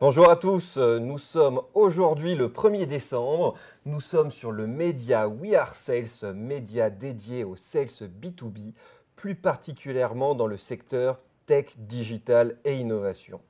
Bonjour 0.00 0.30
à 0.30 0.36
tous, 0.36 0.76
nous 0.76 1.18
sommes 1.18 1.60
aujourd'hui 1.74 2.36
le 2.36 2.46
1er 2.46 2.86
décembre, 2.86 3.54
nous 3.84 4.00
sommes 4.00 4.30
sur 4.30 4.52
le 4.52 4.68
média 4.68 5.26
We 5.26 5.54
Are 5.54 5.74
Sales, 5.74 6.34
média 6.36 6.88
dédié 6.88 7.42
au 7.42 7.56
sales 7.56 7.88
B2B, 7.88 8.74
plus 9.16 9.34
particulièrement 9.34 10.36
dans 10.36 10.46
le 10.46 10.56
secteur 10.56 11.18
tech, 11.46 11.76
digital 11.78 12.58
et 12.64 12.76
innovation. 12.76 13.40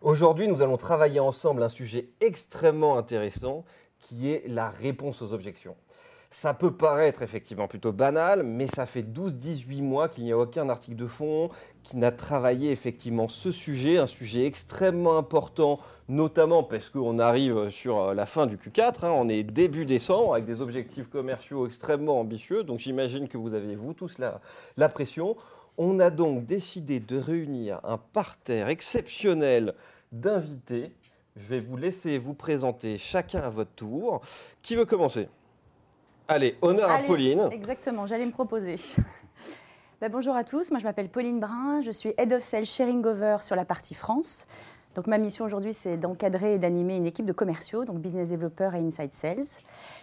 Aujourd'hui, 0.00 0.48
nous 0.48 0.60
allons 0.60 0.76
travailler 0.76 1.20
ensemble 1.20 1.62
un 1.62 1.68
sujet 1.68 2.08
extrêmement 2.20 2.98
intéressant 2.98 3.64
qui 4.00 4.32
est 4.32 4.48
la 4.48 4.70
réponse 4.70 5.22
aux 5.22 5.32
objections. 5.32 5.76
Ça 6.32 6.54
peut 6.54 6.70
paraître 6.70 7.22
effectivement 7.22 7.66
plutôt 7.66 7.90
banal, 7.90 8.44
mais 8.44 8.68
ça 8.68 8.86
fait 8.86 9.02
12-18 9.02 9.82
mois 9.82 10.08
qu'il 10.08 10.22
n'y 10.22 10.30
a 10.30 10.38
aucun 10.38 10.68
article 10.68 10.96
de 10.96 11.08
fond 11.08 11.50
qui 11.82 11.96
n'a 11.96 12.12
travaillé 12.12 12.70
effectivement 12.70 13.26
ce 13.26 13.50
sujet, 13.50 13.98
un 13.98 14.06
sujet 14.06 14.46
extrêmement 14.46 15.18
important, 15.18 15.80
notamment 16.08 16.62
parce 16.62 16.88
qu'on 16.88 17.18
arrive 17.18 17.70
sur 17.70 17.98
euh, 17.98 18.14
la 18.14 18.26
fin 18.26 18.46
du 18.46 18.58
Q4, 18.58 19.06
hein. 19.06 19.10
on 19.10 19.28
est 19.28 19.42
début 19.42 19.84
décembre 19.86 20.34
avec 20.34 20.44
des 20.44 20.60
objectifs 20.60 21.08
commerciaux 21.08 21.66
extrêmement 21.66 22.20
ambitieux, 22.20 22.62
donc 22.62 22.78
j'imagine 22.78 23.26
que 23.26 23.36
vous 23.36 23.54
avez 23.54 23.74
vous 23.74 23.92
tous 23.92 24.18
la, 24.18 24.40
la 24.76 24.88
pression. 24.88 25.36
On 25.78 25.98
a 25.98 26.10
donc 26.10 26.46
décidé 26.46 27.00
de 27.00 27.18
réunir 27.18 27.80
un 27.82 27.98
parterre 27.98 28.68
exceptionnel 28.68 29.74
d'invités. 30.12 30.92
Je 31.34 31.48
vais 31.48 31.60
vous 31.60 31.76
laisser 31.76 32.18
vous 32.18 32.34
présenter 32.34 32.98
chacun 32.98 33.40
à 33.40 33.50
votre 33.50 33.72
tour. 33.72 34.20
Qui 34.62 34.76
veut 34.76 34.84
commencer? 34.84 35.28
Allez, 36.30 36.56
honneur 36.62 36.88
à 36.88 37.00
Pauline. 37.00 37.48
Exactement, 37.50 38.06
j'allais 38.06 38.24
me 38.24 38.30
proposer. 38.30 38.76
Ben, 40.00 40.08
bonjour 40.12 40.36
à 40.36 40.44
tous, 40.44 40.70
moi 40.70 40.78
je 40.78 40.84
m'appelle 40.84 41.08
Pauline 41.08 41.40
Brun, 41.40 41.80
je 41.80 41.90
suis 41.90 42.14
Head 42.18 42.32
of 42.32 42.40
Sales 42.40 42.66
Sharing 42.66 43.04
Over 43.04 43.38
sur 43.40 43.56
la 43.56 43.64
partie 43.64 43.94
France. 43.94 44.46
Donc 44.94 45.08
ma 45.08 45.18
mission 45.18 45.44
aujourd'hui 45.44 45.72
c'est 45.72 45.96
d'encadrer 45.96 46.54
et 46.54 46.58
d'animer 46.58 46.94
une 46.94 47.06
équipe 47.06 47.26
de 47.26 47.32
commerciaux, 47.32 47.84
donc 47.84 47.98
business 47.98 48.30
developers 48.30 48.76
et 48.76 48.78
inside 48.78 49.12
sales. 49.12 49.42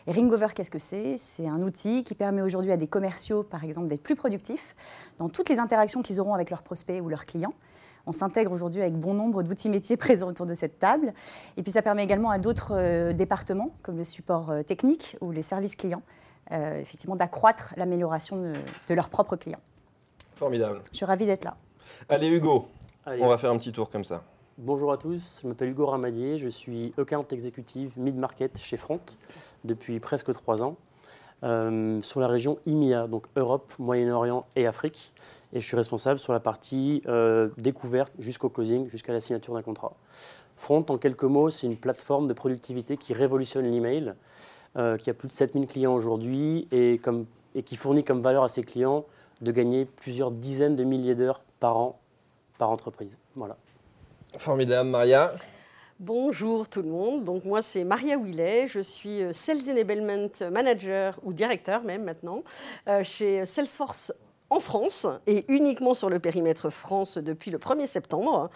Et 0.06 0.12
Ringover, 0.12 0.48
qu'est-ce 0.54 0.70
que 0.70 0.80
c'est? 0.80 1.18
C'est 1.18 1.48
un 1.48 1.62
outil 1.62 2.04
qui 2.04 2.14
permet 2.14 2.42
aujourd'hui 2.42 2.74
à 2.74 2.78
des 2.78 2.88
commerciaux 2.88 3.44
par 3.44 3.64
exemple 3.64 3.88
d'être 3.88 4.04
plus 4.04 4.18
productifs 4.18 4.76
dans 5.20 5.30
toutes 5.30 5.48
les 5.48 5.60
interactions 5.60 6.02
qu'ils 6.02 6.20
auront 6.20 6.34
avec 6.34 6.50
leurs 6.50 6.62
prospects 6.62 7.02
ou 7.02 7.08
leurs 7.08 7.26
clients. 7.26 7.54
On 8.08 8.14
s'intègre 8.14 8.54
aujourd'hui 8.54 8.82
avec 8.82 8.96
bon 8.96 9.14
nombre 9.14 9.44
d'outils 9.44 9.70
métiers 9.70 9.98
présents 9.98 10.30
autour 10.30 10.46
de 10.46 10.56
cette 10.56 10.80
table. 10.80 11.14
Et 11.58 11.64
puis 11.64 11.72
ça 11.72 11.82
permet 11.82 12.04
également 12.04 12.32
à 12.32 12.40
d'autres 12.40 12.72
euh, 12.74 13.14
départements, 13.14 13.72
comme 13.84 13.98
le 13.98 14.06
support 14.06 14.50
euh, 14.50 14.64
technique 14.64 15.18
ou 15.22 15.32
les 15.32 15.44
services 15.44 15.76
clients, 15.76 16.02
euh, 16.52 16.80
effectivement 16.80 17.18
d'accroître 17.18 17.74
l'amélioration 17.76 18.42
de, 18.42 18.54
de 18.88 18.94
leurs 18.96 19.10
propres 19.10 19.36
clients. 19.36 19.60
Formidable. 20.36 20.82
Je 20.92 20.98
suis 20.98 21.06
ravie 21.06 21.26
d'être 21.26 21.44
là. 21.44 21.58
Allez 22.10 22.30
Hugo, 22.30 22.68
Allez. 23.06 23.22
on 23.22 23.28
va 23.28 23.38
faire 23.38 23.52
un 23.52 23.58
petit 23.58 23.72
tour 23.72 23.90
comme 23.90 24.04
ça. 24.04 24.24
Bonjour 24.58 24.92
à 24.92 24.98
tous, 24.98 25.42
je 25.44 25.48
m'appelle 25.48 25.70
Hugo 25.70 25.86
Ramadier, 25.86 26.40
je 26.40 26.48
suis 26.48 26.94
account 26.98 27.26
exécutive 27.30 27.94
mid-market 27.98 28.58
chez 28.58 28.76
Front 28.76 29.00
depuis 29.64 30.00
presque 30.00 30.34
trois 30.34 30.64
ans 30.64 30.76
euh, 31.44 32.02
sur 32.02 32.20
la 32.20 32.28
région 32.28 32.58
IMIA, 32.66 33.08
donc 33.08 33.26
Europe, 33.36 33.74
Moyen-Orient 33.78 34.46
et 34.56 34.66
Afrique. 34.66 35.14
Et 35.54 35.60
je 35.60 35.66
suis 35.66 35.78
responsable 35.78 36.20
sur 36.20 36.34
la 36.34 36.40
partie 36.40 37.04
euh, 37.08 37.50
découverte 37.58 38.12
jusqu'au 38.18 38.50
closing, 38.50 38.90
jusqu'à 38.90 39.14
la 39.14 39.20
signature 39.20 39.54
d'un 39.54 39.62
contrat. 39.62 39.94
Front, 40.56 40.84
en 40.90 40.98
quelques 40.98 41.24
mots, 41.24 41.50
c'est 41.50 41.68
une 41.68 41.78
plateforme 41.78 42.28
de 42.28 42.34
productivité 42.34 42.98
qui 42.98 43.14
révolutionne 43.14 43.70
l'email, 43.70 44.14
euh, 44.78 44.98
qui 44.98 45.10
a 45.12 45.14
plus 45.14 45.28
de 45.28 45.34
7000 45.34 45.68
clients 45.68 45.94
aujourd'hui 45.94 46.68
et, 46.72 47.00
qui 47.64 47.76
fournit 47.76 48.04
comme 48.04 48.22
valeur 48.22 48.44
à 48.44 48.50
ses 48.50 48.64
clients 48.64 49.06
de 49.42 49.52
gagner 49.52 49.86
plusieurs 49.86 50.32
dizaines 50.32 50.76
de 50.76 50.84
milliers 50.84 51.16
d'heures 51.16 51.42
par 51.60 51.78
an 51.78 52.00
par 52.58 52.72
entreprise. 52.72 53.20
Voilà. 53.36 53.56
Formidable, 54.38 54.90
Maria. 54.90 55.34
Bonjour 56.00 56.70
tout 56.70 56.84
le 56.84 56.90
monde, 56.90 57.24
donc 57.24 57.44
moi 57.44 57.64
c'est 57.64 57.84
Maria 57.84 58.18
Willet, 58.18 58.68
je 58.68 58.82
suis 58.82 59.24
euh, 59.24 59.34
Sales 59.34 59.68
Enablement 59.68 60.30
Manager 60.52 61.20
ou 61.24 61.34
directeur 61.34 61.82
même 61.82 62.04
maintenant 62.04 62.44
euh, 62.88 63.02
chez 63.02 63.48
Salesforce 63.48 64.14
en 64.52 64.60
France 64.60 65.08
et 65.26 65.44
uniquement 65.48 65.96
sur 65.96 66.12
le 66.12 66.20
périmètre 66.20 66.70
France 66.70 67.18
depuis 67.18 67.50
le 67.50 67.58
1er 67.58 67.88
septembre. 67.88 68.52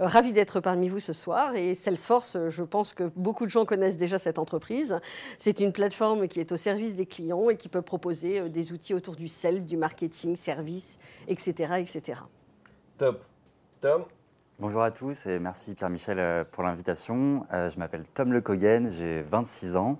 Euh, 0.00 0.06
Ravi 0.06 0.32
d'être 0.32 0.60
parmi 0.60 0.88
vous 0.88 0.98
ce 0.98 1.12
soir 1.12 1.54
et 1.54 1.74
Salesforce, 1.74 2.38
je 2.48 2.62
pense 2.62 2.94
que 2.94 3.10
beaucoup 3.14 3.44
de 3.44 3.50
gens 3.50 3.66
connaissent 3.66 3.98
déjà 3.98 4.18
cette 4.18 4.38
entreprise. 4.38 4.98
C'est 5.38 5.60
une 5.60 5.72
plateforme 5.74 6.28
qui 6.28 6.40
est 6.40 6.50
au 6.50 6.56
service 6.56 6.96
des 6.96 7.04
clients 7.04 7.50
et 7.50 7.58
qui 7.58 7.68
peut 7.68 7.82
proposer 7.82 8.48
des 8.48 8.72
outils 8.72 8.94
autour 8.94 9.16
du 9.16 9.28
sales, 9.28 9.66
du 9.66 9.76
marketing, 9.76 10.34
service, 10.34 10.98
etc. 11.28 11.74
etc. 11.78 12.20
Top. 13.82 14.10
Bonjour 14.58 14.82
à 14.82 14.90
tous 14.90 15.26
et 15.26 15.38
merci 15.38 15.74
Pierre-Michel 15.74 16.18
euh, 16.18 16.44
pour 16.50 16.62
l'invitation. 16.62 17.46
Euh, 17.52 17.68
Je 17.70 17.78
m'appelle 17.78 18.04
Tom 18.14 18.32
Le 18.32 18.40
Cogen, 18.40 18.90
j'ai 18.90 19.20
26 19.22 19.76
ans. 19.76 19.98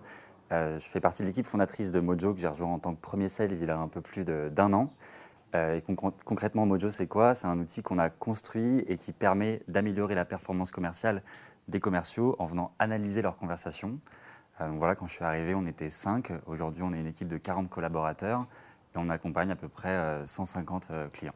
Euh, 0.53 0.79
Je 0.79 0.85
fais 0.85 1.01
partie 1.01 1.23
de 1.23 1.27
l'équipe 1.29 1.47
fondatrice 1.47 1.93
de 1.93 2.01
Mojo 2.01 2.33
que 2.33 2.41
j'ai 2.41 2.49
rejoint 2.49 2.73
en 2.73 2.79
tant 2.79 2.95
que 2.95 3.01
premier 3.01 3.29
sales 3.29 3.53
il 3.53 3.65
y 3.65 3.71
a 3.71 3.77
un 3.79 3.89
peu 3.89 4.01
plus 4.01 4.25
d'un 4.25 4.73
an. 4.73 4.91
Et 5.55 5.81
concr- 5.89 6.13
concrètement, 6.27 6.67
Mojo, 6.67 6.91
c'est 6.91 7.07
quoi? 7.07 7.35
C'est 7.35 7.47
un 7.47 7.59
outil 7.59 7.83
qu'on 7.83 7.99
a 7.99 8.11
construit 8.11 8.81
et 8.89 8.99
qui 8.99 9.13
permet 9.13 9.63
d'améliorer 9.69 10.15
la 10.15 10.27
performance 10.27 10.71
commerciale 10.71 11.23
des 11.69 11.81
commerciaux 11.81 12.37
en 12.39 12.45
venant 12.45 12.73
analyser 12.79 13.23
leurs 13.23 13.39
conversations. 13.39 13.99
Donc 14.61 14.79
voilà, 14.79 14.95
quand 14.97 15.07
je 15.07 15.15
suis 15.15 15.25
arrivé, 15.25 15.55
on 15.55 15.65
était 15.67 15.89
5. 15.89 16.31
Aujourd'hui, 16.47 16.83
on 16.83 16.93
est 16.93 17.01
une 17.01 17.07
équipe 17.07 17.29
de 17.29 17.39
40 17.39 17.71
collaborateurs 17.71 18.45
et 18.95 18.99
on 18.99 19.09
accompagne 19.09 19.51
à 19.51 19.57
peu 19.57 19.69
près 19.69 19.89
euh, 19.89 20.27
150 20.27 20.89
euh, 20.91 21.09
clients. 21.09 21.33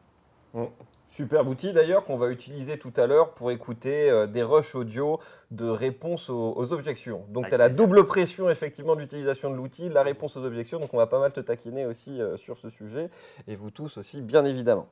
Super 1.11 1.45
outil 1.45 1.73
d'ailleurs 1.73 2.05
qu'on 2.05 2.15
va 2.15 2.29
utiliser 2.29 2.77
tout 2.77 2.93
à 2.95 3.05
l'heure 3.05 3.33
pour 3.33 3.51
écouter 3.51 4.09
euh, 4.09 4.27
des 4.27 4.43
rushs 4.43 4.75
audio 4.75 5.19
de 5.51 5.67
réponse 5.67 6.29
aux, 6.29 6.53
aux 6.55 6.71
objections. 6.71 7.25
Donc 7.27 7.49
tu 7.49 7.53
as 7.53 7.57
la 7.57 7.67
double 7.67 8.07
pression 8.07 8.49
effectivement 8.49 8.95
de 8.95 9.01
l'utilisation 9.01 9.51
de 9.51 9.57
l'outil, 9.57 9.89
la 9.89 10.03
réponse 10.03 10.37
aux 10.37 10.45
objections. 10.45 10.79
Donc 10.79 10.93
on 10.93 10.97
va 10.97 11.07
pas 11.07 11.19
mal 11.19 11.33
te 11.33 11.41
taquiner 11.41 11.85
aussi 11.85 12.21
euh, 12.21 12.37
sur 12.37 12.57
ce 12.57 12.69
sujet 12.69 13.09
et 13.49 13.55
vous 13.55 13.71
tous 13.71 13.97
aussi 13.97 14.21
bien 14.21 14.45
évidemment. 14.45 14.87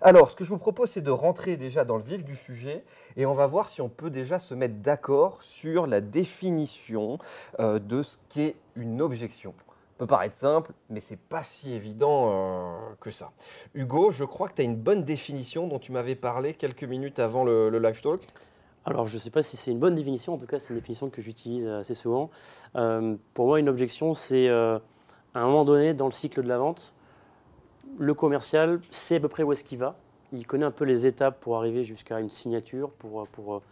Alors 0.00 0.30
ce 0.30 0.36
que 0.36 0.42
je 0.42 0.48
vous 0.48 0.58
propose 0.58 0.88
c'est 0.88 1.02
de 1.02 1.10
rentrer 1.10 1.58
déjà 1.58 1.84
dans 1.84 1.98
le 1.98 2.02
vif 2.02 2.24
du 2.24 2.34
sujet 2.34 2.82
et 3.18 3.26
on 3.26 3.34
va 3.34 3.46
voir 3.46 3.68
si 3.68 3.82
on 3.82 3.90
peut 3.90 4.08
déjà 4.08 4.38
se 4.38 4.54
mettre 4.54 4.76
d'accord 4.76 5.42
sur 5.42 5.86
la 5.86 6.00
définition 6.00 7.18
euh, 7.60 7.78
de 7.78 8.02
ce 8.02 8.16
qu'est 8.30 8.56
une 8.74 9.02
objection. 9.02 9.52
Peut 9.98 10.06
paraître 10.06 10.36
simple, 10.36 10.72
mais 10.90 11.00
c'est 11.00 11.18
pas 11.18 11.42
si 11.42 11.72
évident 11.72 12.30
euh, 12.30 12.76
que 13.00 13.10
ça. 13.10 13.32
Hugo, 13.74 14.12
je 14.12 14.22
crois 14.22 14.48
que 14.48 14.54
tu 14.54 14.62
as 14.62 14.64
une 14.64 14.76
bonne 14.76 15.02
définition 15.02 15.66
dont 15.66 15.80
tu 15.80 15.90
m'avais 15.90 16.14
parlé 16.14 16.54
quelques 16.54 16.84
minutes 16.84 17.18
avant 17.18 17.42
le, 17.42 17.76
live 17.76 18.00
talk. 18.00 18.20
Alors, 18.84 19.08
je 19.08 19.14
ne 19.14 19.18
sais 19.18 19.30
pas 19.30 19.42
si 19.42 19.56
c'est 19.56 19.72
une 19.72 19.80
bonne 19.80 19.96
définition, 19.96 20.34
en 20.34 20.38
tout 20.38 20.46
cas, 20.46 20.60
c'est 20.60 20.72
une 20.72 20.78
définition 20.78 21.10
que 21.10 21.20
j'utilise 21.20 21.66
assez 21.66 21.94
souvent. 21.94 22.30
Euh, 22.76 23.16
pour 23.34 23.48
moi, 23.48 23.58
une 23.58 23.68
objection, 23.68 24.14
c'est 24.14 24.48
euh, 24.48 24.78
à 25.34 25.40
un 25.40 25.46
moment 25.46 25.64
donné, 25.64 25.94
dans 25.94 26.06
le 26.06 26.12
cycle 26.12 26.44
de 26.44 26.48
la 26.48 26.58
vente, 26.58 26.94
le 27.98 28.14
commercial 28.14 28.78
sait 28.92 29.16
à 29.16 29.20
peu 29.20 29.28
près 29.28 29.42
où 29.42 29.50
est-ce 29.50 29.64
qu'il 29.64 29.78
va. 29.78 29.96
Il 30.32 30.46
connaît 30.46 30.64
un 30.64 30.70
peu 30.70 30.84
les 30.84 31.08
étapes 31.08 31.40
pour 31.40 31.56
arriver 31.56 31.82
jusqu'à 31.82 32.20
une 32.20 32.30
signature, 32.30 32.90
pour, 32.90 33.26
pour 33.28 33.62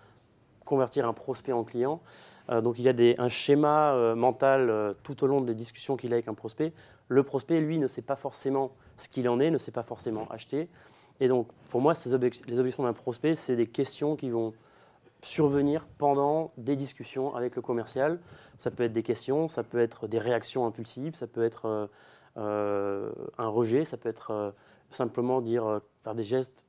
convertir 0.66 1.09
un 1.09 1.15
prospect 1.15 1.53
en 1.53 1.65
client. 1.65 2.03
Euh, 2.50 2.60
donc, 2.60 2.78
il 2.78 2.84
y 2.84 2.88
a 2.88 3.22
un 3.22 3.28
schéma 3.31 3.94
euh, 3.94 4.15
mental 4.15 4.69
euh, 4.69 4.93
tout 5.03 5.25
au 5.25 5.27
long 5.27 5.41
des 5.41 5.54
discussions 5.54 5.97
qu'il 5.97 6.12
a 6.12 6.16
avec 6.16 6.28
un 6.28 6.34
prospect. 6.34 6.75
Le 7.09 7.22
prospect, 7.22 7.59
lui, 7.60 7.78
ne 7.78 7.87
sait 7.87 8.03
pas 8.03 8.16
forcément 8.16 8.72
ce 8.99 9.09
qu'il 9.09 9.26
en 9.31 9.41
est, 9.41 9.50
ne 9.50 9.56
sait 9.56 9.72
pas 9.72 9.82
forcément 9.82 10.28
acheter. 10.28 10.69
Et 11.21 11.28
donc, 11.28 11.49
pour 11.71 11.81
moi, 11.81 11.94
les 12.05 12.15
objections 12.60 12.82
d'un 12.82 12.93
prospect, 12.93 13.34
c'est 13.34 13.56
des 13.56 13.66
questions 13.66 14.16
qui 14.16 14.28
vont 14.28 14.53
survenir 15.22 15.87
pendant 15.97 16.53
des 16.59 16.76
discussions 16.76 17.34
avec 17.34 17.56
le 17.56 17.62
commercial. 17.62 18.21
Ça 18.59 18.71
peut 18.71 18.82
être 18.82 18.93
des 18.93 19.03
questions, 19.03 19.49
ça 19.49 19.62
peut 19.62 19.81
être 19.81 20.09
des 20.09 20.19
réactions 20.19 20.66
impulsives, 20.66 21.15
ça 21.15 21.26
peut 21.26 21.43
être 21.43 21.88
un 22.37 23.49
rejet, 23.49 23.87
ça 23.87 23.97
peut 23.97 24.10
être 24.10 24.55
simplement 24.91 25.41
dire, 25.41 25.81
faire 26.03 26.15
des 26.15 26.22
gestes 26.22 26.66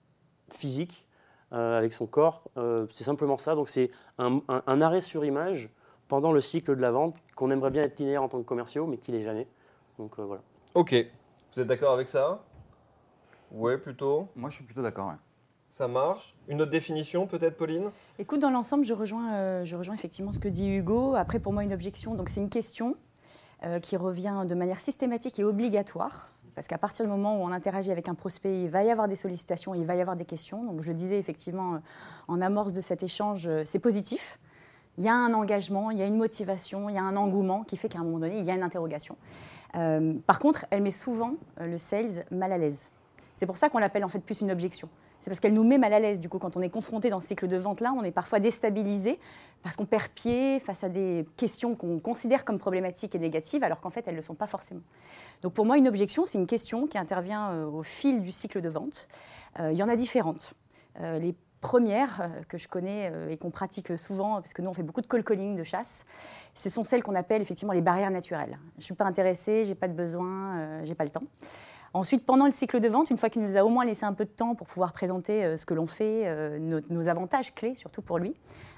physiques 0.49 1.06
euh, 1.53 1.77
avec 1.77 1.93
son 1.93 2.05
corps. 2.07 2.43
Euh, 2.57 2.85
c'est 2.89 3.03
simplement 3.03 3.37
ça. 3.37 3.55
Donc 3.55 3.69
c'est 3.69 3.89
un, 4.17 4.41
un- 4.47 4.63
un 4.65 4.81
arrêt 4.81 5.01
sur 5.01 5.23
image 5.25 5.69
pendant 6.07 6.31
le 6.31 6.41
cycle 6.41 6.75
de 6.75 6.81
la 6.81 6.91
vente 6.91 7.15
qu'on 7.35 7.51
aimerait 7.51 7.71
bien 7.71 7.83
être 7.83 7.99
linéaire 7.99 8.23
en 8.23 8.29
tant 8.29 8.37
que 8.39 8.45
commerciaux, 8.47 8.87
mais 8.87 8.97
qui 8.97 9.11
l'est 9.11 9.23
jamais. 9.23 9.47
Donc 9.99 10.17
euh, 10.19 10.23
voilà. 10.23 10.41
Ok. 10.75 10.95
Vous 11.53 11.61
êtes 11.61 11.67
d'accord 11.67 11.93
avec 11.93 12.07
ça? 12.07 12.43
Ouais, 13.51 13.77
plutôt. 13.77 14.27
Moi, 14.35 14.49
je 14.49 14.55
suis 14.55 14.63
plutôt 14.65 14.81
d'accord. 14.81 15.07
ouais. 15.07 15.13
Ça 15.69 15.87
marche. 15.87 16.35
Une 16.47 16.61
autre 16.61 16.71
définition, 16.71 17.27
peut-être, 17.27 17.57
Pauline? 17.57 17.89
Écoute, 18.19 18.39
dans 18.39 18.49
l'ensemble, 18.49 18.83
je 18.83 18.93
rejoins, 18.93 19.33
euh, 19.33 19.65
je 19.65 19.75
rejoins 19.75 19.95
effectivement 19.95 20.31
ce 20.33 20.39
que 20.39 20.47
dit 20.47 20.67
Hugo. 20.69 21.15
Après, 21.15 21.39
pour 21.39 21.53
moi, 21.53 21.63
une 21.63 21.73
objection, 21.73 22.15
donc 22.15 22.29
c'est 22.29 22.39
une 22.41 22.49
question 22.49 22.95
euh, 23.63 23.79
qui 23.79 23.95
revient 23.97 24.43
de 24.47 24.55
manière 24.55 24.79
systématique 24.79 25.39
et 25.39 25.43
obligatoire. 25.43 26.29
Parce 26.57 26.65
qu'à 26.65 26.79
partir 26.79 27.05
du 27.05 27.11
moment 27.11 27.39
où 27.39 27.43
on 27.43 27.51
interagit 27.51 27.91
avec 27.91 28.09
un 28.09 28.15
prospect, 28.15 28.63
il 28.63 28.71
va 28.71 28.83
y 28.83 28.89
avoir 28.89 29.07
des 29.07 29.15
sollicitations, 29.15 29.75
il 29.75 29.85
va 29.85 29.93
y 29.93 30.01
avoir 30.01 30.15
des 30.15 30.25
questions. 30.25 30.63
Donc 30.63 30.81
je 30.81 30.87
le 30.87 30.95
disais 30.95 31.19
effectivement 31.19 31.75
euh, 31.75 31.79
en 32.27 32.41
amorce 32.41 32.73
de 32.73 32.81
cet 32.81 33.03
échange, 33.03 33.45
euh, 33.45 33.61
c'est 33.63 33.77
positif. 33.77 34.39
Il 34.97 35.03
y 35.03 35.07
a 35.07 35.13
un 35.13 35.35
engagement, 35.35 35.91
il 35.91 35.99
y 35.99 36.01
a 36.01 36.07
une 36.07 36.17
motivation, 36.17 36.89
il 36.89 36.95
y 36.95 36.97
a 36.97 37.03
un 37.03 37.15
engouement 37.15 37.63
qui 37.63 37.77
fait 37.77 37.89
qu'à 37.89 37.99
un 37.99 38.03
moment 38.03 38.17
donné, 38.17 38.39
il 38.39 38.43
y 38.43 38.49
a 38.49 38.55
une 38.55 38.63
interrogation. 38.63 39.17
Euh, 39.75 40.15
par 40.25 40.39
contre, 40.39 40.65
elle 40.71 40.81
met 40.81 40.89
souvent 40.89 41.35
le 41.61 41.77
sales 41.77 42.25
mal 42.31 42.51
à 42.51 42.57
l'aise. 42.57 42.89
C'est 43.35 43.45
pour 43.45 43.57
ça 43.57 43.69
qu'on 43.69 43.77
l'appelle 43.77 44.03
en 44.03 44.09
fait 44.09 44.17
plus 44.17 44.41
une 44.41 44.49
objection. 44.49 44.89
C'est 45.19 45.29
parce 45.29 45.39
qu'elle 45.39 45.53
nous 45.53 45.63
met 45.63 45.77
mal 45.77 45.93
à 45.93 45.99
l'aise. 45.99 46.19
Du 46.19 46.29
coup, 46.29 46.39
quand 46.39 46.57
on 46.57 46.61
est 46.61 46.69
confronté 46.69 47.09
dans 47.09 47.19
ce 47.19 47.27
cycle 47.27 47.47
de 47.47 47.57
vente-là, 47.57 47.93
on 47.97 48.03
est 48.03 48.11
parfois 48.11 48.39
déstabilisé 48.39 49.19
parce 49.63 49.75
qu'on 49.75 49.85
perd 49.85 50.09
pied 50.09 50.59
face 50.59 50.83
à 50.83 50.89
des 50.89 51.25
questions 51.35 51.75
qu'on 51.75 51.99
considère 51.99 52.45
comme 52.45 52.59
problématiques 52.59 53.15
et 53.15 53.19
négatives, 53.19 53.63
alors 53.63 53.81
qu'en 53.81 53.89
fait, 53.89 54.03
elles 54.07 54.13
ne 54.13 54.19
le 54.19 54.23
sont 54.23 54.35
pas 54.35 54.47
forcément. 54.47 54.81
Donc 55.41 55.53
pour 55.53 55.65
moi, 55.65 55.77
une 55.77 55.87
objection, 55.87 56.25
c'est 56.25 56.37
une 56.37 56.47
question 56.47 56.87
qui 56.87 56.97
intervient 56.97 57.51
euh, 57.51 57.65
au 57.65 57.83
fil 57.83 58.21
du 58.21 58.31
cycle 58.31 58.61
de 58.61 58.69
vente. 58.69 59.07
Euh, 59.59 59.71
il 59.71 59.77
y 59.77 59.83
en 59.83 59.89
a 59.89 59.95
différentes. 59.95 60.53
Euh, 61.01 61.19
les 61.19 61.35
premières 61.59 62.29
que 62.47 62.57
je 62.59 62.67
connais 62.67 63.11
et 63.29 63.37
qu'on 63.37 63.49
pratique 63.49 63.97
souvent, 63.97 64.35
parce 64.35 64.53
que 64.53 64.61
nous 64.61 64.69
on 64.69 64.73
fait 64.73 64.83
beaucoup 64.83 65.01
de 65.01 65.07
call 65.07 65.23
calling, 65.23 65.55
de 65.55 65.63
chasse, 65.63 66.05
ce 66.53 66.69
sont 66.69 66.83
celles 66.83 67.01
qu'on 67.01 67.15
appelle 67.15 67.41
effectivement 67.41 67.73
les 67.73 67.81
barrières 67.81 68.11
naturelles. 68.11 68.59
Je 68.73 68.77
ne 68.77 68.83
suis 68.83 68.93
pas 68.93 69.05
intéressée, 69.05 69.63
j'ai 69.63 69.73
pas 69.73 69.87
de 69.87 69.93
besoin, 69.93 70.83
j'ai 70.83 70.93
pas 70.93 71.03
le 71.03 71.09
temps. 71.09 71.23
Ensuite, 71.97 72.25
pendant 72.25 72.45
le 72.45 72.51
cycle 72.51 72.79
de 72.79 72.87
vente, 72.87 73.09
une 73.09 73.17
fois 73.17 73.29
qu'il 73.29 73.41
nous 73.41 73.57
a 73.57 73.63
au 73.63 73.69
moins 73.69 73.85
laissé 73.85 74.05
un 74.05 74.13
peu 74.13 74.25
de 74.25 74.29
temps 74.29 74.55
pour 74.55 74.67
pouvoir 74.67 74.93
présenter 74.93 75.57
ce 75.57 75.65
que 75.65 75.73
l'on 75.73 75.87
fait, 75.87 76.59
nos, 76.59 77.07
avantages 77.07 77.53
clés, 77.55 77.73
surtout 77.77 78.01
pour 78.01 78.19
lui, 78.19 78.35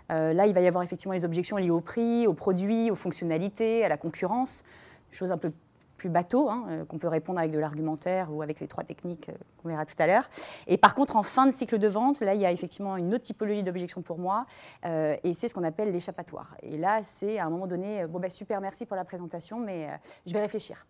là, 0.09 0.47
il 0.47 0.53
va 0.53 0.61
y 0.61 0.67
avoir 0.67 0.83
effectivement 0.83 1.13
les 1.13 1.25
objections 1.25 1.57
liées 1.57 1.69
au 1.69 1.81
prix, 1.81 2.27
aux 2.27 2.33
produits, 2.33 2.89
aux 2.89 2.95
fonctionnalités, 2.95 3.83
à 3.83 3.89
la 3.89 3.97
concurrence, 3.97 4.63
choses 5.11 5.31
un 5.31 5.37
peu 5.37 5.51
plus 5.99 6.09
bateau, 6.09 6.49
hein, 6.49 6.65
euh, 6.69 6.85
qu'on 6.85 6.97
peut 6.97 7.07
répondre 7.07 7.37
avec 7.37 7.51
de 7.51 7.59
l'argumentaire 7.59 8.33
ou 8.33 8.41
avec 8.41 8.59
les 8.59 8.67
trois 8.67 8.83
techniques 8.83 9.29
euh, 9.29 9.33
qu'on 9.61 9.69
verra 9.69 9.85
tout 9.85 9.93
à 9.99 10.07
l'heure. 10.07 10.27
Et 10.65 10.77
par 10.77 10.95
contre, 10.95 11.15
en 11.15 11.23
fin 11.23 11.45
de 11.45 11.51
cycle 11.51 11.77
de 11.77 11.87
vente, 11.87 12.21
là, 12.21 12.33
il 12.33 12.41
y 12.41 12.45
a 12.45 12.51
effectivement 12.51 12.97
une 12.97 13.13
autre 13.13 13.25
typologie 13.25 13.61
d'objection 13.61 14.01
pour 14.01 14.17
moi, 14.17 14.47
euh, 14.85 15.15
et 15.23 15.35
c'est 15.35 15.47
ce 15.47 15.53
qu'on 15.53 15.63
appelle 15.63 15.91
l'échappatoire. 15.91 16.55
Et 16.63 16.77
là, 16.77 17.01
c'est 17.03 17.37
à 17.37 17.45
un 17.45 17.49
moment 17.51 17.67
donné, 17.67 18.07
bon, 18.07 18.19
bah, 18.19 18.31
super, 18.31 18.61
merci 18.61 18.87
pour 18.87 18.95
la 18.95 19.05
présentation, 19.05 19.59
mais 19.59 19.89
je 20.25 20.33
vais 20.33 20.39
réfléchir, 20.39 20.87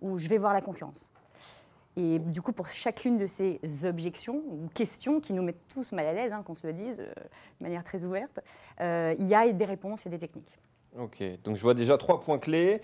ou 0.00 0.18
je 0.18 0.28
vais 0.28 0.38
voir 0.38 0.52
la 0.52 0.60
concurrence. 0.60 1.08
Et 1.98 2.20
du 2.20 2.40
coup, 2.40 2.52
pour 2.52 2.68
chacune 2.68 3.18
de 3.18 3.26
ces 3.26 3.60
objections 3.84 4.42
ou 4.46 4.68
questions 4.72 5.20
qui 5.20 5.32
nous 5.32 5.42
mettent 5.42 5.66
tous 5.68 5.92
mal 5.92 6.06
à 6.06 6.12
l'aise, 6.12 6.32
hein, 6.32 6.42
qu'on 6.44 6.54
se 6.54 6.66
le 6.66 6.72
dise 6.72 6.98
de 6.98 7.06
manière 7.60 7.82
très 7.82 8.04
ouverte, 8.04 8.40
il 8.80 9.26
y 9.26 9.34
a 9.34 9.52
des 9.52 9.64
réponses 9.64 10.06
et 10.06 10.08
des 10.08 10.18
techniques. 10.18 10.58
Ok, 10.96 11.22
donc 11.42 11.56
je 11.56 11.62
vois 11.62 11.74
déjà 11.74 11.98
trois 11.98 12.20
points 12.20 12.38
clés. 12.38 12.80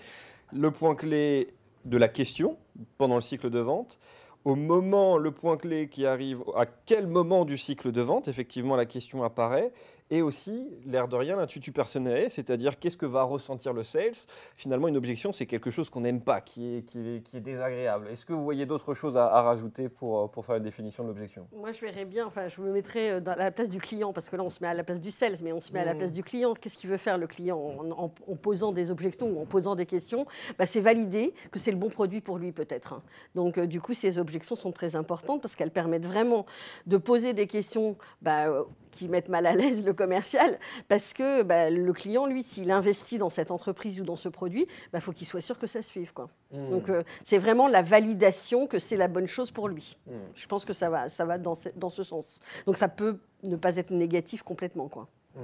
Le 0.51 0.69
point 0.69 0.95
clé 0.95 1.53
de 1.85 1.97
la 1.97 2.09
question 2.09 2.57
pendant 2.97 3.15
le 3.15 3.21
cycle 3.21 3.49
de 3.49 3.59
vente, 3.59 3.99
au 4.43 4.55
moment, 4.55 5.17
le 5.17 5.31
point 5.31 5.57
clé 5.57 5.89
qui 5.89 6.05
arrive, 6.05 6.43
à 6.55 6.65
quel 6.65 7.07
moment 7.07 7.45
du 7.45 7.57
cycle 7.57 7.91
de 7.91 8.01
vente, 8.01 8.27
effectivement, 8.27 8.75
la 8.75 8.85
question 8.85 9.23
apparaît, 9.23 9.71
et 10.11 10.21
aussi, 10.21 10.69
l'air 10.85 11.07
de 11.07 11.15
rien, 11.15 11.35
l'intuitu 11.35 11.71
personnel, 11.71 12.29
c'est-à-dire 12.29 12.77
qu'est-ce 12.77 12.97
que 12.97 13.07
va 13.07 13.23
ressentir 13.23 13.73
le 13.73 13.83
sales? 13.83 14.13
Finalement, 14.55 14.87
une 14.87 14.97
objection, 14.97 15.31
c'est 15.31 15.47
quelque 15.47 15.71
chose 15.71 15.89
qu'on 15.89 16.01
n'aime 16.01 16.21
pas, 16.21 16.41
qui 16.41 16.75
est, 16.75 16.81
qui 16.83 16.99
est, 16.99 17.21
qui 17.23 17.37
est 17.37 17.41
désagréable. 17.41 18.07
Est-ce 18.09 18.23
que 18.23 18.33
vous 18.33 18.43
voyez 18.43 18.67
d'autres 18.67 18.93
choses 18.93 19.17
à, 19.17 19.41
rajouter 19.41 19.89
pour, 19.89 20.29
pour 20.29 20.45
faire 20.45 20.57
une 20.57 20.63
définisation 20.63 21.03
de 21.03 21.09
l'objection? 21.09 21.47
Moi, 21.55 21.71
je 21.71 21.81
verrais 21.81 22.05
bien, 22.05 22.27
enfin, 22.27 22.47
je 22.47 22.61
me 22.61 22.71
mettrais 22.71 23.11
euh, 23.11 23.21
à 23.25 23.35
la 23.35 23.51
place 23.51 23.69
du 23.69 23.79
client, 23.79 24.13
parce 24.13 24.29
que 24.29 24.35
là, 24.35 24.43
on 24.43 24.49
se 24.51 24.61
met 24.61 24.67
à 24.67 24.73
la 24.75 24.83
place 24.83 25.01
du 25.01 25.09
sales, 25.09 25.37
mais 25.43 25.51
on 25.51 25.59
se 25.59 25.73
met 25.73 25.79
à 25.79 25.85
la 25.85 25.95
mmh. 25.95 25.97
place 25.97 26.11
du 26.11 26.23
client. 26.23 26.53
Qu'est-ce 26.53 26.77
qu'il 26.77 26.89
veut 26.89 26.97
faire 26.97 27.17
le 27.17 27.25
client 27.25 27.57
en, 27.57 28.09
posant 28.35 28.71
des 28.71 28.91
objections 28.91 29.27
ou 29.27 29.41
en 29.41 29.45
posant 29.45 29.75
des 29.75 29.87
questions? 29.87 30.27
Bah, 30.59 30.67
C'est 30.67 30.81
valider 30.81 31.33
que 31.51 31.57
c'est 31.57 31.71
le 31.71 31.77
bon 31.77 31.89
produit 31.89 32.21
pour 32.21 32.37
lui, 32.37 32.51
peut-être. 32.51 33.01
Donc, 33.33 33.57
euh, 33.57 33.65
du 33.65 33.81
coup, 33.81 33.93
ces 33.93 34.19
objections 34.19 34.55
sont 34.55 34.71
très 34.71 34.95
importantes 34.95 35.41
parce 35.41 35.55
qu'elles 35.55 35.71
permettent 35.71 36.05
vraiment 36.05 36.45
de 36.85 36.97
poser 36.97 37.33
des 37.33 37.47
questions 37.47 37.97
bah, 38.21 38.47
euh, 38.47 38.63
qui 38.95 39.09
mettent 39.09 39.29
mal 39.29 39.45
à 39.45 39.53
l'aise 39.53 39.85
le 39.85 39.93
commercial, 39.93 40.57
parce 40.87 41.13
que 41.13 41.43
bah, 41.43 41.69
le 41.69 41.93
client, 41.93 42.25
lui, 42.25 42.41
s'il 42.41 42.71
investit 42.71 43.19
dans 43.19 43.29
cette 43.29 43.51
entreprise 43.51 43.99
ou 43.99 44.03
dans 44.03 44.15
ce 44.15 44.29
produit, 44.29 44.63
il 44.63 44.89
bah, 44.91 45.01
faut 45.01 45.11
qu'il 45.11 45.27
soit 45.27 45.41
sûr 45.41 45.59
que 45.59 45.67
ça 45.67 45.81
suive. 45.81 46.13
Quoi. 46.13 46.29
Mmh. 46.51 46.69
Donc 46.69 46.89
euh, 46.89 47.03
c'est 47.23 47.37
vraiment 47.37 47.67
la 47.67 47.81
validation 47.81 48.65
que 48.65 48.79
c'est 48.79 48.95
la 48.95 49.07
bonne 49.07 49.27
chose 49.27 49.51
pour 49.51 49.67
lui. 49.67 49.97
Mmh. 50.07 50.11
Je 50.33 50.47
pense 50.47 50.65
que 50.65 50.73
ça 50.73 50.89
va, 50.89 51.09
ça 51.09 51.25
va 51.25 51.37
dans, 51.37 51.55
ce, 51.55 51.69
dans 51.75 51.89
ce 51.89 52.03
sens. 52.03 52.39
Donc 52.65 52.77
ça 52.77 52.87
peut 52.87 53.17
ne 53.43 53.57
pas 53.57 53.75
être 53.75 53.91
négatif 53.91 54.41
complètement. 54.41 54.87
Quoi. 54.87 55.07
Mmh. 55.35 55.39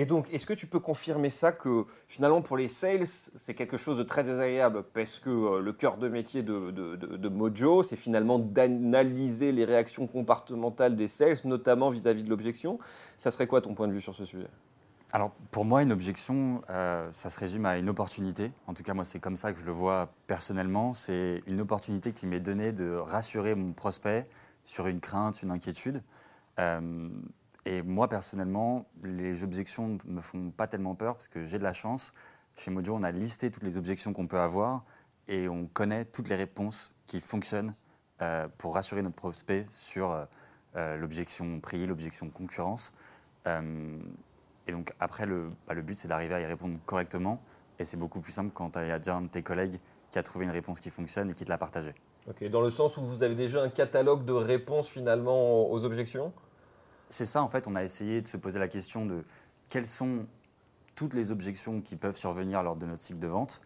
Et 0.00 0.06
donc, 0.06 0.32
est-ce 0.32 0.46
que 0.46 0.54
tu 0.54 0.66
peux 0.66 0.80
confirmer 0.80 1.28
ça 1.28 1.52
que 1.52 1.84
finalement 2.08 2.40
pour 2.40 2.56
les 2.56 2.68
sales, 2.68 3.06
c'est 3.06 3.52
quelque 3.52 3.76
chose 3.76 3.98
de 3.98 4.02
très 4.02 4.24
désagréable? 4.24 4.82
Parce 4.94 5.18
que 5.18 5.28
euh, 5.28 5.60
le 5.60 5.74
cœur 5.74 5.98
de 5.98 6.08
métier 6.08 6.42
de, 6.42 7.28
Mojo, 7.28 7.82
c'est 7.82 7.96
finalement 7.96 8.38
d'analyser 8.38 9.52
les 9.52 9.66
réactions 9.66 10.06
comportementales 10.06 10.96
des 10.96 11.06
sales, 11.06 11.36
notamment 11.44 11.90
vis-à-vis 11.90 12.22
de 12.22 12.30
l'objection. 12.30 12.78
Ça 13.18 13.30
serait 13.30 13.46
quoi 13.46 13.60
ton 13.60 13.74
point 13.74 13.88
de 13.88 13.92
vue 13.92 14.00
sur 14.00 14.14
ce 14.14 14.24
sujet? 14.24 14.48
Alors 15.12 15.32
pour 15.50 15.66
moi, 15.66 15.82
une 15.82 15.92
objection, 15.92 16.62
euh, 16.70 17.06
ça 17.12 17.28
se 17.28 17.38
résume 17.38 17.66
à 17.66 17.76
une 17.76 17.90
opportunité. 17.90 18.52
En 18.68 18.72
tout 18.72 18.82
cas, 18.82 18.94
moi, 18.94 19.04
c'est 19.04 19.20
comme 19.20 19.36
ça 19.36 19.52
que 19.52 19.60
je 19.60 19.66
le 19.66 19.72
vois 19.72 20.08
personnellement. 20.26 20.94
C'est 20.94 21.42
une 21.46 21.60
opportunité 21.60 22.12
qui 22.12 22.26
m'est 22.26 22.40
donnée 22.40 22.72
de 22.72 22.94
rassurer 22.94 23.54
mon 23.54 23.74
prospect 23.74 24.26
sur 24.64 24.86
une 24.86 25.00
crainte, 25.00 25.42
une 25.42 25.50
inquiétude. 25.50 26.02
Euh, 26.58 27.10
et 27.66 27.82
moi, 27.82 28.08
personnellement, 28.08 28.86
les 29.02 29.44
objections 29.44 29.98
ne 30.04 30.12
me 30.12 30.20
font 30.20 30.50
pas 30.50 30.66
tellement 30.66 30.94
peur 30.94 31.14
parce 31.14 31.28
que 31.28 31.44
j'ai 31.44 31.58
de 31.58 31.62
la 31.62 31.72
chance. 31.72 32.12
Chez 32.56 32.70
Mojo, 32.70 32.94
on 32.94 33.02
a 33.02 33.10
listé 33.10 33.50
toutes 33.50 33.62
les 33.62 33.76
objections 33.76 34.12
qu'on 34.12 34.26
peut 34.26 34.40
avoir 34.40 34.84
et 35.28 35.48
on 35.48 35.66
connaît 35.66 36.04
toutes 36.04 36.28
les 36.28 36.36
réponses 36.36 36.94
qui 37.06 37.20
fonctionnent 37.20 37.74
euh, 38.22 38.48
pour 38.58 38.74
rassurer 38.74 39.02
notre 39.02 39.16
prospect 39.16 39.66
sur 39.68 40.10
euh, 40.10 40.24
euh, 40.76 40.96
l'objection 40.96 41.60
prix, 41.60 41.86
l'objection 41.86 42.30
concurrence. 42.30 42.92
et 43.46 44.72
donc 44.72 44.92
après, 44.98 45.26
le, 45.26 45.50
bah, 45.66 45.74
le 45.74 45.82
but, 45.82 45.98
c'est 45.98 46.08
d'arriver 46.08 46.34
à 46.34 46.40
y 46.40 46.46
répondre 46.46 46.78
correctement. 46.86 47.42
Et 47.78 47.84
c'est 47.84 47.96
beaucoup 47.96 48.20
plus 48.20 48.32
simple 48.32 48.50
quand 48.52 48.76
il 48.76 48.88
y 48.88 48.90
a 48.90 48.98
déjà 48.98 49.16
un 49.16 49.22
de 49.22 49.28
tes 49.28 49.42
collègues 49.42 49.80
qui 50.10 50.18
a 50.18 50.22
trouvé 50.22 50.44
une 50.44 50.50
réponse 50.50 50.80
qui 50.80 50.90
fonctionne 50.90 51.30
et 51.30 51.34
qui 51.34 51.44
te 51.44 51.50
l'a 51.50 51.58
partagée. 51.58 51.94
Ok, 52.28 52.44
dans 52.50 52.60
le 52.60 52.70
sens 52.70 52.96
où 52.96 53.02
vous 53.02 53.22
avez 53.22 53.34
déjà 53.34 53.62
un 53.62 53.70
catalogue 53.70 54.24
de 54.24 54.32
réponses 54.32 54.88
finalement 54.88 55.70
aux 55.70 55.84
objections? 55.84 56.32
C'est 57.10 57.26
ça, 57.26 57.42
en 57.42 57.48
fait, 57.48 57.66
on 57.66 57.74
a 57.74 57.82
essayé 57.82 58.22
de 58.22 58.28
se 58.28 58.36
poser 58.36 58.58
la 58.58 58.68
question 58.68 59.04
de 59.04 59.24
quelles 59.68 59.86
sont 59.86 60.26
toutes 60.94 61.12
les 61.12 61.30
objections 61.30 61.80
qui 61.80 61.96
peuvent 61.96 62.16
survenir 62.16 62.62
lors 62.62 62.76
de 62.76 62.86
notre 62.86 63.02
cycle 63.02 63.18
de 63.18 63.26
vente 63.26 63.60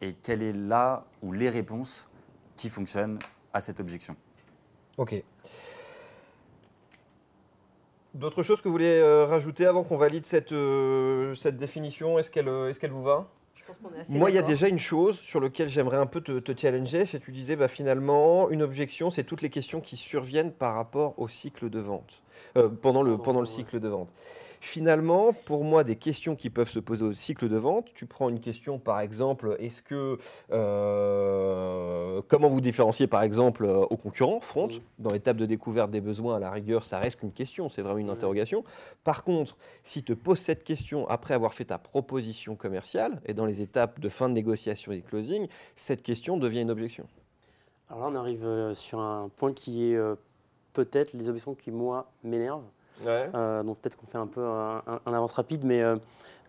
et 0.00 0.14
quelle 0.14 0.42
est 0.42 0.52
là 0.52 1.04
ou 1.22 1.32
les 1.32 1.50
réponses 1.50 2.08
qui 2.56 2.68
fonctionnent 2.70 3.18
à 3.52 3.60
cette 3.60 3.80
objection. 3.80 4.16
Ok. 4.96 5.22
D'autres 8.14 8.44
choses 8.44 8.60
que 8.60 8.68
vous 8.68 8.74
voulez 8.74 9.00
euh, 9.00 9.26
rajouter 9.26 9.66
avant 9.66 9.82
qu'on 9.82 9.96
valide 9.96 10.24
cette, 10.24 10.52
euh, 10.52 11.34
cette 11.34 11.56
définition? 11.56 12.18
Est-ce 12.18 12.30
qu'elle 12.30 12.48
est 12.48 12.78
qu'elle 12.78 12.92
vous 12.92 13.02
va? 13.02 13.28
Moi, 14.08 14.30
il 14.30 14.34
y 14.34 14.38
a 14.38 14.42
déjà 14.42 14.68
une 14.68 14.78
chose 14.78 15.20
sur 15.20 15.40
laquelle 15.40 15.68
j'aimerais 15.68 15.96
un 15.96 16.06
peu 16.06 16.20
te, 16.20 16.52
challenger, 16.56 17.06
c'est 17.06 17.20
que 17.20 17.24
tu 17.24 17.32
disais 17.32 17.56
bah, 17.56 17.68
finalement, 17.68 18.50
une 18.50 18.62
objection, 18.62 19.10
c'est 19.10 19.24
toutes 19.24 19.42
les 19.42 19.50
questions 19.50 19.80
qui 19.80 19.96
surviennent 19.96 20.52
par 20.52 20.74
rapport 20.74 21.14
au 21.18 21.28
cycle 21.28 21.70
de 21.70 21.80
vente, 21.80 22.22
euh, 22.56 22.68
pendant, 22.68 23.02
le, 23.02 23.18
pendant 23.18 23.40
le 23.40 23.46
cycle 23.46 23.80
de 23.80 23.88
vente. 23.88 24.14
Finalement, 24.64 25.34
pour 25.34 25.62
moi, 25.62 25.84
des 25.84 25.96
questions 25.96 26.36
qui 26.36 26.48
peuvent 26.48 26.70
se 26.70 26.78
poser 26.78 27.04
au 27.04 27.12
cycle 27.12 27.50
de 27.50 27.56
vente, 27.58 27.92
tu 27.92 28.06
prends 28.06 28.30
une 28.30 28.40
question 28.40 28.78
par 28.78 29.00
exemple, 29.00 29.56
est-ce 29.58 29.82
que 29.82 30.16
euh, 30.52 32.22
comment 32.28 32.48
vous 32.48 32.62
différenciez 32.62 33.06
par 33.06 33.22
exemple 33.22 33.66
euh, 33.66 33.80
aux 33.80 33.98
concurrents 33.98 34.40
front 34.40 34.70
dans 34.98 35.10
l'étape 35.10 35.36
de 35.36 35.44
découverte 35.44 35.90
des 35.90 36.00
besoins 36.00 36.36
à 36.36 36.38
la 36.38 36.50
rigueur, 36.50 36.86
ça 36.86 36.98
reste 36.98 37.20
qu'une 37.20 37.30
question, 37.30 37.68
c'est 37.68 37.82
vraiment 37.82 37.98
une 37.98 38.08
interrogation. 38.08 38.64
Par 39.04 39.22
contre, 39.22 39.58
si 39.82 40.02
tu 40.02 40.14
te 40.14 40.18
poses 40.18 40.38
cette 40.38 40.64
question 40.64 41.06
après 41.08 41.34
avoir 41.34 41.52
fait 41.52 41.66
ta 41.66 41.76
proposition 41.76 42.56
commerciale 42.56 43.20
et 43.26 43.34
dans 43.34 43.44
les 43.44 43.60
étapes 43.60 44.00
de 44.00 44.08
fin 44.08 44.30
de 44.30 44.34
négociation 44.34 44.92
et 44.92 44.96
de 44.96 45.06
closing, 45.06 45.46
cette 45.76 46.02
question 46.02 46.38
devient 46.38 46.62
une 46.62 46.70
objection. 46.70 47.06
Alors 47.90 48.04
là, 48.04 48.18
on 48.18 48.18
arrive 48.18 48.46
euh, 48.46 48.72
sur 48.72 48.98
un 48.98 49.28
point 49.36 49.52
qui 49.52 49.92
est 49.92 49.98
peut-être 50.72 51.12
les 51.12 51.28
objections 51.28 51.54
qui 51.54 51.70
moi 51.70 52.10
m'énervent. 52.22 52.64
Euh, 53.06 53.62
donc 53.62 53.78
peut-être 53.78 53.96
qu'on 53.96 54.06
fait 54.06 54.18
un 54.18 54.26
peu 54.26 54.44
un, 54.44 54.82
avance 55.06 55.32
rapide, 55.32 55.64
mais 55.64 55.82
euh, 55.82 55.96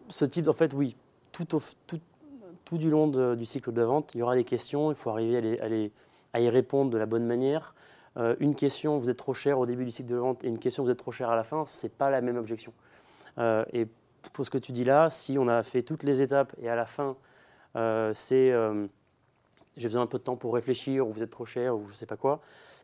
ce 0.09 0.25
type, 0.25 0.47
en 0.47 0.53
fait, 0.53 0.73
oui, 0.73 0.95
tout, 1.31 2.77
du 2.77 2.89
long 2.89 3.07
du 3.35 3.45
cycle 3.45 3.71
de 3.71 3.81
vente, 3.81 4.11
il 4.15 4.19
y 4.19 4.21
aura 4.21 4.35
des 4.35 4.43
questions, 4.43 4.91
il 4.91 4.95
faut 4.95 5.09
arriver 5.09 5.91
à, 6.33 6.39
y 6.39 6.49
répondre 6.49 6.91
de 6.91 6.97
la 6.97 7.05
bonne 7.05 7.25
manière. 7.25 7.73
Euh, 8.17 8.35
une 8.39 8.55
question, 8.55 8.97
vous 8.97 9.09
êtes 9.09 9.17
trop 9.17 9.33
cher 9.33 9.59
au 9.59 9.65
début 9.65 9.85
du 9.85 9.91
cycle 9.91 10.09
de 10.09 10.15
vente, 10.15 10.43
et 10.43 10.47
une 10.47 10.59
question, 10.59 10.83
vous 10.83 10.89
êtes 10.89 10.97
trop 10.97 11.11
cher 11.11 11.29
à 11.29 11.35
la 11.35 11.43
fin, 11.43 11.65
c'est 11.67 11.91
pas 11.91 12.09
la 12.09 12.21
même 12.21 12.37
objection. 12.37 12.73
et 13.37 13.87
pour 14.33 14.43
ce 14.43 14.49
que 14.49 14.57
tu 14.57 14.71
dis 14.71 14.83
là, 14.83 15.09
si 15.09 15.37
on 15.37 15.47
a 15.47 15.61
fait 15.61 15.83
toutes 15.83 16.03
les 16.03 16.21
étapes 16.21 16.53
et 16.61 16.69
à 16.69 16.75
la 16.75 16.85
fin, 16.85 17.15
c'est 18.13 18.53
j'ai 19.77 19.87
besoin 19.89 20.03
un 20.03 20.07
peu 20.07 20.17
de 20.17 20.23
temps 20.23 20.37
pour 20.37 20.53
réfléchir, 20.53 21.05
ou 21.05 21.11
vous 21.11 21.21
êtes 21.21 21.29
trop 21.29 21.45
cher, 21.45 21.75
ou 21.75 21.87
je 21.89 21.93
sais 21.93 22.05
pas 22.05 22.15
quoi, 22.15 22.39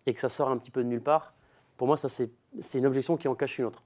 et 0.06 0.14
que 0.14 0.20
ça 0.20 0.30
sort 0.30 0.50
un 0.50 0.58
petit 0.58 0.72
peu 0.72 0.84
de 0.84 0.90
nulle 0.90 1.02
part, 1.02 1.34
pour 1.82 1.88
moi, 1.88 1.98
ça, 1.98 2.10
c'est 2.10 2.78
une 2.78 2.86
objection 2.86 3.18
qui 3.18 3.28
en 3.28 3.34
cache 3.34 3.58
une 3.58 3.66
autre. 3.66 3.82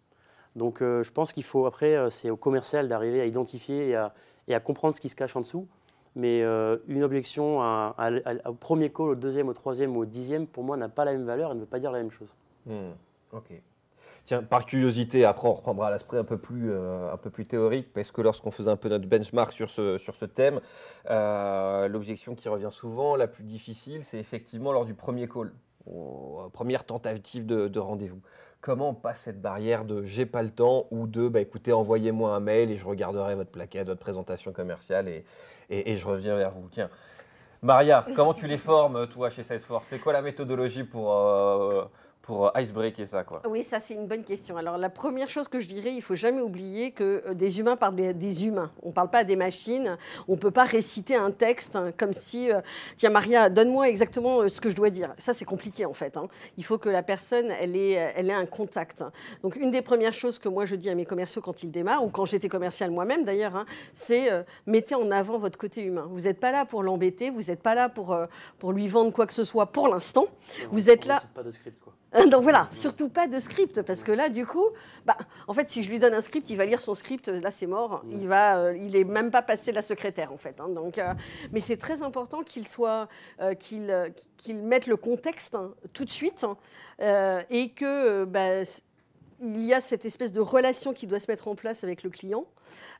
Donc, 0.57 0.81
euh, 0.81 1.01
je 1.01 1.13
pense 1.13 1.31
qu'il 1.31 1.45
faut, 1.45 1.65
après, 1.65 1.95
euh, 1.95 2.09
c'est 2.09 2.29
au 2.29 2.35
commercial 2.35 2.89
d'arriver 2.89 3.21
à 3.21 3.25
identifier 3.25 3.95
et 4.47 4.53
à, 4.53 4.59
comprendre 4.59 4.97
ce 4.97 4.99
qui 4.99 5.07
se 5.07 5.15
cache 5.15 5.33
en 5.37 5.39
dessous. 5.39 5.65
Mais 6.13 6.41
euh, 6.41 6.75
une 6.89 7.05
objection 7.05 7.61
au 7.61 8.53
premier 8.55 8.91
call, 8.91 9.11
au 9.11 9.15
deuxième, 9.15 9.47
au 9.47 9.53
troisième 9.53 9.95
au 9.95 10.03
dixième, 10.03 10.45
pour 10.45 10.65
moi, 10.65 10.75
n'a 10.75 10.89
pas 10.89 11.05
la 11.05 11.13
même 11.13 11.23
valeur 11.23 11.53
et 11.53 11.55
ne 11.55 11.61
veut 11.61 11.65
pas 11.65 11.79
dire 11.79 11.93
la 11.93 11.99
même 11.99 12.11
chose. 12.11 12.35
Hmm, 12.65 12.91
ok. 13.31 13.61
Tiens, 14.25 14.43
par 14.43 14.65
curiosité, 14.65 15.23
après 15.23 15.47
on 15.47 15.53
reprendra 15.53 15.89
l'aspect 15.89 16.17
un 16.17 16.25
peu 16.25 16.37
plus, 16.37 17.47
théorique, 17.47 17.93
parce 17.93 18.11
que 18.11 18.19
lorsqu'on 18.19 18.51
faisait 18.51 18.71
un 18.71 18.75
peu 18.75 18.89
notre 18.89 19.07
benchmark 19.07 19.53
sur 19.53 19.69
ce 19.69 20.25
thème, 20.25 20.59
l'objection 21.07 22.35
qui 22.35 22.49
revient 22.49 22.71
souvent, 22.71 23.15
la 23.15 23.27
plus 23.27 23.45
difficile, 23.45 24.03
c'est 24.03 24.19
effectivement 24.19 24.73
lors 24.73 24.83
du 24.83 24.95
premier 24.95 25.29
call 25.29 25.53
aux 25.87 26.49
premières 26.53 26.83
tentatives 26.85 27.45
de, 27.45 27.67
de 27.67 27.79
rendez-vous. 27.79 28.21
Comment 28.61 28.89
on 28.89 28.93
passe 28.95 29.19
cette 29.21 29.41
barrière 29.41 29.85
de 29.85 30.03
j'ai 30.03 30.25
pas 30.25 30.41
le 30.41 30.49
temps 30.49 30.87
ou 30.89 31.05
de 31.07 31.27
bah, 31.27 31.39
écoutez, 31.39 31.71
envoyez-moi 31.71 32.35
un 32.35 32.39
mail 32.39 32.71
et 32.71 32.77
je 32.77 32.85
regarderai 32.85 33.35
votre 33.35 33.51
plaquette, 33.51 33.87
votre 33.87 33.99
présentation 33.99 34.51
commerciale 34.53 35.07
et, 35.07 35.23
et- 35.69 35.91
et 35.91 35.95
je 35.95 36.07
reviens 36.07 36.35
vers 36.35 36.51
vous. 36.51 36.67
Tiens, 36.71 36.89
Maria, 37.61 38.05
comment 38.15 38.33
tu 38.33 38.47
les 38.47 38.57
formes, 38.57 39.07
toi, 39.07 39.29
chez 39.29 39.43
Salesforce? 39.43 39.87
C'est 39.87 39.99
quoi 39.99 40.13
la 40.13 40.21
méthodologie 40.21 40.83
pour, 40.83 41.13
euh, 41.13 41.85
pour 42.25 42.51
icebreaker 42.57 43.07
ça 43.07 43.23
quoi 43.23 43.41
Oui, 43.47 43.61
ça 43.61 43.79
c'est 43.79 43.93
une 43.93 44.07
bonne 44.07 44.23
question. 44.23 44.57
Alors 44.57 44.77
la 44.79 44.89
première 44.89 45.29
chose 45.29 45.47
que 45.47 45.59
je 45.59 45.67
dirais, 45.67 45.93
il 45.93 46.01
faut 46.01 46.15
jamais 46.15 46.41
oublier 46.41 46.89
que 46.91 47.23
euh, 47.27 47.33
des 47.35 47.59
humains 47.59 47.75
parlent 47.75 47.95
des, 47.95 48.13
des 48.15 48.47
humains. 48.47 48.71
On 48.81 48.87
ne 48.87 48.93
parle 48.93 49.11
pas 49.11 49.23
des 49.23 49.35
machines. 49.35 49.95
On 50.27 50.31
ne 50.31 50.37
peut 50.37 50.49
pas 50.49 50.63
réciter 50.63 51.15
un 51.15 51.29
texte 51.29 51.75
hein, 51.75 51.91
comme 51.95 52.13
si, 52.13 52.51
euh, 52.51 52.61
tiens 52.97 53.11
Maria, 53.11 53.49
donne-moi 53.49 53.87
exactement 53.89 54.41
euh, 54.41 54.49
ce 54.49 54.59
que 54.59 54.69
je 54.69 54.75
dois 54.75 54.89
dire. 54.89 55.13
Ça 55.19 55.33
c'est 55.35 55.45
compliqué 55.45 55.85
en 55.85 55.93
fait. 55.93 56.17
hein. 56.17 56.27
Il 56.57 56.65
faut 56.65 56.79
que 56.79 56.89
la 56.89 57.03
personne, 57.03 57.51
elle 57.51 57.75
ait, 57.75 57.97
euh, 57.99 58.11
elle 58.15 58.29
ait 58.31 58.33
un 58.33 58.47
contact. 58.47 59.03
Donc 59.43 59.55
une 59.55 59.69
des 59.69 59.83
premières 59.83 60.13
choses 60.13 60.39
que 60.39 60.49
moi 60.49 60.65
je 60.65 60.75
dis 60.75 60.89
à 60.89 60.95
mes 60.95 61.05
commerciaux 61.05 61.41
quand 61.43 61.61
ils 61.61 61.71
démarrent, 61.71 62.03
ou 62.03 62.09
quand 62.09 62.25
j'étais 62.25 62.49
commercial 62.49 62.89
moi-même 62.89 63.23
d'ailleurs, 63.23 63.55
hein, 63.55 63.65
c'est 63.93 64.31
euh, 64.31 64.41
mettez 64.65 64.95
en 64.95 65.11
avant 65.11 65.37
votre 65.37 65.59
côté 65.59 65.81
humain. 65.83 66.07
Vous 66.09 66.21
n'êtes 66.21 66.39
pas 66.39 66.51
là 66.51 66.65
pour 66.65 66.81
l'embêter, 66.81 67.29
vous 67.29 67.43
n'êtes 67.43 67.61
pas 67.61 67.75
là 67.75 67.87
pour, 67.87 68.13
euh, 68.13 68.25
pour 68.57 68.71
lui 68.71 68.87
vendre 68.87 69.11
quoi 69.13 69.27
que 69.27 69.33
ce 69.33 69.43
soit 69.43 69.67
pour 69.67 69.87
l'instant. 69.87 70.25
Vous 70.71 70.89
êtes 70.89 71.05
là- 71.05 71.21
pas 71.35 71.43
de 71.43 71.51
script, 71.51 71.79
quoi. 71.83 71.84
Donc 72.31 72.43
voilà, 72.43 72.67
surtout 72.71 73.09
pas 73.09 73.27
de 73.27 73.39
script, 73.39 73.81
parce 73.81 74.03
que 74.03 74.11
là, 74.11 74.29
du 74.29 74.45
coup, 74.45 74.65
bah, 75.05 75.17
en 75.47 75.53
fait, 75.53 75.69
si 75.69 75.83
je 75.83 75.91
lui 75.91 75.99
donne 75.99 76.13
un 76.13 76.21
script, 76.21 76.49
il 76.49 76.55
va 76.55 76.65
lire 76.65 76.79
son 76.79 76.93
script, 76.93 77.27
là 77.27 77.51
c'est 77.51 77.67
mort, 77.67 78.03
il 78.09 78.27
va, 78.27 78.57
euh, 78.57 78.77
il 78.77 78.95
est 78.95 79.03
même 79.03 79.31
pas 79.31 79.41
passé 79.41 79.71
la 79.71 79.81
secrétaire 79.81 80.31
en 80.31 80.37
fait. 80.37 80.59
hein. 80.61 80.69
donc, 80.69 80.97
euh, 80.97 81.13
mais 81.51 81.59
c'est 81.59 81.77
très 81.77 82.01
important 82.01 82.41
qu'il 82.43 82.67
soit, 82.67 83.09
euh, 83.41 83.53
qu'il, 83.53 83.93
qu'il 84.37 84.63
mette 84.63 84.87
le 84.87 84.95
contexte 84.95 85.55
hein, 85.55 85.73
tout 85.93 86.05
de 86.05 86.09
suite 86.09 86.45
hein, 86.45 87.43
et 87.49 87.69
que 87.69 88.23
bah, 88.23 88.63
il 89.41 89.65
y 89.65 89.73
a 89.73 89.81
cette 89.81 90.05
espèce 90.05 90.31
de 90.31 90.39
relation 90.39 90.93
qui 90.93 91.07
doit 91.07 91.19
se 91.19 91.29
mettre 91.29 91.47
en 91.47 91.55
place 91.55 91.83
avec 91.83 92.03
le 92.03 92.09
client. 92.09 92.45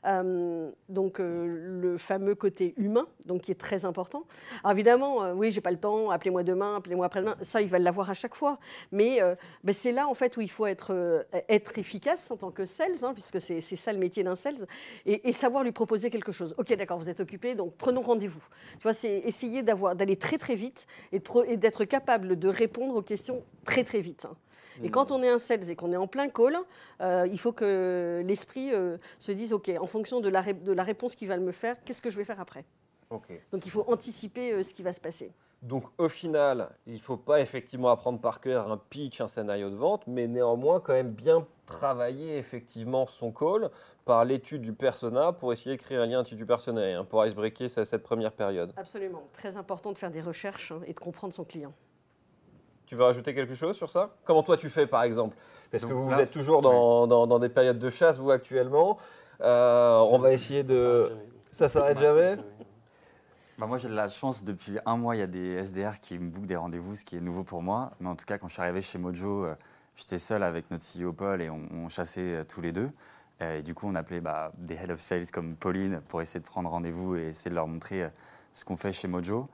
Euh, 0.04 0.70
donc 0.88 1.18
euh, 1.18 1.80
le 1.80 1.98
fameux 1.98 2.34
côté 2.34 2.74
humain, 2.76 3.06
donc 3.24 3.42
qui 3.42 3.50
est 3.50 3.56
très 3.60 3.84
important. 3.84 4.24
Alors 4.62 4.72
évidemment, 4.72 5.24
euh, 5.24 5.32
oui, 5.32 5.50
j'ai 5.50 5.60
pas 5.60 5.70
le 5.70 5.78
temps, 5.78 6.10
appelez-moi 6.10 6.44
demain, 6.44 6.76
appelez-moi 6.76 7.06
après-demain, 7.06 7.36
ça 7.42 7.60
il 7.60 7.68
va 7.68 7.78
l'avoir 7.78 8.10
à 8.10 8.14
chaque 8.14 8.34
fois. 8.34 8.58
Mais 8.92 9.20
euh, 9.20 9.34
ben, 9.64 9.72
c'est 9.72 9.92
là 9.92 10.06
en 10.08 10.14
fait 10.14 10.36
où 10.36 10.40
il 10.40 10.50
faut 10.50 10.66
être, 10.66 11.26
efficace 11.48 12.30
en 12.30 12.36
tant 12.36 12.50
que 12.50 12.64
sales, 12.64 12.92
hein, 13.02 13.12
puisque 13.12 13.40
c'est 13.40 13.60
ça 13.60 13.92
le 13.92 13.98
métier 13.98 14.22
d'un 14.22 14.36
sales, 14.36 14.66
et, 15.04 15.32
savoir 15.32 15.64
lui 15.64 15.72
proposer 15.72 16.10
quelque 16.10 16.32
chose. 16.32 16.54
Ok, 16.58 16.74
d'accord, 16.76 16.98
vous 16.98 17.10
êtes 17.10 17.20
occupé, 17.20 17.54
donc 17.54 17.74
prenons 17.76 18.02
rendez-vous. 18.02 18.42
Tu 18.78 18.82
vois, 18.82 18.94
c'est 18.94 19.18
essayer 19.18 19.62
d'aller 19.62 20.16
très 20.16 20.38
très 20.38 20.54
vite 20.54 20.86
et 21.12 21.56
d'être 21.56 21.84
capable 21.84 22.38
de 22.38 22.48
répondre 22.48 22.94
aux 22.94 23.02
questions 23.02 23.42
très 23.64 23.84
très 23.84 24.00
vite. 24.00 24.24
hein. 24.24 24.36
Et 24.82 24.90
quand 24.90 25.10
on 25.12 25.22
est 25.22 25.28
un 25.28 25.38
sales 25.38 25.70
et 25.70 25.76
qu'on 25.76 25.92
est 25.92 25.96
en 25.96 26.06
plein 26.06 26.28
call, 26.28 26.56
euh, 27.00 27.26
il 27.30 27.38
faut 27.38 27.52
que 27.52 28.22
l'esprit 28.24 28.72
euh, 28.72 28.98
se 29.18 29.32
dise, 29.32 29.52
OK, 29.52 29.70
en 29.80 29.86
fonction 29.86 30.20
de 30.20 30.28
la, 30.28 30.40
ré- 30.40 30.54
de 30.54 30.72
la 30.72 30.82
réponse 30.82 31.14
qu'il 31.16 31.28
va 31.28 31.36
me 31.38 31.52
faire, 31.52 31.76
qu'est-ce 31.84 32.02
que 32.02 32.10
je 32.10 32.16
vais 32.16 32.24
faire 32.24 32.40
après? 32.40 32.64
Ok. 33.10 33.28
Donc 33.52 33.66
il 33.66 33.70
faut 33.70 33.84
anticiper 33.88 34.52
euh, 34.52 34.62
ce 34.62 34.74
qui 34.74 34.82
va 34.82 34.92
se 34.92 35.00
passer. 35.00 35.32
Donc 35.62 35.84
au 35.98 36.08
final, 36.08 36.68
il 36.86 36.94
ne 36.94 36.98
faut 36.98 37.16
pas 37.16 37.40
effectivement 37.40 37.88
apprendre 37.88 38.20
par 38.20 38.40
cœur 38.40 38.70
un 38.70 38.76
pitch, 38.76 39.20
un 39.20 39.28
scénario 39.28 39.70
de 39.70 39.74
vente, 39.76 40.02
mais 40.06 40.26
néanmoins 40.26 40.80
quand 40.80 40.92
même 40.92 41.12
bien 41.12 41.46
travailler 41.64 42.36
effectivement 42.36 43.06
son 43.06 43.32
call 43.32 43.70
par 44.04 44.24
l'étude 44.24 44.60
du 44.62 44.72
persona 44.72 45.32
pour 45.32 45.52
essayer 45.52 45.76
de 45.76 45.80
créer 45.82 45.98
un 45.98 46.06
lien 46.06 46.22
du 46.22 46.46
personnel, 46.46 46.96
hein, 46.96 47.04
pour 47.04 47.24
icebreaker 47.24 47.70
ce- 47.70 47.84
cette 47.84 48.02
première 48.02 48.32
période. 48.32 48.72
Absolument. 48.76 49.22
Très 49.32 49.56
important 49.56 49.92
de 49.92 49.98
faire 49.98 50.10
des 50.10 50.20
recherches 50.20 50.72
hein, 50.72 50.80
et 50.86 50.92
de 50.92 51.00
comprendre 51.00 51.32
son 51.32 51.44
client. 51.44 51.72
Tu 52.86 52.94
veux 52.94 53.04
rajouter 53.04 53.34
quelque 53.34 53.54
chose 53.54 53.76
sur 53.76 53.90
ça? 53.90 54.10
Comment 54.24 54.42
toi 54.42 54.56
tu 54.56 54.68
fais 54.68 54.86
par 54.86 55.02
exemple? 55.02 55.36
Parce 55.70 55.84
que 55.84 55.92
vous, 55.92 56.10
là- 56.10 56.22
êtes 56.22 56.30
toujours 56.30 56.62
dans, 56.62 57.06
dans- 57.06 57.26
dans 57.26 57.38
des 57.38 57.48
périodes 57.48 57.78
de 57.78 57.90
chasse, 57.90 58.18
vous 58.18 58.30
actuellement. 58.30 58.98
Euh, 59.40 59.98
on 59.98 60.18
va 60.18 60.32
essayer 60.32 60.62
de... 60.62 61.10
Ça 61.50 61.68
s'arrête 61.68 61.98
jamais? 61.98 62.36
Bah, 63.58 63.66
moi, 63.66 63.78
j'ai 63.78 63.88
de 63.88 63.94
la 63.94 64.08
chance, 64.08 64.44
depuis 64.44 64.78
un 64.84 64.96
mois, 64.96 65.16
il 65.16 65.20
y 65.20 65.22
a 65.22 65.26
des 65.26 65.54
SDR 65.64 65.98
qui 66.00 66.18
me 66.18 66.28
bookent 66.28 66.46
des 66.46 66.56
rendez-vous, 66.56 66.94
ce 66.94 67.04
qui 67.04 67.16
est 67.16 67.20
nouveau 67.20 67.42
pour 67.42 67.62
moi. 67.62 67.90
Mais 68.00 68.08
en 68.08 68.14
tout 68.14 68.26
cas, 68.26 68.36
quand 68.38 68.48
je 68.48 68.52
suis 68.52 68.62
arrivé 68.62 68.82
chez 68.82 68.98
Mojo, 68.98 69.44
euh, 69.46 69.54
j'étais 69.96 70.18
seul 70.18 70.42
avec 70.42 70.70
notre 70.70 70.84
CEO 70.84 71.12
Paul 71.12 71.40
et 71.40 71.48
on, 71.50 71.60
on 71.72 71.88
chassait 71.88 72.20
euh, 72.20 72.44
tous 72.44 72.60
les 72.60 72.72
deux. 72.72 72.90
Et 73.40 73.62
du 73.62 73.74
coup, 73.74 73.86
on 73.88 73.94
appelait 73.94 74.20
bah, 74.20 74.52
des 74.56 74.74
head 74.76 74.90
of 74.90 75.00
sales 75.00 75.30
comme 75.30 75.56
Pauline 75.56 76.00
pour 76.08 76.22
essayer 76.22 76.40
de 76.40 76.46
prendre 76.46 76.70
rendez-vous 76.70 77.16
et 77.16 77.28
essayer 77.28 77.50
de 77.50 77.54
leur 77.54 77.66
montrer 77.66 78.08
ce 78.54 78.64
qu'on 78.64 78.76
fait 78.78 78.92
chez 78.92 79.08
Mojo. 79.08 79.48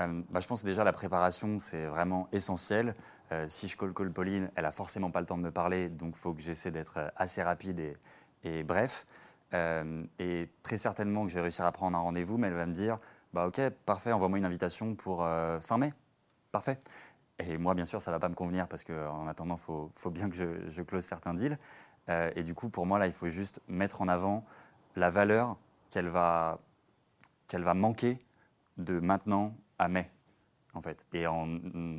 Euh, 0.00 0.22
bah, 0.30 0.40
je 0.40 0.46
pense 0.46 0.62
que 0.62 0.66
déjà 0.66 0.84
la 0.84 0.92
préparation, 0.92 1.58
c'est 1.60 1.86
vraiment 1.86 2.28
essentiel. 2.32 2.94
Euh, 3.32 3.46
si 3.48 3.68
je 3.68 3.76
call 3.76 3.92
call 3.92 4.10
Pauline, 4.10 4.50
elle 4.56 4.64
a 4.64 4.72
forcément 4.72 5.10
pas 5.10 5.20
le 5.20 5.26
temps 5.26 5.36
de 5.36 5.42
me 5.42 5.50
parler, 5.50 5.88
donc 5.88 6.14
il 6.16 6.18
faut 6.18 6.32
que 6.32 6.40
j'essaie 6.40 6.70
d'être 6.70 6.98
euh, 6.98 7.08
assez 7.16 7.42
rapide 7.42 7.92
et, 8.44 8.62
bref. 8.62 9.06
Euh, 9.54 10.04
et 10.18 10.48
très 10.62 10.76
certainement 10.76 11.24
que 11.24 11.30
je 11.30 11.34
vais 11.34 11.40
réussir 11.42 11.64
à 11.66 11.72
prendre 11.72 11.96
un 11.96 12.00
rendez-vous, 12.00 12.38
mais 12.38 12.48
elle 12.48 12.54
va 12.54 12.66
me 12.66 12.72
dire 12.72 12.98
bah 13.34 13.46
ok, 13.46 13.60
parfait, 13.86 14.12
envoie-moi 14.12 14.38
une 14.38 14.44
invitation 14.44 14.94
pour 14.94 15.26
fin 15.60 15.76
mai. 15.78 15.92
Parfait. 16.50 16.78
Et 17.38 17.58
moi, 17.58 17.74
bien 17.74 17.84
sûr, 17.84 18.00
ça 18.00 18.10
va 18.10 18.18
pas 18.18 18.30
me 18.30 18.34
convenir 18.34 18.66
parce 18.68 18.84
qu'en 18.84 19.26
attendant, 19.28 19.56
il 19.56 19.90
faut, 19.94 20.10
bien 20.10 20.30
que 20.30 20.36
je, 20.36 20.70
je 20.70 20.82
close 20.82 21.04
certains 21.04 21.34
deals. 21.34 21.58
Et 22.08 22.42
du 22.42 22.54
coup, 22.54 22.70
pour 22.70 22.86
moi, 22.86 22.98
là, 22.98 23.06
il 23.06 23.12
faut 23.12 23.28
juste 23.28 23.60
mettre 23.68 24.00
en 24.00 24.08
avant 24.08 24.46
la 24.96 25.10
valeur 25.10 25.56
qu'elle 25.90 26.08
va, 26.08 26.58
qu'elle 27.48 27.64
va 27.64 27.74
manquer 27.74 28.18
de 28.78 28.98
maintenant 28.98 29.54
à 29.78 29.88
mai, 29.88 30.10
en 30.74 30.80
fait. 30.80 31.06
Et 31.12 31.26
en, 31.26 31.48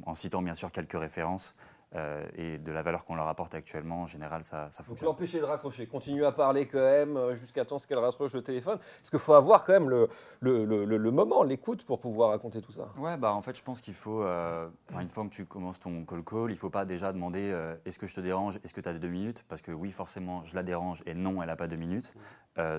en 0.05 0.15
citant, 0.15 0.41
bien 0.41 0.53
sûr, 0.53 0.71
quelques 0.71 0.99
références 0.99 1.55
euh, 1.95 2.23
et 2.35 2.59
de 2.59 2.71
la 2.71 2.83
valeur 2.83 3.03
qu'on 3.03 3.15
leur 3.15 3.27
apporte 3.27 3.55
actuellement, 3.55 4.03
en 4.03 4.05
général, 4.05 4.43
ça, 4.43 4.69
ça 4.69 4.83
Donc 4.83 4.89
fonctionne. 4.89 5.07
l'empêcher 5.07 5.39
de 5.39 5.43
raccrocher, 5.45 5.87
continue 5.87 6.23
à 6.23 6.31
parler 6.31 6.67
quand 6.67 6.77
même 6.79 7.33
jusqu'à 7.33 7.65
temps 7.65 7.77
qu'elle 7.79 7.97
raccroche 7.97 8.33
le 8.33 8.43
téléphone. 8.43 8.77
Parce 8.77 9.09
qu'il 9.09 9.17
faut 9.17 9.33
avoir 9.33 9.65
quand 9.65 9.73
même 9.73 9.89
le, 9.89 10.07
le, 10.41 10.65
le- 10.85 11.11
moment, 11.11 11.41
l'écoute 11.41 11.83
pour 11.85 11.99
pouvoir 11.99 12.29
raconter 12.29 12.61
tout 12.61 12.71
ça. 12.71 12.89
Ouais, 12.97 13.17
bah 13.17 13.33
en 13.33 13.41
fait, 13.41 13.57
je 13.57 13.63
pense 13.63 13.81
qu'il 13.81 13.95
faut, 13.95 14.21
euh, 14.21 14.69
une 15.01 15.09
fois 15.09 15.23
que 15.25 15.29
tu 15.33 15.45
commences 15.45 15.79
ton 15.79 16.05
call 16.05 16.23
call, 16.23 16.51
il 16.51 16.57
faut 16.57 16.69
pas 16.69 16.85
déjà 16.85 17.11
demander 17.11 17.49
euh, 17.51 17.75
est-ce 17.85 17.97
que 17.97 18.05
je 18.05 18.13
te 18.13 18.21
dérange, 18.21 18.59
est-ce 18.63 18.73
que 18.73 18.81
tu 18.81 18.89
as 18.89 18.93
deux 18.93 19.09
minutes? 19.09 19.43
Parce 19.47 19.63
que 19.63 19.71
oui, 19.71 19.91
forcément, 19.91 20.45
je 20.45 20.53
la 20.53 20.61
dérange 20.61 21.01
et 21.07 21.15
non, 21.15 21.41
elle 21.41 21.47
n'a 21.47 21.55
pas 21.55 21.67
deux 21.67 21.77
minutes. 21.77 22.13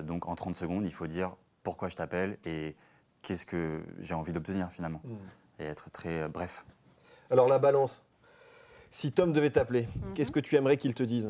Donc 0.05 0.27
en 0.27 0.35
30 0.35 0.55
secondes, 0.55 0.85
il 0.85 0.93
faut 0.93 1.07
dire 1.07 1.35
pourquoi 1.63 1.89
je 1.89 1.95
t'appelle 1.97 2.37
et 2.45 2.75
qu'est-ce 3.21 3.45
que 3.45 3.81
j'ai 3.99 4.13
envie 4.13 4.31
d'obtenir 4.33 4.69
finalement. 4.71 5.01
Et 5.59 5.63
être 5.65 5.89
très 5.91 6.23
euh, 6.23 6.27
bref. 6.27 6.63
Alors 7.29 7.47
la 7.47 7.59
balance. 7.59 8.01
Si 8.91 9.11
Tom 9.11 9.31
devait 9.31 9.51
t'appeler, 9.51 9.87
Mhm. 9.95 10.13
qu'est-ce 10.15 10.31
que 10.31 10.39
tu 10.39 10.55
aimerais 10.55 10.77
qu'il 10.77 10.93
te 10.93 11.03
dise? 11.03 11.29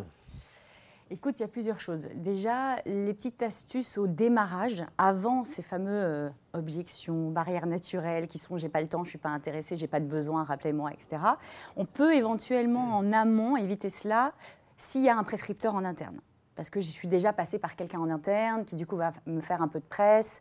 Écoute, 1.13 1.39
il 1.39 1.41
y 1.41 1.45
a 1.45 1.49
plusieurs 1.49 1.81
choses. 1.81 2.07
Déjà, 2.15 2.77
les 2.85 3.13
petites 3.13 3.43
astuces 3.43 3.97
au 3.97 4.07
démarrage, 4.07 4.85
avant 4.97 5.43
ces 5.43 5.61
fameux 5.61 5.89
euh, 5.91 6.29
objections, 6.53 7.29
barrières 7.31 7.65
naturelles 7.67 8.27
qui 8.29 8.39
sont 8.39 8.55
j'ai 8.55 8.69
pas 8.69 8.79
le 8.79 8.87
temps, 8.87 9.03
je 9.03 9.09
suis 9.09 9.17
pas 9.17 9.29
intéressé, 9.29 9.75
j'ai 9.75 9.87
pas 9.87 9.99
de 9.99 10.05
besoin, 10.05 10.45
rappelez-moi, 10.45 10.91
etc. 10.93 11.21
On 11.75 11.85
peut 11.85 12.15
éventuellement 12.15 12.95
en 12.97 13.11
amont 13.11 13.57
éviter 13.57 13.89
cela 13.89 14.31
s'il 14.77 15.01
y 15.03 15.09
a 15.09 15.17
un 15.17 15.23
prescripteur 15.23 15.75
en 15.75 15.83
interne. 15.83 16.21
Parce 16.55 16.69
que 16.69 16.79
je 16.79 16.89
suis 16.89 17.07
déjà 17.09 17.33
passée 17.33 17.59
par 17.59 17.75
quelqu'un 17.75 17.99
en 17.99 18.09
interne 18.09 18.63
qui 18.63 18.75
du 18.77 18.85
coup 18.85 18.95
va 18.95 19.11
me 19.25 19.41
faire 19.41 19.61
un 19.61 19.67
peu 19.67 19.79
de 19.79 19.85
presse, 19.85 20.39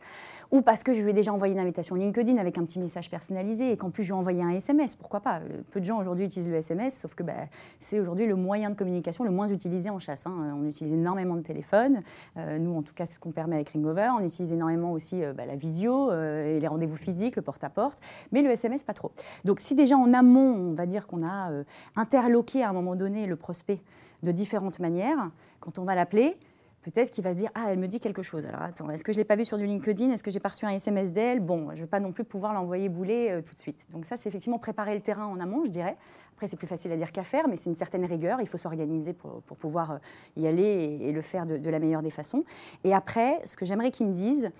ou 0.50 0.62
parce 0.62 0.82
que 0.82 0.92
je 0.92 1.00
lui 1.02 1.10
ai 1.10 1.12
déjà 1.12 1.32
envoyé 1.32 1.54
une 1.54 1.60
invitation 1.60 1.94
LinkedIn 1.94 2.36
avec 2.36 2.58
un 2.58 2.64
petit 2.64 2.78
message 2.78 3.08
personnalisé 3.10 3.70
et 3.72 3.76
qu'en 3.76 3.90
plus 3.90 4.02
je 4.02 4.08
lui 4.08 4.16
ai 4.16 4.18
envoyé 4.18 4.42
un 4.42 4.50
SMS, 4.50 4.96
pourquoi 4.96 5.20
pas? 5.20 5.36
Euh, 5.36 5.60
Peu 5.70 5.80
de 5.80 5.84
gens 5.84 5.98
aujourd'hui 5.98 6.24
utilisent 6.24 6.48
le 6.48 6.56
SMS, 6.56 6.98
sauf 6.98 7.14
que 7.14 7.22
bah, 7.22 7.34
c'est 7.78 8.00
aujourd'hui 8.00 8.26
le 8.26 8.34
moyen 8.34 8.70
de 8.70 8.74
communication 8.74 9.24
le 9.24 9.30
moins 9.30 9.48
utilisé 9.48 9.90
en 9.90 9.98
chasse. 9.98 10.26
hein. 10.26 10.56
On 10.56 10.66
utilise 10.66 10.92
énormément 10.92 11.36
de 11.36 11.42
téléphones. 11.42 12.02
Euh, 12.36 12.58
nous, 12.58 12.76
en 12.76 12.82
tout 12.82 12.94
cas, 12.94 13.06
ce 13.06 13.18
qu'on 13.18 13.30
permet 13.30 13.56
avec 13.56 13.70
Ringover. 13.70 14.10
On 14.18 14.24
utilise 14.24 14.52
énormément 14.52 14.92
aussi 14.92 15.22
euh, 15.22 15.32
bah, 15.32 15.46
la 15.46 15.56
visio 15.56 16.10
euh, 16.10 16.56
et 16.56 16.60
les 16.60 16.66
rendez-vous 16.66 16.96
physiques, 16.96 17.36
le 17.36 17.42
porte-à-porte. 17.42 17.98
Mais 18.32 18.42
le 18.42 18.50
SMS, 18.50 18.82
pas 18.84 18.94
trop. 18.94 19.12
Donc, 19.44 19.60
si 19.60 19.74
déjà 19.74 19.96
en 19.96 20.12
amont, 20.12 20.54
on 20.70 20.74
va 20.74 20.86
dire 20.86 21.06
qu'on 21.06 21.22
a 21.22 21.50
euh, 21.50 21.64
interloqué 21.96 22.62
à 22.62 22.70
un 22.70 22.72
moment 22.72 22.96
donné 22.96 23.26
le 23.26 23.36
prospect 23.36 23.80
de 24.22 24.32
différentes 24.32 24.80
manières, 24.80 25.30
quand 25.60 25.78
on 25.78 25.84
va 25.84 25.94
l'appeler, 25.94 26.36
Peut-être 26.82 27.10
qu'il 27.10 27.22
va 27.22 27.34
se 27.34 27.38
dire 27.38 27.50
Ah, 27.54 27.66
elle 27.68 27.78
me 27.78 27.86
dit 27.86 28.00
quelque 28.00 28.22
chose. 28.22 28.46
Alors 28.46 28.62
attends, 28.62 28.90
est-ce 28.90 29.04
que 29.04 29.12
je 29.12 29.18
ne 29.18 29.20
l'ai 29.20 29.26
pas 29.26 29.36
vu 29.36 29.44
sur 29.44 29.58
du 29.58 29.66
LinkedIn? 29.66 30.10
Est-ce 30.10 30.22
que 30.22 30.30
j'ai 30.30 30.40
pas 30.40 30.48
reçu 30.48 30.64
un 30.64 30.70
SMS 30.70 31.12
d'elle? 31.12 31.40
Bon, 31.40 31.68
je 31.70 31.76
ne 31.76 31.80
vais 31.80 31.86
pas 31.86 32.00
non 32.00 32.12
plus 32.12 32.24
pouvoir 32.24 32.54
l'envoyer 32.54 32.88
bouler 32.88 33.28
euh, 33.30 33.42
tout 33.42 33.54
de 33.54 33.58
suite. 33.58 33.86
Donc, 33.90 34.06
ça, 34.06 34.16
c'est 34.16 34.28
effectivement 34.28 34.58
préparer 34.58 34.94
le 34.94 35.00
terrain 35.00 35.26
en 35.26 35.38
amont, 35.40 35.64
je 35.64 35.70
dirais. 35.70 35.96
Après, 36.34 36.46
c'est 36.46 36.56
plus 36.56 36.66
facile 36.66 36.90
à 36.92 36.96
dire 36.96 37.12
qu'à 37.12 37.22
faire, 37.22 37.48
mais 37.48 37.56
c'est 37.56 37.68
une 37.68 37.76
certaine 37.76 38.04
rigueur. 38.06 38.40
Il 38.40 38.46
faut 38.46 38.56
s'organiser 38.56 39.12
pour, 39.12 39.42
pour 39.42 39.58
pouvoir 39.58 39.92
euh, 39.92 39.98
y 40.36 40.46
aller 40.46 40.98
et, 41.02 41.12
le 41.12 41.22
faire 41.22 41.44
de, 41.44 41.58
de 41.58 41.70
la 41.70 41.78
meilleure 41.78 42.02
des 42.02 42.10
façons. 42.10 42.44
Et 42.82 42.94
après, 42.94 43.40
ce 43.44 43.56
que 43.56 43.66
j'aimerais 43.66 43.90
qu'ils 43.90 44.06
me 44.06 44.14
disent, 44.14 44.50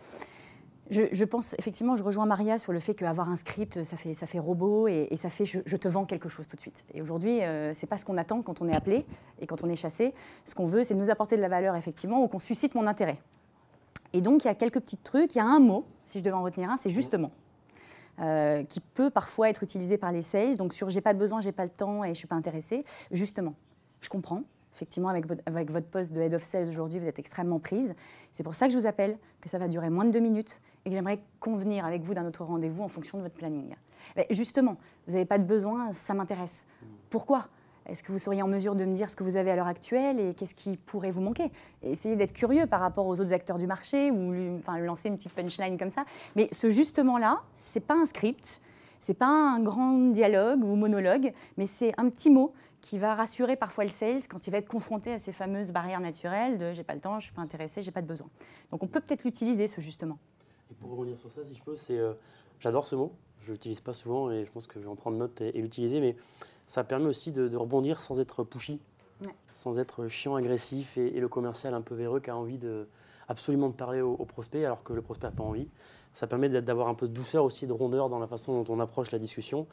je, 0.91 1.25
pense 1.25 1.55
effectivement, 1.59 1.97
je 1.97 2.03
rejoins 2.03 2.27
Maria 2.27 2.59
sur 2.59 2.73
le 2.73 2.81
fait 2.81 2.95
qu'avoir 2.95 3.29
un 3.29 3.37
script, 3.37 3.83
ça 3.85 3.97
fait, 3.97 4.15
ça 4.15 4.27
fait 4.27 4.39
robot 4.39 4.89
et, 4.89 5.09
ça 5.17 5.31
fait 5.31 5.47
je, 5.47 5.61
je 5.65 5.77
te 5.77 5.89
vends 5.89 6.05
quelque 6.05 6.29
chose 6.29 6.47
tout 6.49 6.57
de 6.57 6.61
suite. 6.61 6.85
Et 6.95 7.01
aujourd'hui, 7.01 7.43
euh, 7.43 7.73
c'est 7.75 7.87
pas 7.87 7.97
ce 7.97 8.05
qu'on 8.05 8.17
attend 8.17 8.43
quand 8.43 8.61
on 8.61 8.69
est 8.69 8.75
appelé 8.75 9.07
et 9.41 9.47
quand 9.47 9.63
on 9.63 9.69
est 9.69 9.77
chassé. 9.77 10.15
Ce 10.45 10.55
qu'on 10.55 10.67
veut, 10.67 10.83
c'est 10.85 10.95
nous 10.95 11.11
apporter 11.11 11.37
de 11.37 11.43
la 11.43 11.49
valeur 11.49 11.77
effectivement 11.77 12.23
ou 12.23 12.29
qu'on 12.29 12.41
suscite 12.41 12.75
mon 12.75 12.87
intérêt. 12.87 13.19
Et 14.13 14.21
donc, 14.21 14.45
il 14.45 14.49
y 14.49 14.51
a 14.51 14.55
quelques 14.55 14.81
petits 14.81 14.97
trucs. 14.97 15.35
Il 15.37 15.39
y 15.39 15.41
a 15.41 15.47
un 15.47 15.61
mot, 15.61 15.85
si 16.05 16.19
je 16.19 16.25
devais 16.25 16.35
en 16.35 16.43
retenir 16.43 16.71
un, 16.71 16.77
c'est 16.77 16.91
justement. 16.91 17.31
euh, 18.21 18.65
qui 18.65 18.81
peut 18.81 19.11
parfois 19.11 19.49
être 19.49 19.63
utilisé 19.63 19.97
par 19.97 20.13
les 20.13 20.23
sales. 20.23 20.57
Donc 20.57 20.75
sur 20.75 20.91
j'ai 20.91 21.01
pas 21.01 21.15
de 21.15 21.19
besoin, 21.19 21.41
j'ai 21.41 21.53
pas 21.53 21.65
le 21.65 21.71
temps 21.71 22.05
et 22.05 22.11
je 22.11 22.15
suis 22.15 22.29
pas 22.29 22.35
intéressé. 22.35 22.85
Justement, 23.11 23.55
je 24.01 24.09
comprends. 24.09 24.43
Effectivement, 24.81 25.11
avec 25.11 25.27
votre, 25.27 25.87
poste 25.89 26.11
de 26.11 26.23
head 26.23 26.33
of 26.33 26.43
sales 26.43 26.67
aujourd'hui, 26.67 26.99
vous 26.99 27.07
êtes 27.07 27.19
extrêmement 27.19 27.59
prise. 27.59 27.95
C'est 28.33 28.43
pour 28.43 28.55
ça 28.55 28.67
que 28.67 28.73
je 28.73 28.79
vous 28.79 28.87
appelle, 28.87 29.19
que 29.43 29.51
ça 29.51 29.59
va 29.59 29.69
durer 29.69 29.91
moins 29.91 30.07
de 30.07 30.11
deux 30.11 30.21
minutes 30.21 30.63
et 30.87 30.89
que 30.89 30.97
j'aimerais 30.97 31.21
convenir 31.39 31.85
avec 31.85 32.01
vous 32.01 32.15
d'un 32.15 32.25
autre 32.25 32.45
rendez-vous 32.45 32.83
en 32.83 32.89
fonction 32.89 33.19
de 33.19 33.23
votre 33.23 33.35
planning. 33.35 33.75
Justement, 34.31 34.79
vous 35.07 35.13
n'avez 35.13 35.27
pas 35.27 35.37
de 35.37 35.45
besoin, 35.45 35.93
ça 35.93 36.15
m'intéresse. 36.15 36.65
Pourquoi? 37.11 37.47
Est-ce 37.85 38.03
que 38.03 38.11
vous 38.11 38.19
seriez 38.19 38.41
en 38.41 38.49
mesure 38.49 38.75
de 38.75 38.87
me 38.87 38.95
dire 38.95 39.11
ce 39.11 39.17
que 39.17 39.23
vous 39.23 39.37
avez 39.37 39.51
à 39.51 39.57
l'heure 39.57 39.67
actuelle 39.67 40.19
et 40.19 40.33
qu'est-ce 40.33 40.55
qui 40.55 40.79
pourrait 40.79 41.11
vous 41.11 41.21
manquer? 41.21 41.53
Essayez 41.83 42.17
d'être 42.17 42.33
curieux 42.33 42.67
par 42.67 42.81
rapport 42.81 43.07
aux 43.07 43.21
autres 43.21 43.35
acteurs 43.35 43.59
du 43.59 43.67
marché 43.67 44.11
ou 44.11 44.57
enfin, 44.61 44.79
lancer 44.79 45.09
une 45.09 45.19
petite 45.19 45.35
punchline 45.35 45.77
comme 45.77 45.91
ça. 45.91 46.07
Mais 46.37 46.49
ce 46.53 46.71
justement-là, 46.71 47.43
c'est 47.53 47.81
pas 47.81 47.97
un 47.97 48.07
script, 48.07 48.63
c'est 48.99 49.13
pas 49.13 49.27
un 49.27 49.61
grand 49.61 50.11
dialogue 50.11 50.65
ou 50.65 50.75
monologue, 50.75 51.35
mais 51.59 51.67
c'est 51.67 51.93
un 51.99 52.09
petit 52.09 52.31
mot 52.31 52.55
qui 52.81 52.99
va 52.99 53.15
rassurer 53.15 53.57
parfois 53.57 53.85
le 53.85 53.91
sales 53.91 54.27
quand 54.29 54.47
il 54.47 54.51
va 54.51 54.59
être 54.59 54.69
confronté 54.69 55.13
à 55.13 55.19
ces 55.19 55.33
fameuses 55.33 55.73
barrières 55.73 56.01
naturelles 56.01 56.59
de 56.59 56.73
j'ai 56.73 56.85
pas 56.85 56.95
le 56.95 57.01
temps, 57.01 57.19
je 57.19 57.27
suis 57.27 57.35
pas 57.35 57.43
intéressé, 57.43 57.83
j'ai 57.83 57.91
pas 57.91 58.03
de 58.03 58.07
besoin. 58.07 58.29
Donc 58.71 58.83
on 58.83 58.87
peut 58.87 59.01
peut-être 59.01 59.25
l'utiliser 59.25 59.67
ce 59.67 59.81
justement. 59.81 60.19
Et 60.71 60.75
pour 60.75 60.91
revenir 60.91 61.19
sur 61.19 61.31
ça, 61.31 61.45
si 61.45 61.55
je 61.55 61.63
peux, 61.63 61.77
c'est 61.77 61.99
euh, 61.99 62.13
j'adore 62.59 62.87
ce 62.87 62.97
mot. 62.97 63.13
Je 63.43 63.53
l'utilise 63.53 63.81
pas 63.81 63.95
souvent 63.95 64.31
et 64.31 64.45
je 64.45 64.51
pense 64.51 64.67
que 64.67 64.79
je 64.79 64.85
vais 64.85 64.91
en 64.91 64.97
prendre 64.97 65.17
note 65.17 65.41
et 65.41 65.53
l'utiliser, 65.53 66.01
mais 66.01 66.15
ça 66.67 66.85
permet 66.85 67.07
aussi 67.07 67.33
de, 67.33 67.57
rebondir 67.57 67.99
sans 67.99 68.21
être 68.21 68.45
pushy, 68.45 68.81
sans 69.53 69.79
être 69.79 70.09
chiant, 70.09 70.37
agressif 70.37 70.99
et, 70.99 71.19
le 71.19 71.29
commercial 71.29 71.73
un 71.75 71.81
peu 71.81 71.95
véreux 71.95 72.21
qui 72.21 72.29
a 72.29 72.37
envie 72.37 72.59
de, 72.59 72.87
absolument 73.29 73.69
de 73.69 73.75
parler 73.75 74.03
au, 74.03 74.25
prospect 74.27 74.65
alors 74.65 74.83
que 74.83 74.93
le 74.93 75.01
prospect 75.01 75.27
n'a 75.27 75.33
pas 75.33 75.43
envie. 75.43 75.69
Ça 76.13 76.27
permet 76.27 76.49
d'avoir 76.49 76.89
un 76.89 76.95
peu 76.95 77.09
de 77.09 77.15
douceur 77.15 77.45
aussi, 77.45 77.67
de 77.67 77.73
rondeur 77.73 78.09
dans 78.09 78.19
la 78.19 78.27
façon 78.27 78.63
dont 78.63 78.75
on 78.75 78.79
approche 78.79 79.11
la 79.11 79.19
discussion. 79.19 79.67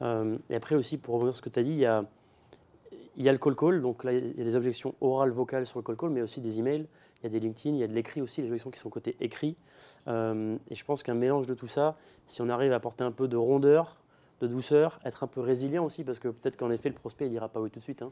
Euh, 0.00 0.36
et 0.50 0.56
après 0.56 0.74
aussi, 0.74 0.98
pour 0.98 1.14
revenir 1.14 1.32
sur 1.32 1.44
ce 1.44 1.48
que 1.48 1.54
tu 1.54 1.60
as 1.60 1.62
dit, 1.62 1.72
il 1.72 1.78
y 1.78 1.86
a, 1.86 2.04
il 3.16 3.24
y 3.24 3.28
a 3.28 3.32
le 3.32 3.38
call 3.38 3.54
call, 3.54 3.82
donc 3.82 4.04
là 4.04 4.12
il 4.12 4.36
y 4.36 4.40
a 4.40 4.44
des 4.44 4.56
objections 4.56 4.94
orales, 5.00 5.30
vocales 5.30 5.66
sur 5.66 5.78
le 5.78 5.84
call 5.84 5.96
call, 5.96 6.10
mais 6.10 6.22
aussi 6.22 6.40
des 6.40 6.58
emails, 6.58 6.86
il 7.22 7.24
y 7.24 7.26
a 7.26 7.28
des 7.30 7.40
LinkedIn, 7.40 7.76
il 7.76 7.80
y 7.80 7.84
a 7.84 7.86
de 7.86 7.92
l'écrit 7.92 8.20
aussi, 8.20 8.40
les 8.40 8.48
objections 8.48 8.70
qui 8.70 8.80
sont 8.80 8.90
côté 8.90 9.16
écrit. 9.20 9.56
Euh, 10.08 10.56
et 10.70 10.74
je 10.74 10.84
pense 10.84 11.02
qu'un 11.02 11.14
mélange 11.14 11.46
de 11.46 11.54
tout 11.54 11.68
ça, 11.68 11.96
si 12.26 12.42
on 12.42 12.48
arrive 12.48 12.72
à 12.72 12.76
apporter 12.76 13.04
un 13.04 13.12
peu 13.12 13.28
de 13.28 13.36
rondeur, 13.36 14.02
de 14.40 14.48
douceur, 14.48 14.98
être 15.04 15.22
un 15.22 15.28
peu 15.28 15.40
résilient 15.40 15.84
aussi, 15.84 16.02
parce 16.02 16.18
que 16.18 16.28
peut-être 16.28 16.56
qu'en 16.56 16.70
effet, 16.70 16.88
le 16.88 16.96
prospect, 16.96 17.26
il 17.26 17.30
dira 17.30 17.48
pas 17.48 17.60
oui 17.60 17.70
tout 17.70 17.78
de 17.78 17.84
suite. 17.84 18.02
Hein. 18.02 18.10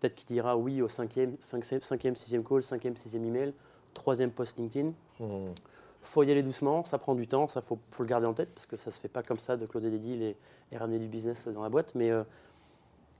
Peut-être 0.00 0.14
qu'il 0.14 0.28
dira 0.28 0.56
oui 0.56 0.80
au 0.80 0.88
cinquième, 0.88 1.36
cinquième, 1.40 2.14
sixième 2.14 2.44
call, 2.44 2.62
cinquième, 2.62 2.96
sixième 2.96 3.24
email, 3.24 3.52
troisième 3.94 4.30
post 4.30 4.58
LinkedIn. 4.58 4.92
Il 5.18 5.26
mmh. 5.26 5.54
faut 6.02 6.22
y 6.22 6.30
aller 6.30 6.44
doucement, 6.44 6.84
ça 6.84 6.98
prend 6.98 7.16
du 7.16 7.26
temps, 7.26 7.48
ça 7.48 7.62
faut, 7.62 7.78
faut 7.90 8.04
le 8.04 8.08
garder 8.08 8.26
en 8.26 8.34
tête, 8.34 8.50
parce 8.54 8.66
que 8.66 8.76
ça 8.76 8.92
se 8.92 9.00
fait 9.00 9.08
pas 9.08 9.24
comme 9.24 9.38
ça 9.38 9.56
de 9.56 9.66
closer 9.66 9.90
des 9.90 9.98
deals 9.98 10.22
et, 10.22 10.36
ramener 10.76 10.98
du 10.98 11.08
business 11.08 11.48
dans 11.48 11.62
la 11.62 11.68
boîte. 11.68 11.94
Mais 11.96 12.10
euh, 12.10 12.22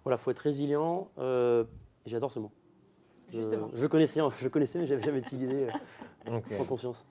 voilà, 0.04 0.16
faut 0.16 0.30
être 0.30 0.40
résilient. 0.40 1.08
Euh, 1.18 1.64
J'adore 2.06 2.32
ce 2.32 2.40
mot. 2.40 2.50
Justement. 3.32 3.70
Je, 3.72 3.86
connaissais, 3.86 4.20
je 4.40 4.48
connaissais, 4.48 4.78
mais 4.78 4.86
j'avais 4.86 5.02
jamais 5.02 5.20
utilisé 5.20 5.68
euh, 6.28 6.40
en 6.60 6.64
conscience. 6.64 7.06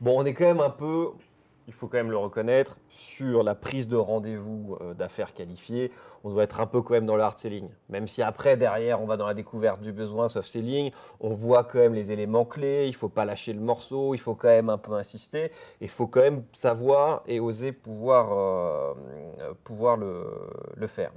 Bon, 0.00 0.20
on 0.20 0.24
est 0.24 0.34
quand 0.34 0.46
même 0.46 0.60
un 0.60 0.70
peu 0.70 1.10
il 1.70 1.72
faut 1.72 1.86
quand 1.86 1.98
même 1.98 2.10
le 2.10 2.16
reconnaître, 2.16 2.78
sur 2.88 3.44
la 3.44 3.54
prise 3.54 3.86
de 3.86 3.96
rendez-vous 3.96 4.76
euh, 4.80 4.92
d'affaires 4.92 5.32
qualifiées, 5.32 5.92
on 6.24 6.30
doit 6.30 6.42
être 6.42 6.60
un 6.60 6.66
peu 6.66 6.82
quand 6.82 6.94
même 6.94 7.06
dans 7.06 7.14
le 7.14 7.22
hard 7.22 7.38
selling. 7.38 7.68
Même 7.88 8.08
si 8.08 8.22
après, 8.22 8.56
derrière, 8.56 9.00
on 9.00 9.06
va 9.06 9.16
dans 9.16 9.28
la 9.28 9.34
découverte 9.34 9.80
du 9.80 9.92
besoin, 9.92 10.26
soft 10.26 10.48
selling, 10.48 10.90
on 11.20 11.30
voit 11.30 11.62
quand 11.62 11.78
même 11.78 11.94
les 11.94 12.10
éléments 12.10 12.44
clés, 12.44 12.86
il 12.86 12.90
ne 12.90 12.96
faut 12.96 13.08
pas 13.08 13.24
lâcher 13.24 13.52
le 13.52 13.60
morceau, 13.60 14.14
il 14.14 14.18
faut 14.18 14.34
quand 14.34 14.48
même 14.48 14.68
un 14.68 14.78
peu 14.78 14.94
insister, 14.94 15.52
il 15.80 15.88
faut 15.88 16.08
quand 16.08 16.22
même 16.22 16.42
savoir 16.50 17.22
et 17.28 17.38
oser 17.38 17.70
pouvoir, 17.70 18.32
euh, 18.32 18.94
pouvoir 19.62 19.96
le, 19.96 20.26
le 20.74 20.86
faire. 20.88 21.12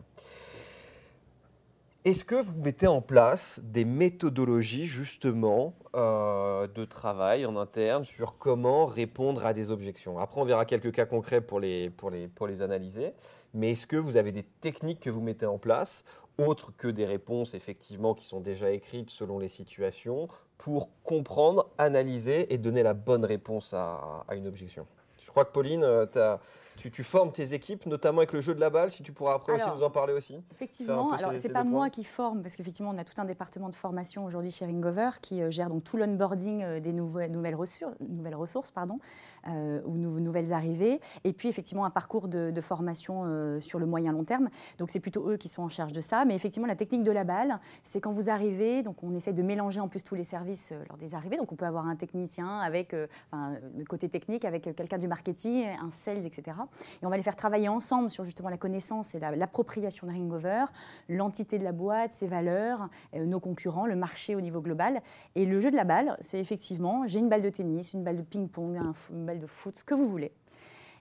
Est-ce 2.06 2.26
que 2.26 2.36
vous 2.36 2.60
mettez 2.60 2.88
en 2.88 3.02
place 3.02 3.62
des 3.64 3.86
méthodologies 3.86 4.88
justement 4.88 5.74
euh, 5.96 6.68
de 6.68 6.84
travail 6.84 7.46
en 7.46 7.56
interne 7.56 8.04
sur 8.04 8.38
comment 8.38 8.86
répondre 8.86 9.46
à 9.46 9.54
des 9.54 9.72
objections? 9.72 10.20
Après, 10.20 10.42
on 10.42 10.44
verra 10.44 10.66
quelques 10.66 10.92
cas 10.92 11.06
concrets 11.06 11.40
pour 11.40 11.62
les, 11.62 11.90
pour 11.90 12.10
les, 12.10 12.28
pour 12.28 12.46
les 12.46 12.62
analyser. 12.62 13.14
Mais 13.54 13.72
est-ce 13.72 13.88
que 13.88 13.96
vous 13.96 14.18
avez 14.18 14.34
des 14.34 14.44
techniques 14.44 15.00
que 15.00 15.10
vous 15.10 15.22
mettez 15.22 15.46
en 15.46 15.58
place, 15.58 16.04
autres 16.38 16.74
que 16.76 16.90
des 16.90 17.06
réponses 17.06 17.54
effectivement 17.54 18.14
qui 18.14 18.28
sont 18.28 18.42
déjà 18.42 18.72
écrites 18.72 19.10
selon 19.10 19.40
les 19.40 19.48
situations, 19.48 20.28
pour 20.58 20.90
comprendre, 21.04 21.70
analyser 21.78 22.54
et 22.54 22.58
donner 22.58 22.84
la 22.84 22.94
bonne 22.94 23.24
réponse 23.24 23.74
à, 23.74 24.26
à 24.28 24.36
une 24.36 24.48
objection? 24.48 24.86
Je 25.24 25.30
crois 25.30 25.46
que 25.46 25.54
Pauline, 25.54 25.84
euh, 25.84 26.06
tu 26.06 26.20
as 26.20 26.42
tu, 26.76 27.04
formes 27.04 27.32
tes 27.32 27.54
équipes, 27.54 27.86
notamment 27.86 28.20
avec 28.20 28.34
le 28.34 28.42
jeu 28.42 28.54
de 28.54 28.60
la 28.60 28.70
balle, 28.70 28.92
si 28.92 29.04
tu 29.04 29.12
pourras 29.12 29.36
après 29.36 29.54
aussi 29.54 29.66
nous 29.76 29.84
en 29.84 29.90
parler 29.90 30.14
aussi. 30.14 30.36
Effectivement, 30.52 31.12
alors 31.14 31.32
c'est 31.38 31.50
pas 31.50 31.64
moi 31.64 31.90
qui 31.90 32.04
forme, 32.04 32.42
parce 32.42 32.56
qu'effectivement 32.56 32.92
on 32.94 32.98
a 32.98 33.04
tout 33.04 33.20
un 33.22 33.26
département 33.26 33.70
de 33.70 33.76
formation 33.76 34.26
aujourd'hui 34.26 34.52
chez 34.52 34.66
Ringover 34.66 35.12
qui 35.22 35.42
euh, 35.42 35.50
gère 35.50 35.70
donc 35.70 35.84
tout 35.84 35.98
l'onboarding 35.98 36.64
euh, 36.64 36.80
des 36.80 36.94
nouvelles, 36.94 37.32
nouvelles, 37.32 37.56
ressources, 37.56 37.96
nouvelles 38.00 38.36
ressources 38.36 38.72
pardon, 38.72 39.00
euh, 39.48 39.82
ou 39.86 39.98
nouvelles 39.98 40.54
arrivées, 40.54 41.00
et 41.24 41.34
puis 41.34 41.50
effectivement 41.50 41.86
un 41.86 41.90
parcours 41.90 42.28
de, 42.28 42.54
formation 42.64 43.60
sur 43.60 43.78
le 43.78 43.86
moyen 43.86 44.14
long 44.14 44.24
terme. 44.24 44.50
Donc 44.78 44.90
c'est 44.90 45.02
plutôt 45.02 45.30
eux 45.30 45.36
qui 45.36 45.50
sont 45.50 45.64
en 45.64 45.70
charge 45.70 45.92
de 45.92 46.00
ça. 46.00 46.24
Mais 46.24 46.34
effectivement 46.34 46.68
la 46.68 46.78
technique 46.78 47.04
de 47.04 47.12
la 47.12 47.26
balle, 47.26 47.60
c'est 47.84 48.00
quand 48.00 48.12
vous 48.12 48.30
arrivez, 48.30 48.84
donc 48.84 49.04
on 49.04 49.14
essaie 49.14 49.34
de 49.34 49.44
mélanger 49.44 49.82
en 49.82 49.90
plus 49.90 50.02
tous 50.02 50.16
les 50.16 50.24
services 50.24 50.72
lors 50.88 50.98
des 50.98 51.14
arrivées. 51.14 51.36
Donc 51.36 51.52
on 51.52 51.56
peut 51.56 51.66
avoir 51.66 51.88
un 51.88 51.98
technicien 51.98 52.60
avec 52.60 52.94
le 52.94 53.86
côté 53.90 54.08
technique, 54.08 54.46
avec 54.46 54.74
quelqu'un 54.76 54.98
du 54.98 55.10
marketing, 55.10 55.68
un 55.82 55.92
sales, 55.92 56.26
etc. 56.26 56.56
Et 57.02 57.06
on 57.06 57.10
va 57.10 57.18
les 57.18 57.24
faire 57.24 57.36
travailler 57.36 57.70
ensemble 57.70 58.10
sur 58.10 58.24
justement 58.24 58.50
la 58.50 58.58
connaissance 58.58 59.16
et 59.16 59.20
l'appropriation 59.20 60.08
de 60.08 60.12
Ringover, 60.12 60.66
l'entité 61.10 61.58
de 61.58 61.64
la 61.64 61.72
boîte, 61.72 62.14
ses 62.14 62.28
valeurs, 62.28 62.90
euh, 63.16 63.26
nos 63.26 63.40
concurrents, 63.40 63.86
le 63.86 63.96
marché 63.96 64.36
au 64.36 64.42
niveau 64.42 64.62
global. 64.62 65.02
Et 65.36 65.46
le 65.46 65.60
jeu 65.60 65.72
de 65.72 65.76
la 65.76 65.84
balle, 65.84 66.18
c'est 66.22 66.40
effectivement, 66.40 67.06
j'ai 67.08 67.20
une 67.20 67.30
balle 67.30 67.42
de 67.42 67.50
tennis, 67.50 67.94
une 67.94 68.04
balle 68.04 68.18
de 68.18 68.24
ping-pong, 68.24 68.80
une 69.12 69.26
balle 69.26 69.40
de 69.40 69.48
foot, 69.48 69.80
ce 69.80 69.84
que 69.84 69.94
vous 69.94 70.08
voulez. 70.08 70.32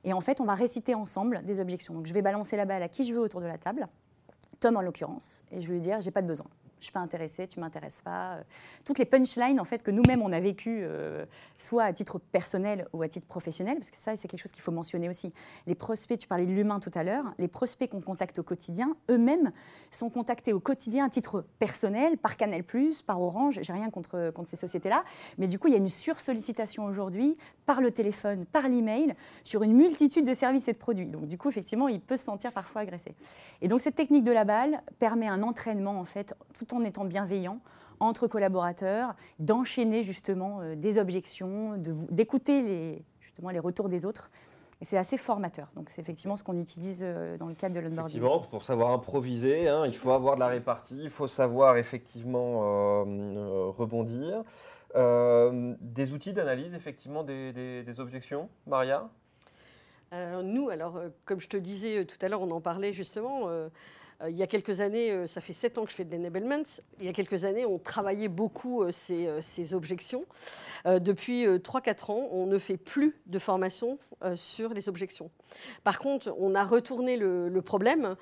Et 0.04 0.12
en 0.12 0.20
fait, 0.20 0.40
on 0.40 0.44
va 0.44 0.54
réciter 0.54 0.94
ensemble 0.94 1.44
des 1.44 1.60
objections. 1.60 1.94
Donc 1.94 2.06
je 2.06 2.14
vais 2.14 2.22
balancer 2.22 2.56
la 2.56 2.64
balle 2.64 2.82
à 2.82 2.88
qui 2.88 3.04
je 3.04 3.14
veux 3.14 3.20
autour 3.20 3.40
de 3.40 3.46
la 3.46 3.58
table, 3.58 3.86
Tom 4.60 4.76
en 4.76 4.82
l'occurrence, 4.82 5.44
et 5.50 5.60
je 5.60 5.66
vais 5.66 5.74
lui 5.74 5.80
dire, 5.80 6.00
j'ai 6.00 6.10
pas 6.10 6.22
de 6.22 6.26
besoin 6.26 6.46
je 6.82 6.86
suis 6.86 6.92
pas 6.92 7.00
intéressée, 7.00 7.46
tu 7.46 7.60
m'intéresses 7.60 8.00
pas. 8.00 8.34
Euh, 8.34 8.42
toutes 8.84 8.98
les 8.98 9.04
punchlines 9.04 9.60
en 9.60 9.64
fait 9.64 9.84
que 9.84 9.92
nous-mêmes 9.92 10.20
on 10.20 10.32
a 10.32 10.40
vécu, 10.40 10.80
euh, 10.82 11.24
soit 11.56 11.84
à 11.84 11.92
titre 11.92 12.18
personnel 12.18 12.88
ou 12.92 13.02
à 13.02 13.08
titre 13.08 13.26
professionnel, 13.26 13.76
parce 13.78 13.92
que 13.92 13.96
ça 13.96 14.16
c'est 14.16 14.26
quelque 14.26 14.40
chose 14.40 14.50
qu'il 14.50 14.62
faut 14.62 14.72
mentionner 14.72 15.08
aussi. 15.08 15.32
Les 15.68 15.76
prospects, 15.76 16.18
tu 16.18 16.26
parlais 16.26 16.44
de 16.44 16.50
l'humain 16.50 16.80
tout 16.80 16.90
à 16.94 17.04
l'heure, 17.04 17.24
les 17.38 17.46
prospects 17.46 17.88
qu'on 17.88 18.00
contacte 18.00 18.40
au 18.40 18.42
quotidien, 18.42 18.96
eux-mêmes 19.10 19.52
sont 19.92 20.10
contactés 20.10 20.52
au 20.52 20.58
quotidien 20.58 21.06
à 21.06 21.08
titre 21.08 21.44
personnel, 21.60 22.18
par 22.18 22.36
Canal+, 22.36 22.64
par 23.06 23.22
Orange. 23.22 23.60
J'ai 23.62 23.72
rien 23.72 23.90
contre 23.90 24.32
contre 24.34 24.48
ces 24.48 24.56
sociétés-là, 24.56 25.04
mais 25.38 25.46
du 25.46 25.60
coup 25.60 25.68
il 25.68 25.72
y 25.72 25.76
a 25.76 25.78
une 25.78 25.88
sursollicitation 25.88 26.84
aujourd'hui 26.84 27.36
par 27.64 27.80
le 27.80 27.92
téléphone, 27.92 28.44
par 28.44 28.68
l'email, 28.68 29.14
sur 29.44 29.62
une 29.62 29.74
multitude 29.74 30.26
de 30.26 30.34
services 30.34 30.66
et 30.66 30.72
de 30.72 30.78
produits. 30.78 31.06
Donc 31.06 31.28
du 31.28 31.38
coup 31.38 31.48
effectivement 31.48 31.86
il 31.86 32.00
peut 32.00 32.16
se 32.16 32.24
sentir 32.24 32.50
parfois 32.52 32.82
agressé. 32.82 33.14
Et 33.60 33.68
donc 33.68 33.80
cette 33.80 33.94
technique 33.94 34.24
de 34.24 34.32
la 34.32 34.44
balle 34.44 34.82
permet 34.98 35.28
un 35.28 35.44
entraînement 35.44 36.00
en 36.00 36.04
fait 36.04 36.34
tout 36.58 36.71
en 36.74 36.84
étant 36.84 37.04
bienveillant 37.04 37.60
entre 38.02 38.26
collaborateurs, 38.26 39.14
d'enchaîner 39.38 40.02
justement 40.02 40.60
euh, 40.60 40.74
des 40.74 40.98
objections, 40.98 41.76
d'écouter 42.10 42.62
les, 42.62 43.04
justement 43.20 43.50
les 43.50 43.60
retours 43.60 43.88
des 43.88 44.04
autres. 44.04 44.30
Et 44.80 44.84
c'est 44.84 44.98
assez 44.98 45.16
formateur. 45.16 45.68
Donc 45.76 45.88
c'est 45.88 46.00
effectivement 46.00 46.36
ce 46.36 46.42
qu'on 46.42 46.58
utilise 46.58 47.02
euh, 47.02 47.38
dans 47.38 47.46
le 47.46 47.54
cadre 47.54 47.76
de 47.76 47.80
l'onboarding. 47.80 48.18
Effectivement, 48.18 48.40
pour 48.40 48.64
savoir 48.64 48.90
improviser, 48.90 49.68
hein, 49.68 49.86
il 49.86 49.94
faut 49.94 50.10
avoir 50.10 50.34
de 50.34 50.40
la 50.40 50.48
répartie, 50.48 50.98
il 51.00 51.10
faut 51.10 51.28
savoir 51.28 51.76
effectivement 51.76 52.62
euh, 52.64 53.68
rebondir. 53.68 54.42
des 54.94 56.12
outils 56.12 56.32
d'analyse 56.32 56.74
effectivement 56.74 57.22
des, 57.22 57.52
des, 57.52 58.00
objections, 58.00 58.48
Maria? 58.66 59.08
Nous, 60.42 60.68
alors 60.68 61.00
comme 61.24 61.40
je 61.40 61.48
te 61.48 61.56
disais 61.56 62.04
tout 62.04 62.18
à 62.20 62.28
l'heure, 62.28 62.42
on 62.42 62.50
en 62.50 62.60
parlait 62.60 62.92
justement. 62.92 63.48
Euh, 64.22 64.30
il 64.30 64.36
y 64.36 64.42
a 64.42 64.46
quelques 64.46 64.80
années, 64.80 65.10
euh, 65.10 65.26
ça 65.26 65.40
fait 65.40 65.52
sept 65.52 65.78
ans 65.78 65.84
que 65.84 65.90
je 65.90 65.96
fais 65.96 66.04
de 66.04 66.14
l'enablement. 66.14 66.62
Il 67.00 67.06
y 67.06 67.08
a 67.08 67.12
quelques 67.12 67.44
années, 67.44 67.66
on 67.66 67.78
travaillait 67.78 68.28
beaucoup 68.28 68.82
euh, 68.82 68.90
ces, 68.90 69.74
objections. 69.74 70.24
depuis 70.84 71.46
3-4 71.46 72.10
ans, 72.10 72.28
on 72.32 72.46
ne 72.46 72.58
fait 72.58 72.76
plus 72.76 73.16
de 73.26 73.38
formation 73.38 73.98
sur 74.34 74.74
les 74.74 74.88
objections. 74.88 75.30
Par 75.84 75.98
contre, 75.98 76.34
on 76.38 76.54
a 76.54 76.64
retourné 76.64 77.16
le, 77.16 77.62
problème. 77.62 78.16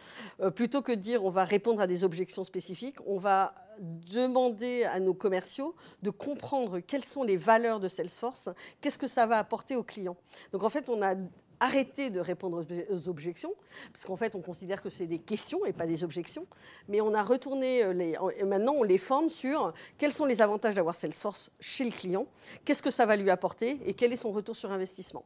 plutôt 0.55 0.83
que 0.83 0.93
de 0.93 1.01
dire 1.01 1.25
on 1.25 1.31
va 1.31 1.45
répondre 1.45 1.81
à 1.81 1.87
des 1.87 2.05
objections 2.05 2.45
spécifiques, 2.45 2.97
on 3.07 3.19
va 3.19 3.55
demander 3.81 4.85
à 4.85 5.01
nos 5.01 5.15
commerciaux 5.15 5.75
de 6.03 6.11
comprendre 6.11 6.81
quelles 6.81 7.05
sont 7.05 7.23
les 7.23 7.37
valeurs 7.37 7.81
de 7.81 7.89
Salesforce, 7.89 8.51
qu'est-ce 8.81 8.99
que 8.99 9.07
ça 9.07 9.27
va 9.27 9.39
apporter 9.39 9.75
aux 9.77 9.83
clients. 9.83 10.17
Donc 10.53 10.63
en 10.63 10.69
fait, 10.69 10.89
on 10.91 11.03
a 11.03 11.15
arrêté 11.61 12.11
de 12.11 12.21
répondre 12.21 12.65
aux 12.91 13.09
objections, 13.09 13.55
parce 13.93 14.05
qu'en 14.05 14.17
fait, 14.17 14.35
on 14.35 14.41
considère 14.41 14.83
que 14.83 14.89
c'est 14.89 15.07
des 15.07 15.19
questions 15.19 15.65
et 15.67 15.73
pas 15.73 15.87
des 15.87 16.03
objections. 16.03 16.47
Mais 16.89 17.01
on 17.01 17.15
a 17.15 17.23
retourné 17.23 17.85
euh, 17.85 17.93
les. 17.93 18.17
Et 18.39 18.45
maintenant, 18.45 18.75
on 18.77 18.83
les 18.83 18.99
forme 18.99 19.29
sur 19.29 19.73
quels 19.99 20.13
sont 20.13 20.25
les 20.25 20.43
avantages 20.43 20.75
d'avoir 20.75 20.95
Salesforce 20.95 21.51
chez 21.61 21.85
le 21.85 21.91
client, 21.91 22.27
qu'est-ce 22.65 22.83
que 22.83 22.91
ça 22.91 23.07
va 23.07 23.17
lui 23.17 23.31
apporter 23.31 23.79
et 23.85 23.95
quel 23.95 24.13
est 24.13 24.17
son 24.17 24.33
retour 24.33 24.57
sur 24.57 24.73
investissement. 24.73 25.25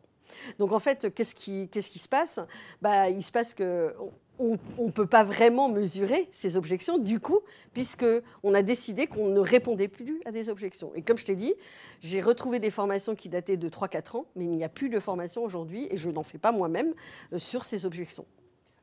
Donc 0.58 0.72
en 0.72 0.80
fait, 0.80 1.14
qu'est-ce 1.14 1.34
qui, 1.34 1.68
qu'est-ce 1.68 1.90
qui 1.90 1.98
se 1.98 2.08
passe? 2.08 2.40
Bah, 2.82 3.08
Il 3.08 3.22
se 3.22 3.30
passe 3.30 3.54
que 3.54 3.94
on 4.38 4.58
ne 4.78 4.90
peut 4.90 5.06
pas 5.06 5.22
vraiment 5.22 5.68
mesurer 5.68 6.28
ces 6.32 6.56
objections, 6.56 6.98
du 6.98 7.20
coup, 7.20 7.40
puisqu'on 7.72 8.54
a 8.54 8.62
décidé 8.62 9.06
qu'on 9.06 9.28
ne 9.28 9.40
répondait 9.40 9.88
plus 9.88 10.20
à 10.24 10.32
des 10.32 10.48
objections. 10.48 10.92
Et 10.94 11.02
comme 11.02 11.18
je 11.18 11.24
t'ai 11.24 11.36
dit, 11.36 11.54
j'ai 12.00 12.20
retrouvé 12.20 12.58
des 12.58 12.70
formations 12.70 13.14
qui 13.14 13.28
dataient 13.28 13.56
de 13.56 13.68
3-4 13.68 14.16
ans, 14.16 14.26
mais 14.34 14.44
il 14.44 14.50
n'y 14.50 14.64
a 14.64 14.68
plus 14.68 14.88
de 14.88 14.98
formation 14.98 15.44
aujourd'hui, 15.44 15.86
et 15.90 15.96
je 15.96 16.10
n'en 16.10 16.22
fais 16.22 16.38
pas 16.38 16.52
moi-même, 16.52 16.94
euh, 17.32 17.38
sur 17.38 17.64
ces 17.64 17.86
objections. 17.86 18.26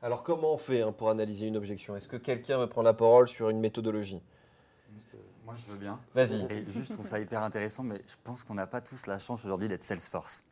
Alors 0.00 0.24
comment 0.24 0.52
on 0.54 0.58
fait 0.58 0.82
hein, 0.82 0.92
pour 0.92 1.10
analyser 1.10 1.46
une 1.46 1.56
objection? 1.56 1.94
Est-ce 1.96 2.08
que 2.08 2.16
quelqu'un 2.16 2.58
veut 2.58 2.66
prendre 2.66 2.86
la 2.86 2.94
parole 2.94 3.28
sur 3.28 3.50
une 3.50 3.60
méthodologie? 3.60 4.20
Moi, 5.44 5.54
je 5.56 5.72
veux 5.72 5.78
bien. 5.78 6.00
Vas-y. 6.14 6.44
Et 6.50 6.64
juste, 6.66 6.88
je 6.88 6.92
trouve 6.92 7.06
ça 7.06 7.20
hyper 7.20 7.42
intéressant, 7.42 7.82
mais 7.82 8.00
je 8.06 8.14
pense 8.24 8.42
qu'on 8.42 8.54
n'a 8.54 8.66
pas 8.66 8.80
tous 8.80 9.06
la 9.06 9.18
chance 9.18 9.44
aujourd'hui 9.44 9.68
d'être 9.68 9.82
Salesforce. 9.82 10.42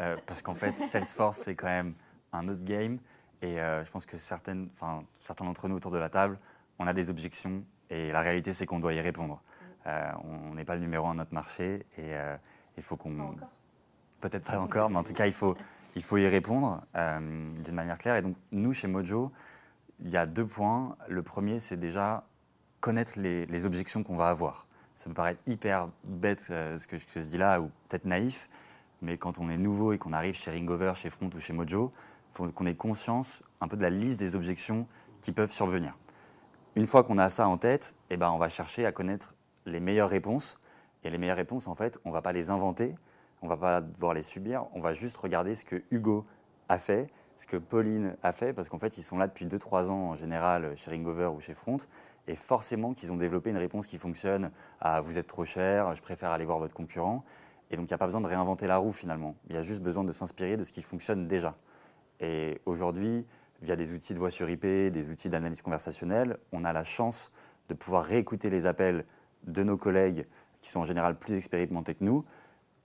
Euh, 0.00 0.16
parce 0.26 0.42
qu'en 0.42 0.54
fait, 0.54 0.78
Salesforce, 0.78 1.38
c'est 1.38 1.54
quand 1.54 1.68
même 1.68 1.94
un 2.32 2.48
autre 2.48 2.64
game. 2.64 2.98
Et 3.42 3.60
euh, 3.60 3.84
je 3.84 3.90
pense 3.90 4.06
que 4.06 4.16
certaines, 4.16 4.68
certains 5.20 5.44
d'entre 5.44 5.68
nous 5.68 5.76
autour 5.76 5.90
de 5.90 5.98
la 5.98 6.08
table, 6.08 6.38
on 6.78 6.86
a 6.86 6.92
des 6.92 7.10
objections 7.10 7.64
et 7.90 8.10
la 8.12 8.20
réalité, 8.20 8.52
c'est 8.52 8.66
qu'on 8.66 8.80
doit 8.80 8.94
y 8.94 9.00
répondre. 9.00 9.40
Euh, 9.86 10.10
on 10.24 10.54
n'est 10.54 10.64
pas 10.64 10.74
le 10.74 10.80
numéro 10.80 11.06
un 11.06 11.12
de 11.12 11.18
notre 11.18 11.34
marché 11.34 11.86
et 11.96 12.14
euh, 12.14 12.36
il 12.76 12.82
faut 12.82 12.96
qu'on. 12.96 13.36
Peut-être 14.20 14.44
pas 14.44 14.58
encore, 14.58 14.90
mais 14.90 14.96
en 14.96 15.04
tout 15.04 15.12
cas, 15.12 15.26
il 15.26 15.32
faut, 15.32 15.56
il 15.94 16.02
faut 16.02 16.16
y 16.16 16.26
répondre 16.26 16.82
d'une 16.94 17.74
manière 17.74 17.98
claire. 17.98 18.16
Et 18.16 18.22
donc, 18.22 18.36
nous, 18.50 18.72
chez 18.72 18.88
Mojo, 18.88 19.30
il 20.00 20.10
y 20.10 20.16
a 20.16 20.26
deux 20.26 20.46
points. 20.46 20.96
Le 21.08 21.22
premier, 21.22 21.60
c'est 21.60 21.76
déjà 21.76 22.24
connaître 22.80 23.12
les, 23.16 23.46
les 23.46 23.64
objections 23.64 24.02
qu'on 24.02 24.16
va 24.16 24.28
avoir. 24.28 24.66
Ça 24.96 25.08
me 25.08 25.14
paraît 25.14 25.36
hyper 25.46 25.88
bête 26.02 26.40
ce 26.40 26.86
que, 26.88 26.96
je 26.96 27.20
dis 27.20 27.38
là, 27.38 27.60
ou 27.60 27.70
peut-être 27.88 28.04
naïf, 28.04 28.48
mais 29.00 29.16
quand 29.16 29.38
on 29.38 29.48
est 29.48 29.56
nouveau 29.56 29.92
et 29.92 29.98
qu'on 29.98 30.12
arrive 30.12 30.34
chez 30.34 30.50
Ringover, 30.50 30.94
chez 30.96 31.10
Front 31.10 31.30
ou 31.32 31.38
chez 31.38 31.52
Mojo, 31.52 31.92
faut 32.38 32.52
qu'on 32.52 32.66
ait 32.66 32.76
conscience 32.76 33.42
un 33.60 33.66
peu 33.66 33.76
de 33.76 33.82
la 33.82 33.90
liste 33.90 34.20
des 34.20 34.36
objections 34.36 34.86
qui 35.20 35.32
peuvent 35.32 35.50
survenir. 35.50 35.98
Une 36.76 36.86
fois 36.86 37.02
qu'on 37.02 37.18
a 37.18 37.28
ça 37.30 37.48
en 37.48 37.58
tête, 37.58 37.96
eh 38.10 38.16
ben, 38.16 38.30
on 38.30 38.38
va 38.38 38.48
chercher 38.48 38.86
à 38.86 38.92
connaître 38.92 39.34
les 39.66 39.80
meilleures 39.80 40.08
réponses. 40.08 40.60
Et 41.02 41.10
les 41.10 41.18
meilleures 41.18 41.36
réponses, 41.36 41.66
en 41.66 41.74
fait, 41.74 41.98
on 42.04 42.10
ne 42.10 42.14
va 42.14 42.22
pas 42.22 42.32
les 42.32 42.50
inventer, 42.50 42.94
on 43.42 43.46
ne 43.46 43.50
va 43.50 43.56
pas 43.56 43.80
devoir 43.80 44.14
les 44.14 44.22
subir, 44.22 44.66
on 44.72 44.80
va 44.80 44.92
juste 44.94 45.16
regarder 45.16 45.56
ce 45.56 45.64
que 45.64 45.82
Hugo 45.90 46.26
a 46.68 46.78
fait, 46.78 47.10
ce 47.38 47.46
que 47.46 47.56
Pauline 47.56 48.16
a 48.22 48.32
fait, 48.32 48.52
parce 48.52 48.68
qu'en 48.68 48.78
fait, 48.78 48.98
ils 48.98 49.02
sont 49.02 49.18
là 49.18 49.26
depuis 49.26 49.46
2-3 49.46 49.90
ans 49.90 50.10
en 50.10 50.14
général 50.14 50.76
chez 50.76 50.90
Ringover 50.90 51.26
ou 51.26 51.40
chez 51.40 51.54
Front, 51.54 51.78
et 52.28 52.36
forcément 52.36 52.94
qu'ils 52.94 53.12
ont 53.12 53.16
développé 53.16 53.50
une 53.50 53.56
réponse 53.58 53.88
qui 53.88 53.98
fonctionne 53.98 54.52
à 54.80 55.00
vous 55.00 55.18
êtes 55.18 55.26
trop 55.26 55.44
cher, 55.44 55.94
je 55.96 56.02
préfère 56.02 56.30
aller 56.30 56.44
voir 56.44 56.58
votre 56.58 56.74
concurrent. 56.74 57.24
Et 57.70 57.76
donc, 57.76 57.86
il 57.86 57.92
n'y 57.92 57.94
a 57.94 57.98
pas 57.98 58.06
besoin 58.06 58.20
de 58.20 58.28
réinventer 58.28 58.66
la 58.66 58.76
roue 58.76 58.92
finalement. 58.92 59.34
Il 59.48 59.56
y 59.56 59.58
a 59.58 59.62
juste 59.62 59.82
besoin 59.82 60.04
de 60.04 60.12
s'inspirer 60.12 60.56
de 60.56 60.64
ce 60.64 60.72
qui 60.72 60.82
fonctionne 60.82 61.26
déjà. 61.26 61.56
Et 62.20 62.60
aujourd'hui, 62.66 63.26
via 63.62 63.76
des 63.76 63.92
outils 63.92 64.14
de 64.14 64.18
voix 64.18 64.30
sur 64.30 64.48
IP, 64.48 64.62
des 64.62 65.10
outils 65.10 65.28
d'analyse 65.28 65.62
conversationnelle, 65.62 66.38
on 66.52 66.64
a 66.64 66.72
la 66.72 66.84
chance 66.84 67.32
de 67.68 67.74
pouvoir 67.74 68.04
réécouter 68.04 68.50
les 68.50 68.66
appels 68.66 69.04
de 69.44 69.62
nos 69.62 69.76
collègues 69.76 70.26
qui 70.60 70.70
sont 70.70 70.80
en 70.80 70.84
général 70.84 71.18
plus 71.18 71.34
expérimentés 71.34 71.94
que 71.94 72.04
nous. 72.04 72.24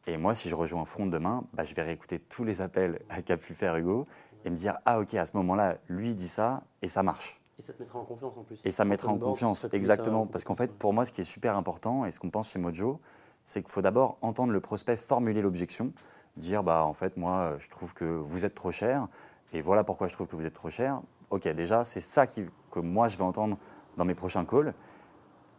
Et 0.05 0.17
moi, 0.17 0.35
si 0.35 0.49
je 0.49 0.55
rejoins 0.55 0.85
Front 0.85 1.05
demain, 1.05 1.45
bah, 1.53 1.63
je 1.63 1.73
vais 1.73 1.83
réécouter 1.83 2.19
tous 2.19 2.43
les 2.43 2.61
appels 2.61 2.99
qu'a 3.25 3.37
pu 3.37 3.53
faire 3.53 3.75
Hugo 3.75 4.07
et 4.45 4.49
me 4.49 4.55
dire 4.55 4.77
Ah, 4.85 4.99
ok, 4.99 5.13
à 5.15 5.25
ce 5.25 5.35
moment-là, 5.37 5.77
lui 5.87 6.15
dit 6.15 6.27
ça 6.27 6.61
et 6.81 6.87
ça 6.87 7.03
marche. 7.03 7.39
Et 7.59 7.61
ça 7.61 7.73
te 7.73 7.79
mettra 7.81 7.99
en 7.99 8.05
confiance 8.05 8.37
en 8.37 8.43
plus. 8.43 8.61
Et 8.65 8.71
ça 8.71 8.83
mettra 8.83 9.11
en 9.11 9.17
confiance, 9.17 9.67
exactement. 9.71 10.25
Parce 10.25 10.43
qu'en 10.43 10.55
fait, 10.55 10.73
pour 10.73 10.91
moi, 10.91 11.05
ce 11.05 11.11
qui 11.11 11.21
est 11.21 11.25
super 11.25 11.55
important 11.55 12.05
et 12.05 12.11
ce 12.11 12.19
qu'on 12.19 12.31
pense 12.31 12.49
chez 12.49 12.59
Mojo, 12.59 12.99
c'est 13.45 13.61
qu'il 13.61 13.71
faut 13.71 13.81
d'abord 13.81 14.17
entendre 14.21 14.51
le 14.51 14.59
prospect 14.59 14.97
formuler 14.97 15.41
l'objection 15.41 15.93
dire 16.37 16.63
bah 16.63 16.85
en 16.85 16.93
fait 16.93 17.17
moi 17.17 17.55
je 17.59 17.69
trouve 17.69 17.93
que 17.93 18.05
vous 18.05 18.45
êtes 18.45 18.55
trop 18.55 18.71
cher 18.71 19.07
et 19.53 19.61
voilà 19.61 19.83
pourquoi 19.83 20.07
je 20.07 20.13
trouve 20.13 20.27
que 20.27 20.35
vous 20.35 20.45
êtes 20.45 20.53
trop 20.53 20.69
cher. 20.69 21.01
Ok, 21.29 21.47
déjà 21.47 21.83
c'est 21.83 21.99
ça 21.99 22.27
qui, 22.27 22.45
que 22.71 22.79
moi 22.79 23.07
je 23.07 23.17
vais 23.17 23.23
entendre 23.23 23.57
dans 23.97 24.05
mes 24.05 24.15
prochains 24.15 24.45
calls. 24.45 24.73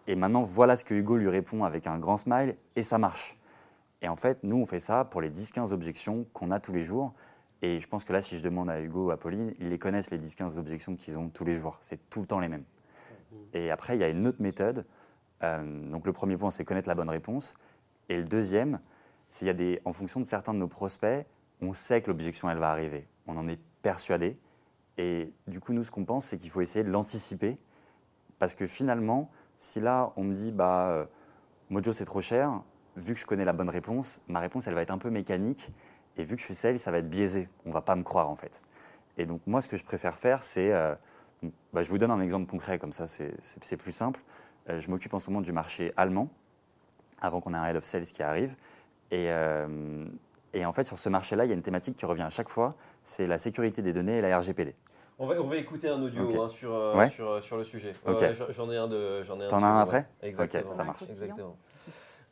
Et 0.07 0.17
maintenant 0.17 0.43
voilà 0.43 0.77
ce 0.77 0.85
que 0.85 0.95
Hugo 0.95 1.17
lui 1.17 1.29
répond 1.29 1.65
avec 1.65 1.87
un 1.87 1.99
grand 1.99 2.17
smile 2.17 2.57
et 2.77 2.83
ça 2.83 2.99
marche. 2.99 3.39
Et 4.03 4.09
en 4.09 4.17
fait 4.17 4.43
nous 4.43 4.57
on 4.57 4.67
fait 4.67 4.81
ça 4.81 5.05
pour 5.05 5.21
les 5.21 5.31
10-15 5.31 5.73
objections 5.73 6.27
qu'on 6.33 6.51
a 6.51 6.61
tous 6.61 6.73
les 6.73 6.83
jours. 6.83 7.15
Et 7.63 7.81
je 7.81 7.89
pense 7.89 8.05
que 8.05 8.13
là 8.13 8.21
si 8.21 8.37
je 8.37 8.43
demande 8.43 8.69
à 8.69 8.81
Hugo 8.81 9.07
ou 9.07 9.11
à 9.13 9.17
Pauline, 9.17 9.55
ils 9.59 9.69
les 9.69 9.79
connaissent 9.79 10.11
les 10.11 10.19
10-15 10.19 10.59
objections 10.59 10.97
qu'ils 10.97 11.19
ont 11.19 11.29
tous 11.29 11.45
les 11.45 11.55
jours. 11.55 11.79
C'est 11.81 12.11
tout 12.11 12.21
le 12.21 12.27
temps 12.27 12.41
les 12.41 12.49
mêmes. 12.49 12.65
Et 13.53 13.71
après 13.71 13.97
il 13.97 14.01
y 14.01 14.05
a 14.05 14.09
une 14.09 14.27
autre 14.27 14.43
méthode. 14.43 14.85
Euh, 15.43 15.91
donc 15.91 16.05
le 16.05 16.13
premier 16.13 16.37
point 16.37 16.51
c'est 16.51 16.65
connaître 16.65 16.89
la 16.89 16.97
bonne 16.97 17.11
réponse. 17.11 17.55
Et 18.09 18.17
le 18.17 18.25
deuxième, 18.25 18.81
s'il 19.35 19.49
y 19.49 19.51
a 19.51 19.55
des, 19.55 19.81
en 19.85 19.93
fonction 19.93 20.21
de 20.21 20.27
certains 20.27 20.55
de 20.55 20.61
nos 20.61 20.69
prospects, 20.69 21.27
on 21.61 21.75
sait 21.75 22.01
que 22.01 22.07
l'objection, 22.07 22.49
elle 22.49 22.59
va 22.59 22.71
arriver. 22.71 23.09
On 23.27 23.37
en 23.37 23.49
est 23.49 23.59
persuadé. 23.83 24.39
Et 24.97 25.33
du 25.49 25.59
coup, 25.59 25.73
nous, 25.73 25.83
ce 25.83 25.91
qu'on 25.91 26.05
pense, 26.05 26.27
c'est 26.27 26.39
qu'il 26.39 26.51
faut 26.51 26.61
essayer 26.61 26.85
de 26.85 26.91
l'anticiper. 26.91 27.59
Parce 28.39 28.55
que 28.55 28.69
finalement, 28.69 29.33
si 29.57 29.81
là, 29.81 30.13
on 30.15 30.23
me 30.23 30.33
dit, 30.33 30.53
bah, 30.53 30.87
euh, 30.87 31.05
Mojo, 31.69 31.93
c'est 31.93 32.05
trop 32.05 32.21
cher, 32.21 32.63
vu 32.95 33.15
que 33.15 33.19
je 33.19 33.27
connais 33.27 33.45
la 33.45 33.53
bonne 33.53 33.71
réponse, 33.71 34.21
ma 34.29 34.39
réponse, 34.39 34.69
elle 34.69 34.75
va 34.75 34.83
être 34.83 34.93
un 34.93 34.99
peu 34.99 35.11
mécanique. 35.11 35.73
Et 36.17 36.23
vu 36.23 36.37
que 36.37 36.41
je 36.41 36.47
suis 36.47 36.55
celle, 36.55 36.79
ça 36.79 36.93
va 36.93 36.99
être 36.99 37.11
biaisé. 37.11 37.49
On 37.67 37.73
va 37.73 37.81
pas 37.81 37.97
me 37.97 38.05
croire, 38.05 38.31
en 38.31 38.37
fait. 38.37 38.63
Et 39.19 39.27
donc, 39.27 39.41
moi, 39.49 39.61
ce 39.61 39.69
que 39.69 39.77
je 39.77 39.85
préfère 39.85 40.17
faire, 40.17 40.45
c'est. 40.45 40.73
Euh, 40.73 40.95
bah, 41.73 41.83
je 41.83 41.91
vous 41.91 41.99
donne 41.99 42.13
un 42.13 42.21
exemple 42.21 42.49
concret, 42.49 42.79
comme 42.79 42.93
ça, 42.93 43.09
c'est 43.09 43.77
plus 43.79 43.91
simple. 43.91 44.21
Euh, 44.69 44.79
je 44.79 44.89
m'occupe 44.91 45.13
en 45.13 45.19
ce 45.19 45.29
moment 45.29 45.41
du 45.41 45.51
marché 45.51 45.93
allemand, 45.97 46.29
avant 47.21 47.41
qu'on 47.41 47.53
ait 47.53 47.59
un 47.59 47.67
head 47.67 47.75
of 47.75 47.85
sales 47.85 48.05
qui 48.05 48.23
arrive. 48.23 48.55
Euh, 49.15 50.07
et, 50.53 50.65
en 50.65 50.73
fait, 50.73 50.85
sur 50.85 50.99
ce 50.99 51.09
marché-là, 51.09 51.45
il 51.45 51.49
y 51.49 51.53
a 51.53 51.55
une 51.55 51.63
thématique 51.63 51.97
qui 51.97 52.07
revient 52.07 52.23
à 52.23 52.31
chaque 52.31 52.49
fois, 52.49 52.75
c'est 53.03 53.27
la 53.27 53.39
sécurité 53.39 53.83
des 53.83 53.93
données 53.93 54.19
et 54.19 54.21
la 54.21 54.39
RGPD. 54.39 54.75
On 55.19 55.27
va, 55.27 55.41
on 55.41 55.47
va 55.47 55.57
écouter 55.57 55.89
un 55.89 56.03
audio 56.03 56.43
hein, 56.43 56.49
sur, 56.49 56.75
euh, 56.75 57.09
sur, 57.09 57.31
euh, 57.31 57.41
sur, 57.41 57.57
le 57.57 57.65
sujet. 57.65 57.93
j'en 58.57 58.71
ai 58.71 58.77
un 58.77 58.89
de. 58.89 59.23
T'en 59.49 59.63
as 59.63 59.67
un 59.67 59.81
après? 59.81 60.07
Exactement. 60.23 60.65
Ok, 60.65 60.71
ça 60.71 60.85
marche. 60.85 61.03
Exactement. 61.03 61.57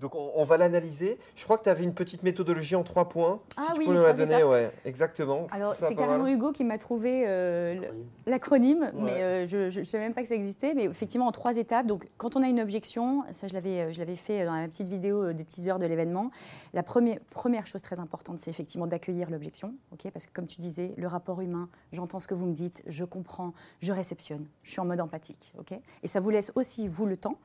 Donc 0.02 0.16
on, 0.16 0.42
va 0.42 0.56
l'analyser. 0.56 1.16
Je 1.36 1.44
crois 1.44 1.56
que 1.56 1.62
tu 1.62 1.68
avais 1.70 1.84
une 1.84 1.94
petite 1.94 2.24
méthodologie 2.24 2.74
en 2.74 2.82
trois 2.82 3.08
points. 3.08 3.40
Ah 3.56 3.68
si 3.72 3.78
oui, 3.78 3.84
tu 3.84 3.90
peux 3.92 3.96
nous 3.96 4.02
la 4.02 4.12
donner, 4.12 4.42
ouais, 4.42 4.72
exactement. 4.84 5.46
Alors 5.52 5.76
c'est 5.76 5.94
carrément 5.94 6.26
Hugo 6.26 6.50
qui 6.50 6.64
m'a 6.64 6.76
trouvé 6.76 7.22
euh, 7.24 7.80
l'acronyme, 8.26 8.90
mais 8.94 9.22
euh, 9.22 9.46
je 9.46 9.78
ne 9.78 9.84
savais 9.84 10.04
même 10.04 10.12
pas 10.12 10.22
que 10.22 10.28
ça 10.28 10.34
existait. 10.34 10.74
Mais 10.74 10.84
effectivement 10.84 11.28
en 11.28 11.32
trois 11.32 11.56
étapes. 11.56 11.86
Donc 11.86 12.08
quand 12.16 12.34
on 12.34 12.42
a 12.42 12.48
une 12.48 12.60
objection, 12.60 13.22
ça 13.30 13.46
je 13.46 13.54
l'avais, 13.54 13.82
euh, 13.82 13.92
je 13.92 14.00
l'avais 14.00 14.16
fait 14.16 14.44
dans 14.44 14.54
la 14.54 14.66
petite 14.66 14.88
vidéo 14.88 15.32
des 15.32 15.44
teasers 15.44 15.78
de 15.78 15.86
l'événement. 15.86 16.32
La 16.74 16.82
première, 16.82 17.20
première 17.30 17.68
chose 17.68 17.80
très 17.80 18.00
importante, 18.00 18.40
c'est 18.40 18.50
effectivement 18.50 18.88
d'accueillir 18.88 19.30
l'objection, 19.30 19.74
ok 19.92 20.10
Parce 20.10 20.26
que 20.26 20.32
comme 20.32 20.48
tu 20.48 20.60
disais, 20.60 20.94
le 20.96 21.06
rapport 21.06 21.40
humain, 21.40 21.68
j'entends 21.92 22.18
ce 22.18 22.26
que 22.26 22.34
vous 22.34 22.46
me 22.46 22.54
dites, 22.54 22.82
je 22.88 23.04
comprends, 23.04 23.52
je 23.80 23.92
réceptionne, 23.92 24.46
je 24.64 24.72
suis 24.72 24.80
en 24.80 24.84
mode 24.84 25.00
empathique, 25.00 25.52
ok 25.60 25.78
Et 26.02 26.08
ça 26.08 26.18
vous 26.18 26.30
laisse 26.30 26.50
aussi 26.56 26.88
vous 26.88 27.06
le 27.06 27.16
temps 27.16 27.38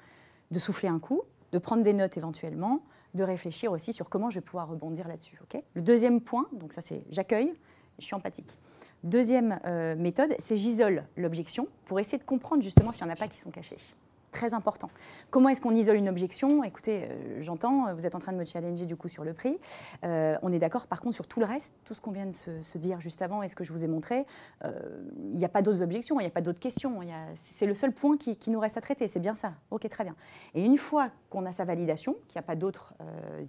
de 0.49 0.59
souffler 0.59 0.89
un 0.89 0.99
coup, 0.99 1.21
de 1.51 1.57
prendre 1.57 1.83
des 1.83 1.93
notes 1.93 2.17
éventuellement, 2.17 2.81
de 3.13 3.23
réfléchir 3.23 3.71
aussi 3.71 3.93
sur 3.93 4.09
comment 4.09 4.29
je 4.29 4.39
vais 4.39 4.45
pouvoir 4.45 4.67
rebondir 4.67 5.07
là-dessus. 5.07 5.39
le 5.73 5.81
deuxième 5.81 6.21
point, 6.21 6.47
donc 6.53 6.73
ça 6.73 6.81
c'est 6.81 7.03
j'accueille, 7.09 7.53
je 7.99 8.05
suis 8.05 8.15
empathique. 8.15 8.57
Deuxième 9.03 9.59
euh, 9.65 9.95
méthode, 9.95 10.35
c'est 10.39 10.55
j'isole 10.55 11.05
l'objection 11.15 11.67
pour 11.85 11.99
essayer 11.99 12.17
de 12.17 12.23
comprendre 12.23 12.63
justement 12.63 12.91
s'il 12.91 13.05
n'y 13.05 13.11
en 13.11 13.13
a 13.13 13.17
pas 13.17 13.27
qui 13.27 13.37
sont 13.37 13.51
cachés 13.51 13.77
très 14.31 14.53
important. 14.53 14.89
Comment 15.29 15.49
est-ce 15.49 15.61
qu'on 15.61 15.73
isole 15.75 15.97
une 15.97 16.09
objection? 16.09 16.63
Écoutez, 16.63 17.03
euh, 17.03 17.41
j'entends, 17.41 17.93
vous 17.93 18.05
êtes 18.05 18.15
en 18.15 18.19
train 18.19 18.33
de 18.33 18.37
me 18.37 18.45
challenger 18.45 18.85
du 18.85 18.95
coup 18.95 19.07
sur 19.07 19.23
le 19.23 19.33
prix. 19.33 19.57
Euh, 20.03 20.37
on 20.41 20.51
est 20.51 20.59
d'accord 20.59 20.87
par 20.87 21.01
contre 21.01 21.15
sur 21.15 21.27
tout 21.27 21.39
le 21.39 21.45
reste, 21.45 21.73
tout 21.85 21.93
ce 21.93 22.01
qu'on 22.01 22.11
vient 22.11 22.25
de 22.25 22.35
se, 22.35 22.77
dire 22.77 22.99
juste 22.99 23.21
avant 23.21 23.41
et 23.41 23.49
ce 23.49 23.55
que 23.55 23.63
je 23.63 23.71
vous 23.71 23.83
ai 23.83 23.87
montré. 23.87 24.25
Euh, 24.63 24.71
il 25.31 25.37
n'y 25.37 25.45
a 25.45 25.49
pas 25.49 25.61
d'autres 25.61 25.81
objections, 25.81 26.19
il 26.19 26.23
n'y 26.23 26.27
a 26.27 26.31
pas 26.31 26.41
d'autres 26.41 26.59
questions. 26.59 26.99
C'est 27.35 27.65
le 27.65 27.73
seul 27.73 27.91
point 27.91 28.17
qui, 28.17 28.37
nous 28.49 28.59
reste 28.59 28.77
à 28.77 28.81
traiter, 28.81 29.07
c'est 29.07 29.19
bien 29.19 29.35
ça. 29.35 29.53
Ok, 29.71 29.87
très 29.89 30.03
bien. 30.03 30.15
Et 30.53 30.63
une 30.63 30.77
fois 30.77 31.09
qu'on 31.29 31.45
a 31.45 31.51
sa 31.51 31.65
validation, 31.65 32.13
qu'il 32.27 32.35
n'y 32.35 32.39
a 32.39 32.43
pas 32.43 32.55
d'autres 32.55 32.93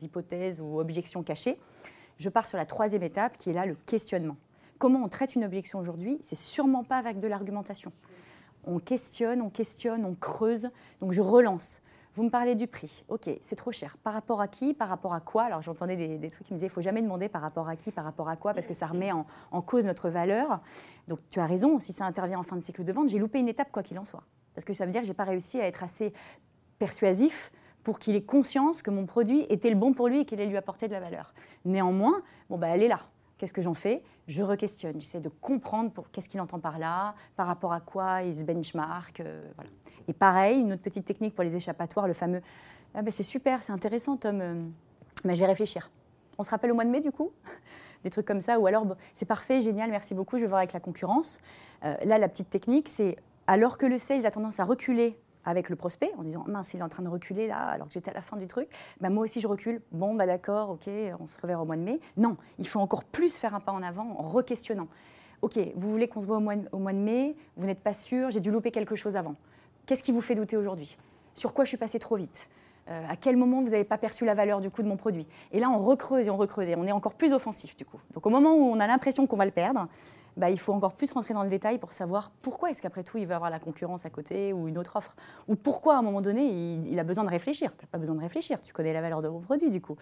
hypothèses 0.00 0.60
ou 0.60 0.80
objections 0.80 1.22
cachées, 1.22 1.58
je 2.16 2.28
pars 2.28 2.48
sur 2.48 2.58
la 2.58 2.66
troisième 2.66 3.02
étape 3.02 3.36
qui 3.36 3.50
est 3.50 3.52
là 3.52 3.66
le 3.66 3.74
questionnement. 3.74 4.36
Comment 4.78 5.04
on 5.04 5.08
traite 5.08 5.34
une 5.34 5.44
objection 5.44 5.78
aujourd'hui? 5.78 6.18
C'est 6.20 6.36
sûrement 6.36 6.84
pas 6.84 6.96
avec 6.96 7.18
de 7.18 7.28
l'argumentation 7.28 7.92
on 8.64 8.78
questionne, 8.78 9.42
on 9.42 9.50
questionne, 9.50 10.04
on 10.04 10.14
creuse. 10.14 10.68
Donc 11.00 11.12
je 11.12 11.22
relance. 11.22 11.80
Vous 12.14 12.24
me 12.24 12.30
parlez 12.30 12.54
du 12.54 12.66
prix. 12.66 13.04
Ok, 13.08 13.30
c'est 13.40 13.54
trop 13.54 13.70
cher. 13.70 13.96
Par 14.02 14.12
rapport 14.12 14.40
à 14.40 14.48
qui? 14.48 14.74
Par 14.74 14.88
rapport 14.88 15.14
à 15.14 15.20
quoi? 15.20 15.44
Alors 15.44 15.62
j'entendais 15.62 16.18
des, 16.18 16.30
trucs 16.30 16.46
qui 16.46 16.52
me 16.52 16.58
disaient, 16.58 16.66
il 16.66 16.72
faut 16.72 16.80
jamais 16.80 17.02
demander 17.02 17.28
par 17.28 17.42
rapport 17.42 17.68
à 17.68 17.76
qui, 17.76 17.92
par 17.92 18.04
rapport 18.04 18.28
à 18.28 18.36
quoi, 18.36 18.54
parce 18.54 18.66
que 18.66 18.74
ça 18.74 18.86
remet 18.86 19.12
en, 19.12 19.62
cause 19.62 19.84
notre 19.84 20.08
valeur. 20.08 20.60
Donc 21.06 21.20
tu 21.30 21.38
as 21.38 21.46
raison, 21.46 21.78
si 21.78 21.92
ça 21.92 22.06
intervient 22.06 22.38
en 22.38 22.42
fin 22.42 22.56
de 22.56 22.62
cycle 22.62 22.82
de 22.82 22.92
vente, 22.92 23.08
j'ai 23.08 23.18
loupé 23.18 23.38
une 23.38 23.48
étape 23.48 23.70
quoi 23.70 23.82
qu'il 23.82 23.98
en 23.98 24.04
soit. 24.04 24.24
Parce 24.54 24.64
que 24.64 24.72
ça 24.72 24.84
veut 24.84 24.90
dire 24.90 25.02
que 25.02 25.06
j'ai 25.06 25.14
pas 25.14 25.24
réussi 25.24 25.60
à 25.60 25.66
être 25.66 25.84
assez 25.84 26.12
persuasif 26.78 27.52
pour 27.84 27.98
qu'il 27.98 28.16
ait 28.16 28.24
conscience 28.24 28.82
que 28.82 28.90
mon 28.90 29.06
produit 29.06 29.46
était 29.48 29.70
le 29.70 29.76
bon 29.76 29.92
pour 29.92 30.08
lui 30.08 30.20
et 30.20 30.24
qu'il 30.24 30.40
allait 30.40 30.50
lui 30.50 30.56
apporter 30.56 30.88
de 30.88 30.92
la 30.92 31.00
valeur. 31.00 31.32
Néanmoins, 31.64 32.22
bon 32.50 32.58
bah 32.58 32.68
elle 32.68 32.82
est 32.82 32.88
là. 32.88 33.00
Qu'est-ce 33.38 33.52
que 33.52 33.62
j'en 33.62 33.74
fais? 33.74 34.02
Je 34.28 34.42
re-questionne, 34.42 35.00
j'essaie 35.00 35.20
de 35.20 35.28
comprendre 35.28 35.90
pour 35.90 36.10
qu'est-ce 36.10 36.28
qu'il 36.28 36.40
entend 36.40 36.60
par 36.60 36.78
là, 36.78 37.14
par 37.34 37.46
rapport 37.46 37.72
à 37.72 37.80
quoi 37.80 38.22
il 38.22 38.36
se 38.36 38.44
benchmark. 38.44 39.20
euh, 39.20 39.42
voilà. 39.56 39.70
Et 40.06 40.12
pareil, 40.12 40.60
une 40.60 40.72
autre 40.74 40.82
petite 40.82 41.04
technique 41.04 41.34
pour 41.34 41.44
les 41.44 41.56
échappatoires, 41.56 42.06
le 42.06 42.12
fameux 42.12 42.42
ah 42.94 43.02
ben 43.02 43.10
c'est 43.10 43.22
super, 43.22 43.62
c'est 43.62 43.72
intéressant, 43.72 44.16
Tom, 44.16 44.40
euh, 44.40 44.54
ben, 45.24 45.34
je 45.34 45.40
vais 45.40 45.46
réfléchir. 45.46 45.90
On 46.38 46.42
se 46.42 46.50
rappelle 46.50 46.70
au 46.70 46.74
mois 46.74 46.84
de 46.84 46.90
mai, 46.90 47.00
du 47.00 47.10
coup 47.10 47.32
Des 48.04 48.10
trucs 48.10 48.26
comme 48.26 48.40
ça, 48.40 48.58
ou 48.58 48.66
alors 48.66 48.86
c'est 49.12 49.26
parfait, 49.26 49.60
génial, 49.60 49.90
merci 49.90 50.14
beaucoup, 50.14 50.36
je 50.36 50.42
vais 50.42 50.48
voir 50.48 50.58
avec 50.58 50.72
la 50.72 50.80
concurrence. 50.80 51.40
Euh, 51.84 51.96
là, 52.04 52.18
la 52.18 52.28
petite 52.28 52.48
technique, 52.48 52.88
c'est 52.88 53.16
alors 53.46 53.76
que 53.76 53.86
le 53.86 53.98
sales 53.98 54.24
a 54.24 54.30
tendance 54.30 54.60
à 54.60 54.64
reculer 54.64 55.18
avec 55.48 55.70
le 55.70 55.76
prospect 55.76 56.10
en 56.18 56.22
disant 56.22 56.44
mince, 56.46 56.74
il 56.74 56.80
est 56.80 56.82
en 56.82 56.88
train 56.88 57.02
de 57.02 57.08
reculer 57.08 57.46
là, 57.46 57.56
alors 57.56 57.86
que 57.86 57.92
j'étais 57.92 58.10
à 58.10 58.14
la 58.14 58.20
fin 58.20 58.36
du 58.36 58.46
truc. 58.46 58.68
Ben, 59.00 59.10
moi 59.10 59.24
aussi, 59.24 59.40
je 59.40 59.48
recule. 59.48 59.80
Bon, 59.92 60.14
bah 60.14 60.26
d'accord, 60.26 60.70
ok, 60.70 60.92
on 61.18 61.26
se 61.26 61.40
reverra 61.40 61.62
au 61.62 61.64
mois 61.64 61.76
de 61.76 61.82
mai. 61.82 62.00
Non, 62.16 62.36
il 62.58 62.68
faut 62.68 62.80
encore 62.80 63.04
plus 63.04 63.38
faire 63.38 63.54
un 63.54 63.60
pas 63.60 63.72
en 63.72 63.82
avant 63.82 64.14
en 64.18 64.28
re-questionnant. 64.28 64.88
Ok, 65.40 65.58
vous 65.74 65.90
voulez 65.90 66.08
qu'on 66.08 66.20
se 66.20 66.26
voit 66.26 66.36
au 66.36 66.40
mois, 66.40 66.56
de, 66.56 66.68
au 66.72 66.78
mois 66.78 66.92
de 66.92 66.98
mai, 66.98 67.34
vous 67.56 67.66
n'êtes 67.66 67.80
pas 67.80 67.94
sûr, 67.94 68.30
j'ai 68.30 68.40
dû 68.40 68.50
louper 68.50 68.70
quelque 68.70 68.96
chose 68.96 69.16
avant. 69.16 69.36
Qu'est-ce 69.86 70.02
qui 70.02 70.12
vous 70.12 70.20
fait 70.20 70.34
douter 70.34 70.56
aujourd'hui? 70.56 70.98
Sur 71.34 71.54
quoi 71.54 71.64
je 71.64 71.68
suis 71.68 71.78
passé 71.78 71.98
trop 71.98 72.16
vite? 72.16 72.48
Euh, 72.88 73.02
À 73.08 73.16
quel 73.16 73.36
moment 73.36 73.62
vous 73.62 73.70
n'avez 73.70 73.84
pas 73.84 73.98
perçu 73.98 74.24
la 74.24 74.34
valeur 74.34 74.60
du 74.60 74.68
coup 74.68 74.82
de 74.82 74.88
mon 74.88 74.96
produit? 74.96 75.26
Et 75.52 75.60
là, 75.60 75.70
on 75.70 75.78
recreuse 75.78 76.26
et 76.26 76.30
on 76.30 76.36
recreuse 76.36 76.68
et 76.68 76.76
on 76.76 76.86
est 76.86 76.92
encore 76.92 77.14
plus 77.14 77.32
offensif 77.32 77.76
du 77.76 77.84
coup. 77.84 78.00
Donc 78.14 78.26
au 78.26 78.30
moment 78.30 78.54
où 78.54 78.62
on 78.62 78.80
a 78.80 78.86
l'impression 78.86 79.26
qu'on 79.26 79.36
va 79.36 79.44
le 79.44 79.50
perdre, 79.52 79.86
bah, 80.38 80.50
il 80.50 80.58
faut 80.58 80.72
encore 80.72 80.94
plus 80.94 81.12
rentrer 81.12 81.34
dans 81.34 81.42
le 81.42 81.50
détail 81.50 81.78
pour 81.78 81.92
savoir 81.92 82.30
pourquoi 82.42 82.70
est-ce 82.70 82.80
qu'après 82.80 83.04
tout 83.04 83.18
il 83.18 83.26
va 83.26 83.36
avoir 83.36 83.50
la 83.50 83.58
concurrence 83.58 84.06
à 84.06 84.10
côté 84.10 84.52
ou 84.52 84.68
une 84.68 84.78
autre 84.78 84.96
offre. 84.96 85.14
Ou 85.48 85.56
pourquoi 85.56 85.96
à 85.96 85.98
un 85.98 86.02
moment 86.02 86.22
donné 86.22 86.44
il, 86.46 86.86
il 86.86 86.98
a 86.98 87.04
besoin 87.04 87.24
de 87.24 87.30
réfléchir. 87.30 87.76
Tu 87.76 87.84
n'as 87.84 87.90
pas 87.90 87.98
besoin 87.98 88.14
de 88.14 88.20
réfléchir, 88.20 88.62
tu 88.62 88.72
connais 88.72 88.92
la 88.92 89.00
valeur 89.00 89.20
de 89.20 89.28
mon 89.28 89.40
produit 89.40 89.70
du 89.70 89.82
coup. 89.82 89.96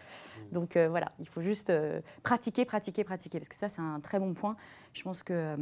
Donc 0.53 0.77
euh, 0.77 0.89
voilà, 0.89 1.13
il 1.19 1.27
faut 1.27 1.43
juste 1.43 1.71
euh, 1.71 2.01
pratiquer, 2.23 2.65
pratiquer, 2.65 3.03
pratiquer. 3.03 3.41
Parce 3.41 3.49
que 3.49 3.57
ça 3.57 3.69
c'est 3.69 3.83
un 3.83 3.99
très 4.01 4.21
bon 4.21 4.35
point. 4.35 4.57
Je 4.93 5.03
pense 5.03 5.23
que... 5.23 5.33
euh, 5.33 5.57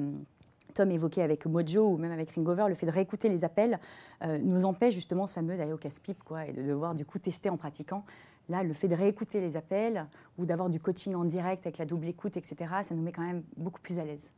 Tom 0.74 0.90
évoquait 0.90 1.22
avec 1.22 1.46
Mojo 1.46 1.86
ou 1.88 1.96
même 1.98 2.10
avec 2.10 2.32
Ringover, 2.32 2.64
le 2.68 2.74
fait 2.74 2.86
de 2.86 2.90
réécouter 2.90 3.28
les 3.28 3.44
appels 3.44 3.78
euh, 4.24 4.38
nous 4.42 4.64
empêche 4.64 4.92
justement 4.92 5.28
ce 5.28 5.34
fameux 5.34 5.56
d'aller 5.56 5.72
au 5.72 5.76
casse-pipe 5.78 6.24
quoi, 6.24 6.46
et 6.46 6.52
de 6.52 6.62
devoir 6.62 6.96
du 6.96 7.04
coup 7.04 7.20
tester 7.20 7.48
en 7.48 7.56
pratiquant. 7.56 8.04
Là, 8.48 8.64
le 8.64 8.74
fait 8.74 8.88
de 8.88 8.94
réécouter 8.96 9.40
les 9.40 9.56
appels 9.56 10.06
ou 10.36 10.44
d'avoir 10.44 10.68
du 10.68 10.80
coaching 10.80 11.14
en 11.14 11.24
direct 11.24 11.64
avec 11.64 11.78
la 11.78 11.86
double 11.86 12.08
écoute, 12.08 12.36
etc., 12.36 12.56
ça 12.82 12.94
nous 12.94 13.02
met 13.02 13.12
quand 13.12 13.22
même 13.22 13.44
beaucoup 13.56 13.80
plus 13.80 14.00
à 14.00 14.04
l'aise. 14.04 14.32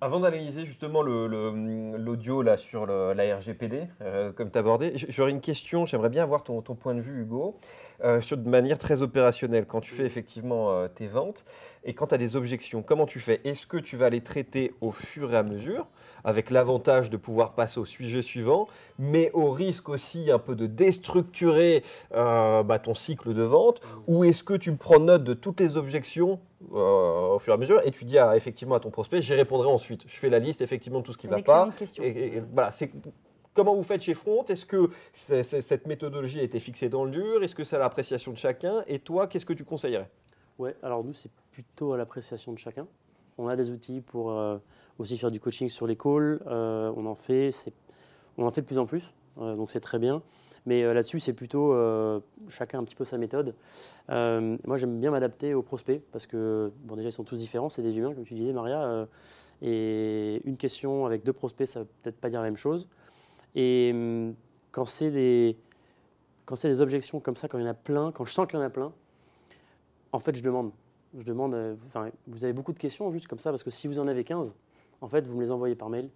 Avant 0.00 0.20
d'analyser 0.20 0.64
justement 0.64 1.02
le- 1.02 1.26
le- 1.26 1.96
l'audio 1.96 2.42
là 2.42 2.56
sur 2.56 2.86
le- 2.86 3.12
la 3.14 3.36
RGPD, 3.36 3.88
euh, 4.00 4.30
comme 4.32 4.50
tu 4.50 4.58
abordé, 4.58 4.92
j'aurais 5.08 5.32
une 5.32 5.40
question, 5.40 5.86
j'aimerais 5.86 6.08
bien 6.10 6.22
avoir 6.22 6.44
ton, 6.44 6.62
ton 6.62 6.74
point 6.74 6.94
de 6.94 7.00
vue 7.00 7.22
Hugo, 7.22 7.56
euh, 8.04 8.20
sur, 8.20 8.36
de 8.36 8.48
manière 8.48 8.78
très 8.78 9.02
opérationnelle. 9.02 9.66
Quand 9.66 9.80
tu 9.80 9.92
fais 9.92 10.04
effectivement 10.04 10.70
euh, 10.70 10.86
tes 10.88 11.08
ventes 11.08 11.44
et 11.84 11.94
quand 11.94 12.08
tu 12.08 12.14
as 12.14 12.18
des 12.18 12.36
objections, 12.36 12.82
comment 12.82 13.06
tu 13.06 13.18
fais? 13.18 13.40
Est-ce 13.44 13.66
que 13.66 13.76
tu 13.76 13.96
vas 13.96 14.08
les 14.10 14.20
traiter 14.20 14.72
au 14.80 14.92
fur 14.92 15.32
et 15.32 15.36
à 15.36 15.42
mesure, 15.42 15.86
avec 16.24 16.50
l'avantage 16.50 17.10
de 17.10 17.16
pouvoir 17.16 17.54
passer 17.54 17.80
au 17.80 17.84
sujet 17.84 18.22
suivant, 18.22 18.66
mais 18.98 19.30
au 19.32 19.50
risque 19.50 19.88
aussi 19.88 20.30
un 20.30 20.38
peu 20.38 20.54
de 20.54 20.66
déstructurer 20.66 21.82
bah, 22.12 22.78
ton 22.82 22.94
cycle 22.94 23.32
de 23.34 23.42
vente, 23.42 23.80
ou 24.06 24.24
est-ce 24.24 24.42
que 24.44 24.54
tu 24.54 24.72
prends 24.74 25.00
note 25.00 25.24
de 25.24 25.34
toutes 25.34 25.60
les 25.60 25.76
objections 25.76 26.40
euh, 26.74 27.34
au 27.34 27.38
fur 27.38 27.52
et 27.52 27.54
à 27.54 27.58
mesure 27.58 27.80
et 27.86 27.90
tu 27.90 28.04
dis 28.04 28.18
à- 28.18 28.36
effectivement 28.36 28.74
à 28.74 28.80
ton 28.80 28.90
prospect, 28.90 29.22
j'y 29.22 29.34
répondrai 29.34 29.68
ensuite. 29.68 30.04
Je 30.06 30.16
fais 30.16 30.28
la 30.28 30.38
liste 30.38 30.60
effectivement 30.62 31.00
de 31.00 31.04
tout 31.04 31.12
ce 31.12 31.18
qui 31.18 31.26
ne 31.28 31.32
va 31.32 31.42
pas. 31.42 31.70
question. 31.76 32.02
Et, 32.02 32.08
et- 32.08 32.36
et 32.36 32.40
voilà, 32.52 32.72
c'est 32.72 32.90
comment 33.54 33.74
vous 33.74 33.82
faites 33.82 34.02
chez 34.02 34.14
Front? 34.14 34.44
Est-ce 34.44 34.66
que 34.66 34.90
c'est- 35.12 35.42
c'est- 35.42 35.60
cette 35.60 35.86
méthodologie 35.86 36.40
a 36.40 36.42
été 36.42 36.58
fixée 36.58 36.88
dans 36.88 37.04
le 37.04 37.10
dur? 37.10 37.42
Est-ce 37.42 37.54
que 37.54 37.64
c'est 37.64 37.76
à 37.76 37.78
l'appréciation 37.78 38.32
de 38.32 38.36
chacun? 38.38 38.84
Et 38.86 38.98
toi, 38.98 39.26
qu'est-ce 39.26 39.46
que 39.46 39.52
tu 39.52 39.64
conseillerais? 39.64 40.10
Ouais, 40.58 40.74
alors 40.82 41.04
nous, 41.04 41.12
c'est 41.12 41.30
plutôt 41.52 41.92
à 41.92 41.96
l'appréciation 41.98 42.52
de 42.52 42.58
chacun. 42.58 42.86
On 43.38 43.48
a 43.48 43.56
des 43.56 43.70
outils 43.70 44.00
pour 44.00 44.30
euh, 44.30 44.56
aussi 44.98 45.18
faire 45.18 45.30
du 45.30 45.40
coaching 45.40 45.68
sur 45.68 45.86
les 45.86 45.96
calls. 45.96 46.40
euh, 46.46 46.92
on 46.96 47.04
en 47.06 47.14
fait, 47.14 47.50
c'est- 47.50 47.72
on 48.38 48.44
en 48.46 48.50
fait 48.50 48.62
de 48.62 48.66
plus 48.66 48.78
en 48.78 48.86
plus, 48.86 49.12
euh, 49.40 49.54
donc 49.56 49.70
c'est 49.70 49.80
très 49.80 49.98
bien. 49.98 50.22
Mais 50.66 50.82
euh, 50.82 50.92
là-dessus, 50.92 51.20
c'est 51.20 51.32
plutôt 51.32 51.72
euh, 51.72 52.20
chacun 52.48 52.80
un 52.80 52.84
petit 52.84 52.96
peu 52.96 53.04
sa 53.04 53.18
méthode. 53.18 53.54
Euh, 54.10 54.58
moi, 54.66 54.76
j'aime 54.76 54.98
bien 54.98 55.12
m'adapter 55.12 55.54
aux 55.54 55.62
prospects 55.62 56.02
parce 56.10 56.26
que, 56.26 56.72
bon, 56.84 56.96
déjà, 56.96 57.08
ils 57.08 57.12
sont 57.12 57.24
tous 57.24 57.38
différents, 57.38 57.68
c'est 57.68 57.82
des 57.82 57.96
humains, 57.96 58.12
comme 58.12 58.24
tu 58.24 58.34
disais, 58.34 58.52
Maria. 58.52 59.06
et 59.62 60.42
une 60.44 60.56
question 60.56 61.06
avec 61.06 61.22
deux 61.22 61.32
prospects, 61.32 61.68
ça 61.68 61.80
ne 61.80 61.84
veut 61.84 61.90
peut-être 62.02 62.20
pas 62.20 62.28
dire 62.28 62.40
la 62.40 62.46
même 62.46 62.56
chose. 62.56 62.88
Et 63.54 63.92
hum, 63.94 64.34
quand 64.72 64.84
c'est 64.84 65.10
des, 65.10 65.56
quand 66.44 66.56
c'est 66.56 66.68
des 66.68 66.82
objections 66.82 67.20
comme 67.20 67.36
ça, 67.36 67.46
quand 67.48 67.58
il 67.58 67.62
y 67.62 67.66
en 67.66 67.70
a 67.70 67.74
plein, 67.74 68.10
quand 68.10 68.24
je 68.24 68.32
sens 68.32 68.46
qu'il 68.48 68.58
y 68.58 68.62
en 68.62 68.66
a 68.66 68.70
plein, 68.70 68.92
en 70.12 70.18
fait, 70.18 70.36
je 70.36 70.42
demande. 70.42 70.72
Je 71.16 71.24
demande, 71.24 71.54
enfin, 71.86 72.10
vous 72.26 72.44
avez 72.44 72.52
beaucoup 72.52 72.72
de 72.72 72.78
questions 72.78 73.10
juste 73.10 73.28
comme 73.28 73.38
ça, 73.38 73.50
parce 73.50 73.62
que 73.62 73.70
si 73.70 73.86
vous 73.86 74.00
en 74.00 74.08
avez 74.08 74.24
15, 74.24 74.54
en 75.00 75.08
fait, 75.08 75.26
vous 75.26 75.36
me 75.36 75.42
les 75.42 75.52
envoyez 75.52 75.76
par 75.76 75.88
mail. 75.88 76.10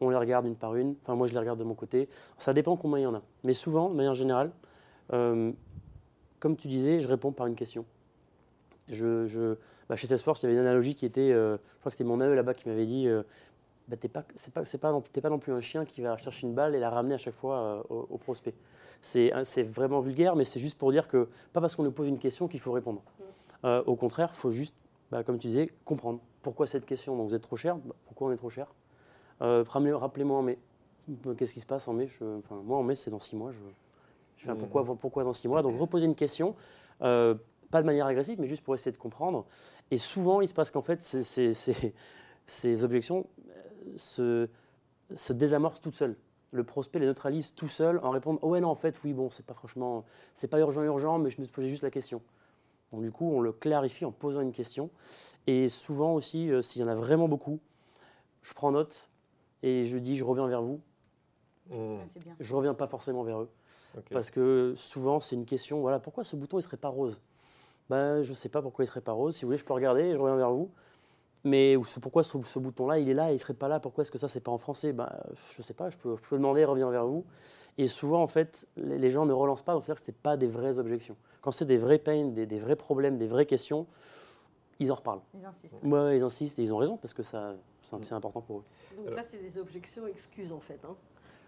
On 0.00 0.10
les 0.10 0.16
regarde 0.16 0.46
une 0.46 0.56
par 0.56 0.74
une. 0.76 0.94
Enfin, 1.02 1.14
moi, 1.14 1.26
je 1.26 1.32
les 1.32 1.38
regarde 1.38 1.58
de 1.58 1.64
mon 1.64 1.74
côté. 1.74 2.08
Ça 2.38 2.52
dépend 2.52 2.76
combien 2.76 2.98
il 2.98 3.02
y 3.02 3.06
en 3.06 3.14
a. 3.14 3.22
Mais 3.44 3.52
souvent, 3.54 3.88
de 3.88 3.94
manière 3.94 4.14
générale, 4.14 4.50
euh, 5.12 5.52
comme 6.38 6.56
tu 6.56 6.68
disais, 6.68 7.00
je 7.00 7.08
réponds 7.08 7.32
par 7.32 7.46
une 7.46 7.54
question. 7.54 7.84
Je, 8.88 9.56
bah, 9.88 9.96
chez 9.96 10.06
Salesforce, 10.06 10.42
il 10.42 10.46
y 10.46 10.48
avait 10.48 10.54
une 10.54 10.66
analogie 10.66 10.94
qui 10.94 11.06
était, 11.06 11.32
euh, 11.32 11.56
je 11.56 11.80
crois 11.80 11.90
que 11.90 11.96
c'était 11.96 12.08
mon 12.08 12.20
AE 12.20 12.34
là-bas 12.34 12.54
qui 12.54 12.68
m'avait 12.68 12.86
dit, 12.86 13.08
euh, 13.08 13.22
bah, 13.88 13.96
t'es 13.96 14.08
pas, 14.08 14.24
c'est 14.36 14.52
pas, 14.52 14.62
pas, 14.80 14.92
non- 14.92 15.00
pas 15.00 15.30
non 15.30 15.38
plus 15.38 15.52
un 15.52 15.60
chien 15.60 15.84
qui 15.84 16.02
va 16.02 16.16
chercher 16.18 16.46
une 16.46 16.54
balle 16.54 16.74
et 16.74 16.78
la 16.78 16.90
ramener 16.90 17.14
à 17.14 17.18
chaque 17.18 17.34
fois 17.34 17.84
euh, 17.90 18.04
au, 18.10 18.18
prospect. 18.18 18.54
C'est, 19.00 19.32
hein, 19.32 19.44
c'est 19.44 19.62
vraiment 19.62 20.00
vulgaire, 20.00 20.36
mais 20.36 20.44
c'est 20.44 20.60
juste 20.60 20.78
pour 20.78 20.92
dire 20.92 21.08
que 21.08 21.28
pas 21.52 21.60
parce 21.60 21.74
qu'on 21.74 21.84
nous 21.84 21.90
pose 21.92 22.08
une 22.08 22.18
question 22.18 22.48
qu'il 22.48 22.60
faut 22.60 22.72
répondre. 22.72 23.02
Au 23.64 23.96
contraire, 23.96 24.30
il 24.32 24.36
faut 24.36 24.52
juste, 24.52 24.74
bah, 25.10 25.24
comme 25.24 25.38
tu 25.38 25.48
disais, 25.48 25.68
comprendre 25.84 26.20
pourquoi 26.42 26.68
cette 26.68 26.86
question. 26.86 27.16
Donc 27.16 27.28
vous 27.30 27.34
êtes 27.34 27.42
trop 27.42 27.56
cher, 27.56 27.74
Bah, 27.76 27.96
pourquoi 28.06 28.28
on 28.28 28.32
est 28.32 28.36
trop 28.36 28.50
cher? 28.50 28.68
Euh, 29.42 29.64
rappelez- 29.68 29.92
Rappelez-moi 29.92 30.38
en 30.38 30.42
mai. 30.42 30.58
Euh, 31.26 31.34
Qu'est-ce 31.34 31.54
qui 31.54 31.60
se 31.60 31.66
passe 31.66 31.86
en 31.88 31.92
mai? 31.92 32.06
Je- 32.06 32.38
enfin, 32.38 32.56
Moi, 32.64 32.78
en 32.78 32.82
mai, 32.82 32.94
c'est 32.94 33.10
dans 33.10 33.20
six 33.20 33.36
mois. 33.36 33.52
Je, 33.52 33.58
je 34.38 34.44
fais 34.46 34.52
Mhm. 34.52 34.58
pourquoi, 34.58 34.84
pourquoi 34.96 35.24
dans 35.24 35.32
six 35.32 35.48
mois? 35.48 35.62
Donc 35.62 35.78
reposer 35.78 36.06
une 36.06 36.14
question, 36.14 36.54
euh, 37.02 37.34
pas 37.70 37.80
de 37.82 37.86
manière 37.86 38.06
agressive, 38.06 38.40
mais 38.40 38.46
juste 38.46 38.62
pour 38.64 38.74
essayer 38.74 38.92
de 38.92 38.96
comprendre. 38.98 39.44
Et 39.90 39.98
souvent, 39.98 40.40
il 40.40 40.48
se 40.48 40.54
passe 40.54 40.70
qu'en 40.70 40.82
fait, 40.82 41.00
ces, 41.00 41.22
ces- 41.22 41.52
ces- 41.52 41.94
ces 42.46 42.84
objections 42.84 43.26
se, 43.96 44.48
se 45.14 45.32
désamorcent 45.32 45.80
toutes 45.80 45.94
seules. 45.94 46.16
Le 46.52 46.64
prospect 46.64 47.00
les 47.00 47.06
neutralise 47.06 47.54
tout 47.54 47.68
seul 47.68 47.98
en 48.04 48.10
répondant 48.10 48.38
Oh 48.42 48.50
ouais, 48.50 48.60
non, 48.60 48.68
en 48.68 48.74
fait, 48.76 48.98
oui, 49.04 49.12
bon, 49.12 49.30
c'est 49.30 49.44
pas 49.44 49.52
franchement, 49.54 50.04
c'est 50.32 50.48
pas 50.48 50.58
urgent, 50.60 50.82
urgent, 50.82 51.18
mais 51.18 51.28
je 51.30 51.40
me 51.40 51.46
posais 51.46 51.68
juste 51.68 51.82
la 51.82 51.90
question. 51.90 52.22
Donc, 52.92 53.02
du 53.02 53.10
coup, 53.10 53.28
on 53.30 53.40
le 53.40 53.52
clarifie 53.52 54.04
en 54.04 54.12
posant 54.12 54.40
une 54.40 54.52
question. 54.52 54.90
Et 55.48 55.68
souvent 55.68 56.14
aussi, 56.14 56.50
euh, 56.50 56.62
s'il 56.62 56.82
y 56.82 56.84
en 56.84 56.88
a 56.88 56.94
vraiment 56.94 57.26
beaucoup, 57.28 57.58
je 58.42 58.54
prends 58.54 58.70
note 58.70 59.10
et 59.62 59.84
je 59.84 59.98
dis 59.98 60.16
Je 60.16 60.24
reviens 60.24 60.46
vers 60.46 60.62
vous. 60.62 60.80
Bien. 61.70 61.98
Je 62.38 62.54
reviens 62.54 62.74
pas 62.74 62.86
forcément 62.86 63.22
vers 63.24 63.40
eux. 63.40 63.50
Parce 64.10 64.30
que 64.30 64.72
souvent, 64.76 65.20
c'est 65.20 65.36
une 65.36 65.46
question, 65.46 65.80
voilà, 65.80 65.98
pourquoi 65.98 66.22
ce 66.22 66.36
bouton, 66.36 66.58
il 66.58 66.62
serait 66.62 66.76
pas 66.76 66.88
rose? 66.88 67.20
Ben, 67.88 68.22
Je 68.22 68.30
ne 68.30 68.34
sais 68.34 68.48
pas 68.48 68.60
pourquoi 68.60 68.84
il 68.84 68.88
serait 68.88 69.00
pas 69.00 69.12
rose. 69.12 69.34
Si 69.36 69.44
vous 69.44 69.48
voulez, 69.48 69.58
je 69.58 69.64
peux 69.64 69.72
regarder 69.72 70.02
et 70.02 70.12
je 70.12 70.18
reviens 70.18 70.36
vers 70.36 70.50
vous. 70.50 70.70
Mais 71.44 71.76
pourquoi 72.02 72.24
ce, 72.24 72.40
ce 72.42 72.58
bouton-là, 72.58 72.98
il 72.98 73.08
est 73.08 73.14
là 73.14 73.28
et 73.28 73.30
il 73.30 73.34
ne 73.34 73.38
serait 73.38 73.54
pas 73.54 73.68
là? 73.68 73.78
Pourquoi 73.78 74.02
est-ce 74.02 74.10
que 74.10 74.18
ça, 74.18 74.26
c'est 74.26 74.40
pas 74.40 74.50
en 74.50 74.58
français? 74.58 74.92
Ben, 74.92 75.08
Je 75.52 75.60
ne 75.60 75.62
sais 75.62 75.74
pas, 75.74 75.90
je 75.90 75.96
peux, 75.96 76.16
je 76.16 76.28
peux 76.28 76.36
demander, 76.36 76.64
reviens 76.64 76.90
vers 76.90 77.06
vous. 77.06 77.24
Et 77.78 77.86
souvent, 77.86 78.20
en 78.20 78.26
fait, 78.26 78.66
les, 78.76 78.98
les 78.98 79.10
gens 79.10 79.26
ne 79.26 79.32
relancent 79.32 79.62
pas, 79.62 79.72
donc 79.72 79.84
c'est-à-dire 79.84 80.02
que 80.04 80.06
ce 80.12 80.16
pas 80.16 80.36
des 80.36 80.48
vraies 80.48 80.78
objections. 80.78 81.16
Quand 81.42 81.52
c'est 81.52 81.64
des 81.64 81.76
vrais 81.76 81.98
pains, 81.98 82.26
des, 82.26 82.46
des 82.46 82.58
vrais 82.58 82.74
problèmes, 82.74 83.16
des 83.16 83.28
vraies 83.28 83.46
questions, 83.46 83.86
ils 84.78 84.90
en 84.92 84.94
reparlent. 84.96 85.20
Ils 85.34 85.44
insistent. 85.44 85.82
Moi, 85.82 86.14
ils 86.14 86.22
insistent 86.22 86.58
et 86.58 86.62
ils 86.62 86.72
ont 86.72 86.76
raison 86.78 86.96
parce 86.96 87.14
que 87.14 87.22
ça, 87.22 87.54
c'est 87.82 88.04
c'est 88.04 88.14
important 88.14 88.40
pour 88.40 88.58
eux. 88.58 88.64
Donc 88.96 89.14
là, 89.14 89.22
c'est 89.22 89.38
des 89.38 89.58
objections 89.58 90.06
excuses 90.06 90.52
en 90.52 90.60
fait, 90.60 90.80
hein, 90.84 90.94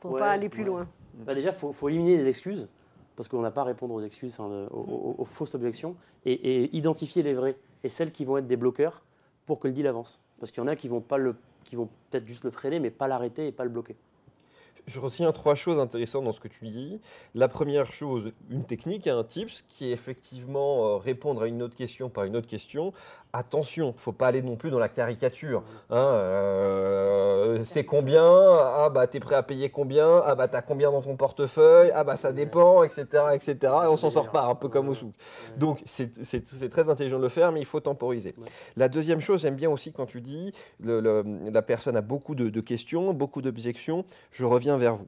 pour 0.00 0.12
Ouais, 0.12 0.20
pas 0.20 0.30
aller 0.30 0.48
plus 0.48 0.62
ouais. 0.62 0.68
loin. 0.68 0.88
Bah 1.14 1.34
déjà, 1.34 1.50
il 1.50 1.54
faut, 1.54 1.72
faut 1.72 1.88
éliminer 1.88 2.16
les 2.16 2.28
excuses, 2.28 2.68
parce 3.16 3.28
qu'on 3.28 3.40
n'a 3.40 3.50
pas 3.50 3.62
à 3.62 3.64
répondre 3.64 3.94
aux 3.94 4.02
excuses, 4.02 4.32
enfin, 4.38 4.48
de- 4.48 4.68
aux, 4.70 4.78
aux- 4.78 5.14
aux 5.18 5.24
fausses 5.24 5.54
objections, 5.54 5.96
et, 6.24 6.32
et 6.32 6.76
identifier 6.76 7.22
les 7.22 7.34
vraies, 7.34 7.56
et 7.82 7.88
celles 7.88 8.12
qui 8.12 8.24
vont 8.24 8.36
être 8.38 8.46
des 8.46 8.56
bloqueurs 8.56 9.02
pour 9.46 9.58
que 9.58 9.66
le 9.68 9.74
deal 9.74 9.86
avance. 9.86 10.20
Parce 10.38 10.50
qu'il 10.52 10.62
y 10.62 10.66
en 10.66 10.68
a 10.68 10.76
qui 10.76 10.86
vont, 10.88 11.00
pas 11.00 11.16
le, 11.18 11.34
qui 11.64 11.74
vont 11.76 11.88
peut-être 12.10 12.26
juste 12.28 12.44
le 12.44 12.50
freiner, 12.50 12.78
mais 12.80 12.90
pas 12.90 13.08
l'arrêter 13.08 13.48
et 13.48 13.52
pas 13.52 13.64
le 13.64 13.70
bloquer. 13.70 13.96
Je 14.86 15.00
retiens 15.00 15.32
trois 15.32 15.54
choses 15.54 15.78
intéressantes 15.78 16.24
dans 16.24 16.32
ce 16.32 16.40
que 16.40 16.48
tu 16.48 16.68
dis. 16.68 17.00
La 17.34 17.48
première 17.48 17.92
chose, 17.92 18.32
une 18.50 18.64
technique, 18.64 19.06
un 19.06 19.24
tips, 19.24 19.64
qui 19.68 19.88
est 19.88 19.92
effectivement 19.92 20.86
euh, 20.86 20.96
répondre 20.96 21.42
à 21.42 21.46
une 21.46 21.62
autre 21.62 21.76
question 21.76 22.08
par 22.08 22.24
une 22.24 22.36
autre 22.36 22.46
question. 22.46 22.92
Attention, 23.32 23.92
faut 23.96 24.12
pas 24.12 24.28
aller 24.28 24.40
non 24.42 24.56
plus 24.56 24.70
dans 24.70 24.78
la 24.78 24.88
caricature. 24.88 25.62
hein, 25.90 25.96
euh, 25.98 27.64
c'est 27.64 27.84
combien 27.84 28.24
Ah 28.24 28.88
bah 28.92 29.06
t'es 29.06 29.20
prêt 29.20 29.34
à 29.34 29.42
payer 29.42 29.70
combien 29.70 30.22
Ah 30.24 30.34
bah 30.34 30.48
t'as 30.48 30.62
combien 30.62 30.90
dans 30.90 31.02
ton 31.02 31.16
portefeuille 31.16 31.90
Ah 31.94 32.04
bah 32.04 32.16
ça 32.16 32.32
dépend, 32.32 32.82
etc., 32.82 33.04
etc. 33.34 33.54
Et 33.62 33.86
on 33.88 33.96
s'en 33.96 34.10
sort 34.10 34.30
pas, 34.30 34.44
un 34.44 34.54
peu 34.54 34.68
comme 34.68 34.88
au 34.88 34.94
souk. 34.94 35.12
Donc 35.56 35.80
c'est 35.84 36.70
très 36.70 36.88
intelligent 36.88 37.18
de 37.18 37.22
le 37.24 37.28
faire, 37.28 37.52
mais 37.52 37.60
il 37.60 37.66
faut 37.66 37.80
temporiser. 37.80 38.34
La 38.76 38.88
deuxième 38.88 39.20
chose, 39.20 39.42
j'aime 39.42 39.56
bien 39.56 39.70
aussi 39.70 39.92
quand 39.92 40.06
tu 40.06 40.20
dis 40.20 40.52
le- 40.80 41.00
le- 41.00 41.24
la 41.52 41.62
personne 41.62 41.96
a 41.96 42.00
beaucoup 42.02 42.34
de, 42.34 42.48
de 42.48 42.60
questions, 42.60 43.12
beaucoup 43.12 43.42
d'objections. 43.42 44.04
Je 44.30 44.44
reviens 44.44 44.76
vers 44.78 44.94
vous 44.94 45.06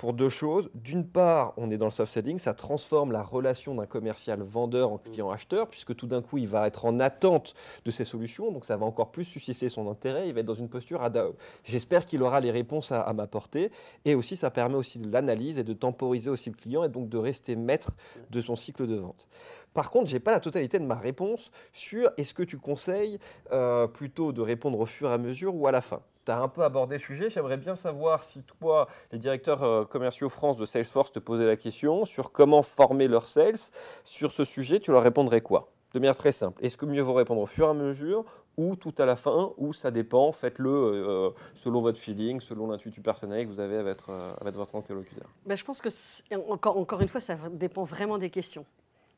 pour 0.00 0.14
deux 0.14 0.30
choses. 0.30 0.70
D'une 0.74 1.06
part, 1.06 1.52
on 1.58 1.70
est 1.70 1.76
dans 1.76 1.84
le 1.84 1.90
soft 1.90 2.10
selling, 2.10 2.38
ça 2.38 2.54
transforme 2.54 3.12
la 3.12 3.22
relation 3.22 3.74
d'un 3.74 3.84
commercial 3.84 4.40
vendeur 4.40 4.92
en 4.92 4.96
client 4.96 5.30
acheteur, 5.30 5.68
puisque 5.68 5.94
tout 5.94 6.06
d'un 6.06 6.22
coup, 6.22 6.38
il 6.38 6.48
va 6.48 6.66
être 6.66 6.86
en 6.86 6.98
attente 7.00 7.52
de 7.84 7.90
ces 7.90 8.06
solutions, 8.06 8.50
donc 8.50 8.64
ça 8.64 8.78
va 8.78 8.86
encore 8.86 9.10
plus 9.10 9.26
susciter 9.26 9.68
son 9.68 9.90
intérêt, 9.90 10.26
il 10.26 10.32
va 10.32 10.40
être 10.40 10.46
dans 10.46 10.54
une 10.54 10.70
posture 10.70 11.02
ad 11.02 11.20
J'espère 11.64 12.06
qu'il 12.06 12.22
aura 12.22 12.40
les 12.40 12.50
réponses 12.50 12.92
à, 12.92 13.12
m'apporter, 13.12 13.70
et 14.06 14.14
aussi 14.14 14.38
ça 14.38 14.50
permet 14.50 14.76
aussi 14.76 14.98
de 14.98 15.12
l'analyse 15.12 15.58
et 15.58 15.64
de 15.64 15.74
temporiser 15.74 16.30
aussi 16.30 16.48
le 16.48 16.56
client, 16.56 16.82
et 16.82 16.88
donc 16.88 17.10
de 17.10 17.18
rester 17.18 17.54
maître 17.54 17.92
de 18.30 18.40
son 18.40 18.56
cycle 18.56 18.86
de 18.86 18.96
vente. 18.96 19.28
Par 19.74 19.90
contre, 19.90 20.08
je 20.08 20.14
n'ai 20.14 20.20
pas 20.20 20.32
la 20.32 20.40
totalité 20.40 20.78
de 20.78 20.86
ma 20.86 20.96
réponse 20.96 21.50
sur 21.74 22.10
est-ce 22.16 22.32
que 22.32 22.42
tu 22.42 22.56
conseilles 22.56 23.18
euh, 23.52 23.86
plutôt 23.86 24.32
de 24.32 24.40
répondre 24.40 24.80
au 24.80 24.86
fur 24.86 25.10
et 25.10 25.12
à 25.12 25.18
mesure 25.18 25.54
ou 25.54 25.66
à 25.66 25.72
la 25.72 25.82
fin 25.82 26.00
un 26.38 26.48
peu 26.48 26.62
abordé 26.62 26.96
le 26.96 27.00
sujet. 27.00 27.30
J'aimerais 27.30 27.56
bien 27.56 27.76
savoir 27.76 28.24
si 28.24 28.42
toi, 28.42 28.88
les 29.12 29.18
directeurs 29.18 29.62
euh, 29.62 29.84
commerciaux 29.84 30.28
France 30.28 30.58
de 30.58 30.66
Salesforce 30.66 31.12
te 31.12 31.18
posaient 31.18 31.46
la 31.46 31.56
question 31.56 32.04
sur 32.04 32.32
comment 32.32 32.62
former 32.62 33.08
leurs 33.08 33.26
sales. 33.26 33.58
Sur 34.04 34.32
ce 34.32 34.44
sujet, 34.44 34.80
tu 34.80 34.90
leur 34.90 35.02
répondrais 35.02 35.40
quoi? 35.40 35.70
De 35.92 35.98
manière 35.98 36.16
très 36.16 36.32
simple. 36.32 36.64
Est-ce 36.64 36.76
que 36.76 36.86
mieux 36.86 37.02
vaut 37.02 37.14
répondre 37.14 37.40
au 37.40 37.46
fur 37.46 37.66
et 37.66 37.70
à 37.70 37.74
mesure 37.74 38.24
ou 38.56 38.76
tout 38.76 38.94
à 38.98 39.06
la 39.06 39.16
fin, 39.16 39.52
ou 39.56 39.72
ça 39.72 39.90
dépend, 39.90 40.32
faites-le 40.32 40.70
euh, 40.70 41.30
selon 41.54 41.80
votre 41.80 41.98
feeling, 41.98 42.40
selon 42.40 42.66
l'intuition 42.66 43.00
personnelle 43.00 43.46
que 43.46 43.50
vous 43.50 43.60
avez 43.60 43.76
avec, 43.76 43.98
euh, 44.08 44.34
votre 44.52 44.74
interlocuteur? 44.76 45.28
Ben, 45.46 45.56
Je 45.56 45.64
pense 45.64 45.80
que, 45.80 45.88
encore 46.34 47.00
une 47.00 47.08
fois, 47.08 47.20
ça 47.20 47.36
dépend 47.52 47.84
vraiment 47.84 48.18
des 48.18 48.28
questions. 48.28 48.66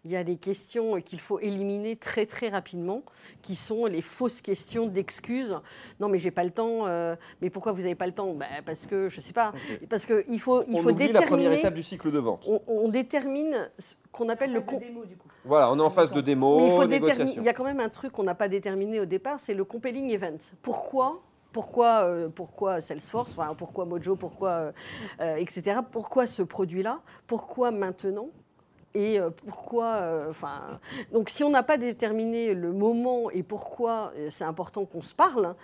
Il 0.05 0.11
y 0.11 0.17
a 0.17 0.25
des 0.25 0.37
questions 0.37 1.01
qu'il 1.01 1.21
faut 1.21 1.39
éliminer 1.39 1.95
très 1.95 2.27
très 2.27 2.49
rapidement, 2.49 3.03
qui 3.41 3.55
sont 3.55 3.87
les 3.87 4.03
fausses 4.03 4.41
questions 4.41 4.87
d'excuses. 4.87 5.57
Non, 6.01 6.09
mais 6.09 6.19
j'ai 6.19 6.33
pas 6.33 6.43
le 6.43 6.51
temps. 6.51 6.89
Euh, 6.89 7.15
mais 7.41 7.51
pourquoi 7.51 7.71
vous 7.71 7.83
n'avez 7.83 7.95
pas 7.95 8.07
le 8.07 8.13
temps? 8.13 8.35
Ben, 8.35 8.49
Parce 8.67 8.87
que 8.87 9.09
je 9.09 9.21
sais 9.21 9.33
pas. 9.33 9.53
Parce 9.89 10.05
que 10.05 10.25
il 10.29 10.41
faut 10.41 10.65
il 10.67 10.75
on 10.75 10.83
faut 10.83 10.91
déterminer. 10.91 11.21
la 11.21 11.27
première 11.27 11.53
étape 11.53 11.75
du 11.75 11.85
cycle 11.85 12.11
de 12.11 12.19
vente. 12.19 12.45
On, 12.67 12.89
détermine 12.89 13.71
ce 13.79 13.95
qu'on 14.11 14.29
appelle 14.29 14.53
le 14.53 14.61
démo, 14.61 15.05
du 15.05 15.17
coup. 15.17 15.29
Voilà, 15.45 15.71
on 15.71 15.79
est 15.79 15.83
en 15.83 15.91
phase 15.91 16.11
de 16.11 16.21
démo. 16.21 16.59
Mais 16.59 16.67
il 16.67 16.73
faut 16.73 16.87
déterminer. 16.87 17.35
Il 17.37 17.45
y 17.45 17.49
a 17.49 17.53
quand 17.53 17.65
même 17.65 17.81
un 17.81 17.89
truc 17.89 18.11
qu'on 18.11 18.25
n'a 18.25 18.35
pas 18.35 18.49
déterminé 18.49 18.99
au 18.99 19.07
départ, 19.07 19.39
c'est 19.39 19.55
le 19.55 19.65
compelling 19.65 20.11
event. 20.11 20.39
Pourquoi 20.63 21.23
pourquoi, 21.53 22.05
euh, 22.05 22.29
pourquoi 22.31 22.81
Salesforce, 22.81 23.33
enfin, 23.33 23.55
pourquoi 23.55 23.85
Mojo, 23.85 24.17
pourquoi, 24.17 24.73
euh, 25.21 25.37
etc. 25.37 25.81
Pourquoi 25.91 26.27
ce 26.27 26.43
produit-là? 26.43 27.01
Pourquoi 27.27 27.71
maintenant 27.71 28.31
et 28.95 29.19
euh, 29.19 29.31
pourquoi. 29.31 29.95
Euh, 29.95 30.31
enfin, 30.31 30.81
donc, 31.13 31.31
si 31.31 31.45
on 31.45 31.51
n'a 31.51 31.63
pas 31.63 31.77
déterminé 31.77 32.55
le 32.55 32.73
moment 32.73 33.31
et 33.31 33.43
pourquoi 33.43 34.13
euh, 34.17 34.29
c'est 34.31 34.45
important 34.45 34.85
qu'on 34.85 35.03
se 35.03 35.15
parle, 35.15 35.55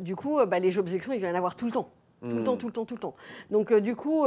du 0.00 0.16
coup, 0.16 0.44
bah, 0.46 0.58
les 0.58 0.78
objections, 0.78 1.12
il 1.12 1.20
va 1.20 1.28
y 1.28 1.30
en 1.30 1.34
avoir 1.34 1.56
tout 1.56 1.66
le 1.66 1.72
temps. 1.72 1.90
Tout 2.20 2.36
le 2.36 2.44
temps, 2.44 2.54
hmm. 2.54 2.58
tout 2.58 2.66
le 2.68 2.72
temps, 2.72 2.84
tout 2.86 2.94
le 2.94 3.00
temps. 3.00 3.14
Donc, 3.50 3.72
du 3.74 3.94
coup, 3.96 4.26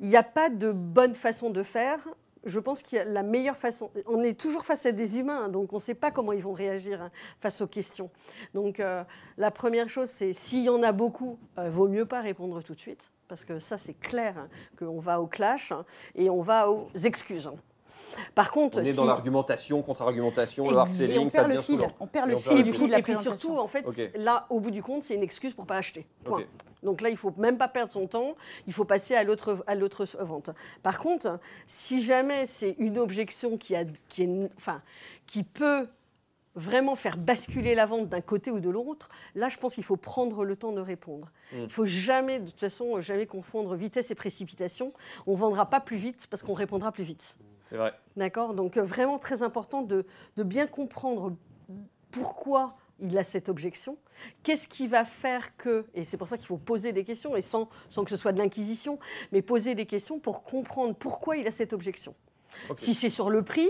il 0.00 0.08
n'y 0.08 0.16
a 0.16 0.24
pas 0.24 0.50
de 0.50 0.72
bonne 0.72 1.14
façon 1.14 1.50
de 1.50 1.62
faire. 1.62 2.08
Je 2.44 2.58
pense 2.58 2.82
qu'il 2.82 2.98
y 2.98 3.00
a 3.00 3.04
la 3.04 3.22
meilleure 3.22 3.56
façon. 3.56 3.90
On 4.06 4.22
est 4.22 4.38
toujours 4.38 4.64
face 4.64 4.84
à 4.86 4.92
des 4.92 5.18
humains, 5.18 5.44
hein, 5.44 5.48
donc 5.48 5.72
on 5.72 5.76
ne 5.76 5.80
sait 5.80 5.94
pas 5.94 6.10
comment 6.10 6.32
ils 6.32 6.42
vont 6.42 6.52
réagir 6.52 7.02
hein, 7.02 7.10
face 7.40 7.60
aux 7.60 7.66
questions. 7.68 8.10
Donc, 8.54 8.82
la 9.36 9.50
première 9.52 9.88
chose, 9.88 10.08
c'est 10.08 10.32
s'il 10.32 10.64
y 10.64 10.68
en 10.68 10.82
a 10.82 10.90
beaucoup, 10.90 11.38
vaut 11.56 11.88
mieux 11.88 12.06
pas 12.06 12.20
répondre 12.20 12.62
tout 12.62 12.74
de 12.74 12.80
suite 12.80 13.12
parce 13.28 13.44
que 13.44 13.58
ça 13.58 13.78
c'est 13.78 13.94
clair 13.94 14.34
hein, 14.38 14.48
qu'on 14.78 14.98
va 14.98 15.20
au 15.20 15.26
clash 15.26 15.72
hein, 15.72 15.84
et 16.14 16.30
on 16.30 16.42
va 16.42 16.70
aux 16.70 16.88
excuses. 17.04 17.50
Par 18.34 18.50
contre, 18.50 18.78
on 18.78 18.84
est 18.84 18.94
dans 18.94 19.04
l'argumentation, 19.04 19.82
contre-argumentation, 19.82 20.70
le 20.70 20.78
on 20.78 21.28
perd 21.28 21.48
le 21.48 21.60
fil, 21.60 21.80
on 22.00 22.06
perd 22.06 22.30
le 22.30 22.36
fil 22.36 22.62
du 22.62 22.72
coup 22.72 22.86
de 22.86 22.92
la 22.92 22.98
Et 22.98 23.02
puis 23.02 23.16
surtout, 23.16 23.56
en 23.58 23.66
fait, 23.66 23.84
là, 24.16 24.46
au 24.50 24.60
bout 24.60 24.70
du 24.70 24.82
compte, 24.82 25.04
c'est 25.04 25.14
une 25.14 25.22
excuse 25.22 25.54
pour 25.54 25.66
pas 25.66 25.76
acheter. 25.76 26.06
Point. 26.24 26.44
Donc 26.82 27.00
là, 27.00 27.08
il 27.08 27.16
faut 27.16 27.32
même 27.36 27.58
pas 27.58 27.68
perdre 27.68 27.90
son 27.90 28.06
temps, 28.06 28.34
il 28.66 28.72
faut 28.72 28.84
passer 28.84 29.14
à 29.14 29.24
l'autre 29.24 29.64
à 29.66 29.74
l'autre 29.74 30.06
vente. 30.20 30.50
Par 30.82 30.98
contre, 30.98 31.40
si 31.66 32.00
jamais 32.00 32.46
c'est 32.46 32.76
une 32.78 32.98
objection 32.98 33.56
qui 33.56 33.74
a 33.74 33.84
qui 34.08 34.22
est 34.22 34.50
enfin 34.56 34.82
qui 35.26 35.42
peut 35.42 35.88
vraiment 36.56 36.96
faire 36.96 37.18
basculer 37.18 37.74
la 37.74 37.86
vente 37.86 38.08
d'un 38.08 38.22
côté 38.22 38.50
ou 38.50 38.60
de 38.60 38.70
l'autre, 38.70 39.08
là, 39.34 39.48
je 39.48 39.58
pense 39.58 39.74
qu'il 39.74 39.84
faut 39.84 39.96
prendre 39.96 40.44
le 40.44 40.56
temps 40.56 40.72
de 40.72 40.80
répondre. 40.80 41.30
Mm. 41.52 41.56
Il 41.56 41.62
ne 41.64 41.68
faut 41.68 41.86
jamais, 41.86 42.40
de 42.40 42.46
toute 42.46 42.58
façon, 42.58 43.00
jamais 43.00 43.26
confondre 43.26 43.76
vitesse 43.76 44.10
et 44.10 44.14
précipitation. 44.14 44.92
On 45.26 45.32
ne 45.32 45.36
vendra 45.36 45.70
pas 45.70 45.80
plus 45.80 45.96
vite 45.98 46.26
parce 46.28 46.42
qu'on 46.42 46.54
répondra 46.54 46.90
plus 46.90 47.04
vite. 47.04 47.38
C'est 47.68 47.76
vrai. 47.76 47.94
D'accord? 48.16 48.54
Donc, 48.54 48.76
euh, 48.76 48.82
vraiment 48.82 49.18
très 49.18 49.42
important 49.42 49.82
de, 49.82 50.06
de 50.36 50.42
bien 50.42 50.66
comprendre 50.66 51.36
pourquoi 52.10 52.76
il 53.00 53.18
a 53.18 53.24
cette 53.24 53.50
objection. 53.50 53.98
Qu'est-ce 54.42 54.68
qui 54.68 54.88
va 54.88 55.04
faire 55.04 55.56
que, 55.56 55.84
et 55.94 56.04
c'est 56.04 56.16
pour 56.16 56.28
ça 56.28 56.38
qu'il 56.38 56.46
faut 56.46 56.56
poser 56.56 56.92
des 56.92 57.04
questions, 57.04 57.36
et 57.36 57.42
sans, 57.42 57.68
sans 57.90 58.04
que 58.04 58.10
ce 58.10 58.16
soit 58.16 58.32
de 58.32 58.38
l'inquisition, 58.38 58.98
mais 59.32 59.42
poser 59.42 59.74
des 59.74 59.84
questions 59.84 60.18
pour 60.18 60.42
comprendre 60.42 60.94
pourquoi 60.94 61.36
il 61.36 61.46
a 61.46 61.50
cette 61.50 61.74
objection. 61.74 62.14
Si 62.74 62.94
c'est 62.94 63.10
sur 63.10 63.28
le 63.28 63.42
prix, 63.42 63.68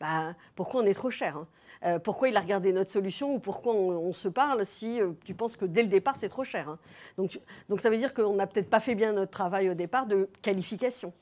bah, 0.00 0.34
pourquoi 0.54 0.80
on 0.82 0.86
est 0.86 0.94
trop 0.94 1.10
cher 1.10 1.36
hein? 1.36 1.46
Euh, 1.84 1.98
pourquoi 1.98 2.28
il 2.28 2.36
a 2.36 2.40
regardé 2.40 2.72
notre 2.72 2.90
solution 2.90 3.34
ou 3.34 3.38
pourquoi 3.38 3.74
on, 3.74 4.12
se 4.12 4.28
parle 4.28 4.64
si 4.64 5.00
euh, 5.00 5.12
tu 5.24 5.34
penses 5.34 5.56
que 5.56 5.64
dès 5.64 5.82
le 5.82 5.88
départ 5.88 6.16
c'est 6.16 6.28
trop 6.28 6.44
cher. 6.44 6.68
Hein. 6.68 6.78
Donc, 7.16 7.40
donc 7.68 7.80
ça 7.80 7.90
veut 7.90 7.96
dire 7.96 8.14
qu'on 8.14 8.34
n'a 8.34 8.46
peut-être 8.46 8.70
pas 8.70 8.80
fait 8.80 8.94
bien 8.94 9.12
notre 9.12 9.32
travail 9.32 9.68
au 9.68 9.74
départ 9.74 10.06
de 10.06 10.28
qualification. 10.42 11.12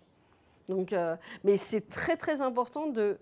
Donc, 0.68 0.92
euh, 0.92 1.16
mais 1.44 1.56
c'est 1.56 1.88
très 1.88 2.16
très 2.16 2.42
important 2.42 2.86
de, 2.86 3.18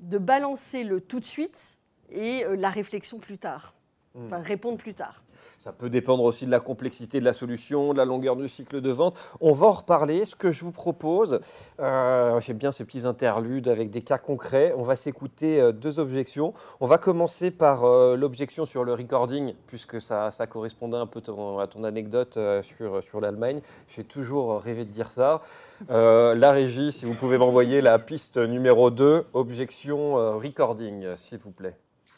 de 0.00 0.18
balancer 0.18 0.84
le 0.84 1.00
tout 1.00 1.20
de 1.20 1.24
suite 1.24 1.78
et 2.10 2.44
la 2.56 2.70
réflexion 2.70 3.18
plus 3.18 3.38
tard. 3.38 3.74
Hmm. 4.14 4.26
Enfin, 4.26 4.38
répondre 4.38 4.76
plus 4.76 4.94
tard. 4.94 5.22
Ça 5.62 5.70
peut 5.70 5.90
dépendre 5.90 6.24
aussi 6.24 6.44
de 6.44 6.50
la 6.50 6.58
complexité 6.58 7.20
de 7.20 7.24
la 7.24 7.32
solution, 7.32 7.92
de 7.92 7.98
la 7.98 8.04
longueur 8.04 8.34
du 8.34 8.48
cycle 8.48 8.80
de 8.80 8.90
vente. 8.90 9.16
On 9.40 9.52
va 9.52 9.68
en 9.68 9.72
reparler. 9.72 10.24
Ce 10.24 10.34
que 10.34 10.50
je 10.50 10.64
vous 10.64 10.72
propose, 10.72 11.38
euh, 11.78 12.40
j'aime 12.40 12.56
bien 12.56 12.72
ces 12.72 12.84
petits 12.84 13.06
interludes 13.06 13.68
avec 13.68 13.92
des 13.92 14.02
cas 14.02 14.18
concrets. 14.18 14.74
On 14.76 14.82
va 14.82 14.96
s'écouter 14.96 15.60
euh, 15.60 15.70
deux 15.70 16.00
objections. 16.00 16.52
On 16.80 16.88
va 16.88 16.98
commencer 16.98 17.52
par 17.52 17.84
euh, 17.84 18.16
l'objection 18.16 18.66
sur 18.66 18.82
le 18.82 18.92
recording, 18.92 19.54
puisque 19.68 20.00
ça, 20.00 20.32
correspondait 20.50 20.96
un 20.96 21.06
peu 21.06 21.22
à 21.60 21.66
ton 21.68 21.84
anecdote 21.84 22.36
sur, 22.62 23.00
sur 23.00 23.20
l'Allemagne. 23.20 23.60
J'ai 23.86 24.02
toujours 24.02 24.60
rêvé 24.60 24.84
de 24.84 24.90
dire 24.90 25.12
ça. 25.12 25.42
la 25.88 26.50
régie, 26.50 26.90
si 26.90 27.04
vous 27.04 27.14
pouvez 27.14 27.38
m'envoyer 27.38 27.80
la 27.80 28.00
piste 28.00 28.36
numéro 28.36 28.90
2, 28.90 29.26
objection 29.32 30.14
recording, 30.40 31.14
s'il 31.14 31.38
vous 31.38 31.52
plaît. 31.52 31.76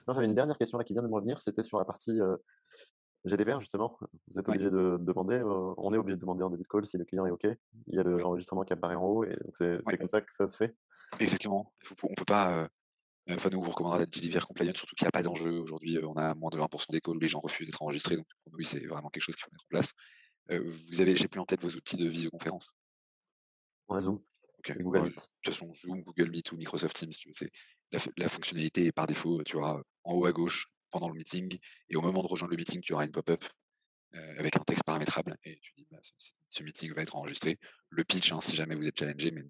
J'avais 0.09 0.24
une 0.24 0.35
dernière 0.35 0.57
question 0.57 0.78
là 0.78 0.85
qui 0.85 0.94
vient 0.94 1.02
de 1.02 1.09
me 1.09 1.14
revenir, 1.14 1.42
c'était 1.42 1.62
sur 1.62 1.78
la 1.78 1.85
partie 1.85 2.18
GDPR, 3.25 3.61
justement, 3.61 3.99
vous 4.29 4.39
êtes 4.39 4.49
obligé 4.49 4.71
de 4.71 4.99
demander, 5.01 5.43
on 5.43 5.95
est 5.95 5.97
obligé 5.97 6.17
de 6.17 6.21
demander 6.21 6.45
en 6.45 6.51
début 6.51 6.63
de 6.63 6.69
call 6.69 6.85
si 6.85 6.99
le 6.99 7.05
client 7.05 7.25
est 7.27 7.31
OK. 7.31 7.47
Il 7.87 7.95
y 7.95 7.99
a 7.99 8.03
l'enregistrement 8.03 8.65
qui 8.65 8.73
apparaît 8.75 8.97
en 8.97 9.05
haut, 9.05 9.25
et 9.25 9.35
c'est 9.55 9.81
comme 9.99 10.09
ça 10.09 10.21
que 10.21 10.33
ça 10.33 10.47
se 10.47 10.57
fait. 10.57 10.77
Exactement. 11.21 11.73
on 12.03 12.11
ne 12.11 12.15
peut 12.15 12.25
pas. 12.25 12.69
Enfin, 13.31 13.49
nous, 13.51 13.59
on 13.59 13.63
vous 13.63 13.71
recommandera 13.71 13.99
d'être 13.99 14.15
GDPR 14.15 14.45
compliant, 14.47 14.73
surtout 14.75 14.95
qu'il 14.97 15.07
n'y 15.07 15.09
a 15.09 15.13
pas 15.13 15.23
d'enjeu. 15.23 15.59
Aujourd'hui, 15.59 15.99
on 16.03 16.15
a 16.17 16.35
moins 16.35 16.51
de 16.51 16.59
20% 16.59 16.91
des 16.91 17.01
calls 17.01 17.17
où 17.17 17.21
les 17.21 17.29
gens 17.29 17.41
refusent 17.41 17.67
d'être 17.67 17.81
enregistrés. 17.81 18.17
Donc, 18.17 18.27
pour 18.45 18.53
nous, 18.53 18.63
c'est 18.63 18.85
vraiment 18.85 19.09
quelque 19.09 19.23
chose 19.23 19.37
qu'il 19.37 19.45
faut 19.45 19.51
mettre 19.53 19.65
en 19.65 19.71
place. 19.71 19.95
vous 20.51 21.01
avez, 21.01 21.17
j'ai 21.17 21.29
plus 21.29 21.41
en 21.41 21.47
tête 21.47 21.63
vos 21.63 21.71
outils 21.71 21.97
de 21.97 22.07
visioconférence. 22.07 22.75
On 23.89 23.95
a 23.95 24.03
Zoom. 24.03 24.21
Google 24.81 25.03
Meet. 25.05 25.15
De 25.15 25.21
toute 25.21 25.55
façon, 25.55 25.73
Zoom, 25.75 26.03
Google 26.03 26.31
Meet 26.31 26.53
ou 26.53 26.57
Microsoft 26.57 26.97
Teams, 26.97 27.13
c'est 27.33 27.51
la, 27.93 27.99
la, 28.17 28.29
fonctionnalité 28.29 28.87
est 28.87 28.93
par 28.93 29.07
défaut. 29.07 29.43
Tu 29.45 29.57
auras 29.57 29.81
en 30.05 30.15
haut 30.15 30.25
à 30.25 30.33
gauche 30.33 30.69
pendant 30.94 31.09
le 31.09 31.14
meeting. 31.14 31.59
Et 31.90 31.96
au 31.96 32.00
moment 32.00 32.22
de 32.22 32.28
rejoindre 32.28 32.52
le 32.52 32.57
meeting, 32.57 32.80
tu 32.80 32.92
auras 32.92 33.04
une 33.04 33.11
pop-up 33.11 33.44
euh, 34.14 34.38
avec 34.38 34.57
un 34.57 34.61
texte 34.61 34.85
paramétrable. 34.85 35.37
Et 35.44 35.59
tu 35.61 35.72
dis, 35.76 35.87
bah, 35.90 35.98
ce, 36.48 36.62
meeting 36.62 36.94
va 36.94 37.02
être 37.02 37.16
enregistré. 37.16 37.59
Le 37.90 38.04
pitch, 38.04 38.30
hein, 38.30 38.40
si 38.40 38.54
jamais 38.54 38.76
vous 38.76 38.87
êtes 38.87 38.98
challengé, 38.98 39.33
mais 39.33 39.42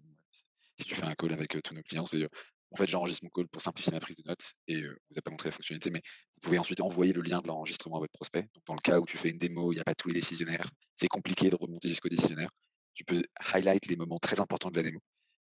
si 0.79 0.87
tu 0.87 0.95
fais 0.95 1.05
un 1.05 1.15
call 1.15 1.35
avec 1.35 1.55
euh, 1.55 1.61
tous 1.61 1.75
nos 1.75 1.83
clients, 1.83 2.07
c'est 2.07 2.27
en 2.71 2.77
fait, 2.77 2.89
j'enregistre 2.89 3.25
mon 3.25 3.31
call 3.31 3.47
pour 3.47 3.63
simplifier 3.63 3.93
ma 3.93 4.01
prise 4.01 4.17
de 4.17 4.27
notes 4.27 4.55
et 4.67 4.77
euh, 4.77 4.89
vous 4.89 5.15
n'avez 5.15 5.23
pas 5.23 5.31
montré 5.31 5.49
la 5.49 5.53
fonctionnalité, 5.53 5.91
mais 5.91 6.01
vous 6.35 6.41
pouvez 6.41 6.59
ensuite 6.59 6.81
envoyer 6.81 7.13
le 7.13 7.21
lien 7.21 7.41
de 7.41 7.47
l'enregistrement 7.47 7.97
à 7.97 8.01
votre 8.01 8.13
prospect. 8.13 8.43
Donc, 8.55 8.65
dans 8.67 8.75
le 8.75 8.81
cas 8.81 8.99
où 8.99 9.05
tu 9.05 9.17
fais 9.17 9.29
une 9.29 9.39
démo, 9.39 9.71
il 9.71 9.77
n'y 9.77 9.81
a 9.81 9.85
pas 9.85 9.95
tous 9.95 10.09
les 10.09 10.15
décisionnaires, 10.15 10.69
c'est 10.95 11.07
compliqué 11.07 11.51
de 11.51 11.57
remonter 11.57 11.89
jusqu'au 11.89 12.09
décisionnaire. 12.09 12.51
Tu 12.95 13.05
peux 13.05 13.23
highlight 13.53 13.87
les 13.87 13.97
moments 13.97 14.19
très 14.19 14.41
importants 14.41 14.71
de 14.71 14.77
la 14.77 14.83
démo. 14.83 14.99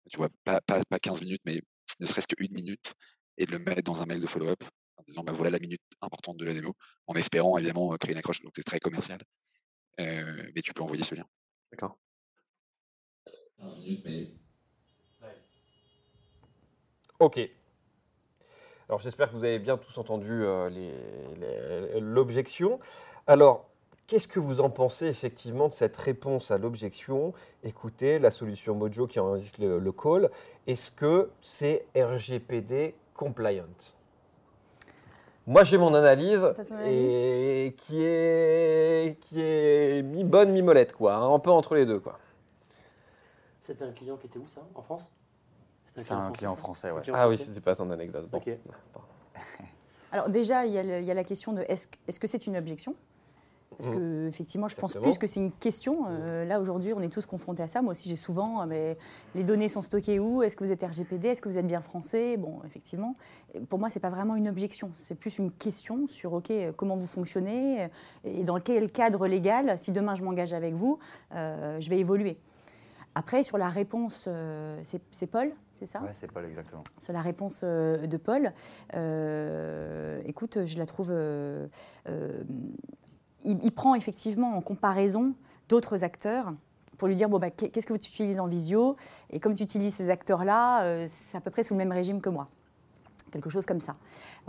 Tu 0.09 0.17
vois, 0.17 0.29
pas, 0.43 0.61
pas, 0.61 0.81
pas 0.89 0.97
15 0.97 1.21
minutes, 1.21 1.41
mais 1.45 1.61
ne 1.99 2.05
serait-ce 2.07 2.27
qu'une 2.27 2.53
minute 2.53 2.93
et 3.37 3.45
de 3.45 3.51
le 3.51 3.59
mettre 3.59 3.83
dans 3.83 4.01
un 4.01 4.05
mail 4.05 4.21
de 4.21 4.27
follow-up 4.27 4.63
en 4.99 5.03
disant 5.07 5.23
bah, 5.23 5.31
voilà 5.31 5.51
la 5.51 5.59
minute 5.59 5.81
importante 6.01 6.37
de 6.37 6.45
la 6.45 6.53
démo, 6.53 6.73
en 7.07 7.13
espérant 7.15 7.57
évidemment 7.57 7.95
créer 7.97 8.13
une 8.13 8.19
accroche. 8.19 8.41
Donc 8.41 8.51
c'est 8.55 8.63
très 8.63 8.79
commercial. 8.79 9.19
Euh, 9.99 10.51
mais 10.55 10.61
tu 10.61 10.73
peux 10.73 10.83
envoyer 10.83 11.03
ce 11.03 11.15
lien. 11.15 11.25
D'accord. 11.71 11.97
15 13.59 13.77
minutes, 13.79 14.05
mais. 14.05 14.27
Ok. 17.19 17.39
Alors 18.87 18.99
j'espère 18.99 19.29
que 19.29 19.35
vous 19.35 19.43
avez 19.43 19.59
bien 19.59 19.77
tous 19.77 19.97
entendu 19.97 20.31
euh, 20.31 21.99
l'objection. 21.99 22.79
Alors, 23.27 23.69
qu'est-ce 24.07 24.27
que 24.27 24.39
vous 24.39 24.61
en 24.61 24.69
pensez 24.69 25.07
effectivement 25.07 25.67
de 25.67 25.73
cette 25.73 25.97
réponse 25.97 26.49
à 26.49 26.57
l'objection? 26.57 27.33
Écoutez, 27.63 28.19
la 28.19 28.31
solution 28.31 28.73
Mojo 28.73 29.05
qui 29.05 29.19
enregistre 29.19 29.61
le, 29.61 29.79
le 29.79 29.91
call, 29.91 30.31
est-ce 30.65 30.91
que 30.91 31.29
c'est 31.41 31.85
RGPD 31.93 32.95
compliant? 33.13 33.98
Moi, 35.49 35.63
j'ai 35.63 35.79
mon 35.79 35.95
analyse, 35.95 36.47
et 36.85 37.75
qui 37.75 38.03
est 38.03 39.17
qui 39.19 39.41
est 39.41 40.03
mi 40.03 40.23
bonne 40.23 40.51
mi 40.51 40.61
molette 40.61 40.93
quoi, 40.93 41.15
hein, 41.15 41.33
un 41.33 41.39
peu 41.39 41.49
entre 41.49 41.73
les 41.73 41.87
deux 41.87 41.99
quoi. 41.99 42.19
C'était 43.59 43.83
un 43.83 43.91
client 43.91 44.15
qui 44.17 44.27
était 44.27 44.37
où 44.37 44.47
ça 44.47 44.61
En 44.75 44.83
France? 44.83 45.11
C'est 45.95 46.11
un 46.13 46.31
client 46.31 46.51
ça 46.51 46.57
français, 46.57 46.91
ouais. 46.91 47.01
Ah 47.11 47.27
oui, 47.27 47.39
c'était 47.39 47.61
pas 47.61 47.75
ton 47.75 47.89
anecdote. 47.89 48.29
Bon. 48.29 48.37
Ok. 48.37 48.51
Alors 50.11 50.29
déjà, 50.29 50.67
il 50.67 50.71
y 50.73 50.77
a, 50.77 50.83
le- 50.83 50.99
il 50.99 51.05
y 51.05 51.09
a 51.11 51.15
la 51.15 51.23
question 51.23 51.51
de 51.51 51.61
est-ce 51.67 51.87
est-ce 52.07 52.19
que 52.19 52.27
c'est 52.27 52.45
une 52.45 52.55
objection? 52.55 52.93
Parce 53.77 53.91
que 53.91 54.27
effectivement, 54.27 54.67
je 54.67 54.75
pense 54.75 54.95
plus 54.95 55.17
que 55.17 55.27
c'est 55.27 55.39
une 55.39 55.51
question. 55.51 56.05
Euh, 56.09 56.43
là 56.43 56.59
aujourd'hui, 56.59 56.93
on 56.93 57.01
est 57.01 57.09
tous 57.09 57.25
confrontés 57.25 57.63
à 57.63 57.67
ça. 57.67 57.81
Moi 57.81 57.91
aussi, 57.91 58.09
j'ai 58.09 58.15
souvent, 58.15 58.61
euh, 58.61 58.65
mais 58.67 58.97
les 59.35 59.43
données 59.43 59.69
sont 59.69 59.81
stockées 59.81 60.19
où? 60.19 60.43
Est-ce 60.43 60.55
que 60.55 60.63
vous 60.63 60.71
êtes 60.71 60.83
RGPD 60.83 61.29
Est-ce 61.29 61.41
que 61.41 61.49
vous 61.49 61.57
êtes 61.57 61.67
bien 61.67 61.81
français? 61.81 62.35
Bon, 62.35 62.59
effectivement, 62.65 63.15
pour 63.69 63.79
moi, 63.79 63.89
c'est 63.89 63.99
pas 63.99 64.09
vraiment 64.09 64.35
une 64.35 64.49
objection. 64.49 64.89
C'est 64.93 65.15
plus 65.15 65.37
une 65.37 65.51
question 65.51 66.07
sur 66.07 66.33
ok, 66.33 66.51
euh, 66.51 66.71
comment 66.75 66.95
vous 66.95 67.07
fonctionnez 67.07 67.87
et 68.23 68.43
dans 68.43 68.59
quel 68.59 68.91
cadre 68.91 69.27
légal, 69.27 69.77
si 69.77 69.91
demain 69.91 70.15
je 70.15 70.23
m'engage 70.23 70.53
avec 70.53 70.73
vous, 70.73 70.99
euh, 71.35 71.79
je 71.79 71.89
vais 71.89 71.99
évoluer. 71.99 72.37
Après, 73.15 73.43
sur 73.43 73.57
la 73.57 73.69
réponse, 73.69 74.25
euh, 74.27 74.79
c'est 75.11 75.27
Paul, 75.27 75.51
c'est 75.73 75.87
ça? 75.87 76.01
Ouais, 76.01 76.11
c'est 76.13 76.31
Paul, 76.31 76.45
exactement. 76.45 76.83
sur 76.99 77.11
la 77.11 77.21
réponse 77.21 77.61
euh, 77.63 78.05
de 78.05 78.17
Paul. 78.17 78.53
Euh, 78.95 80.21
écoute, 80.25 80.63
je 80.63 80.77
la 80.77 80.85
trouve. 80.85 81.11
Il, 83.49 83.71
prend 83.71 83.95
effectivement 83.95 84.55
en 84.55 84.61
comparaison 84.61 85.33
d'autres 85.67 86.03
acteurs 86.03 86.53
pour 86.97 87.07
lui 87.07 87.15
dire 87.15 87.29
bon, 87.29 87.39
bah, 87.39 87.49
qu'est- 87.49 87.69
qu'est-ce 87.69 87.87
que 87.87 87.93
tu 87.93 88.09
utilises 88.09 88.39
en 88.39 88.47
visio? 88.47 88.95
Et 89.31 89.39
comme 89.39 89.55
tu 89.55 89.63
utilises 89.63 89.95
ces 89.95 90.09
acteurs-là, 90.09 90.83
euh, 90.83 91.05
c'est 91.07 91.37
à 91.37 91.41
peu 91.41 91.49
près 91.49 91.63
sous 91.63 91.73
le 91.73 91.77
même 91.77 91.91
régime 91.91 92.21
que 92.21 92.29
moi. 92.29 92.47
Quelque 93.31 93.49
chose 93.49 93.65
comme 93.65 93.79
ça. 93.79 93.95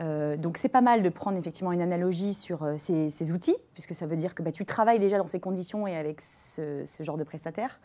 Euh, 0.00 0.36
donc 0.36 0.56
c'est 0.56 0.68
pas 0.68 0.80
mal 0.80 1.02
de 1.02 1.08
prendre 1.10 1.38
effectivement 1.38 1.70
une 1.70 1.82
analogie 1.82 2.34
sur 2.34 2.62
euh, 2.62 2.76
ces, 2.78 3.32
outils, 3.32 3.56
puisque 3.74 3.94
ça 3.94 4.06
veut 4.06 4.16
dire 4.16 4.34
que 4.34 4.42
bah, 4.42 4.52
tu 4.52 4.64
travailles 4.64 4.98
déjà 4.98 5.18
dans 5.18 5.26
ces 5.26 5.40
conditions 5.40 5.86
et 5.86 5.96
avec 5.96 6.20
ce, 6.20 6.84
genre 7.00 7.16
de 7.16 7.24
prestataire. 7.24 7.80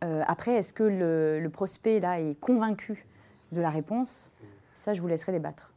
Après, 0.00 0.52
est-ce 0.52 0.72
que 0.72 0.84
le, 0.84 1.40
le 1.40 1.50
prospect 1.50 1.98
là 1.98 2.20
est 2.20 2.38
convaincu 2.38 3.04
de 3.50 3.60
la 3.60 3.68
réponse? 3.68 4.30
Ça, 4.72 4.94
je 4.94 5.00
vous 5.00 5.08
laisserai 5.08 5.32
débattre. 5.32 5.72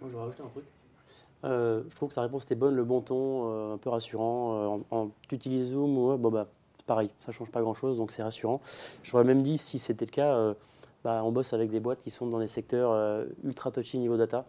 Moi, 0.00 0.08
je 0.08 0.14
vais 0.14 0.22
rajouter 0.22 0.42
un 0.44 0.48
truc. 0.50 0.64
Euh, 1.44 1.82
je 1.90 1.94
trouve 1.96 2.08
que 2.08 2.14
sa 2.14 2.22
réponse 2.22 2.44
était 2.44 2.54
bonne, 2.54 2.74
le 2.74 2.84
bon 2.84 3.00
ton, 3.00 3.50
euh, 3.50 3.74
un 3.74 3.78
peu 3.78 3.90
rassurant. 3.90 4.80
Euh, 4.80 4.80
en, 4.90 4.96
en- 4.98 5.10
tu 5.28 5.34
utilises 5.34 5.70
Zoom, 5.72 5.96
ouais, 5.98 6.16
bon 6.16 6.30
bah, 6.30 6.48
c'est 6.78 6.86
pareil, 6.86 7.10
ça 7.20 7.32
change 7.32 7.50
pas 7.50 7.60
grand-chose, 7.60 7.96
donc 7.98 8.12
c'est 8.12 8.22
rassurant. 8.22 8.60
J'aurais 9.02 9.24
même 9.24 9.42
dit, 9.42 9.58
si 9.58 9.78
c'était 9.78 10.06
le 10.06 10.10
cas, 10.10 10.34
euh, 10.34 10.54
bah, 11.04 11.22
on 11.24 11.32
bosse 11.32 11.52
avec 11.52 11.70
des 11.70 11.80
boîtes 11.80 12.00
qui 12.00 12.10
sont 12.10 12.26
dans 12.26 12.38
des 12.38 12.46
secteurs 12.46 12.90
euh, 12.92 13.26
ultra 13.44 13.70
touchy 13.70 13.98
niveau 13.98 14.16
data. 14.16 14.46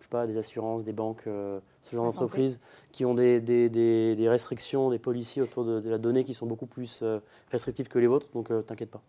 Je 0.00 0.04
sais 0.04 0.10
pas, 0.10 0.26
des 0.26 0.36
assurances, 0.36 0.84
des 0.84 0.92
banques, 0.92 1.22
euh, 1.26 1.58
ce 1.82 1.94
genre 1.96 2.04
d'entreprises 2.06 2.60
qui 2.92 3.04
ont 3.06 3.14
des, 3.14 3.40
des- 3.40 3.70
des- 3.70 4.14
des 4.14 4.28
restrictions, 4.28 4.90
des 4.90 4.98
policiers 4.98 5.40
autour 5.40 5.64
de, 5.64 5.80
de 5.80 5.88
la 5.90 5.98
donnée 5.98 6.24
qui 6.24 6.34
sont 6.34 6.46
beaucoup 6.46 6.66
plus 6.66 7.00
euh, 7.02 7.20
restrictives 7.50 7.88
que 7.88 7.98
les 7.98 8.06
vôtres, 8.08 8.26
donc 8.34 8.50
euh, 8.50 8.60
t'inquiète 8.62 8.90
pas. 8.90 9.00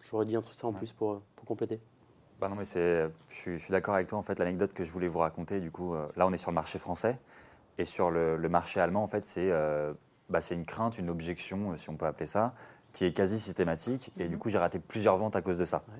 J'aurais 0.00 0.26
dit 0.26 0.36
un 0.36 0.40
truc 0.42 0.54
ça 0.54 0.66
en 0.66 0.70
Ouais. 0.72 0.76
plus 0.76 0.92
pour, 0.92 1.20
pour 1.36 1.46
compléter. 1.46 1.78
Bah 2.40 2.48
non, 2.48 2.56
mais 2.56 2.64
c'est, 2.64 3.10
je 3.28 3.34
suis, 3.34 3.58
je 3.58 3.64
suis 3.64 3.72
d'accord 3.72 3.94
avec 3.94 4.08
toi. 4.08 4.18
En 4.18 4.22
fait, 4.22 4.38
l'anecdote 4.38 4.72
que 4.72 4.82
je 4.84 4.90
voulais 4.90 5.08
vous 5.08 5.18
raconter, 5.18 5.60
du 5.60 5.70
coup, 5.70 5.94
euh, 5.94 6.06
là, 6.16 6.26
on 6.26 6.32
est 6.32 6.38
sur 6.38 6.50
le 6.50 6.54
marché 6.54 6.78
français. 6.78 7.18
Et 7.78 7.84
sur 7.84 8.10
le, 8.10 8.36
le 8.36 8.48
marché 8.48 8.80
allemand, 8.80 9.02
en 9.02 9.08
fait, 9.08 9.24
c'est 9.24 9.50
euh, 9.50 9.92
bah, 10.30 10.40
une 10.50 10.64
crainte, 10.66 10.98
une 10.98 11.10
objection, 11.10 11.72
euh, 11.72 11.76
si 11.76 11.90
on 11.90 11.96
peut 11.96 12.06
appeler 12.06 12.26
ça, 12.26 12.54
qui 12.92 13.04
est 13.04 13.12
quasi 13.12 13.38
systématique. 13.40 14.12
Et 14.18 14.28
du 14.28 14.38
coup, 14.38 14.48
j'ai 14.48 14.58
raté 14.58 14.78
plusieurs 14.78 15.16
ventes 15.18 15.36
à 15.36 15.42
cause 15.42 15.58
de 15.58 15.64
ça. 15.66 15.82
Ouais. 15.88 15.94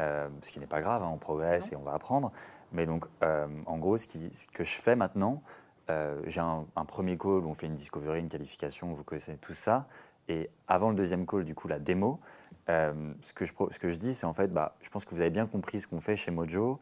Euh, 0.00 0.28
ce 0.42 0.52
qui 0.52 0.60
n'est 0.60 0.66
pas 0.66 0.80
grave, 0.82 1.02
hein, 1.02 1.10
on 1.12 1.18
progresse 1.18 1.72
et 1.72 1.76
on 1.76 1.82
va 1.82 1.94
apprendre. 1.94 2.32
Mais 2.72 2.86
donc, 2.86 3.06
en 3.22 3.78
gros, 3.78 3.96
ce, 3.96 4.06
qui- 4.06 4.32
ce 4.34 4.46
que 4.48 4.62
je 4.64 4.74
fais 4.74 4.94
maintenant, 4.94 5.42
j'ai 6.26 6.40
un, 6.40 6.66
un 6.76 6.84
premier 6.84 7.16
call 7.16 7.44
où 7.44 7.48
on 7.48 7.54
fait 7.54 7.66
une 7.66 7.72
discovery, 7.74 8.20
une 8.20 8.28
qualification, 8.28 8.92
vous 8.92 9.04
connaissez 9.04 9.36
tout 9.38 9.54
ça. 9.54 9.88
Et 10.28 10.50
avant 10.68 10.90
le 10.90 10.96
deuxième 10.96 11.26
call, 11.26 11.44
du 11.44 11.54
coup, 11.54 11.66
la 11.68 11.78
démo, 11.78 12.20
euh, 12.70 12.92
ce, 13.22 13.32
que 13.32 13.44
je, 13.44 13.96
dis, 13.96 14.14
c'est 14.14 14.26
en 14.26 14.34
fait, 14.34 14.52
bah, 14.52 14.76
je 14.82 14.90
pense 14.90 15.04
que 15.04 15.14
vous 15.14 15.20
avez 15.20 15.30
bien 15.30 15.46
compris 15.46 15.80
ce 15.80 15.86
qu'on 15.86 16.00
fait 16.00 16.16
chez 16.16 16.30
Mojo. 16.30 16.78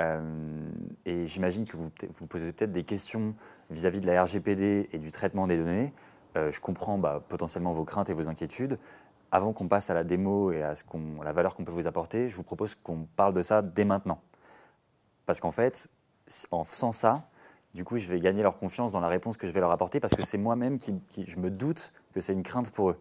euh, 0.00 0.70
et 1.06 1.26
j'imagine 1.26 1.64
que 1.66 1.76
vous 1.76 1.90
vous 2.14 2.26
posez 2.26 2.52
peut-être 2.52 2.72
des 2.72 2.84
questions 2.84 3.34
vis-à-vis 3.70 4.00
de 4.00 4.06
la 4.06 4.22
RGPD 4.22 4.88
et 4.92 4.98
du 4.98 5.10
traitement 5.12 5.46
des 5.46 5.56
données. 5.58 5.92
Euh, 6.36 6.50
je 6.50 6.60
comprends 6.60 6.98
bah, 6.98 7.22
potentiellement 7.28 7.72
vos 7.72 7.84
craintes 7.84 8.08
et 8.10 8.14
vos 8.14 8.28
inquiétudes. 8.28 8.78
Avant 9.32 9.52
qu'on 9.52 9.68
passe 9.68 9.90
à 9.90 9.94
la 9.94 10.04
démo 10.04 10.52
et 10.52 10.62
à 10.62 10.72
la 11.24 11.32
valeur 11.32 11.54
qu'on 11.54 11.64
peut 11.64 11.72
vous 11.72 11.86
apporter, 11.86 12.28
je 12.28 12.36
vous 12.36 12.42
propose 12.42 12.74
qu'on 12.74 13.06
parle 13.16 13.32
de 13.34 13.42
ça 13.42 13.62
dès 13.62 13.84
maintenant. 13.84 14.20
Parce 15.26 15.40
qu'en 15.40 15.50
fait, 15.52 15.88
en 16.50 16.64
faisant 16.64 16.92
ça, 16.92 17.28
du 17.74 17.84
coup, 17.84 17.96
je 17.96 18.08
vais 18.08 18.18
gagner 18.18 18.42
leur 18.42 18.56
confiance 18.56 18.90
dans 18.92 19.00
la 19.00 19.08
réponse 19.08 19.36
que 19.36 19.46
je 19.46 19.52
vais 19.52 19.60
leur 19.60 19.70
apporter 19.70 20.00
parce 20.00 20.14
que 20.14 20.24
c'est 20.24 20.38
moi-même 20.38 20.78
qui, 20.78 20.94
qui- 21.10 21.24
je 21.26 21.38
me 21.38 21.50
doute 21.50 21.92
que 22.12 22.20
c'est 22.20 22.32
une 22.32 22.42
crainte 22.42 22.70
pour 22.70 22.90
eux. 22.90 22.98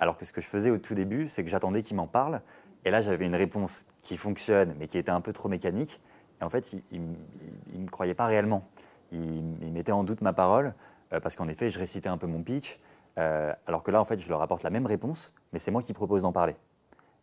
Alors 0.00 0.16
que 0.16 0.24
ce 0.24 0.32
que 0.32 0.40
je 0.40 0.46
faisais 0.46 0.70
au 0.70 0.78
tout 0.78 0.94
début, 0.94 1.28
c'est 1.28 1.44
que 1.44 1.50
j'attendais 1.50 1.82
qu'ils 1.82 1.96
m'en 1.96 2.06
parlent. 2.06 2.42
Et 2.84 2.90
là, 2.90 3.00
j'avais 3.00 3.26
une 3.26 3.34
réponse 3.36 3.84
qui 4.02 4.16
fonctionne, 4.16 4.74
mais 4.78 4.88
qui 4.88 4.98
était 4.98 5.10
un 5.10 5.20
peu 5.20 5.32
trop 5.32 5.48
mécanique. 5.48 6.00
Et 6.40 6.44
en 6.44 6.48
fait, 6.48 6.74
ils 6.90 7.00
ne 7.00 7.84
me 7.84 7.88
croyaient 7.88 8.14
pas 8.14 8.26
réellement. 8.26 8.68
Ils, 9.12 9.42
ils 9.62 9.72
mettaient 9.72 9.92
en 9.92 10.04
doute 10.04 10.20
ma 10.20 10.32
parole, 10.32 10.74
euh, 11.12 11.20
parce 11.20 11.36
qu'en 11.36 11.48
effet, 11.48 11.70
je 11.70 11.78
récitais 11.78 12.08
un 12.08 12.18
peu 12.18 12.26
mon 12.26 12.42
pitch. 12.42 12.78
euh, 13.18 13.52
alors 13.66 13.82
que 13.82 13.90
là, 13.90 14.00
en 14.00 14.04
fait, 14.04 14.18
je 14.18 14.28
leur 14.28 14.42
apporte 14.42 14.62
la 14.62 14.70
même 14.70 14.86
réponse, 14.86 15.32
mais 15.52 15.58
c'est 15.58 15.70
moi 15.70 15.82
qui 15.82 15.92
propose 15.92 16.22
d'en 16.22 16.32
parler. 16.32 16.56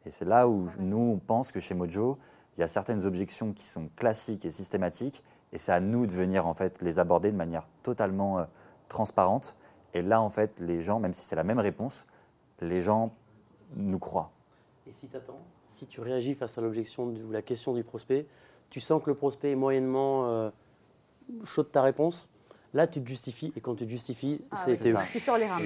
Et 0.06 0.10
c'est 0.10 0.26
là 0.26 0.48
où 0.48 0.68
nous, 0.80 1.14
on 1.16 1.18
pense 1.20 1.52
que 1.52 1.60
chez 1.60 1.74
Mojo, 1.76 2.18
il 2.58 2.62
y 2.62 2.64
a 2.64 2.68
certaines 2.68 3.06
objections 3.06 3.54
qui 3.54 3.66
sont 3.66 3.90
classiques 3.96 4.46
et 4.46 4.52
systématiques, 4.52 5.24
et 5.54 5.58
c'est 5.58 5.72
à 5.72 5.80
nous 5.82 6.06
de 6.06 6.12
venir 6.12 6.48
en 6.48 6.54
fait 6.54 6.82
les 6.82 7.00
aborder 7.00 7.32
de 7.32 7.38
manière 7.38 7.68
totalement 7.84 8.40
euh, 8.40 8.46
transparente. 8.88 9.56
Et 9.94 10.02
là, 10.02 10.22
en 10.22 10.30
fait, 10.30 10.54
les 10.60 10.82
gens, 10.82 11.00
même 11.00 11.14
si 11.14 11.26
c'est 11.26 11.36
la 11.36 11.44
même 11.44 11.60
réponse, 11.60 12.08
les 12.62 12.82
gens 12.82 13.12
nous 13.76 14.00
croient. 14.00 14.32
Et 14.88 14.92
si 14.92 15.08
tu 15.08 15.18
attends, 15.18 15.40
si 15.68 15.88
tu 15.88 16.02
réagis 16.02 16.34
face 16.34 16.58
à 16.58 16.62
l'objection 16.62 17.06
ou 17.06 17.32
la 17.32 17.42
question 17.42 17.74
du 17.74 17.84
prospect, 17.84 18.26
tu 18.70 18.80
sens 18.80 19.02
que 19.04 19.10
le 19.10 19.16
prospect 19.16 19.52
est 19.52 19.56
moyennement 19.56 20.28
euh, 20.28 20.50
chaud 21.44 21.64
de 21.64 21.68
ta 21.68 21.82
réponse, 21.82 22.30
là 22.74 22.88
tu 22.88 23.02
te 23.02 23.08
justifies. 23.08 23.54
Et 23.56 23.62
quand 23.62 23.76
tu 23.76 23.86
te 23.86 23.90
justifies, 23.90 24.42
Ah 24.52 24.56
c'est 24.58 24.94
oui. 24.94 25.00
Tu 25.12 25.20
sors 25.20 25.38
les 25.38 25.48
rames. 25.48 25.62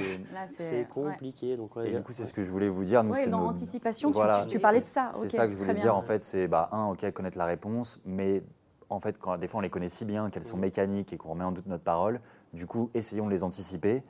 C'est 0.51 0.81
ouais. 0.81 0.87
compliqué. 0.93 1.55
Donc, 1.57 1.75
ouais, 1.75 1.89
Et 1.89 1.95
du 1.95 2.01
coup, 2.03 2.13
c'est 2.13 2.25
ce 2.25 2.33
que 2.33 2.43
je 2.43 2.51
voulais 2.51 2.69
vous 2.69 2.83
dire. 2.83 3.03
Nous, 3.03 3.11
Ouais, 3.13 3.23
c'est 3.23 3.29
dans 3.29 3.39
nos- 3.41 3.47
anticipation, 3.49 4.09
tu- 4.09 4.15
Voilà, 4.15 4.41
tu, 4.43 4.49
tu 4.55 4.59
parlais 4.59 4.79
de 4.79 4.83
ça. 4.85 5.11
C'est 5.13 5.29
ça 5.29 5.45
que 5.47 5.53
je 5.53 5.57
voulais 5.57 5.73
bien. 5.73 5.83
dire. 5.83 5.95
En 5.95 6.01
fait, 6.01 6.23
c'est 6.23 6.47
bah, 6.47 6.69
un, 6.71 6.87
ok, 6.89 7.09
connaître 7.11 7.37
la 7.37 7.45
réponse, 7.45 7.99
mais 8.05 8.43
en 8.89 8.99
fait, 8.99 9.17
quand, 9.17 9.37
des 9.37 9.47
fois, 9.47 9.59
on 9.59 9.61
les 9.61 9.69
connaît 9.69 9.89
si 9.89 10.05
bien 10.05 10.29
qu'elles 10.29 10.43
sont 10.43 10.57
Mhm. 10.57 10.61
mécaniques 10.61 11.13
et 11.13 11.17
qu'on 11.17 11.29
remet 11.29 11.43
en 11.45 11.51
doute 11.51 11.65
notre 11.67 11.83
parole. 11.83 12.19
Du 12.53 12.67
coup, 12.67 12.89
essayons 12.93 13.25
de 13.25 13.31
les 13.31 13.43
anticiper. 13.43 14.03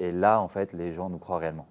Et 0.00 0.10
là, 0.12 0.40
en 0.40 0.48
fait, 0.48 0.72
les 0.72 0.92
gens 0.92 1.08
nous 1.10 1.18
croient 1.18 1.38
réellement. 1.38 1.66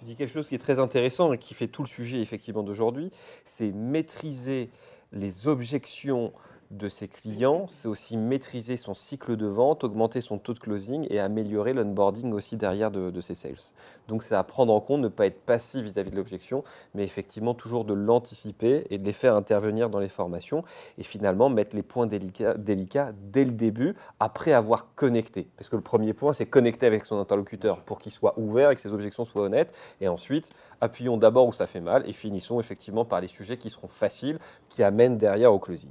Tu 0.00 0.06
dis 0.06 0.16
quelque 0.16 0.32
chose 0.32 0.48
qui 0.48 0.54
est 0.54 0.58
très 0.58 0.78
intéressant 0.78 1.34
et 1.34 1.38
qui 1.38 1.52
fait 1.52 1.66
tout 1.68 1.82
le 1.82 1.88
sujet 1.88 2.22
effectivement 2.22 2.62
d'aujourd'hui, 2.62 3.10
c'est 3.44 3.70
maîtriser 3.70 4.70
les 5.12 5.46
objections 5.46 6.32
de 6.70 6.88
ses 6.88 7.08
clients, 7.08 7.66
c'est 7.68 7.88
aussi 7.88 8.16
maîtriser 8.16 8.76
son 8.76 8.94
cycle 8.94 9.36
de 9.36 9.46
vente, 9.46 9.82
augmenter 9.82 10.20
son 10.20 10.38
taux 10.38 10.54
de 10.54 10.60
closing 10.60 11.04
et 11.10 11.18
améliorer 11.18 11.72
l'onboarding 11.72 12.32
aussi 12.32 12.56
derrière 12.56 12.92
de, 12.92 13.10
de 13.10 13.20
ses 13.20 13.34
sales. 13.34 13.72
Donc 14.06 14.22
c'est 14.22 14.36
à 14.36 14.44
prendre 14.44 14.72
en 14.72 14.80
compte, 14.80 15.00
ne 15.00 15.08
pas 15.08 15.26
être 15.26 15.40
passif 15.40 15.82
vis-à-vis 15.82 16.12
de 16.12 16.16
l'objection, 16.16 16.62
mais 16.94 17.02
effectivement 17.02 17.54
toujours 17.54 17.84
de 17.84 17.92
l'anticiper 17.92 18.86
et 18.90 18.98
de 18.98 19.04
les 19.04 19.12
faire 19.12 19.34
intervenir 19.34 19.90
dans 19.90 19.98
les 19.98 20.08
formations 20.08 20.62
et 20.96 21.02
finalement 21.02 21.48
mettre 21.48 21.74
les 21.74 21.82
points 21.82 22.06
délicats, 22.06 22.54
délicats 22.54 23.12
dès 23.20 23.44
le 23.44 23.52
début 23.52 23.96
après 24.20 24.52
avoir 24.52 24.94
connecté. 24.94 25.48
Parce 25.56 25.68
que 25.68 25.76
le 25.76 25.82
premier 25.82 26.12
point, 26.12 26.32
c'est 26.32 26.46
connecter 26.46 26.86
avec 26.86 27.04
son 27.04 27.18
interlocuteur 27.18 27.80
pour 27.80 27.98
qu'il 27.98 28.12
soit 28.12 28.38
ouvert 28.38 28.70
et 28.70 28.76
que 28.76 28.80
ses 28.80 28.92
objections 28.92 29.24
soient 29.24 29.42
honnêtes. 29.42 29.74
Et 30.00 30.06
ensuite, 30.06 30.50
appuyons 30.80 31.16
d'abord 31.16 31.48
où 31.48 31.52
ça 31.52 31.66
fait 31.66 31.80
mal 31.80 32.08
et 32.08 32.12
finissons 32.12 32.60
effectivement 32.60 33.04
par 33.04 33.20
les 33.20 33.28
sujets 33.28 33.56
qui 33.56 33.70
seront 33.70 33.88
faciles, 33.88 34.38
qui 34.68 34.84
amènent 34.84 35.18
derrière 35.18 35.52
au 35.52 35.58
closing. 35.58 35.90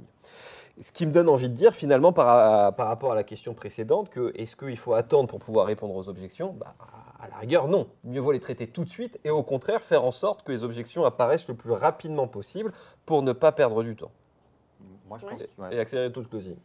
Ce 0.80 0.92
qui 0.92 1.04
me 1.04 1.12
donne 1.12 1.28
envie 1.28 1.48
de 1.50 1.54
dire 1.54 1.74
finalement 1.74 2.12
par, 2.12 2.74
par 2.74 2.86
rapport 2.88 3.12
à 3.12 3.14
la 3.14 3.22
question 3.22 3.52
précédente 3.52 4.08
que 4.08 4.32
est-ce 4.34 4.56
qu'il 4.56 4.78
faut 4.78 4.94
attendre 4.94 5.28
pour 5.28 5.38
pouvoir 5.38 5.66
répondre 5.66 5.94
aux 5.94 6.08
objections? 6.08 6.54
Bah, 6.58 6.74
À 7.20 7.28
la 7.28 7.36
rigueur, 7.36 7.68
non. 7.68 7.88
Mieux 8.04 8.20
vaut 8.20 8.32
les 8.32 8.40
traiter 8.40 8.66
tout 8.66 8.84
de 8.84 8.88
suite 8.88 9.18
et 9.24 9.30
au 9.30 9.42
contraire 9.42 9.82
faire 9.82 10.04
en 10.04 10.10
sorte 10.10 10.42
que 10.42 10.52
les 10.52 10.64
objections 10.64 11.04
apparaissent 11.04 11.48
le 11.48 11.54
plus 11.54 11.72
rapidement 11.72 12.26
possible 12.28 12.72
pour 13.04 13.22
ne 13.22 13.32
pas 13.32 13.52
perdre 13.52 13.82
du 13.82 13.94
temps 13.94 14.10
Moi, 15.08 15.18
je 15.18 15.26
Ouais. 15.26 15.32
pense 15.32 15.42
que- 15.42 15.62
ouais. 15.62 15.76
et 15.76 15.80
accélérer 15.80 16.08
le 16.08 16.12
taux 16.14 16.22
de 16.22 16.28
closing. 16.28 16.56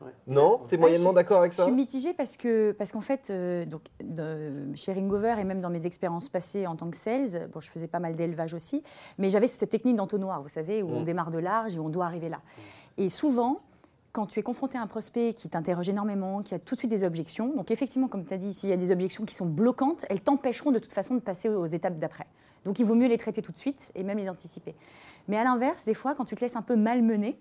Ouais. 0.00 0.10
Non? 0.26 0.60
Tu 0.68 0.74
es 0.74 0.78
moyennement 0.78 1.10
je- 1.10 1.14
d'accord 1.16 1.40
avec 1.40 1.52
Je 1.52 1.56
ça? 1.58 1.64
suis 1.64 1.72
mitigée 1.72 2.12
parce 2.14 2.36
que 2.36 2.72
parce 2.72 2.90
qu'en 2.92 3.00
fait, 3.02 3.28
euh, 3.30 3.64
donc, 3.66 3.82
de- 4.02 4.74
chez 4.74 4.92
Ringover 4.92 5.36
et 5.38 5.44
même 5.44 5.60
dans 5.60 5.68
mes 5.70 5.84
expériences 5.86 6.28
passées 6.28 6.66
en 6.66 6.74
tant 6.76 6.90
que 6.90 6.96
sales, 6.96 7.48
bon, 7.52 7.60
je 7.60 7.70
faisais 7.70 7.86
pas 7.88 7.98
mal 7.98 8.14
d'élevage 8.16 8.54
aussi, 8.54 8.82
mais 9.18 9.30
j'avais 9.30 9.46
cette 9.46 9.68
technique 9.70 9.96
d'entonnoir, 9.96 10.42
vous 10.42 10.48
savez, 10.48 10.82
où 10.82 10.88
on 10.90 11.00
Mm. 11.00 11.04
démarre 11.04 11.30
de 11.30 11.38
large 11.38 11.76
et 11.76 11.80
on 11.80 11.88
doit 11.88 12.06
arriver 12.06 12.28
là. 12.28 12.40
Et 12.98 13.08
souvent, 13.08 13.60
quand 14.12 14.26
tu 14.26 14.38
es 14.38 14.42
confronté 14.42 14.78
à 14.78 14.82
un 14.82 14.86
prospect 14.86 15.34
qui 15.34 15.48
t'interroge 15.48 15.88
énormément, 15.88 16.42
qui 16.42 16.54
a 16.54 16.58
tout 16.58 16.76
de 16.76 16.78
suite 16.78 16.90
des 16.90 17.02
objections, 17.02 17.54
donc 17.54 17.70
effectivement, 17.70 18.06
comme 18.06 18.24
tu 18.24 18.32
as 18.32 18.38
dit, 18.38 18.54
s'il 18.54 18.70
y 18.70 18.72
a 18.72 18.76
des 18.76 18.92
objections 18.92 19.24
qui 19.24 19.34
sont 19.34 19.46
bloquantes, 19.46 20.06
elles 20.08 20.20
t'empêcheront 20.20 20.70
de 20.70 20.78
toute 20.78 20.92
façon 20.92 21.14
de 21.14 21.20
passer 21.20 21.48
aux 21.48 21.66
étapes 21.66 21.98
d'après. 21.98 22.26
Donc 22.64 22.78
il 22.78 22.86
vaut 22.86 22.94
mieux 22.94 23.08
les 23.08 23.18
traiter 23.18 23.42
tout 23.42 23.52
de 23.52 23.58
suite 23.58 23.90
et 23.94 24.04
même 24.04 24.18
les 24.18 24.28
anticiper. 24.28 24.74
Mais 25.28 25.36
à 25.36 25.44
l'inverse, 25.44 25.84
des 25.84 25.94
fois, 25.94 26.14
quand 26.14 26.24
tu 26.24 26.36
te 26.36 26.40
laisses 26.40 26.56
un 26.56 26.62
peu 26.62 26.76
malmener, 26.76 27.38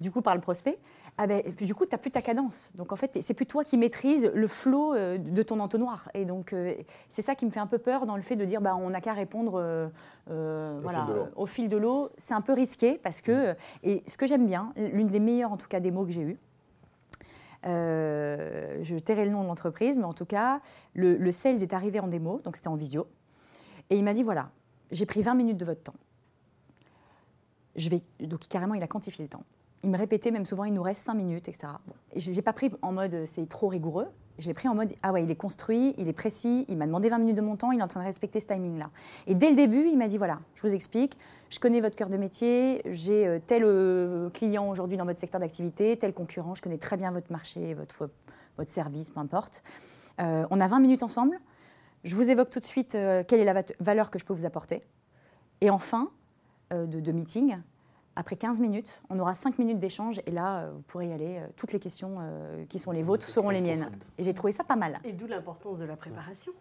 du 0.00 0.10
coup 0.10 0.22
par 0.22 0.34
le 0.34 0.40
prospect, 0.40 0.78
ah 1.18 1.26
ben, 1.26 1.42
du 1.60 1.74
coup, 1.74 1.84
tu 1.84 1.92
n'as 1.92 1.98
plus 1.98 2.10
ta 2.10 2.22
cadence. 2.22 2.72
Donc, 2.74 2.90
en 2.90 2.96
fait, 2.96 3.18
c'est 3.20 3.34
plus 3.34 3.46
toi 3.46 3.64
qui 3.64 3.76
maîtrise 3.76 4.30
le 4.34 4.46
flot 4.46 4.94
euh, 4.94 5.18
de 5.18 5.42
ton 5.42 5.60
entonnoir. 5.60 6.08
Et 6.14 6.24
donc, 6.24 6.52
euh, 6.52 6.74
c'est 7.10 7.20
ça 7.20 7.34
qui 7.34 7.44
me 7.44 7.50
fait 7.50 7.60
un 7.60 7.66
peu 7.66 7.78
peur 7.78 8.06
dans 8.06 8.16
le 8.16 8.22
fait 8.22 8.34
de 8.34 8.44
dire, 8.46 8.62
bah, 8.62 8.74
on 8.76 8.90
n'a 8.90 9.00
qu'à 9.02 9.12
répondre 9.12 9.60
euh, 9.60 10.78
au, 10.78 10.80
voilà, 10.80 11.04
fil 11.04 11.32
au 11.36 11.46
fil 11.46 11.68
de 11.68 11.76
l'eau. 11.76 12.08
C'est 12.16 12.32
un 12.32 12.40
peu 12.40 12.54
risqué 12.54 12.98
parce 12.98 13.20
que, 13.20 13.54
et 13.82 14.02
ce 14.06 14.16
que 14.16 14.26
j'aime 14.26 14.46
bien, 14.46 14.72
l'une 14.76 15.08
des 15.08 15.20
meilleures, 15.20 15.52
en 15.52 15.58
tout 15.58 15.68
cas, 15.68 15.80
démos 15.80 16.06
que 16.06 16.12
j'ai 16.12 16.22
eues, 16.22 16.38
je 17.64 18.98
tairai 18.98 19.26
le 19.26 19.32
nom 19.32 19.42
de 19.42 19.48
l'entreprise, 19.48 19.98
mais 19.98 20.04
en 20.04 20.14
tout 20.14 20.26
cas, 20.26 20.60
le, 20.94 21.16
le 21.16 21.30
sales 21.30 21.62
est 21.62 21.74
arrivé 21.74 22.00
en 22.00 22.08
démo, 22.08 22.40
donc 22.42 22.56
c'était 22.56 22.68
en 22.68 22.74
visio. 22.74 23.06
Et 23.90 23.96
il 23.96 24.02
m'a 24.02 24.14
dit, 24.14 24.22
voilà, 24.22 24.50
j'ai 24.90 25.04
pris 25.04 25.20
20 25.20 25.34
minutes 25.34 25.58
de 25.58 25.66
votre 25.66 25.82
temps. 25.82 25.94
Je 27.76 27.90
vais, 27.90 28.02
donc 28.20 28.48
carrément, 28.48 28.74
il 28.74 28.82
a 28.82 28.88
quantifié 28.88 29.22
le 29.22 29.28
temps 29.28 29.44
il 29.82 29.90
me 29.90 29.98
répétait 29.98 30.30
même 30.30 30.46
souvent, 30.46 30.64
il 30.64 30.74
nous 30.74 30.82
reste 30.82 31.02
5 31.02 31.14
minutes, 31.14 31.48
etc. 31.48 31.72
Bon. 31.86 31.94
je 32.16 32.30
n'ai 32.30 32.42
pas 32.42 32.52
pris 32.52 32.70
en 32.82 32.92
mode 32.92 33.24
c'est 33.26 33.48
trop 33.48 33.68
rigoureux. 33.68 34.08
Je 34.38 34.48
l'ai 34.48 34.54
pris 34.54 34.68
en 34.68 34.74
mode 34.74 34.92
ah 35.02 35.12
ouais, 35.12 35.22
il 35.22 35.30
est 35.30 35.36
construit, 35.36 35.94
il 35.98 36.08
est 36.08 36.12
précis, 36.12 36.64
il 36.68 36.76
m'a 36.76 36.86
demandé 36.86 37.08
20 37.08 37.18
minutes 37.18 37.36
de 37.36 37.42
mon 37.42 37.56
temps, 37.56 37.70
il 37.70 37.80
est 37.80 37.82
en 37.82 37.88
train 37.88 38.00
de 38.00 38.06
respecter 38.06 38.40
ce 38.40 38.46
timing-là. 38.46 38.90
Et 39.26 39.34
dès 39.34 39.50
le 39.50 39.56
début, 39.56 39.86
il 39.88 39.98
m'a 39.98 40.08
dit 40.08 40.18
voilà, 40.18 40.40
je 40.54 40.62
vous 40.62 40.74
explique, 40.74 41.16
je 41.50 41.60
connais 41.60 41.80
votre 41.80 41.96
cœur 41.96 42.08
de 42.08 42.16
métier, 42.16 42.80
j'ai 42.86 43.26
euh, 43.26 43.38
tel 43.46 43.62
euh, 43.64 44.30
client 44.30 44.68
aujourd'hui 44.70 44.96
dans 44.96 45.04
votre 45.04 45.20
secteur 45.20 45.40
d'activité, 45.40 45.96
tel 45.98 46.14
concurrent, 46.14 46.54
je 46.54 46.62
connais 46.62 46.78
très 46.78 46.96
bien 46.96 47.10
votre 47.10 47.30
marché, 47.30 47.74
votre, 47.74 48.08
votre 48.56 48.70
service, 48.70 49.10
peu 49.10 49.20
importe. 49.20 49.62
Euh, 50.20 50.46
on 50.50 50.60
a 50.60 50.66
20 50.66 50.80
minutes 50.80 51.02
ensemble. 51.02 51.38
Je 52.04 52.16
vous 52.16 52.30
évoque 52.30 52.50
tout 52.50 52.58
de 52.58 52.64
suite 52.64 52.92
quelle 52.92 53.38
est 53.38 53.44
la 53.44 53.62
valeur 53.78 54.10
que 54.10 54.18
je 54.18 54.24
peux 54.24 54.32
vous 54.32 54.46
apporter. 54.46 54.82
Et 55.60 55.70
enfin, 55.70 56.10
de, 56.72 56.86
de 56.86 57.12
meeting, 57.12 57.58
après 58.16 58.36
15 58.36 58.60
minutes, 58.60 59.00
on 59.10 59.18
aura 59.18 59.34
5 59.34 59.58
minutes 59.58 59.78
d'échange 59.78 60.20
et 60.26 60.30
là, 60.30 60.58
euh, 60.58 60.72
vous 60.72 60.82
pourrez 60.82 61.08
y 61.08 61.12
aller. 61.12 61.38
Euh, 61.38 61.46
toutes 61.56 61.72
les 61.72 61.78
questions 61.78 62.16
euh, 62.20 62.64
qui 62.66 62.78
sont 62.78 62.90
les 62.90 63.02
vôtres 63.02 63.26
seront 63.26 63.50
les 63.50 63.60
miennes. 63.60 63.90
Et 64.18 64.22
j'ai 64.22 64.34
trouvé 64.34 64.52
ça 64.52 64.64
pas 64.64 64.76
mal. 64.76 65.00
Et 65.04 65.12
d'où 65.12 65.26
l'importance 65.26 65.78
de 65.78 65.84
la 65.84 65.96
préparation. 65.96 66.52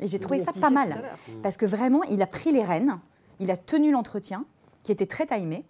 Et 0.00 0.06
j'ai 0.06 0.18
trouvé 0.18 0.38
ça 0.38 0.52
pas 0.52 0.70
mal. 0.70 1.02
Parce 1.42 1.56
que 1.56 1.66
vraiment, 1.66 2.02
il 2.04 2.22
a 2.22 2.26
pris 2.26 2.52
les 2.52 2.62
rênes, 2.62 2.98
il 3.40 3.50
a 3.50 3.56
tenu 3.56 3.90
l'entretien, 3.90 4.44
qui 4.82 4.92
était 4.92 5.06
très 5.06 5.26
timé 5.26 5.64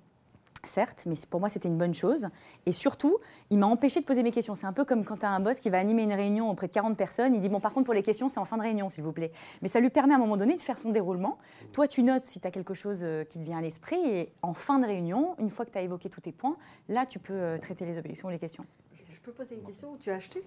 certes, 0.66 1.04
mais 1.06 1.14
pour 1.30 1.40
moi 1.40 1.48
c'était 1.48 1.68
une 1.68 1.78
bonne 1.78 1.94
chose. 1.94 2.28
Et 2.66 2.72
surtout, 2.72 3.18
il 3.50 3.58
m'a 3.58 3.66
empêché 3.66 4.00
de 4.00 4.04
poser 4.04 4.22
mes 4.22 4.30
questions. 4.30 4.54
C'est 4.54 4.66
un 4.66 4.72
peu 4.72 4.84
comme 4.84 5.04
quand 5.04 5.18
tu 5.18 5.26
as 5.26 5.30
un 5.30 5.40
boss 5.40 5.60
qui 5.60 5.70
va 5.70 5.78
animer 5.78 6.02
une 6.02 6.12
réunion 6.12 6.50
auprès 6.50 6.66
de 6.66 6.72
40 6.72 6.96
personnes, 6.96 7.34
il 7.34 7.40
dit 7.40 7.48
bon 7.48 7.60
par 7.60 7.72
contre 7.72 7.86
pour 7.86 7.94
les 7.94 8.02
questions 8.02 8.28
c'est 8.28 8.40
en 8.40 8.44
fin 8.44 8.56
de 8.56 8.62
réunion 8.62 8.88
s'il 8.88 9.04
vous 9.04 9.12
plaît. 9.12 9.32
Mais 9.62 9.68
ça 9.68 9.80
lui 9.80 9.90
permet 9.90 10.14
à 10.14 10.16
un 10.16 10.20
moment 10.20 10.36
donné 10.36 10.56
de 10.56 10.60
faire 10.60 10.78
son 10.78 10.90
déroulement. 10.90 11.38
Toi 11.72 11.88
tu 11.88 12.02
notes 12.02 12.24
si 12.24 12.40
tu 12.40 12.46
as 12.46 12.50
quelque 12.50 12.74
chose 12.74 13.00
euh, 13.04 13.24
qui 13.24 13.38
te 13.38 13.44
vient 13.44 13.58
à 13.58 13.62
l'esprit 13.62 14.00
et 14.04 14.32
en 14.42 14.54
fin 14.54 14.78
de 14.78 14.86
réunion, 14.86 15.34
une 15.38 15.50
fois 15.50 15.64
que 15.64 15.70
tu 15.70 15.78
as 15.78 15.82
évoqué 15.82 16.08
tous 16.08 16.20
tes 16.20 16.32
points, 16.32 16.56
là 16.88 17.06
tu 17.06 17.18
peux 17.18 17.34
euh, 17.34 17.58
traiter 17.58 17.84
les 17.86 17.98
objections 17.98 18.28
ou 18.28 18.30
les 18.30 18.38
questions. 18.38 18.64
Je 19.08 19.20
peux 19.20 19.32
poser 19.32 19.56
une 19.56 19.62
question? 19.62 19.92
Tu 20.00 20.10
as 20.10 20.14
acheté? 20.14 20.42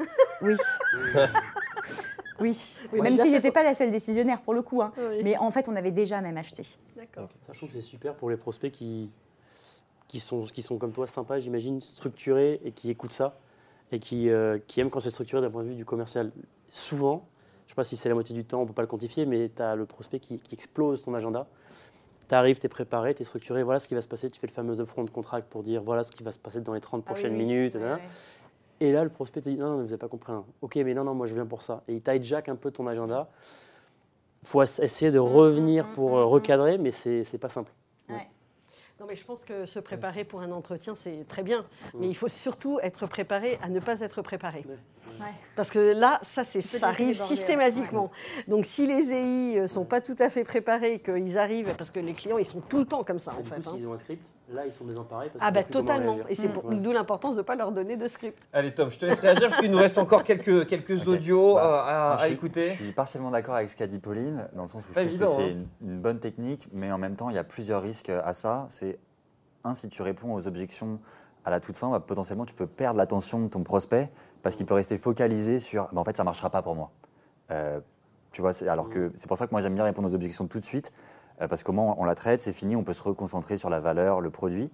Oui. 2.40 2.74
Oui, 2.92 3.00
même 3.02 3.18
si 3.18 3.28
je 3.28 3.34
n'étais 3.34 3.50
pas 3.50 3.62
la 3.62 3.74
seule 3.74 3.90
décisionnaire 3.90 4.40
pour 4.40 4.54
le 4.54 4.62
coup. 4.62 4.80
Hein. 4.80 4.92
Mais 5.22 5.36
en 5.36 5.50
fait, 5.50 5.68
on 5.68 5.76
avait 5.76 5.90
déjà 5.90 6.22
même 6.22 6.38
acheté. 6.38 6.62
D'accord. 6.96 7.28
Ça, 7.46 7.52
je 7.52 7.58
trouve 7.58 7.68
que 7.68 7.74
c'est 7.74 7.82
super 7.82 8.14
pour 8.14 8.30
les 8.30 8.38
prospects 8.38 8.72
qui, 8.72 9.10
qui, 10.08 10.20
sont, 10.20 10.44
qui 10.44 10.62
sont 10.62 10.78
comme 10.78 10.92
toi, 10.92 11.06
sympas, 11.06 11.38
j'imagine, 11.38 11.82
structurés 11.82 12.60
et 12.64 12.72
qui 12.72 12.90
écoutent 12.90 13.12
ça 13.12 13.36
et 13.92 13.98
qui, 13.98 14.30
euh, 14.30 14.58
qui 14.66 14.80
aiment 14.80 14.90
quand 14.90 15.00
c'est 15.00 15.10
structuré 15.10 15.42
d'un 15.42 15.50
point 15.50 15.62
de 15.62 15.68
vue 15.68 15.74
du 15.74 15.84
commercial. 15.84 16.30
Souvent, 16.68 17.26
je 17.66 17.66
ne 17.66 17.68
sais 17.70 17.74
pas 17.74 17.84
si 17.84 17.96
c'est 17.96 18.08
la 18.08 18.14
moitié 18.14 18.34
du 18.34 18.44
temps, 18.44 18.58
on 18.58 18.62
ne 18.62 18.68
peut 18.68 18.74
pas 18.74 18.82
le 18.82 18.88
quantifier, 18.88 19.26
mais 19.26 19.48
tu 19.48 19.62
as 19.62 19.74
le 19.74 19.86
prospect 19.86 20.20
qui, 20.20 20.40
explose 20.52 21.02
ton 21.02 21.14
agenda. 21.14 21.46
Tu 22.28 22.34
arrives, 22.34 22.58
tu 22.58 22.66
es 22.66 22.68
préparé, 22.68 23.14
tu 23.14 23.22
es 23.22 23.24
structuré, 23.24 23.64
voilà 23.64 23.80
ce 23.80 23.88
qui 23.88 23.94
va 23.94 24.00
se 24.00 24.08
passer, 24.08 24.30
tu 24.30 24.38
fais 24.38 24.46
le 24.46 24.52
fameux 24.52 24.80
upfront 24.80 25.04
contract 25.06 25.48
pour 25.48 25.64
dire 25.64 25.82
voilà 25.82 26.04
ce 26.04 26.12
qui 26.12 26.22
va 26.22 26.30
se 26.30 26.38
passer 26.38 26.60
dans 26.60 26.74
les 26.74 26.80
30 26.80 27.02
ah 27.04 27.12
prochaines 27.12 27.34
minutes. 27.34 27.74
Et 27.74 27.78
là, 28.80 29.04
le 29.04 29.10
prospect 29.10 29.42
te 29.42 29.50
dit 29.50 29.56
non, 29.56 29.70
non, 29.70 29.76
vous 29.76 29.82
n'avez 29.82 29.96
pas 29.98 30.08
compris. 30.08 30.32
Ok, 30.62 30.76
mais 30.76 30.94
non, 30.94 31.04
non, 31.04 31.14
moi 31.14 31.26
je 31.26 31.34
viens 31.34 31.46
pour 31.46 31.62
ça. 31.62 31.82
Et 31.88 32.02
il 32.04 32.22
jack 32.22 32.48
un 32.48 32.56
peu 32.56 32.70
ton 32.70 32.86
agenda. 32.86 33.28
Il 34.42 34.48
faut 34.48 34.62
essayer 34.62 35.10
de 35.10 35.20
mmh, 35.20 35.22
revenir 35.22 35.92
pour 35.92 36.16
euh, 36.16 36.24
mmh, 36.24 36.28
recadrer, 36.28 36.78
mais 36.78 36.90
c'est 36.90 37.38
pas 37.38 37.50
simple. 37.50 37.72
Non, 38.08 39.06
mais 39.08 39.14
je 39.14 39.24
pense 39.24 39.44
que 39.44 39.64
se 39.64 39.78
préparer 39.78 40.24
pour 40.24 40.42
un 40.42 40.52
entretien, 40.52 40.94
c'est 40.94 41.26
très 41.26 41.42
bien. 41.42 41.64
Mais 41.94 42.06
il 42.06 42.14
faut 42.14 42.28
surtout 42.28 42.78
être 42.82 43.06
préparé 43.06 43.58
à 43.62 43.70
ne 43.70 43.80
pas 43.80 44.00
être 44.00 44.20
préparé. 44.20 44.66
Parce 45.56 45.70
que 45.70 45.92
là, 45.92 46.18
ça, 46.22 46.44
ça 46.44 46.88
arrive 46.88 47.18
systématiquement. 47.18 48.10
Donc, 48.48 48.64
si 48.64 48.86
les 48.86 49.12
EI 49.12 49.60
ne 49.60 49.66
sont 49.66 49.84
pas 49.84 50.00
tout 50.00 50.16
à 50.18 50.30
fait 50.30 50.44
préparés, 50.44 51.00
qu'ils 51.00 51.38
arrivent, 51.38 51.74
parce 51.76 51.90
que 51.90 52.00
les 52.00 52.14
clients, 52.14 52.38
ils 52.38 52.44
sont 52.44 52.60
tout 52.60 52.78
le 52.78 52.84
temps 52.86 53.04
comme 53.04 53.18
ça, 53.18 53.34
en 53.38 53.44
fait. 53.44 53.62
S'ils 53.62 53.84
hein. 53.84 53.88
ont 53.88 53.92
un 53.92 53.96
script, 53.96 54.32
là, 54.48 54.66
ils 54.66 54.72
sont 54.72 54.84
désemparés. 54.84 55.30
Parce 55.30 55.44
ah, 55.46 55.50
bah 55.50 55.62
totalement. 55.62 56.18
Et 56.28 56.34
c'est 56.34 56.50
d'où 56.52 56.92
l'importance 56.92 57.34
de 57.34 57.40
ne 57.40 57.44
pas 57.44 57.56
leur 57.56 57.72
donner 57.72 57.96
de 57.96 58.08
script. 58.08 58.48
Allez, 58.52 58.72
Tom, 58.72 58.90
je 58.90 58.98
te 58.98 59.06
laisse 59.06 59.20
réagir 59.20 59.48
parce 59.48 59.60
qu'il 59.60 59.70
nous 59.70 59.78
reste 59.78 59.98
encore 59.98 60.24
quelques, 60.24 60.66
quelques 60.66 61.06
audios 61.06 61.54
bah, 61.54 62.16
à, 62.18 62.28
écouter. 62.28 62.70
Je 62.70 62.84
suis 62.84 62.92
partiellement 62.92 63.30
d'accord 63.30 63.54
avec 63.54 63.70
ce 63.70 63.76
qu'a 63.76 63.86
dit 63.86 63.98
Pauline, 63.98 64.48
dans 64.54 64.62
le 64.62 64.68
sens 64.68 64.82
où 64.88 64.92
je 64.92 65.00
trouve 65.00 65.18
que 65.18 65.26
c'est 65.26 65.42
hein. 65.42 65.64
une, 65.80 65.88
une 65.88 66.00
bonne 66.00 66.20
technique, 66.20 66.68
mais 66.72 66.90
en 66.92 66.98
même 66.98 67.16
temps, 67.16 67.30
il 67.30 67.36
y 67.36 67.38
a 67.38 67.44
plusieurs 67.44 67.82
risques 67.82 68.10
à 68.10 68.32
ça. 68.32 68.66
C'est 68.68 68.98
un, 69.64 69.74
si 69.74 69.88
tu 69.88 70.02
réponds 70.02 70.34
aux 70.34 70.46
objections 70.46 71.00
à 71.50 71.54
la 71.54 71.60
toute 71.60 71.76
fin, 71.76 71.90
bah, 71.90 72.00
potentiellement 72.00 72.46
tu 72.46 72.54
peux 72.54 72.66
perdre 72.66 72.98
l'attention 72.98 73.40
de 73.40 73.48
ton 73.48 73.62
prospect 73.62 74.10
parce 74.42 74.56
qu'il 74.56 74.66
peut 74.66 74.74
rester 74.74 74.98
focalisé 74.98 75.58
sur 75.58 75.88
bah, 75.92 76.00
en 76.00 76.04
fait 76.04 76.16
ça 76.16 76.24
marchera 76.24 76.50
pas 76.50 76.62
pour 76.62 76.74
moi. 76.74 76.90
Euh, 77.50 77.80
tu 78.32 78.40
vois, 78.40 78.52
alors 78.68 78.88
que 78.88 79.10
c'est 79.16 79.26
pour 79.26 79.36
ça 79.36 79.46
que 79.46 79.52
moi 79.52 79.60
j'aime 79.60 79.74
bien 79.74 79.84
répondre 79.84 80.08
aux 80.08 80.14
objections 80.14 80.46
tout 80.46 80.60
de 80.60 80.64
suite 80.64 80.92
euh, 81.40 81.48
parce 81.48 81.62
qu'au 81.62 81.72
moment 81.72 81.96
on 81.98 82.04
la 82.04 82.14
traite, 82.14 82.40
c'est 82.40 82.52
fini, 82.52 82.76
on 82.76 82.84
peut 82.84 82.92
se 82.92 83.02
reconcentrer 83.02 83.56
sur 83.56 83.70
la 83.70 83.80
valeur, 83.80 84.20
le 84.20 84.30
produit. 84.30 84.70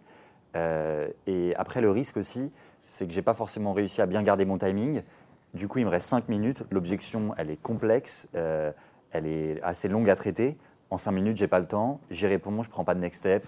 Euh, 0.55 1.09
et 1.27 1.55
après 1.57 1.81
le 1.81 1.91
risque 1.91 2.17
aussi, 2.17 2.53
c'est 2.85 3.07
que 3.07 3.13
j'ai 3.13 3.23
pas 3.23 3.35
forcément 3.35 3.73
réussi 3.73 4.01
à 4.03 4.07
bien 4.07 4.23
garder 4.23 4.45
mon 4.45 4.59
timing. 4.59 5.03
Du 5.55 5.69
coup, 5.69 5.79
il 5.79 5.87
me 5.87 5.91
reste 5.91 6.09
5 6.09 6.29
minutes. 6.29 6.65
L'objection, 6.71 7.35
elle 7.39 7.51
est 7.51 7.57
complexe, 7.57 8.29
elle 8.33 9.27
est 9.27 9.61
assez 9.63 9.89
longue 9.89 10.09
à 10.11 10.15
traiter. 10.15 10.57
En 10.91 10.99
5 10.99 11.13
minutes, 11.13 11.37
j'ai 11.37 11.49
pas 11.49 11.59
le 11.59 11.67
temps. 11.67 12.01
J'y 12.11 12.27
réponds, 12.27 12.63
je 12.63 12.69
prends 12.69 12.85
pas 12.85 12.95
de 12.95 13.01
next 13.01 13.21
step 13.21 13.47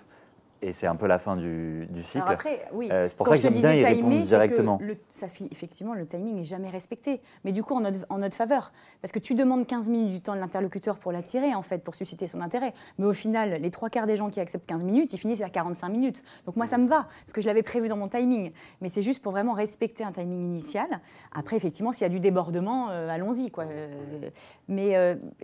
et 0.61 0.73
c'est 0.73 0.87
un 0.87 0.97
peu 0.97 1.07
la 1.07 1.19
fin 1.19 1.37
du, 1.37 1.87
du 1.91 2.03
cycle. 2.03 2.25
après, 2.27 2.69
oui. 2.73 2.89
Euh, 2.91 3.07
c'est 3.07 3.17
pour 3.17 3.29
ça 3.29 3.37
que 3.37 3.43
j'aime 3.43 3.55
bien 3.55 3.73
y 3.73 3.85
répondre 3.85 4.21
directement. 4.21 4.79
Le, 4.83 4.97
ça, 5.09 5.27
effectivement, 5.51 5.95
le 5.95 6.07
timing 6.07 6.37
n'est 6.37 6.45
jamais 6.45 6.69
respecté, 6.69 7.21
mais 7.45 7.53
du 7.53 7.63
coup 7.63 7.75
en 7.75 7.81
notre, 7.81 8.01
en 8.09 8.19
notre, 8.19 8.37
faveur. 8.37 8.73
Parce 9.01 9.13
que 9.13 9.19
tu 9.19 9.35
demandes 9.35 9.67
15 9.67 9.89
minutes 9.89 10.11
du 10.11 10.21
temps 10.21 10.35
de 10.35 10.41
l'interlocuteur 10.41 10.99
pour 10.99 11.13
l'attirer, 11.13 11.55
en 11.55 11.63
fait, 11.63 11.79
pour 11.79 11.95
susciter 11.95 12.27
son 12.27 12.41
intérêt. 12.41 12.75
Mais 12.99 13.07
au 13.07 13.13
final, 13.13 13.61
les 13.61 13.71
trois 13.71 13.89
quarts 13.89 14.07
des 14.07 14.17
gens 14.17 14.31
qui 14.31 14.41
acceptent 14.41 14.69
15 14.69 14.85
minutes, 14.85 15.13
ils 15.13 15.19
finissent 15.19 15.43
à 15.43 15.49
45 15.49 15.89
minutes. 15.89 16.23
Donc 16.47 16.57
moi, 16.57 16.67
ça 16.67 16.79
me 16.79 16.89
va, 16.89 17.07
parce 17.25 17.33
que 17.33 17.41
je 17.41 17.47
l'avais 17.47 17.63
prévu 17.63 17.89
dans 17.89 17.97
mon 17.97 18.09
timing. 18.09 18.53
Mais 18.81 18.89
c'est 18.89 19.03
juste 19.03 19.23
pour 19.23 19.33
vraiment 19.33 19.53
respecter 19.53 20.03
un 20.03 20.13
timing 20.13 20.43
initial. 20.43 20.89
Après, 21.33 21.57
effectivement, 21.57 21.93
s'il 21.93 22.03
y 22.03 22.07
a 22.07 22.09
du 22.09 22.21
débordement, 22.21 22.91
euh, 22.91 23.09
allons-y. 23.09 23.51
Quoi. 23.51 23.65
Euh, 23.65 24.29
mais 24.69 24.97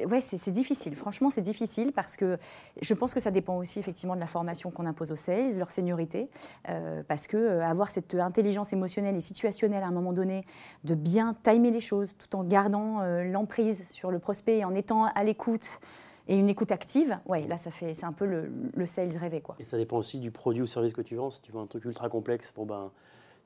ouais, 0.05 0.21
c'est 0.21 0.51
difficile. 0.51 0.97
Franchement, 0.97 1.31
c'est 1.31 1.43
difficile 1.43 1.93
parce 1.93 2.17
que 2.17 2.37
je 2.81 2.95
pense 2.95 3.15
que 3.15 3.21
ça 3.21 3.31
dépend 3.31 3.57
aussi, 3.57 3.79
effectivement, 3.79 4.15
de 4.15 4.21
la 4.21 4.27
formation 4.27 4.71
qu'on 4.71 4.87
impose 4.87 5.04
aux 5.11 5.17
sales, 5.17 5.59
leur 5.59 5.71
seniorité, 5.71 6.29
euh, 6.69 7.03
parce 7.07 7.27
que 7.27 7.37
euh, 7.37 7.65
avoir 7.65 7.91
cette 7.91 8.15
intelligence 8.15 8.73
émotionnelle 8.73 9.17
et 9.17 9.21
situationnelle 9.21 9.83
à 9.83 9.87
un 9.87 9.93
moment 9.93 10.13
donné, 10.13 10.45
de 10.85 10.95
bien 10.95 11.37
timer 11.43 11.71
les 11.71 11.81
choses 11.81 12.17
tout 12.17 12.37
en 12.37 12.45
gardant 12.45 13.01
euh, 13.01 13.25
l'emprise 13.25 13.85
sur 13.91 14.11
le 14.11 14.19
prospect 14.19 14.59
et 14.59 14.65
en 14.65 14.75
étant 14.75 15.05
à 15.05 15.25
l'écoute 15.25 15.81
et 16.27 16.39
une 16.39 16.49
écoute 16.49 16.73
active, 16.73 17.19
ouais, 17.27 17.47
là, 17.47 17.59
ça 17.59 17.71
fait, 17.71 17.93
c'est 17.93 18.07
un 18.07 18.13
peu 18.13 18.25
le, 18.25 18.87
sales 18.87 19.15
rêvé, 19.17 19.43
quoi. 19.43 19.57
Et 19.59 19.65
ça 19.65 19.77
dépend 19.77 19.99
aussi 19.99 20.19
du 20.19 20.31
produit 20.31 20.63
ou 20.63 20.67
service 20.67 20.95
que 20.95 21.03
tu 21.03 21.17
vends. 21.17 21.31
Si 21.31 21.43
tu 21.43 21.53
vends 21.53 21.63
un 21.63 21.67
truc 21.67 21.85
ultra 21.85 22.09
complexe, 22.09 22.53
bon 22.57 22.65
ben, 22.65 22.91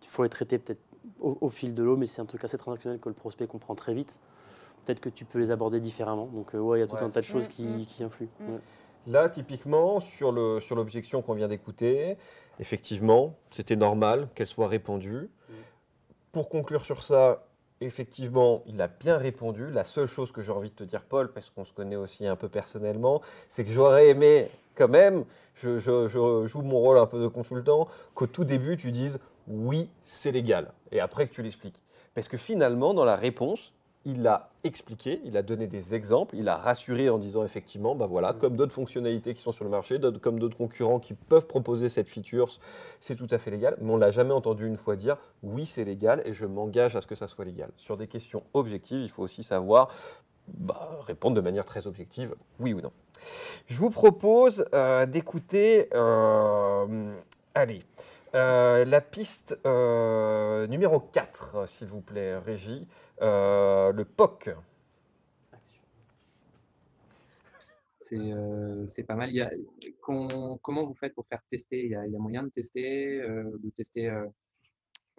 il 0.00 0.06
faut 0.06 0.22
les 0.22 0.28
traiter 0.28 0.58
peut-être 0.58 0.80
au, 1.20 1.48
fil 1.48 1.74
de 1.74 1.82
l'eau, 1.82 1.96
mais 1.96 2.06
c'est 2.06 2.20
un 2.20 2.26
truc 2.26 2.44
assez 2.44 2.56
transactionnel 2.56 3.00
que 3.00 3.08
le 3.08 3.14
prospect 3.14 3.48
comprend 3.48 3.74
très 3.74 3.94
vite. 3.94 4.20
Peut-être 4.84 5.00
que 5.00 5.08
tu 5.08 5.24
peux 5.24 5.38
les 5.38 5.50
aborder 5.50 5.80
différemment. 5.80 6.26
Donc, 6.26 6.54
ouais, 6.54 6.78
il 6.78 6.80
y 6.80 6.84
a 6.84 6.86
tout 6.86 7.04
un 7.04 7.10
tas 7.10 7.20
de 7.20 7.26
choses 7.26 7.48
qui, 7.48 7.64
mm, 7.64 7.80
mm. 7.80 7.86
qui 7.86 8.04
influent. 8.04 8.28
Mm. 8.40 8.56
Là, 9.08 9.30
typiquement, 9.30 10.00
sur 10.00 10.32
l'objection 10.32 11.20
sur 11.20 11.26
qu'on 11.26 11.32
vient 11.32 11.48
d'écouter, 11.48 12.18
effectivement, 12.60 13.34
c'était 13.48 13.74
normal 13.74 14.28
qu'elle 14.34 14.46
soit 14.46 14.68
répondue. 14.68 15.30
Pour 16.30 16.50
conclure 16.50 16.84
sur 16.84 17.02
ça, 17.02 17.46
effectivement, 17.80 18.62
il 18.66 18.80
a 18.82 18.88
bien 18.88 19.16
répondu. 19.16 19.70
La 19.70 19.84
seule 19.84 20.08
chose 20.08 20.30
que 20.30 20.42
j'ai 20.42 20.52
envie 20.52 20.68
de 20.68 20.74
te 20.74 20.84
dire, 20.84 21.04
Paul, 21.04 21.32
parce 21.32 21.48
qu'on 21.48 21.64
se 21.64 21.72
connaît 21.72 21.96
aussi 21.96 22.26
un 22.26 22.36
peu 22.36 22.50
personnellement, 22.50 23.22
c'est 23.48 23.64
que 23.64 23.70
j'aurais 23.70 24.08
aimé 24.08 24.46
quand 24.74 24.88
même, 24.88 25.24
je, 25.54 25.78
joue 26.46 26.60
mon 26.60 26.78
rôle 26.78 26.98
un 26.98 27.06
peu 27.06 27.18
de 27.18 27.28
consultant, 27.28 27.88
qu'au 28.12 28.26
tout 28.26 28.44
début, 28.44 28.76
tu 28.76 28.92
dises 28.92 29.20
oui, 29.46 29.88
c'est 30.04 30.32
légal. 30.32 30.70
Et 30.92 31.00
après 31.00 31.26
que 31.26 31.34
tu 31.34 31.42
l'expliques. 31.42 31.80
Parce 32.14 32.28
que 32.28 32.36
finalement, 32.36 32.92
dans 32.92 33.06
la 33.06 33.16
réponse, 33.16 33.72
il 34.04 34.26
a 34.26 34.50
expliqué, 34.64 35.20
il 35.24 35.36
a 35.36 35.42
donné 35.42 35.66
des 35.66 35.94
exemples, 35.94 36.36
il 36.36 36.48
a 36.48 36.56
rassuré 36.56 37.10
en 37.10 37.18
disant 37.18 37.44
effectivement, 37.44 37.94
bah 37.94 38.06
voilà, 38.06 38.32
comme 38.32 38.56
d'autres 38.56 38.72
fonctionnalités 38.72 39.34
qui 39.34 39.42
sont 39.42 39.52
sur 39.52 39.64
le 39.64 39.70
marché, 39.70 40.00
comme 40.22 40.38
d'autres 40.38 40.56
concurrents 40.56 40.98
qui 41.00 41.14
peuvent 41.14 41.46
proposer 41.46 41.88
cette 41.88 42.08
feature, 42.08 42.48
c'est 43.00 43.16
tout 43.16 43.26
à 43.30 43.38
fait 43.38 43.50
légal. 43.50 43.76
Mais 43.80 43.92
on 43.92 43.96
l'a 43.96 44.10
jamais 44.10 44.32
entendu 44.32 44.66
une 44.66 44.76
fois 44.76 44.96
dire 44.96 45.16
oui, 45.42 45.66
c'est 45.66 45.84
légal 45.84 46.22
et 46.24 46.32
je 46.32 46.46
m'engage 46.46 46.96
à 46.96 47.00
ce 47.00 47.06
que 47.06 47.14
ça 47.14 47.28
soit 47.28 47.44
légal. 47.44 47.70
Sur 47.76 47.96
des 47.96 48.06
questions 48.06 48.42
objectives, 48.54 49.02
il 49.02 49.10
faut 49.10 49.22
aussi 49.22 49.42
savoir 49.42 49.90
bah, 50.46 51.00
répondre 51.06 51.36
de 51.36 51.40
manière 51.40 51.64
très 51.64 51.86
objective, 51.86 52.34
oui 52.60 52.72
ou 52.72 52.80
non. 52.80 52.92
Je 53.66 53.78
vous 53.78 53.90
propose 53.90 54.64
euh, 54.74 55.06
d'écouter 55.06 55.88
euh, 55.94 57.14
Allez, 57.54 57.82
euh, 58.34 58.84
la 58.84 59.00
piste 59.00 59.58
numéro 59.64 61.00
4, 61.00 61.68
s'il 61.68 61.88
vous 61.88 62.00
plaît, 62.00 62.38
Régie. 62.38 62.86
Euh, 63.22 63.92
le 63.92 64.04
POC. 64.04 64.50
C'est 68.00 68.16
euh, 68.16 68.86
c'est 68.86 69.02
pas 69.02 69.16
mal. 69.16 69.30
Il 69.30 69.36
y 69.36 69.42
a- 69.42 69.50
con- 70.00 70.58
comment 70.62 70.84
vous 70.84 70.94
faites 70.94 71.14
pour 71.14 71.26
faire 71.26 71.42
tester? 71.44 71.84
Il 71.84 71.90
y, 71.90 71.94
a, 71.96 72.06
il 72.06 72.12
y 72.12 72.16
a 72.16 72.18
moyen 72.18 72.42
de 72.42 72.48
tester, 72.48 73.20
euh, 73.20 73.58
de 73.62 73.70
tester 73.70 74.08
euh, 74.08 74.26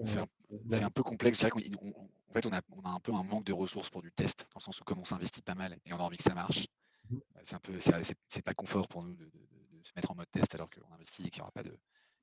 C'est 0.04 0.20
un, 0.20 0.28
la- 0.70 0.78
c'est 0.78 0.84
un 0.86 0.89
peu 0.89 1.04
complexe. 1.04 1.38
Je 1.38 1.47
dirais 1.47 1.52
qu'on- 1.52 1.86
on- 1.86 1.93
on- 1.95 2.10
en 2.30 2.34
fait, 2.34 2.45
on 2.47 2.54
a, 2.54 2.62
on 2.72 2.82
a 2.84 2.89
un 2.89 3.00
peu 3.00 3.14
un 3.14 3.24
manque 3.24 3.43
de 3.43 3.54
ressources 3.54 3.89
pour 3.89 4.02
du 4.02 4.12
test, 4.12 4.47
dans 4.54 4.60
le 4.60 4.64
sens 4.64 4.80
où 4.80 4.84
comme 4.86 5.00
on 5.00 5.06
s'investit 5.06 5.41
pas 5.41 5.56
mal 5.56 5.78
et 5.86 5.93
on 5.93 5.97
a 5.97 6.02
envie 6.02 6.18
que 6.18 6.24
ça 6.24 6.34
marche, 6.34 6.68
Mhm. 7.10 7.20
euh, 7.36 7.39
c'est 7.43 7.56
un 7.56 7.60
peu, 7.60 7.80
c'est 7.80 8.41
pas 8.43 8.54
confort 8.54 8.88
pour 8.88 9.04
nous 9.04 9.14
de, 9.16 9.26
de- 9.26 9.30
de- 9.30 9.78
de 9.80 9.84
se 9.84 9.91
mettre 9.95 10.12
en 10.12 10.16
mode 10.16 10.30
test 10.32 10.56
alors 10.56 10.70
qu'on 10.70 10.91
investit 10.93 11.28
et 11.28 11.30
qu'il 11.30 11.39
n'y 11.39 11.43
aura 11.43 11.52
pas 11.52 11.64
de. 11.64 11.78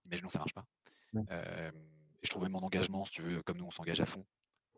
Imaginons 0.06 0.28
que 0.28 0.32
ça 0.32 0.38
marche 0.38 0.54
pas. 0.54 0.64
Euh, 1.30 1.70
et 1.70 2.26
je 2.26 2.30
trouve 2.30 2.42
même 2.44 2.54
en 2.56 2.60
engagement, 2.62 3.04
si 3.04 3.12
tu 3.12 3.22
veux, 3.22 3.42
comme 3.42 3.58
nous 3.58 3.66
on 3.66 3.70
s'engage 3.70 4.00
à 4.00 4.06
fond, 4.06 4.24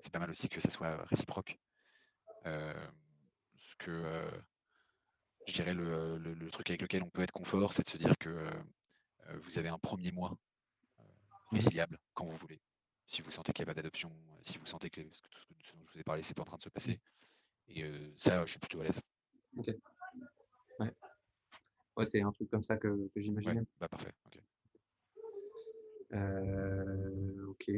c'est 0.01 0.13
pas 0.13 0.19
mal 0.19 0.31
aussi 0.31 0.49
que 0.49 0.61
ça 0.61 0.71
soit 0.71 1.05
réciproque. 1.07 1.59
Ce 2.45 3.75
que 3.79 4.03
je 5.47 5.53
dirais 5.55 5.75
le, 5.75 6.19
le- 6.19 6.35
le 6.35 6.51
truc 6.51 6.71
avec 6.71 6.83
lequel 6.83 7.03
on 7.03 7.11
peut 7.11 7.23
être 7.23 7.33
confort, 7.33 7.73
c'est 7.73 7.83
de 7.85 7.89
se 7.89 7.99
dire 7.99 8.17
que 8.19 8.51
vous 9.43 9.59
avez 9.59 9.69
un 9.69 9.79
premier 9.79 10.11
mois 10.13 10.37
euh, 11.01 11.03
résiliable 11.51 11.99
quand 12.15 12.25
vous 12.27 12.37
voulez. 12.37 12.61
Si 13.07 13.23
vous 13.23 13.31
sentez 13.31 13.53
qu'il 13.53 13.65
n'y 13.65 13.71
a 13.71 13.75
pas 13.75 13.81
d'adoption, 13.81 14.13
si 14.43 14.59
vous 14.59 14.67
sentez 14.67 14.91
que 14.91 15.01
tout 15.01 15.15
ce, 15.15 15.23
que- 15.23 15.29
ce 15.65 15.73
dont 15.75 15.85
je 15.85 15.93
vous 15.93 15.99
ai 15.99 16.03
parlé, 16.05 16.23
c'est 16.23 16.35
pas 16.35 16.43
en 16.43 16.47
train 16.47 16.57
de 16.59 16.63
se 16.63 16.69
passer. 16.69 17.01
Et 17.69 17.83
euh, 17.85 18.13
ça, 18.19 18.45
je 18.47 18.51
suis 18.53 18.61
plutôt 18.61 18.81
à 18.81 18.85
l'aise. 18.85 19.01
Ouais, 21.97 22.05
c'est 22.05 22.21
un 22.23 22.31
truc 22.33 22.49
comme 22.51 22.63
ça 22.65 22.77
que, 22.77 22.87
que 22.87 23.11
Ouais, 23.17 23.23
j'imaginais. 23.23 23.63
bah 23.81 23.89
parfait. 23.89 24.13
ok. 24.27 24.41
Euh, 26.13 27.47
ok. 27.49 27.71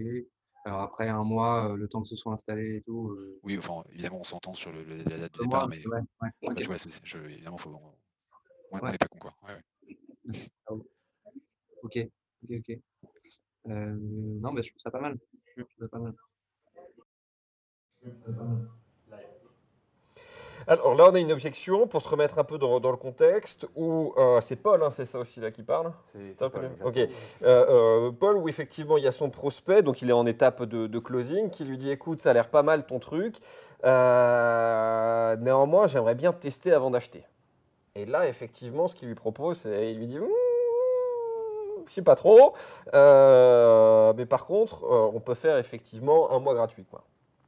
Alors 0.65 0.81
après 0.81 1.09
un 1.09 1.25
mois, 1.25 1.75
le 1.77 1.89
temps 1.89 2.03
que 2.03 2.09
ce 2.09 2.17
soit 2.17 2.33
installé 2.33 2.77
et 2.77 2.83
tout. 2.83 3.11
euh, 3.13 3.39
Oui, 3.43 3.57
enfin, 3.57 3.83
évidemment, 3.93 4.21
on 4.21 4.25
s'entend 4.25 4.53
sur 4.55 4.71
le- 4.73 4.83
la 4.85 5.05
date 5.05 5.33
un 5.39 5.43
départ, 5.45 5.47
mois, 5.49 5.69
mais 5.69 5.87
ouais, 5.87 6.01
ouais, 6.23 6.29
mais 6.43 6.49
ok. 6.49 6.63
je 6.63 6.67
vois, 6.67 6.79
c'est- 6.79 7.01
je- 7.05 7.19
évidemment, 7.19 7.57
faut, 7.59 7.71
on 7.71 8.79
Ouais. 8.79 8.91
n'est 8.93 8.99
pas 8.99 9.09
con, 9.09 9.19
quoi. 9.19 9.35
Ok, 11.83 11.99
ok, 12.45 12.51
ok. 12.51 12.79
Euh, 13.69 13.97
non, 14.01 14.53
mais 14.53 14.63
je 14.63 14.71
trouve 14.71 14.81
ça 14.83 14.91
pas 14.91 15.01
mal. 15.01 15.19
Je 15.57 15.63
trouve 15.63 15.75
ça 15.79 15.89
pas 15.89 15.99
mal. 15.99 16.15
Je 18.03 18.11
trouve 18.11 18.23
ça 18.27 18.33
pas 18.33 18.45
mal. 18.45 18.69
Alors 20.67 20.95
là, 20.95 21.09
on 21.11 21.15
a 21.15 21.19
une 21.19 21.33
objection 21.33 21.87
pour 21.87 22.03
se 22.03 22.09
remettre 22.09 22.39
un 22.39 22.45
peu 22.45 22.59
dans, 22.59 22.81
dans 22.81 22.91
le 22.91 22.97
contexte 22.97 23.67
où 23.75 24.13
euh, 24.17 24.41
c'est 24.41 24.57
Paul, 24.57 24.83
hein, 24.83 24.91
c'est 24.91 25.05
ça 25.07 25.19
aussi 25.19 25.41
là 25.41 25.51
qui 25.51 25.63
parle. 25.63 25.93
C'est 26.05 26.37
Ça, 26.37 26.51
Paul, 26.51 26.71
ok. 26.85 26.97
Euh, 26.97 27.07
euh, 27.43 28.11
Paul, 28.13 28.37
où 28.37 28.49
effectivement 28.49 28.97
il 28.97 29.05
y 29.05 29.09
a 29.09 29.13
son 29.13 29.31
prospect, 29.31 29.83
donc 29.83 30.03
il 30.03 30.11
est 30.11 30.15
en 30.15 30.27
étape 30.27 30.63
de, 30.63 30.87
de 30.87 30.99
closing, 30.99 31.51
qui 31.51 31.65
lui 31.65 31.79
dit 31.79 31.91
écoute, 31.91 32.23
ça 32.23 32.31
a 32.31 32.33
l'air 32.33 32.49
pas 32.49 32.63
mal 32.63 32.85
ton 32.87 32.99
truc, 32.99 33.37
Euh, 33.83 35.37
néanmoins 35.37 35.87
j'aimerais 35.87 36.15
bien 36.15 36.33
tester 36.35 36.71
avant 36.73 36.91
d'acheter. 36.91 37.25
Et 37.95 38.05
là, 38.05 38.29
effectivement, 38.29 38.89
ce 38.89 38.95
qu'il 38.95 39.09
lui 39.09 39.15
propose, 39.15 39.61
c'est 39.63 39.93
il 39.93 39.99
lui 39.99 40.07
dit 40.07 40.19
je 41.87 41.93
sais 41.93 42.03
pas 42.03 42.15
trop, 42.15 42.53
mais 42.93 44.27
par 44.27 44.45
contre, 44.47 44.85
on 44.85 45.21
peut 45.21 45.35
faire 45.35 45.57
effectivement 45.57 46.31
un 46.31 46.39
mois 46.39 46.55
gratuit. 46.55 46.85
Quoi. 46.85 47.03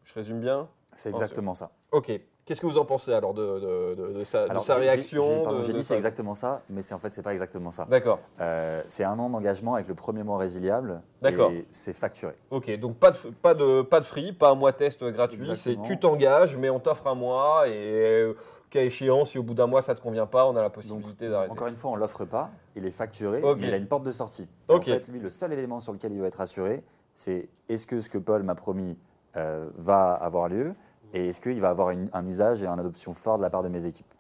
Je 0.05 0.15
résume 0.15 0.41
bien 0.41 0.69
C'est 0.95 1.11
exactement 1.11 1.55
ça. 1.55 1.70
Ok. 1.90 2.12
Qu'est-ce 2.45 2.61
que 2.61 2.66
vous 2.66 2.76
en 2.78 2.84
pensez 2.84 3.12
alors 3.12 3.34
de, 3.34 3.40
de- 3.61 3.95
de- 3.95 4.18
de 4.18 4.24
sa, 4.24 4.43
Alors, 4.45 4.64
réaction 4.66 5.62
j'ai- 5.62 5.72
dit 5.72 5.84
c'est 5.84 5.95
exactement 5.95 6.34
ça, 6.34 6.62
mais 6.68 6.80
en 6.93 6.99
fait 6.99 7.12
c'est 7.12 7.22
pas 7.22 7.32
exactement 7.32 7.70
ça. 7.70 7.86
D'accord. 7.88 8.18
Euh, 8.40 8.82
c'est 8.88 9.05
un 9.05 9.16
an 9.20 9.30
d'engagement 9.30 9.74
avec 9.74 9.86
le 9.86 9.95
premier 9.95 10.24
mois 10.24 10.38
résiliable. 10.38 11.03
D'accord. 11.22 11.53
Et 11.53 11.66
c'est 11.70 11.93
facturé. 11.93 12.34
Ok, 12.51 12.76
donc 12.80 12.97
pas 12.97 13.12
de, 13.12 13.16
pas 13.43 13.55
de, 13.55 13.82
pas 13.82 14.01
de 14.01 14.05
free, 14.05 14.32
pas 14.32 14.51
un 14.51 14.55
mois 14.57 14.72
test 14.72 15.05
gratuit, 15.05 15.49
c'est 15.55 15.80
tu 15.82 16.01
t'engages, 16.01 16.57
mais 16.57 16.68
on 16.68 16.80
t'offre 16.80 17.07
un 17.07 17.14
mois 17.14 17.68
et 17.68 18.34
cas 18.70 18.80
échéant, 18.80 19.24
si 19.24 19.38
au 19.38 19.45
bout 19.45 19.55
d'un 19.55 19.68
mois 19.68 19.80
ça 19.82 19.95
te 19.95 20.01
convient 20.01 20.26
pas, 20.26 20.47
on 20.49 20.57
a 20.57 20.62
la 20.62 20.70
possibilité 20.70 21.28
d'arrêter. 21.28 21.53
Encore 21.53 21.68
une 21.68 21.76
fois, 21.76 21.93
on 21.93 21.97
l'offre 21.97 22.24
pas, 22.24 22.51
il 22.74 22.84
est 22.86 22.90
facturé, 22.90 23.40
Ok. 23.43 23.59
mais 23.61 23.68
il 23.68 23.74
a 23.74 23.76
une 23.76 23.86
porte 23.86 24.03
de 24.03 24.11
sortie. 24.11 24.49
Ok. 24.68 24.80
En 24.80 24.84
fait, 24.84 25.07
lui, 25.09 25.20
le 25.20 25.30
seul 25.30 25.53
élément 25.53 25.78
sur 25.78 25.93
lequel 25.93 26.12
il 26.12 26.20
va 26.20 26.26
être 26.26 26.40
assuré, 26.40 26.82
c'est 27.14 27.49
est-ce 27.68 27.86
que 27.86 28.01
ce 28.01 28.09
que 28.09 28.18
Paul 28.18 28.43
m'a 28.43 28.55
promis 28.57 28.99
euh, 29.37 29.68
va 29.76 30.12
avoir 30.14 30.49
lieu 30.49 30.74
et 31.14 31.28
est-ce 31.28 31.41
qu'il 31.41 31.61
va 31.61 31.70
avoir 31.70 31.91
une- 31.91 32.09
un 32.12 32.26
usage 32.26 32.62
et 32.62 32.66
une 32.66 32.78
adoption 32.78 33.12
fort 33.14 33.37
de 33.39 33.43
la 33.43 33.51
part 33.51 33.62
de 33.62 33.68
mes 33.68 33.87
équipes. 33.87 34.12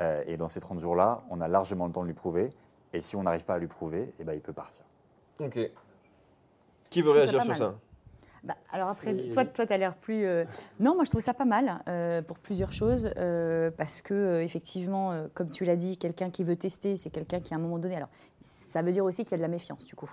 Euh, 0.00 0.22
et 0.26 0.36
dans 0.36 0.48
ces 0.48 0.60
30 0.60 0.80
jours-là, 0.80 1.22
on 1.30 1.40
a 1.40 1.48
largement 1.48 1.86
le 1.86 1.92
temps 1.92 2.02
de 2.02 2.06
lui 2.08 2.14
prouver. 2.14 2.50
Et 2.92 3.00
si 3.00 3.16
on 3.16 3.22
n'arrive 3.22 3.44
pas 3.46 3.54
à 3.54 3.58
lui 3.58 3.66
prouver, 3.68 4.12
eh 4.18 4.24
ben, 4.24 4.34
il 4.34 4.40
peut 4.42 4.52
partir. 4.52 4.84
Ok. 5.40 5.58
Qui 6.90 7.02
veut 7.02 7.10
réagir 7.10 7.40
sur 7.42 7.48
mal. 7.48 7.56
ça? 7.56 7.74
Bah, 8.44 8.54
alors 8.70 8.88
après, 8.90 9.12
toi, 9.32 9.44
tu 9.66 9.72
as 9.72 9.76
l'air 9.76 9.96
plus. 9.96 10.24
euh, 10.24 10.44
Non, 10.78 10.94
moi, 10.94 11.02
je 11.04 11.10
trouve 11.10 11.22
ça 11.22 11.34
pas 11.34 11.44
mal 11.46 11.82
euh, 11.88 12.22
pour 12.22 12.38
plusieurs 12.38 12.72
choses. 12.72 13.10
euh, 13.16 13.70
parce 13.76 14.02
que, 14.02 14.14
euh, 14.14 14.42
effectivement, 14.44 15.10
euh, 15.12 15.26
comme 15.34 15.50
tu 15.50 15.64
l'as 15.64 15.74
dit, 15.76 15.96
quelqu'un 15.98 16.30
qui 16.30 16.44
veut 16.44 16.54
tester, 16.56 16.96
c'est 16.96 17.10
quelqu'un 17.10 17.40
qui, 17.40 17.54
à 17.54 17.56
un 17.56 17.60
moment 17.60 17.78
donné. 17.78 17.96
Alors, 17.96 18.08
ça 18.42 18.82
veut 18.82 18.92
dire 18.92 19.04
aussi 19.04 19.24
qu'il 19.24 19.32
y 19.32 19.34
a 19.34 19.38
de 19.38 19.42
la 19.42 19.48
méfiance, 19.48 19.84
du 19.84 19.96
coup. 19.96 20.10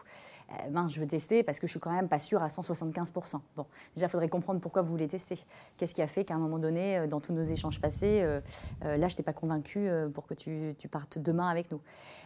Euh, 0.51 0.87
je 0.87 0.99
veux 0.99 1.07
tester 1.07 1.43
parce 1.43 1.59
que 1.59 1.67
je 1.67 1.71
suis 1.71 1.79
quand 1.79 1.91
même 1.91 2.09
pas 2.09 2.19
sûre 2.19 2.43
à 2.43 2.47
175%. 2.47 3.39
Bon, 3.55 3.65
déjà, 3.95 4.07
il 4.07 4.09
faudrait 4.09 4.29
comprendre 4.29 4.59
pourquoi 4.59 4.81
vous 4.81 4.89
voulez 4.91 5.07
tester. 5.07 5.35
Qu'est-ce 5.77 5.95
qui 5.95 6.01
a 6.01 6.07
fait 6.07 6.23
qu'à 6.25 6.35
un 6.35 6.39
moment 6.39 6.59
donné, 6.59 6.97
euh, 6.97 7.07
dans 7.07 7.19
tous 7.19 7.33
nos 7.33 7.43
échanges 7.43 7.79
passés, 7.79 8.21
euh, 8.21 8.41
euh, 8.85 8.97
là, 8.97 9.07
je 9.07 9.15
t'ai 9.15 9.23
pas 9.23 9.33
convaincu 9.33 9.89
pour 10.13 10.27
que 10.27 10.33
tu, 10.33 10.75
partes 10.89 11.17
demain 11.17 11.47
avec 11.47 11.71
nous. 11.71 11.81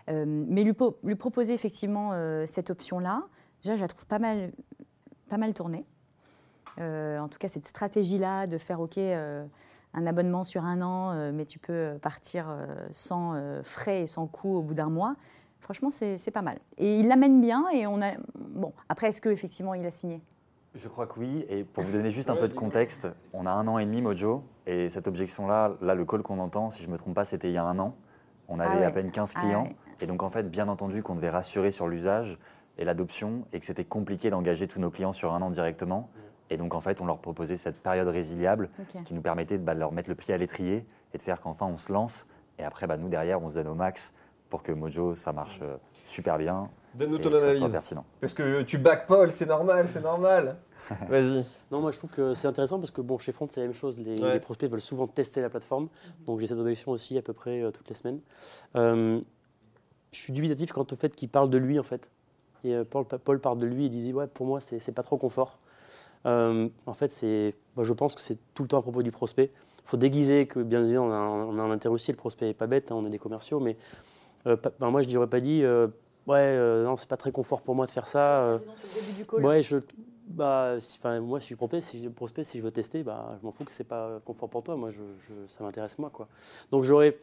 Mais 0.07 0.63
lui, 0.63 0.73
po- 0.73 0.97
lui 1.03 1.15
proposer 1.15 1.53
effectivement 1.53 2.11
cette 2.45 2.69
option-là, 2.69 3.23
déjà, 3.61 3.75
je 3.75 3.81
la 3.81 3.87
trouve 3.87 4.05
pas 4.07 4.19
mal, 4.19 4.51
pas 5.29 5.37
mal 5.37 5.53
tournée. 5.53 5.85
En 6.77 7.27
tout 7.29 7.37
cas, 7.39 7.47
cette 7.47 7.67
stratégie-là 7.67 8.45
de 8.47 8.57
faire 8.57 8.79
OK, 8.79 8.97
un 8.97 10.05
abonnement 10.05 10.43
sur 10.43 10.63
un 10.63 10.81
an, 10.81 11.31
mais 11.31 11.45
tu 11.45 11.59
peux 11.59 11.97
partir 12.01 12.47
sans 12.91 13.61
frais 13.63 14.03
et 14.03 14.07
sans 14.07 14.27
coût 14.27 14.57
au 14.57 14.61
bout 14.61 14.73
d'un 14.73 14.89
mois, 14.89 15.15
franchement, 15.59 15.89
c'est 15.89 16.31
pas 16.31 16.41
mal. 16.41 16.59
Et 16.77 16.99
il 16.99 17.07
l'amène 17.07 17.41
bien 17.41 17.65
et 17.73 17.87
on 17.87 18.01
a. 18.01 18.11
Bon, 18.35 18.73
après, 18.89 19.07
est-ce 19.09 19.21
qu'effectivement, 19.21 19.73
il 19.73 19.85
a 19.85 19.91
signé? 19.91 20.21
Je 20.75 20.87
crois 20.87 21.07
que 21.07 21.19
oui. 21.19 21.45
Et 21.49 21.63
pour 21.63 21.83
vous 21.83 21.91
donner 21.93 22.11
juste 22.11 22.29
un 22.29 22.35
peu 22.35 22.47
de 22.47 22.53
contexte, 22.53 23.07
on 23.33 23.45
a 23.45 23.51
un 23.51 23.67
an 23.67 23.79
et 23.79 23.85
demi 23.85 24.01
Mojo. 24.01 24.43
Et 24.67 24.89
cette 24.89 25.07
objection-là, 25.07 25.73
là, 25.81 25.95
le 25.95 26.05
call 26.05 26.21
qu'on 26.21 26.39
entend, 26.39 26.69
si 26.69 26.83
je 26.83 26.87
ne 26.87 26.93
me 26.93 26.97
trompe 26.97 27.15
pas, 27.15 27.25
c'était 27.25 27.49
il 27.49 27.53
y 27.53 27.57
a 27.57 27.63
un 27.63 27.79
an. 27.79 27.95
On 28.47 28.59
avait 28.59 28.79
ouais. 28.79 28.85
à 28.85 28.91
peine 28.91 29.09
15 29.11 29.33
Ah 29.35 29.39
clients. 29.39 29.63
ouais. 29.63 29.75
Et 30.01 30.07
donc, 30.07 30.21
en 30.23 30.29
fait, 30.29 30.49
bien 30.49 30.67
entendu, 30.67 31.01
qu'on 31.03 31.15
devait 31.15 31.29
rassurer 31.29 31.71
sur 31.71 31.87
l'usage 31.87 32.37
et 32.77 32.85
l'adoption 32.85 33.45
et 33.53 33.59
que 33.59 33.65
c'était 33.65 33.85
compliqué 33.85 34.29
d'engager 34.29 34.67
tous 34.67 34.79
nos 34.79 34.91
clients 34.91 35.13
sur 35.13 35.33
un 35.33 35.41
an 35.41 35.49
directement. 35.49 36.09
Et 36.49 36.57
donc, 36.57 36.75
en 36.75 36.79
fait, 36.81 37.01
on 37.01 37.05
leur 37.05 37.17
proposait 37.17 37.57
cette 37.57 37.81
période 37.81 38.07
résiliable 38.07 38.69
qui 39.03 39.13
nous 39.13 39.21
permettait 39.21 39.57
de, 39.57 39.63
bah, 39.63 39.73
de 39.73 39.79
leur 39.79 39.91
mettre 39.91 40.09
le 40.09 40.15
pied 40.15 40.33
à 40.33 40.37
l'étrier 40.37 40.85
et 41.13 41.17
de 41.17 41.21
faire 41.21 41.41
qu'enfin 41.41 41.65
on 41.65 41.77
se 41.77 41.91
lance. 41.91 42.27
Et 42.59 42.63
après, 42.63 42.87
bah, 42.87 42.97
nous, 42.97 43.09
derrière, 43.09 43.41
on 43.41 43.49
se 43.49 43.55
donne 43.55 43.67
au 43.67 43.75
max 43.75 44.13
pour 44.49 44.63
que 44.63 44.71
Mojo, 44.71 45.15
ça 45.15 45.33
marche 45.33 45.59
euh, 45.61 45.77
super 46.05 46.37
bien 46.37 46.69
Donne-nous 46.95 47.19
ton 47.19 47.33
analyse. 47.33 47.71
pertinent. 47.71 48.05
Parce 48.21 48.33
que 48.33 48.63
tu 48.63 48.77
back 48.79 49.05
Paul, 49.07 49.29
c'est 49.29 49.45
normal, 49.45 49.87
c'est 49.91 50.01
normal. 50.01 50.57
Vas-y. 51.09 51.45
Non, 51.69 51.81
moi 51.81 51.91
je 51.91 51.97
trouve 51.99 52.09
que 52.09 52.33
c'est 52.33 52.47
intéressant 52.47 52.79
parce 52.79 52.89
que 52.91 53.01
bon, 53.01 53.17
chez 53.19 53.31
Front, 53.31 53.47
c'est 53.49 53.59
la 53.59 53.67
même 53.67 53.75
chose. 53.75 53.99
Les, 53.99 54.19
Ouais. 54.19 54.33
les 54.33 54.39
prospects 54.39 54.69
veulent 54.69 54.81
souvent 54.81 55.05
tester 55.05 55.41
la 55.41 55.49
plateforme. 55.49 55.89
Donc 56.25 56.39
j'ai 56.39 56.47
cette 56.47 56.57
objection 56.59 56.91
aussi 56.91 57.17
à 57.17 57.21
peu 57.21 57.33
près 57.33 57.61
euh, 57.61 57.71
toutes 57.71 57.87
les 57.89 57.95
semaines. 57.95 58.19
Euh, 58.75 59.19
je 60.11 60.17
suis 60.19 60.33
dubitatif 60.33 60.71
quant 60.71 60.87
au 60.89 60.95
fait 60.95 61.15
qu'il 61.15 61.29
parle 61.29 61.49
de 61.49 61.57
lui 61.57 61.77
en 61.77 61.83
fait. 61.83 62.09
Et 62.63 62.73
euh, 62.73 62.83
Paul, 62.83 63.05
Paul 63.05 63.39
parle 63.39 63.59
de 63.59 63.67
lui 63.67 63.85
et 63.85 63.89
disait 63.89 64.13
ouais, 64.13 64.25
pour 64.27 64.47
moi, 64.47 64.59
c'est 64.59 64.91
pas 64.93 65.03
trop 65.03 65.17
confort. 65.17 65.59
Euh, 66.25 66.67
en 66.87 66.93
fait, 66.93 67.11
c'est, 67.11 67.53
moi, 67.75 67.85
je 67.85 67.93
pense 67.93 68.15
que 68.15 68.21
c'est 68.21 68.39
tout 68.55 68.63
le 68.63 68.67
temps 68.69 68.79
à 68.79 68.81
propos 68.81 69.03
du 69.03 69.11
prospect. 69.11 69.51
Il 69.53 69.89
faut 69.89 69.97
déguiser 69.97 70.47
que 70.47 70.59
bien 70.61 70.81
évidemment, 70.81 71.05
on 71.07 71.11
a, 71.11 71.15
un- 71.15 71.45
on 71.45 71.59
a 71.59 71.61
un 71.61 71.71
intérêt 71.71 71.93
aussi. 71.93 72.11
Le 72.11 72.17
prospect 72.17 72.47
n'est 72.47 72.53
pas 72.55 72.65
bête, 72.67 72.91
hein, 72.91 72.95
on 72.97 73.05
est 73.05 73.09
des 73.09 73.19
commerciaux, 73.19 73.59
mais 73.59 73.77
ben, 74.55 74.89
moi 74.89 75.01
je 75.01 75.09
n'aurais 75.09 75.27
pas 75.27 75.39
dit 75.39 75.63
euh, 75.63 75.87
ouais, 76.27 76.37
euh, 76.39 76.83
non, 76.85 76.95
c'est 76.95 77.09
pas 77.09 77.17
très 77.17 77.31
confort 77.31 77.61
pour 77.61 77.75
moi 77.75 77.85
de 77.85 77.91
faire 77.91 78.07
ça. 78.07 78.45
euh, 78.45 78.59
Ouais, 79.43 79.61
je, 79.61 79.77
bah, 80.27 80.75
si- 80.79 80.99
moi, 81.21 81.39
si 81.39 81.49
je 81.49 81.55
prospect, 81.55 81.81
si 81.81 82.03
je 82.03 82.09
prospect, 82.09 82.43
si 82.43 82.57
je 82.57 82.63
veux 82.63 82.71
tester, 82.71 83.01
bah, 83.03 83.29
je 83.39 83.45
m'en 83.45 83.51
fous 83.51 83.63
que 83.63 83.71
c'est 83.71 83.83
pas 83.85 84.19
confort 84.25 84.49
pour 84.49 84.61
toi. 84.63 84.75
Moi, 84.75 84.91
je, 84.91 85.01
je- 85.21 85.47
ça 85.47 85.63
m'intéresse 85.63 85.97
moi, 85.99 86.09
quoi. 86.09 86.27
Donc, 86.71 86.83
j'aurais, 86.83 87.17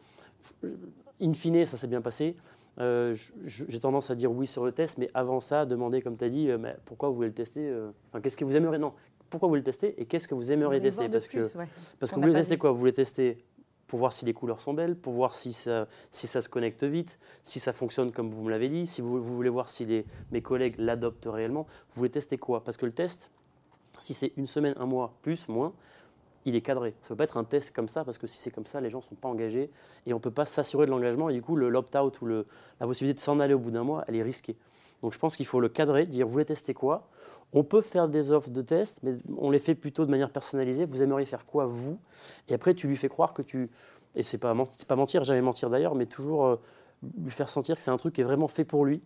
in 1.21 1.33
fine, 1.33 1.65
ça 1.65 1.77
s'est 1.77 1.87
bien 1.87 2.01
passé. 2.01 2.35
Euh, 2.79 3.15
J'ai 3.43 3.79
tendance 3.79 4.09
à 4.11 4.15
dire 4.15 4.31
oui 4.31 4.47
sur 4.47 4.65
le 4.65 4.71
test, 4.71 4.97
mais 4.97 5.09
avant 5.13 5.39
ça, 5.39 5.65
demander, 5.65 6.01
comme 6.01 6.17
tu 6.17 6.25
as 6.25 6.29
dit, 6.29 6.49
euh, 6.49 6.57
mais 6.57 6.75
pourquoi 6.85 7.09
vous 7.09 7.15
voulez 7.15 7.29
le 7.29 7.33
tester 7.33 7.61
euh, 7.69 7.91
enfin, 8.09 8.19
Qu'est-ce 8.21 8.35
que 8.35 8.43
vous 8.43 8.57
aimeriez 8.57 8.79
Non, 8.79 8.91
pourquoi 9.29 9.47
vous 9.47 9.55
le 9.55 9.63
tester 9.63 9.93
et 10.01 10.05
qu'est-ce 10.05 10.27
que 10.27 10.35
vous 10.35 10.51
aimeriez 10.51 10.81
tester? 10.81 11.07
Parce 11.07 11.27
que 11.27 11.57
ouais. 11.57 11.67
parce 11.99 12.11
que 12.11 12.15
vous 12.15 12.21
voulez 12.21 12.33
tester 12.33 12.57
quoi? 12.57 12.71
Vous 12.71 12.77
voulez 12.79 12.91
tester 12.93 13.37
pour 13.87 13.99
voir 13.99 14.11
si 14.11 14.25
les 14.25 14.33
couleurs 14.33 14.61
sont 14.61 14.73
belles, 14.73 14.95
pour 14.95 15.13
voir 15.13 15.33
si 15.33 15.53
ça, 15.53 15.87
se 16.11 16.49
connecte 16.49 16.83
vite, 16.83 17.19
si 17.43 17.59
ça 17.59 17.73
fonctionne 17.73 18.11
comme 18.11 18.29
vous 18.29 18.43
me 18.43 18.49
l'avez 18.49 18.69
dit, 18.69 18.87
si 18.87 19.01
vous, 19.01 19.21
voulez 19.21 19.49
voir 19.49 19.69
si 19.69 20.03
mes 20.31 20.41
collègues 20.41 20.75
l'adoptent 20.77 21.27
réellement. 21.27 21.67
Vous 21.89 21.97
voulez 21.97 22.09
tester 22.09 22.37
quoi? 22.37 22.63
Parce 22.63 22.77
que 22.77 22.85
le 22.85 22.93
test, 22.93 23.31
si 23.99 24.13
c'est 24.13 24.33
une 24.37 24.47
semaine, 24.47 24.73
un 24.77 24.85
mois, 24.85 25.13
plus, 25.21 25.47
moins, 25.47 25.73
il 26.45 26.55
est 26.55 26.61
cadré. 26.61 26.95
Ça 27.01 27.05
ne 27.05 27.09
peut 27.09 27.15
pas 27.17 27.23
être 27.25 27.37
un 27.37 27.43
test 27.43 27.75
comme 27.75 27.87
ça, 27.87 28.03
parce 28.03 28.17
que 28.17 28.27
si 28.27 28.37
c'est 28.37 28.51
comme 28.51 28.65
ça, 28.65 28.81
les 28.81 28.89
gens 28.89 28.99
ne 28.99 29.03
sont 29.03 29.15
pas 29.15 29.29
engagés 29.29 29.71
et 30.05 30.13
on 30.13 30.17
ne 30.17 30.21
peut 30.21 30.31
pas 30.31 30.45
s'assurer 30.45 30.85
de 30.85 30.91
l'engagement. 30.91 31.29
Et 31.29 31.33
du 31.33 31.41
coup, 31.41 31.55
l'opt-out 31.55 32.21
ou 32.21 32.27
la 32.27 32.43
possibilité 32.79 33.15
de 33.15 33.21
s'en 33.21 33.39
aller 33.39 33.53
au 33.53 33.59
bout 33.59 33.71
d'un 33.71 33.83
mois, 33.83 34.03
elle 34.07 34.15
est 34.15 34.23
risquée. 34.23 34.55
Donc 35.01 35.13
je 35.13 35.19
pense 35.19 35.35
qu'il 35.35 35.45
faut 35.45 35.59
le 35.59 35.69
cadrer, 35.69 36.05
dire 36.05 36.25
vous 36.25 36.33
voulez 36.33 36.45
tester 36.45 36.73
quoi? 36.73 37.07
On 37.55 37.63
peut 37.63 37.81
faire 37.81 38.07
des 38.07 38.31
offres 38.31 38.51
de 38.51 38.61
test, 38.61 38.99
mais 39.01 39.15
on 39.37 39.49
les 39.49 39.59
fait 39.59 39.73
plutôt 39.73 40.05
de 40.05 40.11
manière 40.11 40.29
personnalisée. 40.29 40.85
Vous 40.85 41.01
aimeriez 41.01 41.25
faire 41.25 41.45
quoi, 41.45 41.65
vous? 41.65 41.97
Et 42.47 42.53
après, 42.53 42.75
tu 42.75 42.87
lui 42.87 42.95
fais 42.95 43.09
croire 43.09 43.33
que 43.33 43.41
tu. 43.41 43.71
Et 44.15 44.21
c'est 44.21 44.37
pas, 44.37 44.53
pas 44.87 44.95
mentir, 44.95 45.23
jamais 45.23 45.41
mentir 45.41 45.71
d'ailleurs, 45.71 45.95
mais 45.95 46.05
toujours 46.05 46.45
euh, 46.45 46.55
lui 47.17 47.31
faire 47.31 47.49
sentir 47.49 47.75
que 47.75 47.81
c'est 47.81 47.91
un 47.91 47.97
truc 47.97 48.13
qui 48.13 48.21
est 48.21 48.25
vraiment 48.25 48.47
fait 48.47 48.65
pour 48.65 48.85
lui 48.85 49.01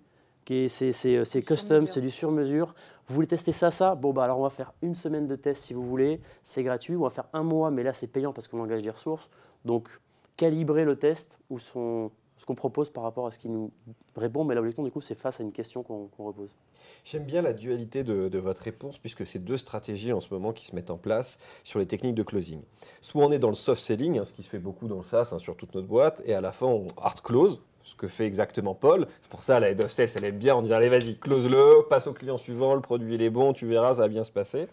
c'est 0.67 1.43
custom, 1.45 1.87
c'est 1.87 2.01
du 2.01 2.09
sur-mesure. 2.09 2.73
Vous 3.07 3.15
voulez 3.15 3.27
tester 3.27 3.51
ça, 3.51 3.69
ça? 3.71 3.95
Bon, 3.95 4.13
bah 4.13 4.23
alors 4.23 4.39
on 4.39 4.43
va 4.43 4.49
faire 4.49 4.73
une 4.81 4.95
semaine 4.95 5.27
de 5.27 5.35
test 5.35 5.63
si 5.63 5.73
vous 5.73 5.83
voulez, 5.83 6.21
c'est 6.41 6.63
gratuit. 6.63 6.95
On 6.95 7.03
va 7.03 7.09
faire 7.09 7.27
un 7.33 7.43
mois, 7.43 7.71
mais 7.71 7.83
là 7.83 7.93
c'est 7.93 8.07
payant 8.07 8.33
parce 8.33 8.47
qu'on 8.47 8.59
engage 8.59 8.81
des 8.81 8.89
ressources. 8.89 9.29
Donc, 9.65 9.89
calibrer 10.37 10.85
le 10.85 10.95
test 10.95 11.39
ou 11.49 11.59
son, 11.59 12.11
ce 12.39 12.45
qu'on 12.45 12.55
propose 12.55 12.89
par 12.89 13.03
rapport 13.03 13.27
à 13.27 13.31
ce 13.31 13.37
qui 13.37 13.49
nous 13.49 13.69
répond. 14.15 14.45
Mais 14.45 14.55
l'objectif, 14.55 14.81
du 14.81 14.91
coup, 14.91 15.01
c'est 15.01 15.13
face 15.13 15.41
à 15.41 15.43
une 15.43 15.51
question 15.51 15.83
qu'on 15.83 16.09
repose. 16.17 16.55
J'aime 17.03 17.25
bien 17.25 17.41
la 17.41 17.51
dualité 17.51 18.05
de, 18.05 18.39
votre 18.39 18.61
réponse, 18.61 18.97
puisque 18.97 19.27
c'est 19.27 19.39
deux 19.39 19.57
stratégies 19.57 20.13
en 20.13 20.21
ce 20.21 20.33
moment 20.33 20.53
qui 20.53 20.65
se 20.65 20.73
mettent 20.73 20.89
en 20.89 20.97
place 20.97 21.37
sur 21.65 21.79
les 21.79 21.85
techniques 21.85 22.15
de 22.15 22.23
closing. 22.23 22.61
Soit 23.01 23.25
on 23.25 23.31
est 23.31 23.39
dans 23.39 23.49
le 23.49 23.55
soft 23.55 23.81
selling, 23.81 24.19
hein, 24.19 24.23
ce 24.23 24.31
qui 24.31 24.43
se 24.43 24.49
fait 24.49 24.57
beaucoup 24.57 24.87
dans 24.87 24.99
le 24.99 25.03
SaaS 25.03 25.31
hein, 25.33 25.39
sur 25.39 25.57
toute 25.57 25.75
notre 25.75 25.87
boîte, 25.87 26.21
et 26.25 26.33
à 26.33 26.39
la 26.39 26.53
fin, 26.53 26.67
on 26.67 26.87
hard 27.01 27.19
close, 27.19 27.59
ce 27.83 27.95
que 27.95 28.07
fait 28.07 28.25
exactement 28.25 28.73
Paul. 28.73 29.05
C'est 29.21 29.29
pour 29.29 29.43
ça 29.43 29.59
la 29.59 29.71
head 29.71 29.81
of 29.81 29.91
sales, 29.91 30.09
elle 30.15 30.23
aime 30.23 30.37
bien 30.37 30.55
en 30.55 30.61
disant 30.61 30.75
allez 30.75 30.89
vas-y, 30.89 31.17
close-le, 31.17 31.87
passe 31.89 32.07
au 32.07 32.13
client 32.13 32.37
suivant, 32.37 32.73
le 32.73 32.81
produit 32.81 33.15
il 33.15 33.21
est 33.21 33.29
bon, 33.29 33.51
tu 33.51 33.65
verras, 33.65 33.95
ça 33.95 34.01
va 34.01 34.07
bien 34.07 34.23
se 34.23 34.31
passer. 34.31 34.67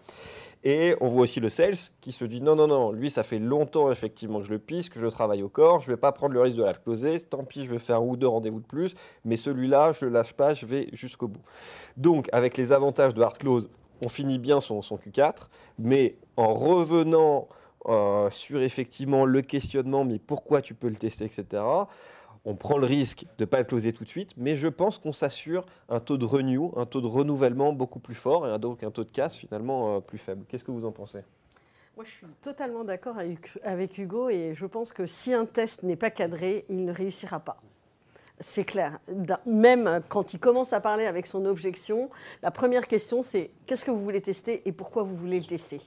Et 0.69 0.97
on 1.01 1.07
voit 1.07 1.23
aussi 1.23 1.39
le 1.39 1.49
sales 1.49 1.77
qui 2.01 2.11
se 2.11 2.25
dit 2.25 2.41
non, 2.41 2.57
non, 2.57 2.67
non, 2.67 2.91
lui 2.91 3.09
ça 3.09 3.23
fait 3.23 3.39
longtemps 3.39 3.93
effectivement 3.93 4.41
que 4.41 4.47
je 4.47 4.51
le 4.51 4.59
pisse, 4.59 4.89
que 4.89 4.99
je 4.99 5.07
travaille 5.07 5.45
au 5.45 5.49
corps, 5.49 5.79
je 5.79 5.89
ne 5.89 5.95
vais 5.95 6.01
pas 6.01 6.11
prendre 6.11 6.35
le 6.35 6.41
risque 6.41 6.57
de 6.57 6.65
la 6.65 6.73
closer, 6.75 7.21
tant 7.21 7.45
pis 7.45 7.63
je 7.63 7.71
vais 7.71 7.79
faire 7.79 7.99
un 7.99 8.01
ou 8.01 8.17
deux 8.17 8.27
rendez-vous 8.27 8.59
de 8.59 8.67
plus, 8.67 8.97
mais 9.25 9.37
celui-là 9.37 9.93
je 9.93 10.05
ne 10.05 10.11
le 10.11 10.15
lâche 10.15 10.33
pas, 10.33 10.55
je 10.55 10.67
vais 10.67 10.89
jusqu'au 10.93 11.29
bout. 11.29 11.43
Donc 11.97 12.29
avec 12.33 12.57
les 12.57 12.73
avantages 12.73 13.15
de 13.15 13.23
hard 13.23 13.39
close, 13.39 13.71
on 14.03 14.09
finit 14.09 14.41
bien 14.41 14.61
son, 14.61 14.83
son 14.83 14.97
Q4, 14.97 15.51
mais 15.79 16.17
en 16.37 16.53
revenant 16.53 17.47
euh, 17.87 18.29
sur 18.33 18.61
effectivement 18.61 19.25
le 19.25 19.43
questionnement, 19.43 20.05
mais 20.05 20.19
pourquoi 20.19 20.63
tu 20.63 20.75
peux 20.75 20.89
le 20.89 20.97
tester, 20.97 21.27
etc 21.27 21.63
on 22.47 22.55
prend 22.55 22.79
le 22.79 22.87
risque 22.87 23.25
de 23.39 23.45
ne 23.45 23.47
pas 23.47 23.59
le 23.59 23.65
closer 23.65 23.93
tout 23.93 24.05
de 24.05 24.09
suite, 24.09 24.31
mais 24.37 24.57
je 24.57 24.69
pense 24.69 24.99
qu'on 24.99 25.13
s'assure 25.13 25.67
un 25.89 26.01
taux 26.01 26.17
de 26.17 26.25
renew, 26.25 26.73
un 26.77 26.87
taux 26.87 27.01
de 27.01 27.09
renouvellement 27.09 27.73
beaucoup 27.73 27.99
plus 27.99 28.15
fort 28.15 28.49
et 28.49 28.59
donc 28.59 28.83
un 28.85 28.91
taux 28.91 29.05
de 29.05 29.11
casse 29.11 29.37
finalement 29.37 29.97
euh, 29.97 30.01
plus 30.01 30.17
faible. 30.17 30.45
Qu'est-ce 30.49 30.65
que 30.65 30.71
vous 30.71 30.87
en 30.87 30.93
pensez? 30.93 31.23
Moi, 31.97 32.05
je 32.05 32.11
suis 32.11 32.27
totalement 32.43 32.85
d'accord 32.85 33.17
avec 33.65 33.99
Hugo 33.99 34.29
et 34.29 34.53
je 34.55 34.67
pense 34.67 34.93
que 34.93 35.07
si 35.07 35.33
un 35.33 35.47
test 35.47 35.83
n'est 35.83 35.97
pas 35.97 36.11
cadré, 36.11 36.65
il 36.69 36.85
ne 36.85 36.93
réussira 36.93 37.41
pas. 37.41 37.57
C'est 38.39 38.65
clair. 38.65 38.99
Même 39.47 40.03
quand 40.11 40.35
il 40.35 40.39
commence 40.39 40.75
à 40.75 40.81
parler 40.81 41.07
avec 41.07 41.27
son 41.27 41.47
objection, 41.47 42.11
la 42.43 42.51
première 42.51 42.87
question, 42.87 43.23
c'est 43.23 43.51
qu'est-ce 43.65 43.85
que 43.85 43.91
vous 43.91 44.03
voulez 44.03 44.21
tester 44.21 44.61
et 44.67 44.73
pourquoi 44.73 45.05
vous 45.05 45.17
voulez 45.17 45.41
le 45.41 45.47
tester? 45.47 45.81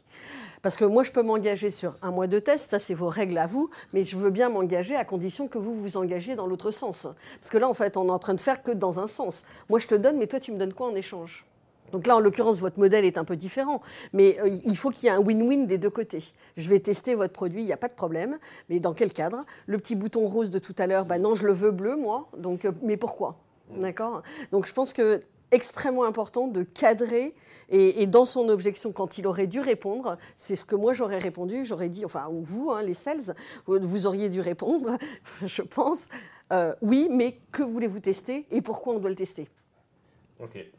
Parce 0.63 0.75
que 0.75 0.83
moi, 0.83 1.03
je 1.03 1.11
peux 1.11 1.21
m'engager 1.21 1.69
sur 1.69 1.95
un 2.01 2.09
mois 2.09 2.25
de 2.25 2.39
test, 2.39 2.71
ça 2.71 2.79
c'est 2.79 2.95
vos 2.95 3.07
règles 3.07 3.37
à 3.37 3.45
vous, 3.45 3.69
mais 3.93 4.03
je 4.03 4.17
veux 4.17 4.31
bien 4.31 4.49
m'engager 4.49 4.95
à 4.95 5.05
condition 5.05 5.47
que 5.47 5.59
vous 5.59 5.75
vous 5.75 5.95
engagez 5.95 6.33
dans 6.33 6.47
l'autre 6.47 6.71
sens. 6.71 7.05
Parce 7.39 7.51
que 7.51 7.59
là, 7.59 7.69
en 7.69 7.75
fait, 7.75 7.97
on 7.97 8.07
est 8.07 8.11
en 8.11 8.19
train 8.19 8.33
de 8.33 8.41
faire 8.41 8.63
que 8.63 8.71
dans 8.71 8.99
un 8.99 9.07
sens. 9.07 9.43
Moi, 9.69 9.77
je 9.77 9.85
te 9.85 9.95
donne, 9.95 10.17
mais 10.17 10.25
toi, 10.25 10.39
tu 10.39 10.51
me 10.51 10.57
donnes 10.57 10.73
quoi 10.73 10.87
en 10.87 10.95
échange? 10.95 11.45
Donc 11.91 12.07
là, 12.07 12.15
en 12.15 12.19
l'occurrence, 12.19 12.59
votre 12.59 12.79
modèle 12.79 13.05
est 13.05 13.17
un 13.17 13.23
peu 13.23 13.35
différent, 13.35 13.81
mais 14.13 14.39
euh, 14.39 14.49
il 14.65 14.77
faut 14.77 14.89
qu'il 14.89 15.05
y 15.05 15.07
ait 15.07 15.15
un 15.15 15.21
win-win 15.21 15.65
des 15.65 15.77
deux 15.77 15.89
côtés. 15.89 16.23
Je 16.57 16.69
vais 16.69 16.79
tester 16.79 17.15
votre 17.15 17.33
produit, 17.33 17.61
il 17.61 17.65
n'y 17.65 17.73
a 17.73 17.77
pas 17.77 17.87
de 17.87 17.93
problème, 17.93 18.37
mais 18.69 18.79
dans 18.79 18.93
quel 18.93 19.13
cadre? 19.13 19.45
Le 19.67 19.77
petit 19.77 19.95
bouton 19.95 20.27
rose 20.27 20.49
de 20.49 20.59
tout 20.59 20.75
à 20.77 20.87
l'heure, 20.87 21.05
bah 21.05 21.17
non, 21.17 21.35
je 21.35 21.45
le 21.45 21.53
veux 21.53 21.71
bleu, 21.71 21.95
moi, 21.95 22.29
donc, 22.37 22.65
euh, 22.65 22.71
mais 22.81 22.97
pourquoi? 22.97 23.37
Mmh. 23.71 23.81
D'accord? 23.81 24.23
Donc 24.51 24.65
je 24.65 24.73
pense 24.73 24.93
que 24.93 25.19
extrêmement 25.51 26.03
important 26.03 26.47
de 26.47 26.63
cadrer 26.63 27.33
et, 27.71 28.07
dans 28.07 28.25
son 28.25 28.49
objection, 28.49 28.91
quand 28.91 29.17
il 29.17 29.27
aurait 29.27 29.47
dû 29.47 29.59
répondre, 29.59 30.17
c'est 30.35 30.55
ce 30.55 30.65
que 30.65 30.75
moi 30.75 30.93
j'aurais 30.93 31.19
répondu, 31.19 31.65
j'aurais 31.65 31.89
dit, 31.89 32.03
enfin, 32.03 32.27
ou 32.31 32.41
vous, 32.41 32.71
hein, 32.71 32.81
les 32.81 32.95
sales, 32.95 33.35
vous 33.67 34.07
auriez 34.07 34.29
dû 34.29 34.41
répondre, 34.41 34.97
je 35.45 35.61
pense, 35.61 36.09
euh, 36.51 36.73
oui, 36.81 37.07
mais 37.11 37.37
que 37.51 37.61
voulez-vous 37.61 37.99
tester 37.99 38.47
et 38.49 38.61
pourquoi 38.61 38.95
on 38.95 38.99
doit 38.99 39.09
le 39.09 39.15
tester? 39.15 39.47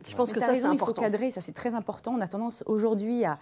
Je 0.07 0.17
pense 0.17 0.33
que 0.33 0.41
ça, 0.41 0.55
c'est 0.55 0.65
important. 0.65 1.03
Il 1.03 1.05
faut 1.05 1.11
cadrer, 1.13 1.31
ça 1.31 1.41
c'est 1.41 1.53
très 1.53 1.75
important. 1.75 2.15
On 2.17 2.21
a 2.21 2.29
tendance 2.29 2.65
aujourd'hui 2.67 3.25
à, 3.25 3.39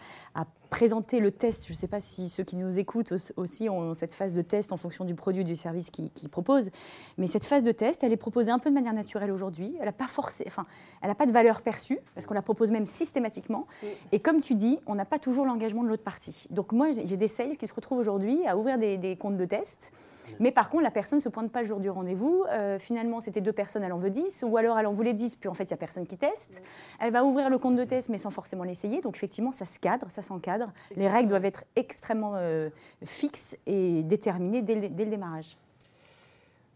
présenter 0.70 1.18
le 1.18 1.30
test. 1.30 1.66
Je 1.66 1.72
ne 1.72 1.78
sais 1.78 1.86
pas 1.86 1.98
si 1.98 2.28
ceux 2.28 2.44
qui 2.44 2.56
nous 2.56 2.78
écoutent 2.78 3.14
aussi 3.36 3.70
ont 3.70 3.94
cette 3.94 4.12
phase 4.12 4.34
de 4.34 4.42
test 4.42 4.70
en 4.70 4.76
fonction 4.76 5.06
du 5.06 5.14
produit, 5.14 5.42
du 5.42 5.56
service 5.56 5.88
qu'ils 5.90 6.28
proposent. 6.28 6.70
Mais 7.16 7.26
cette 7.26 7.46
phase 7.46 7.62
de 7.62 7.72
test, 7.72 8.04
elle 8.04 8.12
est 8.12 8.18
proposée 8.18 8.50
un 8.50 8.58
peu 8.58 8.68
de 8.68 8.74
manière 8.74 8.92
naturelle 8.92 9.30
aujourd'hui. 9.30 9.74
Elle 9.78 9.86
n'a 9.86 9.92
pas 9.92 10.08
forcé, 10.08 10.44
enfin, 10.46 10.66
elle 11.00 11.08
n'a 11.08 11.14
pas 11.14 11.24
de 11.24 11.32
valeur 11.32 11.62
perçue 11.62 11.98
parce 12.14 12.26
qu'on 12.26 12.34
la 12.34 12.42
propose 12.42 12.70
même 12.70 12.84
systématiquement. 12.84 13.66
Et 14.12 14.20
comme 14.20 14.42
tu 14.42 14.56
dis, 14.56 14.78
on 14.86 14.94
n'a 14.94 15.06
pas 15.06 15.18
toujours 15.18 15.46
l'engagement 15.46 15.82
de 15.82 15.88
l'autre 15.88 16.04
partie. 16.04 16.46
Donc 16.50 16.72
moi, 16.72 16.90
j'ai 16.90 17.16
des 17.16 17.28
sales 17.28 17.56
qui 17.56 17.66
se 17.66 17.72
retrouvent 17.72 17.98
aujourd'hui 17.98 18.46
à 18.46 18.58
ouvrir 18.58 18.76
des 18.76 19.16
comptes 19.16 19.38
de 19.38 19.46
test 19.46 19.92
mais 20.40 20.52
par 20.52 20.70
contre, 20.70 20.82
la 20.84 20.90
personne 20.90 21.18
ne 21.18 21.22
se 21.22 21.28
pointe 21.28 21.50
pas 21.50 21.60
le 21.60 21.66
jour 21.66 21.80
du 21.80 21.90
rendez-vous. 21.90 22.44
Euh, 22.50 22.78
finalement, 22.78 23.20
c'était 23.20 23.40
deux 23.40 23.52
personnes, 23.52 23.82
elle 23.82 23.92
en 23.92 23.98
veut 23.98 24.10
10, 24.10 24.44
ou 24.46 24.56
alors 24.56 24.78
elle 24.78 24.86
en 24.86 24.92
voulait 24.92 25.14
10, 25.14 25.36
puis 25.36 25.48
en 25.48 25.54
fait, 25.54 25.64
il 25.64 25.72
n'y 25.72 25.74
a 25.74 25.78
personne 25.78 26.06
qui 26.06 26.16
teste. 26.16 26.62
Elle 27.00 27.12
va 27.12 27.24
ouvrir 27.24 27.50
le 27.50 27.58
compte 27.58 27.76
de 27.76 27.84
test, 27.84 28.08
mais 28.08 28.18
sans 28.18 28.30
forcément 28.30 28.64
l'essayer. 28.64 29.00
Donc 29.00 29.16
effectivement, 29.16 29.52
ça 29.52 29.64
se 29.64 29.78
cadre, 29.78 30.10
ça 30.10 30.22
s'encadre. 30.22 30.72
Les 30.96 31.08
règles 31.08 31.28
doivent 31.28 31.44
être 31.44 31.64
extrêmement 31.76 32.32
euh, 32.36 32.70
fixes 33.04 33.56
et 33.66 34.02
déterminées 34.02 34.62
dès 34.62 34.74
le, 34.74 34.88
démarrage. 34.88 35.56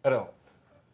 Alors, 0.04 0.28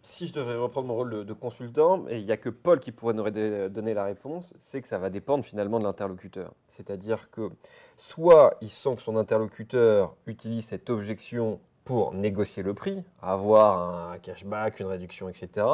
si 0.03 0.27
je 0.27 0.33
devrais 0.33 0.57
reprendre 0.57 0.89
mon 0.89 0.95
rôle 0.95 1.25
de, 1.25 1.33
consultant, 1.33 2.07
et 2.09 2.19
il 2.19 2.25
n'y 2.25 2.33
a 2.33 2.37
que 2.37 2.49
Paul 2.49 2.81
qui 2.81 2.93
pourrait 2.93 3.15
nous 3.15 3.29
donner 3.69 3.95
la 3.95 4.05
réponse, 4.05 4.55
c'est 4.63 4.81
que 4.81 4.89
ça 4.89 4.99
va 4.99 5.11
dépendre 5.11 5.45
finalement 5.45 5.79
de 5.79 5.85
l'interlocuteur. 5.85 6.53
C'est-à-dire 6.69 7.31
que 7.31 7.51
soit 7.97 8.57
il 8.61 8.71
sent 8.71 8.97
que 8.97 9.03
son 9.03 9.17
interlocuteur 9.17 10.15
utilise 10.27 10.67
cette 10.67 10.89
objection 10.91 11.61
pour 11.89 12.13
négocier 12.13 12.63
le 12.63 12.75
prix, 12.75 13.03
avoir 13.23 14.11
un 14.11 14.19
cashback, 14.19 14.79
une 14.79 14.89
réduction, 14.89 15.31
etc. 15.31 15.67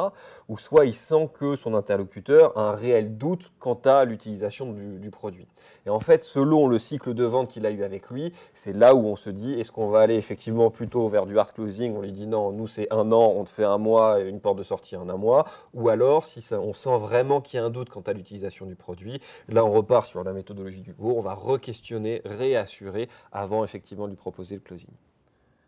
Ou 0.47 0.57
soit 0.57 0.85
il 0.85 0.93
sent 0.93 1.29
que 1.33 1.57
son 1.57 1.73
interlocuteur 1.73 2.57
a 2.57 2.69
un 2.69 2.71
réel 2.73 3.17
doute 3.17 3.51
quant 3.59 3.77
à 3.83 4.05
l'utilisation 4.05 4.71
du, 4.71 5.11
produit. 5.11 5.45
Et 5.85 5.89
en 5.89 5.99
fait, 5.99 6.23
selon 6.23 6.69
le 6.69 6.79
cycle 6.79 7.13
de 7.13 7.25
vente 7.25 7.49
qu'il 7.49 7.65
a 7.65 7.69
eu 7.69 7.83
avec 7.83 8.09
lui, 8.09 8.31
c'est 8.53 8.71
là 8.71 8.95
où 8.95 9.05
on 9.05 9.17
se 9.17 9.29
dit, 9.29 9.59
est-ce 9.59 9.73
qu'on 9.73 9.89
va 9.89 9.99
aller 9.99 10.15
effectivement 10.15 10.71
plutôt 10.71 11.09
vers 11.09 11.25
du 11.25 11.37
hard 11.37 11.51
closing? 11.51 11.93
On 11.97 12.01
lui 12.01 12.13
dit 12.13 12.27
non, 12.27 12.53
nous 12.53 12.69
c'est 12.69 12.87
un 12.93 13.11
an, 13.11 13.33
on 13.35 13.43
te 13.43 13.49
fait 13.49 13.65
un 13.65 13.77
mois 13.77 14.21
et 14.21 14.29
une 14.29 14.39
porte 14.39 14.57
de 14.57 14.63
sortie 14.63 14.95
en 14.95 15.09
un 15.09 15.17
mois. 15.17 15.45
Ou 15.73 15.89
alors, 15.89 16.25
si 16.25 16.41
on 16.53 16.71
sent 16.71 16.97
vraiment 16.97 17.41
qu'il 17.41 17.59
y 17.59 17.61
a 17.61 17.65
un 17.65 17.69
doute 17.69 17.89
quant 17.89 18.03
à 18.07 18.13
l'utilisation 18.13 18.65
du 18.65 18.75
produit, 18.75 19.19
là 19.49 19.65
on 19.65 19.71
repart 19.73 20.07
sur 20.07 20.23
la 20.23 20.31
méthodologie 20.31 20.79
du 20.79 20.93
cours, 20.93 21.17
on 21.17 21.21
va 21.21 21.33
re-questionner, 21.33 22.21
réassurer 22.23 23.09
avant 23.33 23.65
effectivement 23.65 24.05
de 24.05 24.11
lui 24.11 24.17
proposer 24.17 24.55
le 24.55 24.61
closing. 24.61 24.95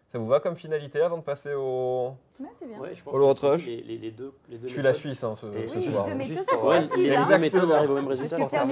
Ça 0.09 0.17
vous 0.19 0.27
va 0.27 0.39
comme 0.39 0.55
finalité 0.55 1.01
avant 1.01 1.17
de 1.17 1.23
passer 1.23 1.53
au. 1.53 2.13
Ouais, 2.39 2.47
c'est 2.55 2.65
bien. 2.65 2.79
Ouais, 2.79 2.95
je 2.95 3.03
pense 3.03 3.13
au 3.13 3.33
Rush 3.49 3.65
les, 3.65 3.81
les, 3.81 3.97
les, 3.97 4.11
deux, 4.11 4.31
les 4.47 4.57
deux 4.57 4.67
Je 4.67 4.73
suis 4.73 4.81
la 4.81 4.93
Suisse, 4.93 5.21
hein, 5.21 5.35
ce, 5.35 5.47
oui, 5.47 5.69
ce 5.73 5.91
soir. 5.91 6.07
Juste 6.21 6.57
ouais, 6.63 6.87
les 6.97 7.17
deux 7.17 7.37
méthodes 7.37 7.71
arrivent 7.71 7.91
au 7.91 7.95
même 7.95 8.07
résultat. 8.07 8.37
Parce 8.37 8.51
que 8.51 8.55
a 8.55 8.65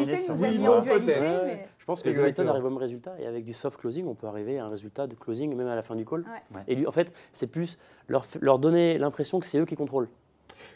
mis 0.52 0.68
en 0.68 0.80
dualité. 0.80 1.16
Mais... 1.20 1.68
Je 1.78 1.86
pense 1.86 2.02
que 2.02 2.10
les 2.10 2.16
deux 2.16 2.24
méthodes 2.24 2.48
arrivent 2.48 2.64
au 2.64 2.70
même 2.70 2.78
résultat. 2.78 3.16
Et 3.20 3.26
avec 3.26 3.44
du 3.44 3.52
soft 3.52 3.78
closing, 3.78 4.08
on 4.08 4.16
peut 4.16 4.28
arriver 4.28 4.60
à 4.60 4.66
un 4.66 4.70
résultat 4.70 5.08
de 5.08 5.16
closing 5.16 5.54
même 5.56 5.68
à 5.68 5.76
la 5.76 5.84
fin 5.84 5.96
du 5.96 6.06
call. 6.06 6.24
Ouais. 6.54 6.62
Et 6.70 6.76
lui, 6.76 6.88
en 6.88 6.92
fait, 6.92 7.14
c'est 7.34 7.48
plus 7.48 7.78
leur, 8.08 8.26
leur 8.40 8.58
donner 8.58 8.98
l'impression 8.98 9.42
que 9.42 9.46
c'est 9.46 9.60
eux 9.60 9.66
qui 9.66 9.76
contrôlent. 9.76 10.10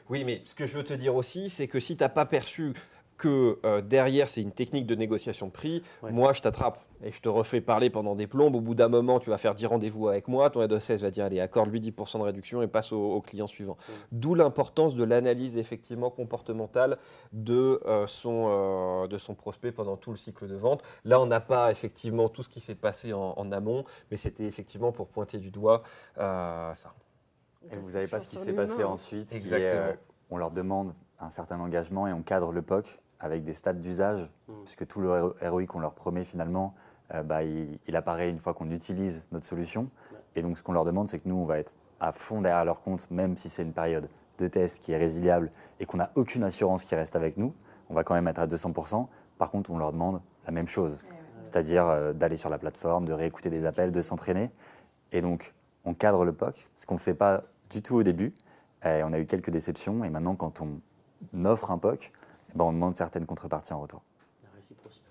Oui, 0.09 0.25
mais 0.25 0.41
ce 0.43 0.55
que 0.55 0.65
je 0.65 0.77
veux 0.77 0.83
te 0.83 0.93
dire 0.93 1.15
aussi, 1.15 1.49
c'est 1.49 1.67
que 1.67 1.79
si 1.79 1.95
tu 1.95 2.03
n'as 2.03 2.09
pas 2.09 2.25
perçu 2.25 2.73
que 3.17 3.59
euh, 3.65 3.81
derrière, 3.81 4.27
c'est 4.27 4.41
une 4.41 4.51
technique 4.51 4.85
de 4.85 4.95
négociation 4.95 5.47
de 5.47 5.51
prix. 5.51 5.83
Moi, 6.03 6.33
je 6.33 6.41
t'attrape 6.41 6.83
et 7.03 7.11
je 7.11 7.21
te 7.21 7.29
refais 7.29 7.61
parler 7.61 7.89
pendant 7.89 8.15
des 8.15 8.27
plombes. 8.27 8.55
Au 8.55 8.61
bout 8.61 8.75
d'un 8.75 8.87
moment, 8.87 9.19
tu 9.19 9.29
vas 9.29 9.37
faire 9.37 9.55
10 9.55 9.67
rendez-vous 9.67 10.07
avec 10.07 10.27
moi. 10.27 10.49
Ton 10.49 10.61
head 10.61 10.71
of 10.71 10.83
sales 10.83 10.97
va 10.97 11.11
dire 11.11 11.25
Allez, 11.25 11.39
accorde-lui 11.39 11.79
10% 11.79 12.19
de 12.19 12.23
réduction 12.23 12.61
et 12.61 12.67
passe 12.67 12.91
au, 12.91 13.21
client 13.21 13.47
suivant. 13.47 13.77
D'où 14.11 14.35
l'importance 14.35 14.95
de 14.95 15.03
l'analyse 15.03 15.57
effectivement 15.57 16.09
comportementale 16.09 16.97
de, 17.33 17.81
euh, 17.85 18.07
son, 18.07 18.47
euh, 18.49 19.07
de 19.07 19.17
son 19.17 19.35
prospect 19.35 19.71
pendant 19.71 19.97
tout 19.97 20.11
le 20.11 20.17
cycle 20.17 20.47
de 20.47 20.55
vente. 20.55 20.83
Là, 21.05 21.19
on 21.19 21.25
n'a 21.25 21.39
pas 21.39 21.71
effectivement 21.71 22.29
tout 22.29 22.43
ce 22.43 22.49
qui 22.49 22.61
s'est 22.61 22.75
passé 22.75 23.13
en, 23.13 23.51
amont, 23.51 23.83
mais 24.11 24.17
c'était 24.17 24.43
effectivement 24.43 24.91
pour 24.91 25.07
pointer 25.07 25.37
du 25.37 25.49
doigt 25.49 25.83
ça. 26.15 26.93
Et 27.71 27.75
vous 27.75 27.91
n'avez 27.91 28.07
pas 28.07 28.19
ce 28.19 28.29
qui 28.29 28.43
s'est 28.43 28.53
passé 28.53 28.83
ensuite. 28.83 29.33
Exactement. 29.33 29.93
on 30.29 30.37
leur 30.37 30.51
demande 30.51 30.93
un 31.19 31.29
certain 31.29 31.59
engagement 31.59 32.07
et 32.07 32.13
on 32.13 32.21
cadre 32.21 32.51
le 32.51 32.61
POC 32.61 32.99
avec 33.19 33.43
des 33.43 33.53
stades 33.53 33.79
d'usage, 33.79 34.29
mm. 34.47 34.53
puisque 34.63 34.87
tout 34.87 35.01
le 35.01 35.33
ROI 35.41 35.65
qu'on 35.65 35.79
leur 35.79 35.93
promet 35.93 36.23
finalement, 36.23 36.73
euh, 37.13 37.23
bah, 37.23 37.43
il, 37.43 37.95
apparaît 37.95 38.29
une 38.29 38.39
fois 38.39 38.53
qu'on 38.53 38.69
utilise 38.71 39.25
notre 39.31 39.45
solution. 39.45 39.89
Et 40.35 40.41
donc 40.41 40.57
ce 40.57 40.63
qu'on 40.63 40.73
leur 40.73 40.85
demande, 40.85 41.07
c'est 41.07 41.19
que 41.19 41.27
nous, 41.27 41.35
on 41.35 41.45
va 41.45 41.59
être 41.59 41.75
à 41.99 42.11
fond 42.11 42.41
derrière 42.41 42.65
leur 42.65 42.81
compte, 42.81 43.09
même 43.11 43.35
si 43.35 43.49
c'est 43.49 43.63
une 43.63 43.73
période 43.73 44.09
de 44.37 44.47
test 44.47 44.81
qui 44.81 44.91
est 44.91 44.97
résiliable 44.97 45.51
et 45.79 45.85
qu'on 45.85 45.97
n'a 45.97 46.11
aucune 46.15 46.43
assurance 46.43 46.85
qui 46.85 46.95
reste 46.95 47.15
avec 47.15 47.37
nous. 47.37 47.53
On 47.89 47.93
va 47.93 48.03
quand 48.03 48.13
même 48.13 48.27
être 48.27 48.39
à 48.39 48.47
200%. 48.47 49.07
Par 49.37 49.51
contre, 49.51 49.71
on 49.71 49.77
leur 49.77 49.91
demande 49.91 50.21
la 50.45 50.51
même 50.51 50.67
chose. 50.67 50.99
c'est-à-dire 51.43 51.87
euh, 51.87 52.13
d'aller 52.13 52.37
sur 52.37 52.49
la 52.49 52.57
plateforme, 52.57 53.05
de 53.05 53.13
réécouter 53.13 53.49
des 53.49 53.65
appels, 53.65 53.91
de 53.91 54.01
s'entraîner. 54.01 54.51
Et 55.11 55.21
donc, 55.21 55.53
on 55.85 55.93
cadre 55.93 56.23
le 56.23 56.33
POC, 56.33 56.69
ce 56.75 56.85
qu'on 56.85 56.95
ne 56.95 56.99
faisait 56.99 57.15
pas 57.15 57.43
du 57.69 57.81
tout 57.81 57.95
au 57.95 58.03
début. 58.03 58.33
Et 58.85 59.01
on 59.03 59.11
a 59.13 59.19
eu 59.19 59.25
quelques 59.25 59.49
déceptions. 59.49 60.03
Et 60.03 60.09
maintenant, 60.09 60.35
quand 60.35 60.61
on 60.61 61.45
offre 61.45 61.71
un 61.71 61.77
POC, 61.77 62.11
eh 62.53 62.57
ben, 62.57 62.65
on 62.65 62.73
demande 62.73 62.95
certaines 62.95 63.25
contreparties 63.25 63.73
en 63.73 63.81
retour. 63.81 64.01
La 64.43 64.49
réciprocité. 64.55 65.08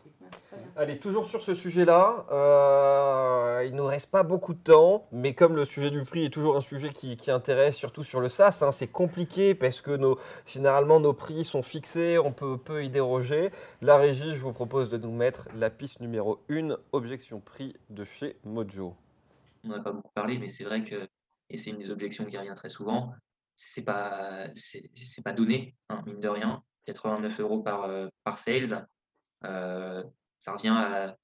Allez, 0.77 0.99
toujours 0.99 1.27
sur 1.27 1.43
ce 1.43 1.55
sujet-là, 1.55 2.27
euh, 2.31 3.65
il 3.67 3.73
ne 3.73 3.79
nous 3.79 3.87
reste 3.87 4.11
pas 4.11 4.23
beaucoup 4.23 4.55
de 4.55 4.59
temps, 4.59 5.07
mais 5.11 5.35
comme 5.35 5.57
le 5.57 5.65
sujet 5.65 5.91
du 5.91 6.05
prix 6.05 6.25
est 6.25 6.31
toujours 6.31 6.57
un 6.57 6.61
sujet 6.61 6.91
qui, 6.91 7.17
qui 7.17 7.31
intéresse, 7.31 7.77
surtout 7.77 8.05
sur 8.05 8.21
le 8.21 8.29
SaaS, 8.29 8.61
hein, 8.63 8.73
c'est 8.73 8.87
compliqué 8.87 9.55
parce 9.55 9.81
que 9.81 9.99
généralement 10.47 11.01
nos 11.01 11.13
prix 11.13 11.45
sont 11.45 11.63
fixés, 11.63 12.19
on 12.19 12.33
peut, 12.33 12.59
peut 12.59 12.85
y 12.85 12.91
déroger. 12.91 13.51
La 13.83 13.97
régie, 13.97 14.35
je 14.35 14.41
vous 14.41 14.53
propose 14.53 14.89
de 14.89 14.99
nous 14.99 15.13
mettre 15.13 15.49
la 15.55 15.71
piste 15.71 16.01
numéro 16.01 16.41
1, 16.49 16.77
objection 16.93 17.41
prix 17.41 17.75
de 17.91 18.05
chez 18.05 18.37
Mojo. 18.45 18.95
On 19.65 19.69
n'a 19.69 19.81
pas 19.81 19.93
beaucoup 19.93 20.13
parlé, 20.15 20.39
mais 20.39 20.49
c'est 20.49 20.65
vrai 20.65 20.85
que, 20.85 21.09
et 21.51 21.57
c'est 21.57 21.71
une 21.71 21.79
des 21.79 21.91
objections 21.91 22.25
qui 22.25 22.39
revient 22.39 22.55
très 22.55 22.69
souvent, 22.69 23.13
c'est 23.57 23.83
pas, 23.83 24.47
pas 25.25 25.33
donné, 25.33 25.75
hein, 25.89 26.03
mine 26.07 26.21
de 26.21 26.29
rien. 26.29 26.63
89 26.87 27.41
euros 27.41 27.63
par, 27.63 27.85
euh, 27.85 28.09
par 28.25 28.39
sales, 28.39 28.87
euh, 29.45 30.03
ça 30.39 30.53
revient 30.53 30.69
à, 30.69 31.09
à 31.11 31.17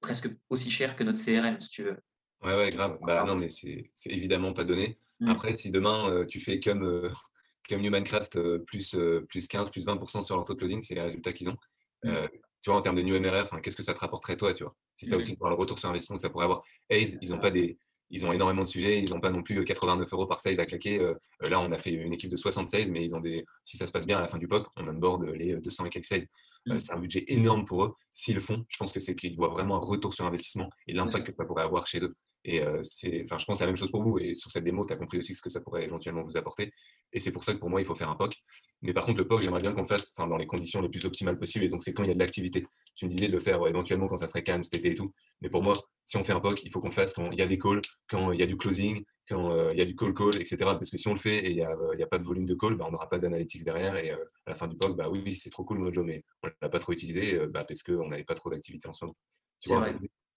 presque 0.00 0.28
aussi 0.50 0.70
cher 0.70 0.96
que 0.96 1.04
notre 1.04 1.18
CRM, 1.22 1.60
si 1.60 1.68
tu 1.68 1.82
veux. 1.82 1.98
Ouais, 2.42 2.54
ouais, 2.56 2.70
grave. 2.70 2.98
Bah 3.02 3.24
non, 3.24 3.36
mais 3.36 3.48
c'est 3.48 3.90
évidemment 4.06 4.52
pas 4.52 4.64
donné. 4.64 4.98
Mm. 5.20 5.28
Après, 5.30 5.54
si 5.54 5.70
demain 5.70 6.10
euh, 6.10 6.26
tu 6.26 6.40
fais 6.40 6.60
comme, 6.60 6.84
euh, 6.84 7.10
comme 7.68 7.80
Newmancraft, 7.80 8.36
euh, 8.36 8.58
plus, 8.58 8.94
euh, 8.94 9.24
plus 9.28 9.46
15, 9.48 9.70
plus 9.70 9.86
20% 9.86 10.22
sur 10.22 10.36
leur 10.36 10.44
taux 10.44 10.54
de 10.54 10.58
closing, 10.58 10.82
c'est 10.82 10.94
les 10.94 11.00
résultats 11.02 11.32
qu'ils 11.32 11.48
ont. 11.48 11.56
Mm. 12.02 12.08
Euh, 12.10 12.28
tu 12.60 12.70
vois, 12.70 12.78
en 12.78 12.82
termes 12.82 12.96
de 12.96 13.02
new 13.02 13.18
MRR, 13.18 13.42
enfin, 13.42 13.60
qu'est-ce 13.60 13.76
que 13.76 13.82
ça 13.82 13.94
te 13.94 13.98
rapporterait 14.00 14.36
toi, 14.36 14.54
tu 14.54 14.64
vois? 14.64 14.74
C'est 14.94 15.06
ça 15.06 15.16
Mm. 15.16 15.18
aussi 15.18 15.36
pour 15.36 15.48
le 15.48 15.54
retour 15.54 15.78
sur 15.78 15.88
investissement 15.88 16.16
que 16.16 16.22
ça 16.22 16.30
pourrait 16.30 16.44
avoir. 16.44 16.62
Ace, 16.90 17.16
ils 17.20 17.32
ont 17.32 17.38
pas 17.38 17.50
des, 17.50 17.78
ils 18.10 18.26
ont 18.26 18.32
énormément 18.32 18.62
de 18.62 18.68
sujets, 18.68 19.02
ils 19.02 19.10
n'ont 19.10 19.20
pas 19.20 19.30
non 19.30 19.42
plus 19.42 19.58
euh, 19.58 19.64
89 19.64 20.12
euros 20.12 20.26
par 20.26 20.40
sales 20.40 20.60
à 20.60 20.66
claquer. 20.66 21.00
Euh, 21.00 21.14
euh, 21.44 21.50
là, 21.50 21.60
on 21.60 21.72
a 21.72 21.78
fait 21.78 21.90
une 21.90 22.12
équipe 22.12 22.30
de 22.30 22.36
60 22.36 22.68
sales, 22.68 22.90
mais 22.90 23.04
ils 23.04 23.14
ont 23.14 23.20
des, 23.20 23.44
si 23.62 23.76
ça 23.76 23.86
se 23.86 23.92
passe 23.92 24.06
bien 24.06 24.18
à 24.18 24.20
la 24.20 24.28
fin 24.28 24.38
du 24.38 24.48
POC, 24.48 24.66
on 24.76 24.86
onboard 24.86 25.24
les 25.24 25.54
euh, 25.54 25.60
200 25.60 25.86
et 25.86 25.90
quelques 25.90 26.04
sales. 26.04 26.26
Euh, 26.68 26.74
Mm. 26.74 26.80
c'est 26.80 26.92
un 26.92 26.98
budget 26.98 27.24
énorme 27.28 27.64
pour 27.64 27.84
eux. 27.84 27.94
S'ils 28.12 28.34
le 28.34 28.40
font, 28.40 28.64
je 28.68 28.76
pense 28.76 28.92
que 28.92 29.00
c'est 29.00 29.14
qu'ils 29.14 29.36
voient 29.36 29.48
vraiment 29.48 29.76
un 29.76 29.84
retour 29.84 30.14
sur 30.14 30.24
investissement 30.26 30.70
et 30.86 30.92
l'impact 30.92 31.26
que 31.26 31.34
ça 31.36 31.44
pourrait 31.44 31.64
avoir 31.64 31.86
chez 31.86 32.02
eux. 32.02 32.14
Et 32.44 32.60
euh, 32.62 32.82
c'est, 32.82 33.22
enfin, 33.24 33.38
je 33.38 33.44
pense 33.46 33.60
la 33.60 33.66
même 33.66 33.76
chose 33.76 33.90
pour 33.90 34.02
vous. 34.02 34.18
Et 34.18 34.34
sur 34.34 34.50
cette 34.50 34.64
démo, 34.64 34.84
tu 34.84 34.92
as 34.92 34.96
compris 34.96 35.18
aussi 35.18 35.34
ce 35.34 35.40
que 35.40 35.48
ça 35.48 35.60
pourrait 35.60 35.84
éventuellement 35.84 36.22
vous 36.22 36.36
apporter. 36.36 36.70
Et 37.12 37.20
c'est 37.20 37.32
pour 37.32 37.42
ça 37.42 37.54
que 37.54 37.58
pour 37.58 37.70
moi, 37.70 37.80
il 37.80 37.86
faut 37.86 37.94
faire 37.94 38.10
un 38.10 38.16
POC. 38.16 38.36
Mais 38.82 38.92
par 38.92 39.06
contre, 39.06 39.18
le 39.18 39.26
POC, 39.26 39.42
j'aimerais 39.42 39.62
bien 39.62 39.72
qu'on 39.72 39.82
le 39.82 39.86
fasse 39.86 40.12
dans 40.16 40.36
les 40.36 40.46
conditions 40.46 40.82
les 40.82 40.90
plus 40.90 41.04
optimales 41.06 41.38
possibles. 41.38 41.64
Et 41.64 41.68
donc, 41.68 41.82
c'est 41.82 41.94
quand 41.94 42.04
il 42.04 42.08
y 42.08 42.10
a 42.10 42.14
de 42.14 42.18
l'activité. 42.18 42.66
Tu 42.96 43.06
me 43.06 43.10
disais 43.10 43.28
de 43.28 43.32
le 43.32 43.40
faire 43.40 43.60
ouais, 43.60 43.70
éventuellement 43.70 44.08
quand 44.08 44.18
ça 44.18 44.26
serait 44.26 44.42
calme 44.42 44.62
cet 44.62 44.76
été 44.76 44.90
et 44.90 44.94
tout. 44.94 45.12
Mais 45.40 45.48
pour 45.48 45.62
moi, 45.62 45.74
si 46.04 46.18
on 46.18 46.24
fait 46.24 46.34
un 46.34 46.40
POC, 46.40 46.64
il 46.64 46.70
faut 46.70 46.80
qu'on 46.80 46.88
le 46.88 46.94
fasse 46.94 47.14
quand 47.14 47.30
il 47.30 47.38
y 47.38 47.42
a 47.42 47.46
des 47.46 47.58
calls, 47.58 47.80
quand 48.08 48.32
il 48.32 48.40
y 48.40 48.42
a 48.42 48.46
du 48.46 48.58
closing, 48.58 49.02
quand 49.26 49.50
euh, 49.52 49.72
il 49.72 49.78
y 49.78 49.82
a 49.82 49.86
du 49.86 49.96
call-call, 49.96 50.36
etc. 50.36 50.56
Parce 50.58 50.90
que 50.90 50.98
si 50.98 51.08
on 51.08 51.14
le 51.14 51.18
fait 51.18 51.38
et 51.38 51.50
il 51.50 51.56
n'y 51.56 51.62
a, 51.62 51.70
euh, 51.70 52.06
pas 52.10 52.18
de 52.18 52.24
volume 52.24 52.44
de 52.44 52.54
call, 52.54 52.74
bah, 52.74 52.84
on 52.86 52.90
n'aura 52.90 53.08
pas 53.08 53.18
d'analytics 53.18 53.64
derrière. 53.64 53.96
Et 53.96 54.10
à 54.10 54.18
la 54.46 54.54
fin 54.54 54.68
du 54.68 54.76
POC, 54.76 54.96
bah 54.96 55.08
oui, 55.08 55.34
c'est 55.34 55.48
trop 55.48 55.64
cool 55.64 55.78
Mojo, 55.78 56.04
mais 56.04 56.22
on 56.42 56.48
ne 56.48 56.52
l'a 56.60 56.68
pas 56.68 56.78
trop 56.78 56.92
utilisé 56.92 57.38
bah, 57.46 57.64
parce 57.64 57.82
qu'on 57.82 58.08
n'avait 58.08 58.24
pas 58.24 58.34
trop 58.34 58.50
d'activité 58.50 58.86
en 58.86 58.92
ce 58.92 59.06
moment. 59.06 59.16
Tu 59.60 59.70
vois? 59.70 59.88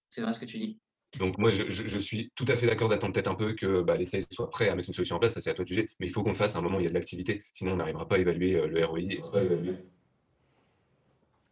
C'est 0.09 0.21
vrai 0.21 0.31
ce 0.31 0.39
que 0.39 0.45
tu 0.45 0.57
dis. 0.57 0.79
Donc 1.17 1.37
moi, 1.37 1.51
je, 1.51 1.67
je- 1.69 1.85
je 1.87 1.97
suis 1.99 2.31
tout 2.35 2.45
à 2.47 2.55
fait 2.57 2.65
d'accord 2.67 2.89
d'attendre 2.89 3.13
peut-être 3.13 3.27
un 3.29 3.35
peu 3.35 3.53
que 3.53 3.81
bah, 3.81 3.95
les 3.97 4.05
sales 4.05 4.23
soient 4.31 4.49
prêts 4.49 4.69
à 4.69 4.75
mettre 4.75 4.89
une 4.89 4.93
solution 4.93 5.15
en 5.15 5.19
place, 5.19 5.33
ça 5.33 5.41
c'est 5.41 5.49
à 5.49 5.53
toi 5.53 5.63
de 5.63 5.69
juger, 5.69 5.89
mais 5.99 6.07
il 6.07 6.13
faut 6.13 6.23
qu'on 6.23 6.29
le 6.29 6.35
fasse 6.35 6.55
à 6.55 6.59
un 6.59 6.61
moment 6.61 6.77
où 6.77 6.79
il 6.81 6.83
y 6.83 6.87
a 6.87 6.89
de 6.89 6.95
l'activité, 6.95 7.43
sinon 7.53 7.73
on 7.73 7.75
n'arrivera 7.77 8.07
pas 8.07 8.15
à 8.15 8.19
évaluer 8.19 8.55
euh, 8.55 8.67
le 8.67 8.85
ROI. 8.85 8.99
et 8.99 9.21
pas 9.31 9.41
évaluer. 9.43 9.75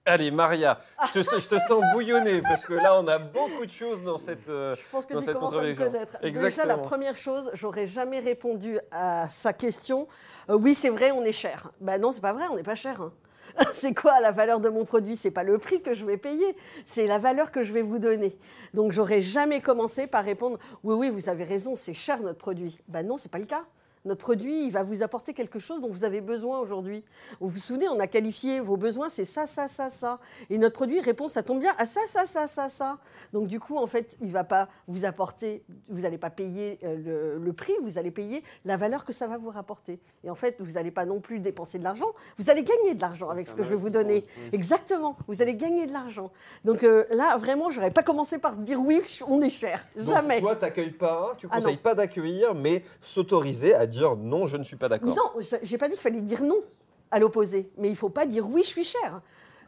Allez, 0.07 0.29
Maria, 0.29 0.77
je 1.07 1.19
te, 1.19 1.39
je 1.39 1.47
te 1.47 1.57
sens 1.67 1.83
bouillonner 1.93 2.39
parce 2.43 2.63
que 2.63 2.73
là, 2.75 2.99
on 3.01 3.07
a 3.07 3.17
beaucoup 3.17 3.65
de 3.65 3.71
choses 3.71 4.03
dans 4.03 4.19
cette. 4.19 4.47
euh, 4.49 4.75
Je 4.75 4.81
pense 4.91 5.03
que 5.07 5.15
dans 5.15 5.19
tu 5.19 5.25
cette 5.25 5.33
commences 5.35 5.53
à 5.55 5.61
me 5.63 5.73
connaître. 5.73 6.17
Déjà, 6.21 6.63
la 6.65 6.77
première 6.77 7.17
chose, 7.17 7.49
j'aurais 7.55 7.87
jamais 7.87 8.19
répondu 8.19 8.77
à 8.91 9.27
sa 9.31 9.51
question. 9.51 10.07
euh, 10.51 10.53
oui, 10.57 10.75
c'est 10.75 10.89
vrai, 10.91 11.11
on 11.11 11.23
est 11.23 11.31
cher. 11.31 11.71
Ben 11.81 11.99
non, 11.99 12.11
c'est 12.11 12.21
pas 12.21 12.33
vrai, 12.33 12.43
on 12.51 12.55
n'est 12.55 12.61
pas 12.61 12.75
cher. 12.75 13.01
hein. 13.01 13.11
C'est 13.73 13.93
quoi 13.93 14.19
la 14.19 14.31
valeur 14.31 14.59
de 14.59 14.69
mon 14.69 14.85
produit? 14.85 15.15
C'est 15.15 15.31
pas 15.31 15.43
le 15.43 15.57
prix 15.57 15.81
que 15.81 15.93
je 15.93 16.05
vais 16.05 16.17
payer, 16.17 16.55
c'est 16.85 17.07
la 17.07 17.17
valeur 17.17 17.51
que 17.51 17.61
je 17.61 17.73
vais 17.73 17.81
vous 17.81 17.99
donner. 17.99 18.37
Donc, 18.73 18.91
j'aurais 18.91 19.21
jamais 19.21 19.61
commencé 19.61 20.07
par 20.07 20.23
répondre 20.23 20.57
oui, 20.83 20.95
oui, 20.95 21.09
vous 21.09 21.29
avez 21.29 21.43
raison, 21.43 21.75
c'est 21.75 21.93
cher 21.93 22.21
notre 22.21 22.39
produit. 22.39 22.79
Ben 22.87 23.05
non, 23.05 23.17
c'est 23.17 23.31
pas 23.31 23.39
le 23.39 23.45
cas. 23.45 23.63
Notre 24.05 24.23
produit, 24.23 24.65
il 24.65 24.71
va 24.71 24.83
vous 24.83 25.03
apporter 25.03 25.33
quelque 25.33 25.59
chose 25.59 25.81
dont 25.81 25.89
vous 25.89 26.03
avez 26.03 26.21
besoin 26.21 26.59
aujourd'hui. 26.59 27.03
Vous 27.39 27.47
vous 27.49 27.57
souvenez, 27.59 27.89
on 27.89 27.99
a 27.99 28.07
qualifié 28.07 28.59
vos 28.59 28.77
besoins, 28.77 29.09
c'est 29.09 29.25
ça, 29.25 29.47
ça, 29.47 29.67
ça, 29.67 29.89
ça. 29.89 30.19
Et 30.49 30.57
notre 30.59 30.75
produit 30.75 30.99
répond, 31.01 31.27
ça 31.27 31.41
tombe 31.43 31.59
bien 31.59 31.73
à 31.79 31.85
ça, 31.85 32.01
ça, 32.07 32.25
ça, 32.25 32.47
ça, 32.47 32.69
ça. 32.69 32.99
Donc 33.33 33.47
du 33.47 33.59
coup, 33.59 33.77
en 33.77 33.87
fait, 33.87 34.15
il 34.21 34.27
ne 34.27 34.31
va 34.31 34.43
pas 34.43 34.67
vous 34.87 35.05
apporter, 35.05 35.63
vous 35.89 36.01
n'allez 36.01 36.17
pas 36.19 36.29
payer 36.29 36.77
euh, 36.83 37.35
le, 37.37 37.43
le 37.43 37.53
prix, 37.53 37.73
vous 37.81 37.97
allez 37.97 38.11
payer 38.11 38.43
la 38.63 38.77
valeur 38.77 39.05
que 39.05 39.11
ça 39.13 39.25
va 39.27 39.37
vous 39.37 39.49
rapporter. 39.49 39.99
Et 40.23 40.29
en 40.29 40.35
fait, 40.35 40.61
vous 40.61 40.73
n'allez 40.73 40.91
pas 40.91 41.05
non 41.05 41.19
plus 41.19 41.39
dépenser 41.39 41.79
de 41.79 41.83
l'argent, 41.83 42.07
vous 42.37 42.49
allez 42.51 42.63
gagner 42.63 42.93
de 42.93 43.01
l'argent 43.01 43.29
avec 43.29 43.47
ce 43.47 43.55
que 43.55 43.63
je 43.63 43.69
vais 43.69 43.75
vous 43.75 43.89
donner. 43.89 44.25
Exactement, 44.53 45.17
vous 45.27 45.41
allez 45.41 45.55
gagner 45.55 45.87
de 45.87 45.93
l'argent. 45.93 46.31
Donc 46.63 46.83
euh, 46.83 47.05
là, 47.09 47.37
vraiment, 47.37 47.71
j'aurais 47.71 47.89
pas 47.91 48.03
commencé 48.03 48.37
par 48.37 48.57
dire 48.57 48.79
oui, 48.79 49.01
on 49.27 49.41
est 49.41 49.49
cher. 49.49 49.83
Donc, 49.97 50.07
Jamais. 50.09 50.39
toi, 50.41 50.55
t'accueilles 50.55 50.91
pas, 50.91 51.33
tu 51.39 51.47
Ah, 51.49 51.57
conseilles 51.57 51.73
non. 51.75 51.81
pas 51.81 51.95
d'accueillir, 51.95 52.53
mais 52.53 52.83
s'autoriser 53.01 53.73
à 53.73 53.87
dire 53.87 53.94
non, 54.17 54.47
je 54.47 54.57
ne 54.57 54.63
suis 54.63 54.75
pas 54.75 54.89
d'accord. 54.89 55.15
Non, 55.15 55.41
je- 55.41 55.55
j'ai 55.61 55.77
pas 55.77 55.87
dit 55.87 55.93
qu'il 55.93 56.01
fallait 56.01 56.21
dire 56.21 56.43
non 56.43 56.59
à 57.11 57.19
l'opposé, 57.19 57.67
mais 57.77 57.89
il 57.89 57.95
faut 57.95 58.09
pas 58.09 58.25
dire 58.25 58.49
oui, 58.49 58.61
je 58.63 58.69
suis 58.69 58.83
cher. 58.83 59.21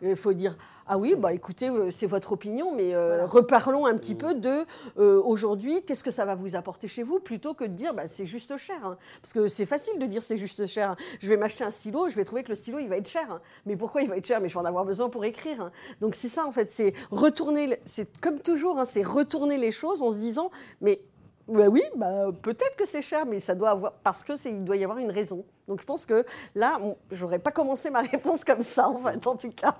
Il 0.03 0.15
faut 0.15 0.33
dire 0.33 0.55
ah 0.85 0.99
oui, 0.99 1.15
bah 1.17 1.33
écoutez, 1.33 1.69
euh, 1.69 1.89
c'est 1.89 2.05
votre 2.05 2.31
opinion, 2.31 2.71
mais 2.75 2.93
euh, 2.93 3.25
reparlons 3.25 3.87
un 3.87 3.97
petit 3.97 4.13
peu 4.13 4.35
de 4.35 4.63
euh, 4.99 5.19
aujourd'hui, 5.25 5.81
qu'est-ce 5.83 6.03
que 6.03 6.11
ça 6.11 6.23
va 6.23 6.35
vous 6.35 6.55
apporter 6.55 6.87
chez 6.87 7.01
vous, 7.01 7.19
plutôt 7.19 7.55
que 7.55 7.63
de 7.63 7.73
dire 7.73 7.95
bah, 7.95 8.05
c'est 8.07 8.27
juste 8.27 8.55
cher. 8.57 8.77
hein. 8.85 8.95
Parce 9.23 9.33
que 9.33 9.47
c'est 9.47 9.65
facile 9.65 9.97
de 9.97 10.05
dire 10.05 10.21
c'est 10.21 10.37
juste 10.37 10.67
cher. 10.67 10.95
Je 11.19 11.27
vais 11.27 11.35
m'acheter 11.35 11.63
un 11.63 11.71
stylo, 11.71 12.09
je 12.09 12.15
vais 12.15 12.23
trouver 12.25 12.43
que 12.43 12.49
le 12.49 12.55
stylo 12.55 12.77
il 12.77 12.87
va 12.89 12.97
être 12.97 13.09
cher. 13.09 13.25
hein. 13.31 13.41
Mais 13.65 13.75
pourquoi 13.75 14.03
il 14.03 14.07
va 14.07 14.17
être 14.17 14.27
cher? 14.27 14.39
Mais 14.39 14.49
je 14.49 14.53
vais 14.53 14.59
en 14.59 14.65
avoir 14.65 14.85
besoin 14.85 15.09
pour 15.09 15.25
écrire. 15.25 15.61
hein. 15.61 15.71
Donc 15.99 16.13
c'est 16.13 16.29
ça 16.29 16.45
en 16.45 16.51
fait, 16.51 16.69
c'est 16.69 16.93
retourner, 17.09 17.79
c'est 17.83 18.07
comme 18.19 18.39
toujours, 18.39 18.77
hein, 18.77 18.85
c'est 18.85 19.01
retourner 19.03 19.57
les 19.57 19.71
choses 19.71 20.03
en 20.03 20.11
se 20.11 20.19
disant 20.19 20.51
mais 20.79 21.01
bah 21.47 21.67
oui, 21.69 21.81
bah, 21.95 22.25
peut-être 22.41 22.75
que 22.75 22.85
c'est 22.85 23.01
cher, 23.01 23.25
mais 23.25 23.39
ça 23.39 23.55
doit 23.55 23.69
avoir 23.71 23.93
parce 24.03 24.23
que 24.23 24.35
c'est 24.35 24.51
il 24.51 24.63
doit 24.63 24.75
y 24.77 24.83
avoir 24.83 24.99
une 24.99 25.11
raison. 25.11 25.45
Donc 25.67 25.81
je 25.81 25.85
pense 25.85 26.05
que 26.05 26.25
là, 26.55 26.79
j'aurais 27.11 27.39
pas 27.39 27.51
commencé 27.51 27.89
ma 27.89 28.01
réponse 28.13 28.43
comme 28.43 28.61
ça 28.61 28.87
en 28.89 28.97
fait, 28.97 29.25
en 29.27 29.35
tout 29.35 29.51
cas. 29.51 29.75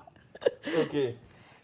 Ok. 0.82 0.97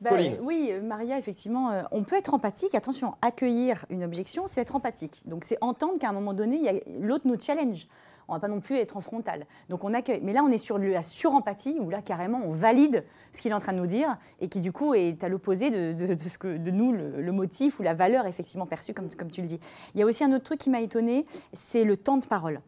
Bah, 0.02 0.10
Pauline. 0.10 0.38
oui, 0.42 0.74
Maria, 0.84 1.18
effectivement, 1.18 1.72
euh, 1.72 1.82
on 1.92 2.04
peut 2.04 2.18
être 2.18 2.34
empathique. 2.34 2.76
Attention, 2.76 3.14
accueillir 3.22 3.86
une 3.90 4.04
objection, 4.04 4.48
c'est 4.48 4.60
être 4.60 4.76
empathique. 4.76 5.22
Donc, 5.30 5.46
c'est 5.46 5.58
entendre 5.62 5.98
qu'à 5.98 6.10
un 6.10 6.12
moment 6.12 6.34
donné, 6.34 6.58
il 6.58 6.64
y 6.64 6.68
a- 6.68 6.74
l'autre 7.00 7.26
nous 7.26 7.40
challenge. 7.40 7.88
On 8.28 8.34
va 8.34 8.40
pas 8.40 8.48
non 8.48 8.60
plus 8.60 8.78
être 8.78 8.98
en 8.98 9.02
frontal. 9.02 9.46
Donc, 9.70 9.84
on 9.84 9.94
accueille. 9.94 10.22
Mais 10.24 10.34
là, 10.34 10.44
on 10.44 10.50
est 10.50 10.58
sur 10.58 10.78
la 10.78 11.04
surempathie, 11.04 11.78
où 11.80 11.90
là, 11.90 12.02
carrément, 12.02 12.42
on 12.46 12.52
valide 12.52 13.04
ce 13.32 13.42
qu'il 13.42 13.52
est 13.52 13.56
en 13.56 13.60
train 13.60 13.74
de 13.74 13.78
nous 13.78 13.88
dire, 13.88 14.18
et 14.40 14.48
qui, 14.48 14.60
du 14.60 14.72
coup, 14.72 14.94
est 14.94 15.24
à 15.24 15.30
l'opposé 15.30 15.70
de, 15.70 16.18
ce 16.18 16.38
que 16.38 16.58
de 16.58 16.72
nous, 16.72 16.94
le, 16.94 17.22
le 17.22 17.32
motif 17.32 17.80
ou 17.80 17.84
la 17.84 17.94
valeur 17.94 18.26
effectivement 18.28 18.66
perçue, 18.66 18.94
comme, 18.94 19.10
comme 19.16 19.32
tu 19.32 19.42
le 19.42 19.48
dis. 19.48 19.60
Il 19.94 20.00
y 20.00 20.04
a 20.04 20.06
aussi 20.06 20.24
un 20.24 20.32
autre 20.32 20.44
truc 20.44 20.60
qui 20.60 20.70
m'a 20.70 20.82
étonné, 20.82 21.26
c'est 21.54 21.84
le 21.84 21.98
temps 21.98 22.18
de 22.18 22.26
parole. 22.26 22.62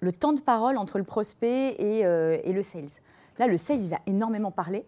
Le 0.00 0.12
temps 0.12 0.32
de 0.32 0.40
parole 0.40 0.76
entre 0.76 0.98
le 0.98 1.04
prospect 1.04 1.74
et, 1.78 2.04
euh, 2.04 2.38
et 2.44 2.52
le 2.52 2.62
sales. 2.62 2.88
Là, 3.38 3.46
le 3.46 3.56
sales, 3.56 3.82
il 3.82 3.94
a 3.94 4.00
énormément 4.06 4.50
parlé. 4.50 4.84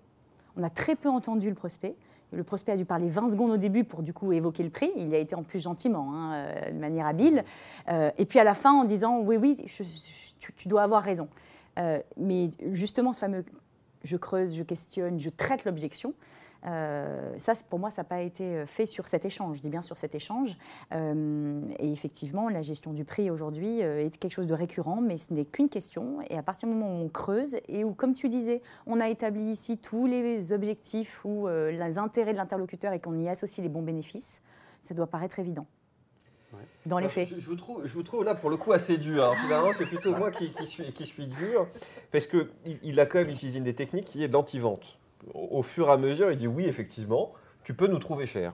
On 0.57 0.63
a 0.63 0.71
très 0.71 0.97
peu 0.97 1.09
entendu 1.09 1.49
le 1.49 1.55
prospect. 1.55 1.95
Le 2.33 2.45
prospect 2.45 2.73
a 2.73 2.77
dû 2.77 2.85
parler 2.85 3.09
20 3.11 3.29
secondes 3.31 3.51
au 3.51 3.57
début 3.57 3.85
pour 3.85 4.03
du 4.03 4.13
coup 4.13 4.33
évoquer 4.33 4.63
le 4.63 4.71
prix. 4.71 4.91
Il 4.97 5.15
a 5.15 5.19
été 5.19 5.35
en 5.35 5.43
plus 5.43 5.61
gentiment, 5.63 6.15
hein, 6.15 6.33
euh, 6.35 6.71
de 6.71 6.79
manière 6.79 7.07
habile. 7.07 7.45
Euh, 7.89 8.11
et 8.19 8.25
puis 8.25 8.39
à 8.39 8.45
la 8.45 8.55
fin 8.55 8.73
en 8.73 8.85
disant 8.85 9.21
oui, 9.21 9.37
oui, 9.37 9.57
je- 9.67 9.83
tu 10.57 10.69
dois 10.69 10.83
avoir 10.83 11.03
raison. 11.03 11.29
Euh, 11.79 12.01
mais 12.17 12.51
justement, 12.73 13.13
ce 13.13 13.21
fameux 13.21 13.45
je 14.03 14.17
creuse, 14.17 14.57
je 14.57 14.63
questionne, 14.63 15.19
je 15.21 15.29
traite 15.29 15.65
l'objection. 15.65 16.15
Euh, 16.67 17.33
ça, 17.39 17.55
pour 17.69 17.79
moi, 17.79 17.91
ça 17.91 18.03
n'a 18.03 18.09
pas 18.09 18.21
été 18.21 18.67
fait 18.67 18.87
sur 18.87 19.09
cet 19.09 19.25
échange. 19.25 19.59
Je 19.59 19.63
dis 19.63 19.71
bien 19.71 19.83
sur 19.83 19.99
cet 19.99 20.15
échange. 20.15 20.57
Euh, 20.93 21.61
et 21.79 21.91
effectivement, 21.91 22.49
la 22.49 22.63
gestion 22.63 22.93
du 22.93 23.05
prix 23.05 23.31
aujourd'hui 23.31 23.83
euh, 23.83 24.05
est 24.05 24.17
quelque 24.17 24.33
chose 24.33 24.47
de 24.47 24.55
récurrent, 24.55 25.01
mais 25.01 25.19
ce 25.19 25.33
n'est 25.33 25.45
qu'une 25.45 25.69
question. 25.69 26.19
Et 26.29 26.37
à 26.37 26.43
partir 26.43 26.69
du 26.69 26.75
moment 26.75 27.01
où 27.01 27.05
on 27.05 27.09
creuse 27.09 27.57
et 27.69 27.85
où, 27.85 27.95
comme 27.95 28.15
tu 28.15 28.29
disais, 28.29 28.63
on 28.87 29.01
a 29.01 29.09
établi 29.09 29.45
ici 29.45 29.79
tous 29.79 30.07
les 30.07 30.53
objectifs 30.53 31.25
ou 31.25 31.49
euh, 31.49 31.71
les 31.71 31.99
intérêts 31.99 32.33
de 32.33 32.39
l'interlocuteur 32.39 32.93
et 32.93 33.01
qu'on 33.01 33.19
y 33.19 33.29
associe 33.29 33.63
les 33.63 33.71
bons 33.71 33.83
bénéfices, 33.83 34.43
ça 34.81 34.95
doit 34.95 35.07
paraître 35.07 35.39
évident. 35.39 35.67
Dans 36.87 36.99
les 36.99 37.09
faits. 37.09 37.29
Je, 37.29 37.39
je 37.39 37.47
vous 37.47 37.57
trouve, 37.57 37.87
je 37.87 37.93
vous 37.93 38.03
trouve 38.03 38.25
là 38.25 38.35
pour 38.35 38.51
le 38.51 38.57
coup 38.57 38.73
assez 38.73 38.97
dur. 38.97 39.25
hein. 39.25 39.35
Finalement, 39.43 39.71
c'est 39.77 39.87
plutôt 39.87 40.17
moi 40.17 40.31
qui, 40.31 40.51
qui 40.51 40.67
suis, 40.67 40.93
qui 40.93 41.07
suis 41.07 41.27
dur. 41.27 41.69
Parce 42.11 42.27
qu'il 42.27 42.49
il 42.83 42.99
a 42.99 43.07
quand 43.07 43.19
même 43.19 43.31
utilisé 43.31 43.59
une 43.59 43.65
des 43.65 43.75
techniques 43.75 44.07
qui 44.07 44.25
est 44.25 44.29
l'anti-vente. 44.29 44.99
Au, 45.35 45.63
fur 45.63 45.89
et 45.89 45.93
à 45.93 45.97
mesure, 45.97 46.31
il 46.33 46.37
dit 46.37 46.47
oui, 46.47 46.67
effectivement, 46.67 47.33
tu 47.65 47.75
peux 47.75 47.87
nous 47.87 47.99
trouver 47.99 48.27
cher. 48.27 48.53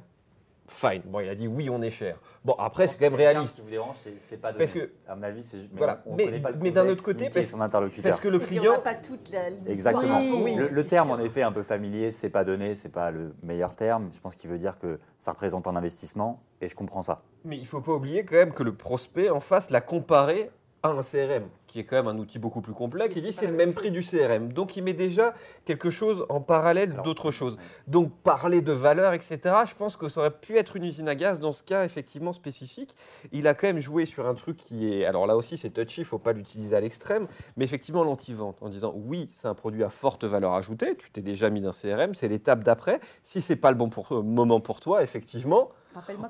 Fine. 0.68 1.02
Bon, 1.04 1.20
il 1.20 1.28
a 1.28 1.36
dit 1.36 1.46
oui, 1.46 1.70
on 1.70 1.80
est 1.80 1.90
cher. 1.90 2.18
Bon, 2.44 2.54
après, 2.58 2.88
c'est 2.88 2.96
quand 2.98 3.04
même 3.04 3.14
réaliste. 3.14 3.54
qui 3.54 3.60
vous 3.60 3.70
dérange, 3.70 3.94
c'est 4.00 4.20
c'est 4.20 4.36
pas 4.38 4.50
donné. 4.50 4.64
Parce 4.64 4.76
que- 4.76 4.90
à 5.06 5.14
mon 5.14 5.22
avis, 5.22 5.44
c'est 5.44 5.58
Voilà. 5.72 6.02
on, 6.06 6.16
Mais- 6.16 6.24
connaît 6.24 6.40
pas 6.40 6.50
le 6.50 6.56
mais 6.60 6.72
d'un 6.72 6.88
autre 6.88 7.04
côté, 7.04 7.30
parce- 7.32 7.46
son 7.46 7.60
interlocuteur. 7.60 8.10
Parce 8.10 8.20
que 8.20 8.26
le 8.26 8.42
Et 8.42 8.44
puis 8.44 8.56
on 8.58 8.62
client. 8.62 8.72
n'a 8.72 8.78
pas 8.78 8.94
toute 8.94 9.30
la. 9.30 9.48
Exactement. 9.70 10.20
Oui, 10.42 10.56
le, 10.56 10.66
le 10.68 10.82
c'est 10.82 10.88
terme, 10.88 11.06
sûr. 11.08 11.14
en 11.16 11.20
effet, 11.20 11.42
un 11.42 11.52
peu 11.52 11.62
familier, 11.62 12.10
c'est 12.10 12.30
pas 12.30 12.42
donné, 12.44 12.74
c'est 12.74 12.88
pas 12.88 13.12
le 13.12 13.32
meilleur 13.44 13.76
terme. 13.76 14.10
Je 14.12 14.18
pense 14.18 14.34
qu'il 14.34 14.50
veut 14.50 14.58
dire 14.58 14.76
que 14.80 14.98
ça 15.18 15.30
représente 15.30 15.68
un 15.68 15.76
investissement 15.76 16.42
et 16.60 16.66
je 16.68 16.74
comprends 16.74 17.02
ça. 17.02 17.22
Mais 17.44 17.56
il 17.58 17.62
ne 17.62 17.66
faut 17.66 17.80
pas 17.80 17.92
oublier 17.92 18.24
quand 18.24 18.34
même 18.34 18.52
que 18.52 18.64
le 18.64 18.74
prospect 18.74 19.30
en 19.30 19.38
face 19.38 19.70
l'a 19.70 19.80
comparé 19.80 20.50
à 20.82 20.90
un 20.90 21.02
CRM, 21.02 21.48
qui 21.66 21.80
est 21.80 21.84
quand 21.84 21.96
même 21.96 22.06
un 22.06 22.18
outil 22.18 22.38
beaucoup 22.38 22.60
plus 22.60 22.72
complet, 22.72 23.08
qui 23.08 23.20
dit 23.20 23.32
c'est 23.32 23.46
le 23.46 23.52
même 23.54 23.72
prix 23.74 23.90
du 23.90 24.02
CRM. 24.02 24.52
Donc 24.52 24.76
il 24.76 24.84
met 24.84 24.92
déjà 24.92 25.34
quelque 25.64 25.90
chose 25.90 26.24
en 26.28 26.40
parallèle 26.40 27.00
d'autres 27.02 27.30
choses. 27.30 27.56
Donc 27.86 28.12
parler 28.22 28.60
de 28.60 28.72
valeur, 28.72 29.12
etc., 29.12 29.38
je 29.68 29.74
pense 29.74 29.96
que 29.96 30.08
ça 30.08 30.20
aurait 30.20 30.30
pu 30.30 30.56
être 30.56 30.76
une 30.76 30.84
usine 30.84 31.08
à 31.08 31.14
gaz 31.14 31.40
dans 31.40 31.52
ce 31.52 31.62
cas 31.62 31.84
effectivement 31.84 32.32
spécifique. 32.32 32.94
Il 33.32 33.48
a 33.48 33.54
quand 33.54 33.66
même 33.66 33.80
joué 33.80 34.06
sur 34.06 34.26
un 34.26 34.34
truc 34.34 34.56
qui 34.56 34.92
est... 34.92 35.04
Alors 35.04 35.26
là 35.26 35.36
aussi 35.36 35.56
c'est 35.56 35.70
touchy, 35.70 36.02
il 36.02 36.04
ne 36.04 36.08
faut 36.08 36.18
pas 36.18 36.32
l'utiliser 36.32 36.76
à 36.76 36.80
l'extrême, 36.80 37.26
mais 37.56 37.64
effectivement 37.64 38.04
l'anti-vente, 38.04 38.58
en 38.60 38.68
disant 38.68 38.92
oui, 38.94 39.30
c'est 39.32 39.48
un 39.48 39.54
produit 39.54 39.82
à 39.82 39.88
forte 39.88 40.24
valeur 40.24 40.54
ajoutée, 40.54 40.96
tu 40.96 41.10
t'es 41.10 41.22
déjà 41.22 41.50
mis 41.50 41.60
d'un 41.60 41.72
CRM, 41.72 42.14
c'est 42.14 42.28
l'étape 42.28 42.62
d'après. 42.62 43.00
Si 43.24 43.42
c'est 43.42 43.56
pas 43.56 43.70
le 43.70 43.76
bon 43.76 43.88
pour- 43.88 44.22
moment 44.22 44.60
pour 44.60 44.80
toi, 44.80 45.02
effectivement, 45.02 45.70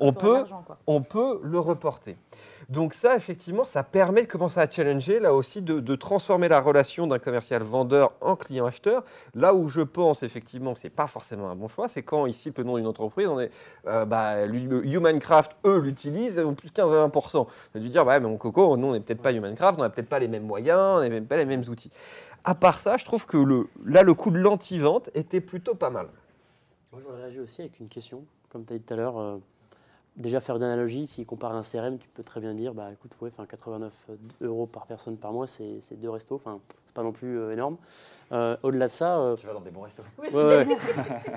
On 0.00 0.10
de 0.10 0.16
peut- 0.16 0.34
l'argent, 0.34 0.62
quoi. 0.66 0.78
on 0.86 1.02
peut 1.02 1.40
le 1.42 1.58
reporter. 1.58 2.16
Donc 2.68 2.94
ça, 2.94 3.14
effectivement, 3.16 3.64
ça 3.64 3.84
permet 3.84 4.22
de 4.22 4.26
commencer 4.26 4.58
à 4.58 4.68
challenger, 4.68 5.20
là 5.20 5.32
aussi, 5.34 5.62
de, 5.62 5.78
de 5.78 5.94
transformer 5.94 6.48
la 6.48 6.60
relation 6.60 7.06
d'un 7.06 7.20
commercial 7.20 7.62
vendeur 7.62 8.12
en 8.20 8.34
client-acheteur. 8.34 9.04
Là 9.34 9.54
où 9.54 9.68
je 9.68 9.82
pense, 9.82 10.24
effectivement, 10.24 10.72
que 10.74 10.80
ce 10.80 10.86
n'est 10.86 10.90
pas 10.92 11.06
forcément 11.06 11.48
un 11.48 11.54
bon 11.54 11.68
choix, 11.68 11.86
c'est 11.86 12.02
quand 12.02 12.26
il 12.26 12.34
cite 12.34 12.58
le 12.58 12.64
nom 12.64 12.76
d'une 12.76 12.86
entreprise, 12.88 13.28
on 13.28 13.38
est, 13.38 13.52
euh, 13.86 14.04
bah, 14.04 14.46
Humancraft, 14.46 15.52
eux, 15.64 15.78
l'utilisent, 15.78 16.38
en 16.40 16.54
plus 16.54 16.70
15 16.72 16.92
à 16.92 17.06
20%. 17.06 17.46
On 17.74 17.78
a 17.78 17.80
dû 17.80 17.88
dire, 17.88 18.04
bah, 18.04 18.18
mais 18.18 18.28
mon 18.28 18.36
coco, 18.36 18.76
nous, 18.76 18.88
on 18.88 18.92
n'est 18.92 19.00
peut-être 19.00 19.22
pas 19.22 19.32
Humancraft, 19.32 19.78
on 19.78 19.82
n'a 19.82 19.90
peut-être 19.90 20.08
pas 20.08 20.18
les 20.18 20.28
mêmes 20.28 20.46
moyens, 20.46 20.96
on 20.96 21.00
n'a 21.00 21.08
même 21.08 21.26
pas 21.26 21.36
les 21.36 21.44
mêmes 21.44 21.62
outils. 21.68 21.92
À 22.44 22.54
part 22.56 22.80
ça, 22.80 22.96
je 22.96 23.04
trouve 23.04 23.26
que 23.26 23.36
le, 23.36 23.68
là, 23.84 24.02
le 24.02 24.14
coup 24.14 24.30
de 24.32 24.38
l'anti-vente 24.38 25.10
était 25.14 25.40
plutôt 25.40 25.74
pas 25.76 25.90
mal. 25.90 26.08
Moi, 26.92 27.00
j'aurais 27.04 27.22
réagi 27.22 27.38
aussi 27.40 27.60
avec 27.60 27.78
une 27.78 27.88
question. 27.88 28.24
Comme 28.50 28.64
tu 28.64 28.72
as 28.72 28.78
dit 28.78 28.82
tout 28.84 28.94
à 28.94 28.96
l'heure, 28.96 29.18
euh, 29.18 29.36
déjà 30.16 30.40
faire 30.40 30.56
une 30.56 30.62
analogie, 30.62 31.06
s'il 31.06 31.26
compare 31.26 31.52
à 31.52 31.58
un 31.58 31.62
CRM, 31.62 31.98
tu 31.98 32.08
peux 32.08 32.22
très 32.22 32.40
bien 32.40 32.54
dire 32.54 32.74
bah, 32.74 32.90
écoute, 32.92 33.12
ouais, 33.20 33.30
enfin, 33.32 33.46
89 33.46 34.08
euros 34.40 34.66
par 34.66 34.86
personne 34.86 35.16
par 35.16 35.32
mois, 35.32 35.46
c'est 35.46 35.80
c'est 35.80 35.96
deux 36.00 36.10
restos. 36.10 36.36
Enfin, 36.36 36.58
c'est 36.86 36.94
pas 36.94 37.02
non 37.02 37.12
plus 37.12 37.38
euh, 37.38 37.52
énorme. 37.52 37.76
Euh, 38.32 38.56
Au-delà 38.62 38.86
de 38.86 38.92
ça, 38.92 39.18
euh, 39.18 39.36
Tu 39.36 39.46
vas 39.46 39.52
dans 39.52 39.60
des 39.60 39.70
bons 39.70 39.82
restos. 39.82 40.02
Oui, 40.18 40.28
ouais, 40.32 40.66
ouais, 40.66 40.76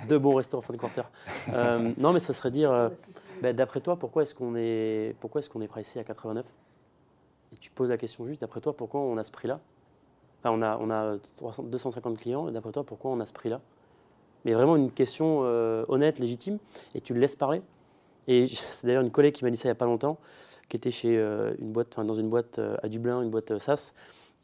deux 0.07 0.19
bons 0.19 0.35
restos 0.35 0.57
en 0.57 0.61
fin 0.61 0.73
de 0.73 0.79
quarter. 0.79 1.03
Euh, 1.53 1.91
non, 1.97 2.13
mais 2.13 2.19
ça 2.19 2.33
serait 2.33 2.51
dire 2.51 2.71
euh, 2.71 2.89
bah, 3.41 3.53
d'après 3.53 3.81
toi, 3.81 3.97
pourquoi 3.97 4.21
est-ce 4.23 4.33
qu'on 4.33 4.55
est, 4.55 5.15
pourquoi 5.19 5.39
est-ce 5.39 5.49
qu'on 5.49 5.61
est 5.61 5.67
pricé 5.67 5.99
à 5.99 6.03
89 6.03 6.45
Et 7.53 7.57
tu 7.57 7.69
poses 7.71 7.89
la 7.89 7.97
question 7.97 8.25
juste 8.25 8.41
d'après 8.41 8.61
toi, 8.61 8.75
pourquoi 8.75 9.01
on 9.01 9.17
a 9.17 9.23
ce 9.23 9.31
prix-là? 9.31 9.59
Enfin, 10.41 10.55
on 10.57 10.61
a, 10.61 10.77
on 10.77 10.89
a 10.89 11.17
300 11.35 11.63
250 11.63 12.17
clients, 12.17 12.47
et 12.47 12.51
d'après 12.53 12.71
toi, 12.71 12.85
pourquoi 12.85 13.11
on 13.11 13.19
a 13.19 13.25
ce 13.25 13.33
prix-là? 13.33 13.59
Mais 14.45 14.53
vraiment 14.53 14.77
une 14.77 14.89
question 14.89 15.41
euh, 15.43 15.83
honnête, 15.89 16.17
légitime, 16.17 16.59
et 16.95 17.01
tu 17.01 17.13
le 17.13 17.19
laisses 17.19 17.35
parler? 17.35 17.61
Et 18.29 18.47
c'est 18.47 18.85
d'ailleurs 18.85 19.03
une 19.03 19.11
collègue 19.11 19.33
qui 19.33 19.43
m'a 19.43 19.49
dit 19.49 19.57
ça 19.57 19.67
il 19.67 19.71
n'y 19.71 19.73
a 19.73 19.75
pas 19.75 19.85
longtemps, 19.85 20.17
qui 20.69 20.77
était 20.77 20.91
chez 20.91 21.17
euh, 21.17 21.53
une 21.59 21.73
boîte, 21.73 21.99
dans 21.99 22.13
une 22.13 22.29
boîte 22.29 22.59
euh, 22.59 22.77
à 22.81 22.87
Dublin, 22.87 23.21
une 23.21 23.31
boîte 23.31 23.51
euh, 23.51 23.59
SaaS, 23.59 23.93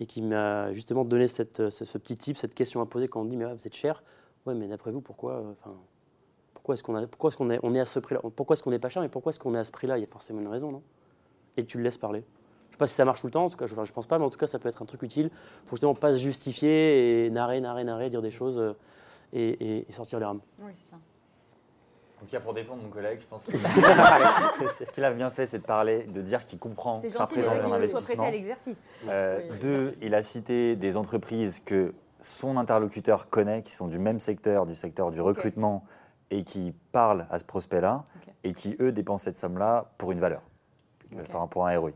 et 0.02 0.06
qui 0.06 0.22
m'a 0.22 0.74
justement 0.74 1.06
donné 1.06 1.30
ce, 1.30 1.44
petit 1.44 2.18
tip, 2.18 2.36
cette 2.36 2.54
question 2.54 2.82
à 2.82 2.86
poser 2.86 3.08
quand 3.08 3.22
on 3.22 3.26
dit 3.26 3.38
mais 3.38 3.46
vous 3.46 3.66
êtes 3.66 3.76
cher. 3.76 4.04
Ouais, 4.46 4.54
mais 4.54 4.68
d'après 4.68 4.92
vous, 4.92 5.02
pourquoi, 5.02 5.56
pourquoi 6.54 6.74
est-ce 6.74 6.84
qu'on 6.84 6.98
est, 6.98 7.80
à 7.80 7.86
ce 7.86 8.00
prix-là? 8.00 8.22
Pourquoi 8.36 8.54
est-ce 8.54 8.62
qu'on 8.62 8.72
n'est 8.72 8.80
pas 8.80 8.90
cher, 8.90 9.02
mais 9.02 9.10
pourquoi 9.10 9.30
est-ce 9.30 9.40
qu'on 9.40 9.56
est 9.56 9.60
à 9.60 9.64
ce 9.64 9.72
prix-là? 9.72 9.98
Il 9.98 10.02
y 10.02 10.04
a 10.04 10.08
forcément 10.08 10.42
une 10.42 10.50
raison, 10.50 10.72
non? 10.72 10.84
Et 11.58 11.66
tu 11.66 11.78
le 11.78 11.84
laisses 11.84 11.98
parler. 11.98 12.26
Je 12.68 12.74
sais 12.74 12.78
pas 12.78 12.86
si 12.86 12.94
ça 12.94 13.06
marche 13.06 13.22
tout 13.22 13.28
le 13.28 13.32
temps, 13.32 13.46
en 13.46 13.50
tout 13.50 13.58
cas, 13.58 13.66
je, 13.66 13.74
je 13.74 13.94
pense 13.94 14.06
pas, 14.06 14.20
mais 14.20 14.26
en 14.26 14.30
tout 14.30 14.38
cas, 14.38 14.48
ça 14.48 14.60
peut 14.60 14.68
être 14.68 14.82
un 14.82 14.86
truc 14.86 15.02
utile 15.02 15.32
pour 15.66 15.78
justement 15.78 15.96
pas 15.96 16.12
se 16.12 16.18
justifier 16.18 17.26
et 17.26 17.30
narrer, 17.30 17.62
narrer, 17.62 17.86
narrer, 17.86 18.10
dire 18.10 18.22
des 18.22 18.32
choses 18.32 18.62
et 19.32 19.86
sortir 19.90 20.20
les 20.20 20.26
rames. 20.26 20.42
Oui, 20.62 20.72
c'est 20.74 20.92
ça. 20.92 20.98
En 22.22 22.26
tout 22.26 22.32
cas, 22.32 22.39
pour 22.39 22.53
défendre 22.53 22.82
mon 22.82 22.89
collègue, 22.89 23.20
je 23.22 23.26
pense 23.28 23.43
que 23.43 23.51
ce 24.86 24.91
qu'il 24.91 25.03
a 25.03 25.11
bien 25.11 25.30
fait, 25.30 25.45
c'est 25.45 25.59
de 25.59 25.63
parler, 25.63 26.03
de 26.03 26.22
dire 26.22 26.45
qu'il 26.45 26.59
comprend 26.59 27.01
C'est 27.01 27.07
que 27.07 27.13
ça 27.13 27.26
représente 27.26 27.53
un 27.59 27.63
soit 27.68 27.76
investissement. 27.78 28.24
à 28.24 28.32
l'exercice. 28.32 28.91
Euh, 29.07 29.39
Oui, 29.51 29.57
deux, 29.59 29.78
merci. 29.78 29.99
il 30.01 30.16
a 30.16 30.24
cité 30.24 30.76
des 30.76 30.97
entreprises 30.97 31.59
que 31.59 31.93
son 32.22 32.57
interlocuteur 32.57 33.30
connaît, 33.30 33.61
qui 33.61 33.74
sont 33.74 33.88
du 33.88 33.99
même 33.99 34.20
secteur, 34.20 34.66
du 34.66 34.76
secteur 34.76 35.11
du 35.11 35.22
recrutement, 35.22 35.84
et 36.32 36.43
qui 36.43 36.74
parlent 36.91 37.28
à 37.30 37.38
ce 37.38 37.45
prospect-là, 37.45 38.05
et 38.43 38.53
qui, 38.53 38.76
eux, 38.80 38.91
dépensent 38.91 39.26
cette 39.26 39.36
somme-là 39.36 39.91
pour 39.97 40.11
une 40.11 40.20
valeur, 40.20 40.41
enfin, 41.22 41.47
pour 41.47 41.68
un 41.68 41.78
ROI. 41.78 41.91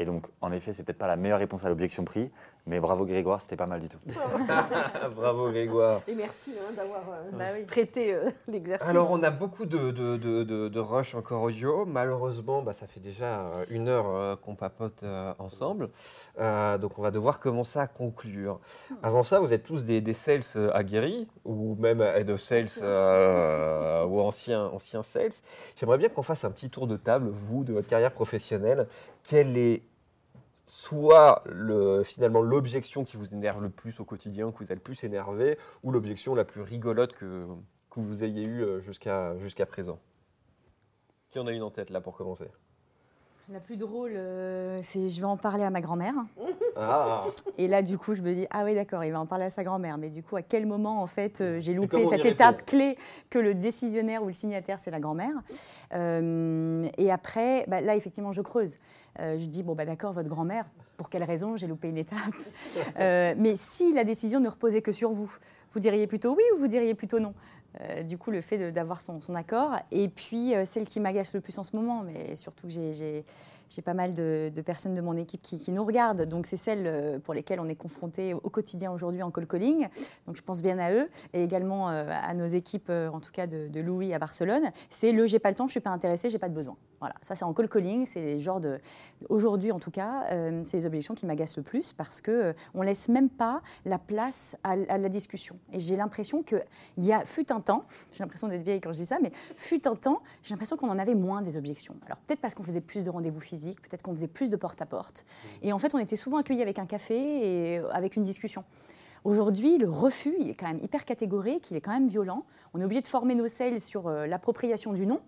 Et 0.00 0.06
donc, 0.06 0.24
en 0.40 0.50
effet, 0.50 0.72
c'est 0.72 0.82
peut-être 0.82 0.96
pas 0.98 1.06
la 1.06 1.16
meilleure 1.16 1.38
réponse 1.38 1.62
à 1.66 1.68
l'objection 1.68 2.04
prix, 2.06 2.30
mais 2.66 2.80
bravo 2.80 3.04
Grégoire, 3.04 3.40
c'était 3.42 3.54
pas 3.56 3.66
mal 3.66 3.80
du 3.80 3.88
tout. 3.90 3.98
Bravo 5.14 5.50
Grégoire. 5.50 6.00
Et 6.08 6.14
merci 6.14 6.54
hein, 6.58 6.72
d'avoir 6.74 7.02
euh, 7.10 7.30
Bah 7.38 7.44
oui. 7.54 7.64
prêté 7.64 8.14
euh, 8.14 8.30
l'exercice. 8.48 8.88
Alors, 8.88 9.10
on 9.10 9.22
a 9.22 9.30
beaucoup 9.30 9.66
de, 9.66 9.90
de, 9.90 10.16
de, 10.16 10.42
de- 10.42 10.68
de 10.68 10.80
rush 10.80 11.14
encore 11.14 11.42
audio. 11.42 11.84
Malheureusement, 11.84 12.62
bah, 12.62 12.72
ça 12.72 12.86
fait 12.86 13.00
déjà 13.00 13.40
euh, 13.40 13.64
une 13.70 13.88
heure 13.88 14.06
euh, 14.08 14.36
qu'on 14.36 14.54
papote 14.54 15.02
euh, 15.02 15.34
ensemble. 15.38 15.90
Euh, 16.38 16.78
donc, 16.78 16.98
on 16.98 17.02
va 17.02 17.10
devoir 17.10 17.38
commencer 17.38 17.78
à 17.78 17.86
conclure. 17.86 18.58
Avant 19.02 19.22
ça, 19.22 19.38
vous 19.38 19.52
êtes 19.52 19.64
tous 19.64 19.84
des, 19.84 20.00
des 20.00 20.14
sales 20.14 20.40
aguerris 20.72 21.28
ou 21.44 21.74
même 21.78 22.00
head 22.00 22.30
of 22.30 22.40
sales 22.40 22.68
euh, 22.80 24.04
ou 24.06 24.20
anciens, 24.20 24.64
anciens 24.66 25.02
sales. 25.02 25.32
J'aimerais 25.76 25.98
bien 25.98 26.08
qu'on 26.08 26.22
fasse 26.22 26.44
un 26.44 26.50
petit 26.50 26.70
tour 26.70 26.86
de 26.86 26.96
table, 26.96 27.28
vous, 27.30 27.64
de 27.64 27.74
votre 27.74 27.88
carrière 27.88 28.12
professionnelle. 28.12 28.86
Quelle 29.24 29.58
est 29.58 29.82
soit 30.70 31.42
le, 31.46 32.04
finalement 32.04 32.40
l'objection 32.40 33.02
qui 33.02 33.16
vous 33.16 33.34
énerve 33.34 33.60
le 33.60 33.70
plus 33.70 33.98
au 33.98 34.04
quotidien, 34.04 34.52
que 34.52 34.58
vous 34.58 34.64
êtes 34.64 34.70
le 34.70 34.76
plus 34.76 35.02
énervé, 35.02 35.58
ou 35.82 35.90
l'objection 35.90 36.34
la 36.34 36.44
plus 36.44 36.62
rigolote 36.62 37.12
que, 37.12 37.44
que 37.90 37.98
vous 37.98 38.22
ayez 38.22 38.44
eue 38.44 38.62
euh, 38.62 38.78
jusqu'à 38.78 39.36
jusqu'à 39.38 39.66
présent 39.66 39.98
Qui 41.30 41.40
en 41.40 41.46
a 41.48 41.52
une 41.52 41.64
en 41.64 41.70
tête 41.70 41.90
là 41.90 42.00
pour 42.00 42.16
commencer? 42.16 42.46
La 43.52 43.58
plus 43.58 43.76
drôle, 43.76 44.12
euh, 44.14 44.78
c'est 44.80 45.08
je 45.08 45.20
vais 45.20 45.26
en 45.26 45.36
parler 45.36 45.64
à 45.64 45.70
ma 45.70 45.80
grand-mère. 45.80 46.14
Ah 46.76 47.24
Et 47.58 47.66
là, 47.66 47.82
du 47.82 47.98
coup, 47.98 48.14
je 48.14 48.22
me 48.22 48.32
dis, 48.32 48.46
ah 48.50 48.62
oui, 48.64 48.76
d'accord, 48.76 49.02
il 49.02 49.10
va 49.10 49.18
en 49.18 49.26
parler 49.26 49.46
à 49.46 49.50
sa 49.50 49.64
grand-mère. 49.64 49.98
Mais 49.98 50.08
du 50.08 50.22
coup, 50.22 50.36
à 50.36 50.42
quel 50.42 50.66
moment, 50.66 51.02
en 51.02 51.08
fait, 51.08 51.40
euh, 51.40 51.58
j'ai 51.58 51.74
loupé 51.74 52.06
cette 52.06 52.24
étape 52.24 52.64
clé 52.64 52.96
que 53.28 53.40
le 53.40 53.54
décisionnaire 53.54 54.22
ou 54.22 54.28
le 54.28 54.32
signataire, 54.32 54.78
c'est 54.78 54.92
la 54.92 55.00
grand-mère? 55.00 55.34
Euh, 55.94 56.86
Et 56.96 57.10
après, 57.10 57.64
bah, 57.66 57.80
là, 57.80 57.96
effectivement, 57.96 58.30
je 58.30 58.40
creuse. 58.40 58.78
Euh, 59.18 59.38
je 59.38 59.46
dis, 59.46 59.62
bon, 59.62 59.74
bah, 59.74 59.84
d'accord, 59.84 60.12
votre 60.12 60.28
grand-mère, 60.28 60.66
pour 60.96 61.10
quelle 61.10 61.24
raison 61.24 61.56
j'ai 61.56 61.66
loupé 61.66 61.88
une 61.88 61.98
étape 61.98 62.18
Euh, 63.00 63.34
Mais 63.36 63.56
si 63.56 63.92
la 63.92 64.04
décision 64.04 64.40
ne 64.40 64.48
reposait 64.48 64.82
que 64.82 64.92
sur 64.92 65.10
vous, 65.10 65.32
vous 65.72 65.80
diriez 65.80 66.06
plutôt 66.06 66.34
oui 66.34 66.42
ou 66.54 66.58
vous 66.58 66.68
diriez 66.68 66.94
plutôt 66.94 67.18
non? 67.20 67.34
Euh, 67.80 68.02
du 68.02 68.18
coup, 68.18 68.30
le 68.30 68.40
fait 68.40 68.72
d'avoir 68.72 69.00
son, 69.00 69.20
son 69.20 69.34
accord. 69.34 69.76
Et 69.90 70.08
puis, 70.08 70.54
celle 70.64 70.86
qui 70.86 71.00
m'agace 71.00 71.34
le 71.34 71.40
plus 71.40 71.56
en 71.58 71.64
ce 71.64 71.74
moment, 71.76 72.02
mais 72.04 72.36
surtout 72.36 72.66
que 72.66 72.72
j'ai- 72.72 73.24
j'ai 73.70 73.82
pas 73.82 73.94
mal 73.94 74.14
de, 74.14 74.52
personnes 74.66 74.94
de 74.94 75.00
mon 75.00 75.16
équipe 75.16 75.40
qui, 75.40 75.58
qui 75.58 75.70
nous 75.70 75.84
regardent. 75.84 76.26
Donc, 76.26 76.46
c'est 76.46 76.56
celles 76.56 76.86
euh, 76.86 77.18
pour 77.18 77.34
lesquelles 77.34 77.60
on 77.60 77.68
est 77.68 77.76
confronté 77.76 78.34
au 78.34 78.50
quotidien 78.50 78.90
aujourd'hui 78.90 79.22
en 79.22 79.30
call 79.30 79.46
calling. 79.46 79.88
Donc, 80.26 80.36
je 80.36 80.42
pense 80.42 80.60
bien 80.60 80.78
à 80.78 80.92
eux 80.92 81.08
et 81.32 81.42
également 81.42 81.88
euh, 81.88 82.04
à 82.10 82.34
nos 82.34 82.48
équipes, 82.48 82.90
euh, 82.90 83.08
en 83.08 83.20
tout 83.20 83.30
cas 83.30 83.46
de, 83.46 83.68
de 83.68 83.80
Louis 83.80 84.12
à 84.12 84.18
Barcelone. 84.18 84.70
C'est 84.90 85.12
le 85.12 85.26
j'ai 85.26 85.38
pas 85.38 85.50
le 85.50 85.54
temps, 85.54 85.68
je 85.68 85.72
suis 85.72 85.80
pas 85.80 85.90
intéressé, 85.90 86.28
j'ai 86.28 86.38
pas 86.38 86.48
de 86.48 86.54
besoin. 86.54 86.76
Voilà, 86.98 87.14
ça 87.22 87.34
c'est 87.34 87.44
en 87.44 87.54
call 87.54 87.68
calling. 87.68 88.06
C'est 88.06 88.20
les 88.20 88.40
genres 88.40 88.60
de. 88.60 88.80
Aujourd'hui, 89.28 89.72
en 89.72 89.78
tout 89.78 89.90
cas, 89.90 90.24
euh, 90.30 90.62
c'est 90.64 90.78
les 90.78 90.86
objections 90.86 91.14
qui 91.14 91.26
m'agacent 91.26 91.56
le 91.56 91.62
plus 91.62 91.92
parce 91.92 92.20
que 92.20 92.30
euh, 92.30 92.52
on 92.74 92.82
laisse 92.82 93.08
même 93.08 93.28
pas 93.28 93.60
la 93.84 93.98
place 93.98 94.56
à, 94.64 94.76
à 94.88 94.98
la 94.98 95.08
discussion. 95.08 95.58
Et 95.72 95.80
j'ai 95.80 95.96
l'impression 95.96 96.42
que 96.42 96.56
il 96.96 97.04
y 97.04 97.12
a 97.12 97.24
fut 97.24 97.52
un 97.52 97.60
temps, 97.60 97.84
j'ai 98.12 98.22
l'impression 98.22 98.48
d'être 98.48 98.62
vieille 98.62 98.80
quand 98.80 98.92
je 98.92 99.00
dis 99.00 99.06
ça, 99.06 99.18
mais 99.22 99.32
fut 99.56 99.86
un 99.86 99.94
temps, 99.94 100.22
j'ai 100.42 100.54
l'impression 100.54 100.76
qu'on 100.76 100.90
en 100.90 100.98
avait 100.98 101.14
moins 101.14 101.42
des 101.42 101.56
objections. 101.56 101.96
Alors 102.06 102.18
peut-être 102.18 102.40
parce 102.40 102.54
qu'on 102.54 102.62
faisait 102.62 102.80
plus 102.80 103.02
de 103.02 103.10
rendez-vous 103.10 103.40
physiques, 103.40 103.80
peut-être 103.82 104.02
qu'on 104.02 104.14
faisait 104.14 104.28
plus 104.28 104.50
de 104.50 104.56
porte-à-porte. 104.56 105.24
Et 105.62 105.72
en 105.72 105.78
fait, 105.78 105.94
on 105.94 105.98
était 105.98 106.16
souvent 106.16 106.38
accueillis 106.38 106.62
avec 106.62 106.78
un 106.78 106.86
café 106.86 107.74
et 107.74 107.78
euh, 107.78 107.90
avec 107.92 108.16
une 108.16 108.22
discussion. 108.22 108.64
Aujourd'hui, 109.24 109.76
le 109.76 109.90
refus, 109.90 110.34
il 110.40 110.48
est 110.48 110.54
quand 110.54 110.66
même 110.66 110.82
hyper 110.82 111.04
catégorique, 111.04 111.70
il 111.70 111.76
est 111.76 111.80
quand 111.82 111.92
même 111.92 112.08
violent. 112.08 112.46
On 112.72 112.80
est 112.80 112.84
obligé 112.84 113.02
de 113.02 113.06
former 113.06 113.34
nos 113.34 113.48
sales 113.48 113.78
sur 113.78 114.06
euh, 114.06 114.26
l'appropriation 114.26 114.92
du 114.92 115.06
nom. 115.06 115.20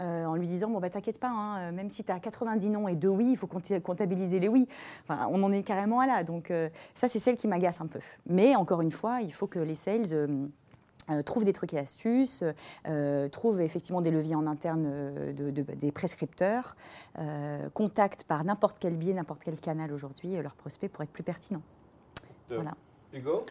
Euh, 0.00 0.26
en 0.26 0.34
lui 0.34 0.46
disant 0.46 0.68
bon 0.68 0.78
bah 0.78 0.90
t'inquiète 0.90 1.18
pas 1.18 1.28
hein, 1.30 1.58
euh, 1.58 1.72
même 1.72 1.88
si 1.90 2.04
tu 2.04 2.12
as 2.12 2.20
90 2.20 2.68
noms 2.70 2.86
et 2.88 2.96
deux 2.96 3.08
oui 3.08 3.28
il 3.30 3.36
faut 3.36 3.46
comptabiliser 3.46 4.40
les 4.40 4.48
oui. 4.48 4.68
Enfin, 5.02 5.26
on 5.30 5.42
en 5.42 5.52
est 5.52 5.62
carrément 5.62 6.00
à 6.00 6.06
là. 6.06 6.22
Donc 6.24 6.50
euh, 6.50 6.68
ça 6.94 7.08
c'est 7.08 7.18
celle 7.18 7.36
qui 7.36 7.48
m'agace 7.48 7.80
un 7.80 7.86
peu. 7.86 8.00
Mais 8.26 8.56
encore 8.56 8.82
une 8.82 8.92
fois 8.92 9.20
il 9.22 9.32
faut 9.32 9.46
que 9.46 9.58
les 9.58 9.74
sales 9.74 10.12
euh, 10.12 11.22
trouvent 11.24 11.44
des 11.44 11.52
trucs 11.52 11.72
et 11.72 11.78
astuces, 11.78 12.42
trouvent 13.30 13.60
effectivement 13.60 14.00
des 14.00 14.10
leviers 14.10 14.34
en 14.34 14.46
interne 14.46 15.32
de- 15.34 15.50
de- 15.52 15.62
des 15.62 15.92
prescripteurs, 15.92 16.74
contactent 17.74 18.24
par 18.24 18.42
n'importe 18.42 18.78
quel 18.80 18.96
biais, 18.96 19.14
n'importe 19.14 19.44
quel 19.44 19.60
canal 19.60 19.92
aujourd'hui 19.92 20.34
leurs 20.42 20.56
prospects 20.56 20.90
pour 20.90 21.04
être 21.04 21.12
plus 21.12 21.22
pertinents. 21.22 21.62
Voilà. 22.50 22.74
Hugo? 23.12 23.42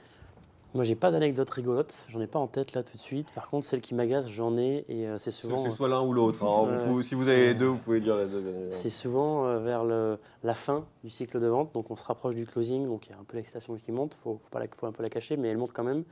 Moi, 0.76 0.84
j'ai 0.84 0.96
pas 0.96 1.10
d'anecdote 1.10 1.50
rigolote, 1.50 2.06
j'en 2.10 2.20
ai 2.20 2.28
pas 2.28 2.38
en 2.38 2.48
tête 2.48 2.74
là 2.74 2.84
tout 2.84 2.98
de 2.98 3.02
suite. 3.02 3.28
Par 3.34 3.48
contre, 3.48 3.66
celle 3.66 3.80
qui 3.82 3.96
m'agace, 3.96 4.28
j'en 4.30 4.58
ai 4.58 4.86
et 4.90 5.08
euh, 5.08 5.18
c'est 5.18 5.32
souvent. 5.32 5.64
C'est 5.64 5.70
soit 5.70 5.88
l'un 5.88 6.02
ou 6.02 6.12
l'autre. 6.14 6.44
hein. 6.44 6.90
Vous 6.90 7.02
si 7.02 7.16
vous 7.16 7.28
avez 7.30 7.48
les 7.48 7.54
deux, 7.54 7.66
vous 7.68 7.80
pouvez 7.80 8.02
dire 8.02 8.18
les 8.18 8.26
deux. 8.26 8.72
C'est 8.72 8.90
souvent 8.90 9.46
euh, 9.46 9.60
vers 9.60 9.86
le- 9.86 10.20
la 10.44 10.54
fin 10.54 10.86
du 11.04 11.10
cycle 11.10 11.40
de 11.40 11.48
vente, 11.48 11.74
donc 11.74 11.90
on 11.92 11.96
se 11.96 12.04
rapproche 12.04 12.36
du 12.36 12.46
closing, 12.46 12.86
donc 12.86 13.08
il 13.08 13.12
y 13.12 13.16
a 13.16 13.18
un 13.20 13.24
peu 13.24 13.38
l'excitation 13.38 13.76
qui 13.78 13.92
monte, 13.94 14.16
il 14.16 14.22
faut, 14.22 14.38
faut, 14.44 14.50
pas 14.50 14.60
la- 14.60 14.68
faut 14.76 14.86
un 14.86 14.92
peu 14.92 15.02
la 15.04 15.10
cacher, 15.10 15.38
mais 15.38 15.48
elle 15.48 15.58
monte 15.58 15.72
quand 15.72 15.84
même. 15.86 16.04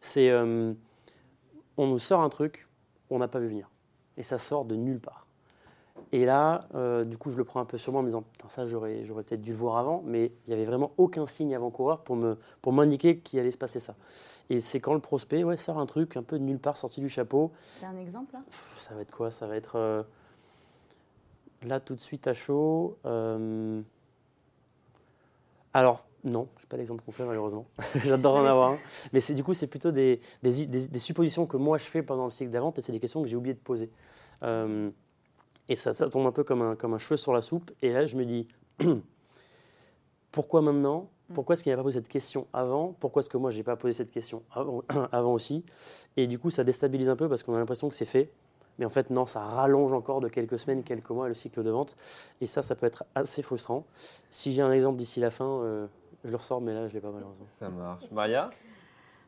C'est, 0.00 0.30
euh, 0.30 0.72
on 1.76 1.86
nous 1.88 1.98
sort 1.98 2.20
un 2.20 2.28
truc, 2.28 2.68
on 3.10 3.18
n'a 3.18 3.28
pas 3.28 3.40
vu 3.40 3.48
venir, 3.48 3.68
et 4.16 4.22
ça 4.22 4.38
sort 4.38 4.64
de 4.66 4.76
nulle 4.76 5.00
part. 5.00 5.25
Et 6.12 6.24
là, 6.24 6.60
euh, 6.74 7.04
du 7.04 7.18
coup, 7.18 7.30
je 7.30 7.36
le 7.36 7.44
prends 7.44 7.60
un 7.60 7.64
peu 7.64 7.78
sur 7.78 7.92
moi 7.92 8.00
en 8.00 8.02
me 8.02 8.08
disant, 8.08 8.24
ça 8.48 8.66
j'aurais, 8.66 9.04
j'aurais 9.04 9.22
peut-être 9.24 9.42
dû 9.42 9.50
le 9.50 9.56
voir 9.56 9.76
avant, 9.76 10.02
mais 10.06 10.26
il 10.46 10.48
n'y 10.48 10.54
avait 10.54 10.64
vraiment 10.64 10.92
aucun 10.98 11.26
signe 11.26 11.54
avant-coureur 11.54 12.00
pour, 12.04 12.14
me, 12.16 12.38
pour 12.62 12.72
m'indiquer 12.72 13.18
qu'il 13.18 13.38
allait 13.40 13.50
se 13.50 13.58
passer 13.58 13.80
ça. 13.80 13.94
Et 14.48 14.60
c'est 14.60 14.78
quand 14.80 14.94
le 14.94 15.00
prospect 15.00 15.42
ouais, 15.42 15.56
sort 15.56 15.78
un 15.78 15.86
truc 15.86 16.16
un 16.16 16.22
peu 16.22 16.38
de 16.38 16.44
nulle 16.44 16.60
part, 16.60 16.76
sorti 16.76 17.00
du 17.00 17.08
chapeau, 17.08 17.50
C'est 17.62 17.86
un 17.86 17.96
exemple 17.98 18.34
là 18.34 18.42
Pff, 18.48 18.78
ça 18.80 18.94
va 18.94 19.00
être 19.02 19.10
quoi? 19.12 19.30
Ça 19.32 19.46
va 19.48 19.56
être 19.56 19.76
euh, 19.76 20.02
là 21.62 21.80
tout 21.80 21.94
de 21.96 22.00
suite 22.00 22.26
à 22.28 22.34
chaud. 22.34 22.96
euh, 23.04 23.80
Alors 25.74 26.04
non, 26.24 26.48
je 26.56 26.62
n'ai 26.62 26.66
pas 26.68 26.76
d'exemple 26.76 27.04
concret 27.04 27.24
malheureusement. 27.24 27.66
J'adore 28.04 28.36
en 28.36 28.44
avoir 28.44 28.72
un. 28.72 28.78
Mais 29.12 29.20
c'est 29.20 29.34
du 29.34 29.44
coup 29.44 29.54
c'est 29.54 29.66
plutôt 29.68 29.92
des, 29.92 30.20
des, 30.42 30.62
i- 30.62 30.66
des- 30.66 30.88
des 30.88 30.98
suppositions 30.98 31.46
que 31.46 31.56
moi 31.56 31.78
je 31.78 31.84
fais 31.84 32.02
pendant 32.02 32.24
le 32.24 32.30
cycle 32.30 32.56
vente 32.58 32.78
et 32.78 32.80
c'est 32.80 32.92
des 32.92 32.98
questions 33.00 33.22
que 33.22 33.28
j'ai 33.28 33.36
oublié 33.36 33.54
de 33.54 33.60
poser. 33.60 33.90
Euh, 34.42 34.90
et 35.68 35.76
ça, 35.76 35.94
ça 35.94 36.08
tombe 36.08 36.26
un 36.26 36.32
peu 36.32 36.44
comme 36.44 36.62
un, 36.62 36.76
comme 36.76 36.94
un 36.94 36.98
cheveu 36.98 37.16
sur 37.16 37.32
la 37.32 37.40
soupe. 37.40 37.70
Et 37.82 37.92
là 37.92 38.06
je 38.06 38.16
me 38.16 38.24
dis 38.24 38.46
pourquoi 40.32 40.60
maintenant? 40.60 41.08
Pourquoi 41.34 41.54
est-ce 41.54 41.62
qu'il 41.62 41.72
n'a 41.72 41.76
pas 41.76 41.82
posé 41.82 41.98
cette 41.98 42.08
question 42.08 42.46
avant? 42.52 42.94
Pourquoi 43.00 43.20
est-ce 43.20 43.30
que 43.30 43.36
moi, 43.36 43.50
je 43.50 43.56
n'ai 43.56 43.64
pas 43.64 43.74
posé 43.74 43.92
cette 43.92 44.12
question 44.12 44.42
avant, 44.52 44.82
avant 45.12 45.32
aussi? 45.32 45.64
Et 46.16 46.26
du 46.26 46.38
coup, 46.38 46.50
ça 46.50 46.62
déstabilise 46.62 47.08
un 47.08 47.16
peu 47.16 47.28
parce 47.28 47.42
qu'on 47.42 47.54
a 47.54 47.58
l'impression 47.58 47.88
que 47.88 47.96
c'est 47.96 48.04
fait. 48.04 48.30
Mais 48.78 48.84
en 48.84 48.90
fait, 48.90 49.10
non, 49.10 49.26
ça 49.26 49.40
rallonge 49.40 49.92
encore 49.92 50.20
de 50.20 50.28
quelques 50.28 50.58
semaines, 50.58 50.82
quelques 50.82 51.10
mois 51.10 51.28
le 51.28 51.34
cycle 51.34 51.62
de 51.62 51.70
vente. 51.70 51.96
Et 52.40 52.46
ça, 52.46 52.62
ça 52.62 52.74
peut 52.74 52.86
être 52.86 53.04
assez 53.14 53.42
frustrant. 53.42 53.84
Si 54.30 54.52
j'ai 54.52 54.62
un 54.62 54.70
exemple 54.70 54.98
d'ici 54.98 55.18
la 55.18 55.30
fin, 55.30 55.48
euh, 55.62 55.86
je 56.24 56.30
le 56.30 56.36
ressors, 56.36 56.60
mais 56.60 56.74
là, 56.74 56.82
je 56.86 56.90
ne 56.90 56.94
l'ai 56.94 57.00
pas 57.00 57.10
malheureusement. 57.10 57.46
Ça 57.58 57.68
marche. 57.70 58.04
Maria? 58.12 58.50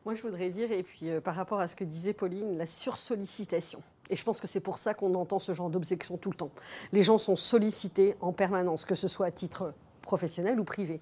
Moi, 0.05 0.13
je 0.13 0.21
voudrais 0.21 0.49
dire, 0.49 0.71
et 0.71 0.83
puis 0.83 1.09
euh, 1.09 1.19
par 1.19 1.35
rapport 1.35 1.59
à 1.59 1.67
ce 1.67 1.75
que 1.75 1.83
disait 1.83 2.13
Pauline, 2.13 2.57
la 2.57 2.65
sursollicitation. 2.65 3.79
Et 4.09 4.15
je 4.15 4.23
pense 4.23 4.41
que 4.41 4.47
c'est 4.47 4.59
pour 4.59 4.77
ça 4.77 4.93
qu'on 4.93 5.13
entend 5.15 5.39
ce 5.39 5.53
genre 5.53 5.69
d'objection 5.69 6.17
tout 6.17 6.29
le 6.29 6.35
temps. 6.35 6.51
Les 6.91 7.03
gens 7.03 7.17
sont 7.17 7.35
sollicités 7.35 8.15
en 8.21 8.33
permanence, 8.33 8.85
que 8.85 8.95
ce 8.95 9.07
soit 9.07 9.27
à 9.27 9.31
titre 9.31 9.73
professionnel 10.09 10.59
ou 10.59 10.63
privé. 10.63 10.99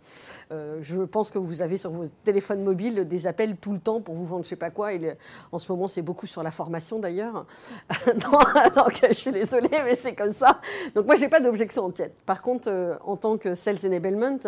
Euh, 0.51 0.80
je 0.82 1.01
pense 1.01 1.30
que 1.30 1.38
vous 1.38 1.62
avez 1.62 1.78
sur 1.78 1.91
vos 1.91 2.08
téléphones 2.26 2.62
mobiles 2.62 3.08
des 3.08 3.26
appels 3.26 3.55
tout 3.55 3.72
le 3.72 3.80
temps 3.80 4.01
pour 4.01 4.16
vous 4.16 4.26
vendre 4.26 4.43
je 4.43 4.49
sais 4.49 4.58
pas 4.58 4.70
quoi. 4.70 4.93
Et 4.93 5.18
en 5.53 5.58
ce 5.58 5.72
moment, 5.72 5.88
c'est 5.88 6.01
beaucoup 6.01 6.28
sur 6.28 6.43
la 6.43 6.51
formation 6.51 6.99
d'ailleurs. 6.99 7.45
Donc, 8.76 9.01
je 9.08 9.14
suis 9.14 9.32
désolée, 9.32 9.70
mais 9.86 9.95
c'est 9.95 10.14
comme 10.14 10.34
ça. 10.34 10.60
Donc 10.93 11.05
moi, 11.05 11.16
j'ai 11.16 11.30
pas 11.30 11.39
d'objection 11.39 11.86
en 11.86 11.91
tête. 11.91 12.16
Par 12.26 12.41
contre, 12.41 12.68
euh, 12.70 12.97
en 13.05 13.16
tant 13.16 13.38
que 13.38 13.53
sales 13.53 13.78
enablement, 13.86 14.39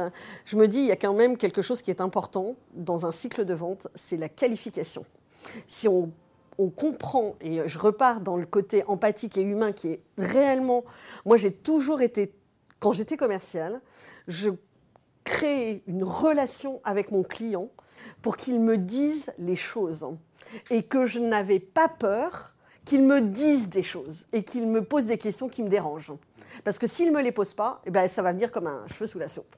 je 0.43 0.57
me 0.57 0.67
dis, 0.67 0.79
il 0.79 0.87
y 0.87 0.91
a 0.91 0.97
quand 0.97 1.13
même 1.13 1.37
quelque 1.37 1.61
chose 1.61 1.81
qui 1.81 1.89
est 1.89 2.01
important 2.01 2.55
dans 2.73 3.05
un 3.05 3.13
cycle 3.13 3.45
de 3.45 3.53
vente, 3.53 3.87
c'est 3.95 4.17
la 4.17 4.27
qualification. 4.27 5.05
Si 5.67 5.87
on, 5.87 6.11
on 6.59 6.69
comprend, 6.69 7.35
et 7.39 7.67
je 7.67 7.79
repars 7.79 8.19
dans 8.19 8.35
le 8.35 8.45
côté 8.45 8.83
empathique 8.85 9.37
et 9.37 9.41
humain 9.41 9.71
qui 9.71 9.93
est 9.93 10.01
réellement... 10.17 10.83
Moi, 11.25 11.37
j'ai 11.37 11.53
toujours 11.53 12.01
été, 12.01 12.33
quand 12.79 12.91
j'étais 12.91 13.15
commercial, 13.15 13.81
je 14.27 14.49
créais 15.23 15.81
une 15.87 16.03
relation 16.03 16.81
avec 16.83 17.11
mon 17.11 17.23
client 17.23 17.69
pour 18.21 18.35
qu'il 18.35 18.59
me 18.59 18.77
dise 18.77 19.31
les 19.37 19.55
choses 19.55 20.05
et 20.69 20.83
que 20.83 21.05
je 21.05 21.19
n'avais 21.19 21.59
pas 21.59 21.87
peur 21.87 22.55
qu'il 22.83 23.03
me 23.03 23.21
dise 23.21 23.69
des 23.69 23.83
choses 23.83 24.25
et 24.33 24.43
qu'il 24.43 24.67
me 24.67 24.83
pose 24.83 25.05
des 25.05 25.17
questions 25.17 25.47
qui 25.47 25.63
me 25.63 25.69
dérangent. 25.69 26.17
Parce 26.65 26.77
que 26.77 26.87
s'il 26.87 27.11
ne 27.11 27.17
me 27.17 27.21
les 27.21 27.31
pose 27.31 27.53
pas, 27.53 27.81
eh 27.85 27.91
ben, 27.91 28.07
ça 28.09 28.21
va 28.21 28.33
venir 28.33 28.51
comme 28.51 28.67
un 28.67 28.85
cheveu 28.87 29.07
sous 29.07 29.19
la 29.19 29.29
soupe. 29.29 29.55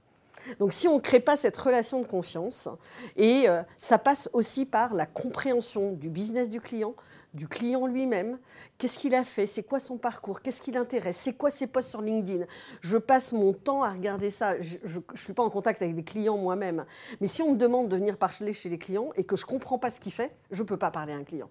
Donc 0.59 0.73
si 0.73 0.87
on 0.87 0.95
ne 0.95 1.01
crée 1.01 1.19
pas 1.19 1.35
cette 1.35 1.57
relation 1.57 2.01
de 2.01 2.07
confiance, 2.07 2.67
et 3.15 3.47
euh, 3.47 3.63
ça 3.77 3.97
passe 3.97 4.29
aussi 4.33 4.65
par 4.65 4.93
la 4.93 5.05
compréhension 5.05 5.91
du 5.91 6.09
business 6.09 6.49
du 6.49 6.61
client, 6.61 6.95
du 7.33 7.47
client 7.47 7.87
lui-même, 7.87 8.39
qu'est-ce 8.77 8.97
qu'il 8.97 9.15
a 9.15 9.23
fait, 9.23 9.45
c'est 9.45 9.63
quoi 9.63 9.79
son 9.79 9.97
parcours, 9.97 10.41
qu'est-ce 10.41 10.61
qui 10.61 10.71
l'intéresse, 10.71 11.17
c'est 11.17 11.33
quoi 11.33 11.49
ses 11.49 11.67
posts 11.67 11.89
sur 11.89 12.01
LinkedIn? 12.01 12.45
Je 12.81 12.97
passe 12.97 13.31
mon 13.31 13.53
temps 13.53 13.83
à 13.83 13.89
regarder 13.89 14.29
ça. 14.29 14.59
Je 14.59 14.77
ne 14.83 15.17
suis 15.17 15.33
pas 15.33 15.43
en 15.43 15.49
contact 15.49 15.81
avec 15.81 15.95
les 15.95 16.03
clients 16.03 16.37
moi-même. 16.37 16.85
Mais 17.21 17.27
si 17.27 17.41
on 17.41 17.53
me 17.53 17.57
demande 17.57 17.87
de 17.87 17.95
venir 17.95 18.17
parler 18.17 18.53
chez 18.53 18.69
les 18.69 18.77
clients 18.77 19.09
et 19.15 19.23
que 19.23 19.35
je 19.35 19.45
ne 19.45 19.49
comprends 19.49 19.77
pas 19.77 19.89
ce 19.89 19.99
qu'il 19.99 20.11
fait, 20.11 20.35
je 20.51 20.61
ne 20.61 20.67
peux 20.67 20.77
pas 20.77 20.91
parler 20.91 21.13
à 21.13 21.17
un 21.17 21.23
client. 21.23 21.49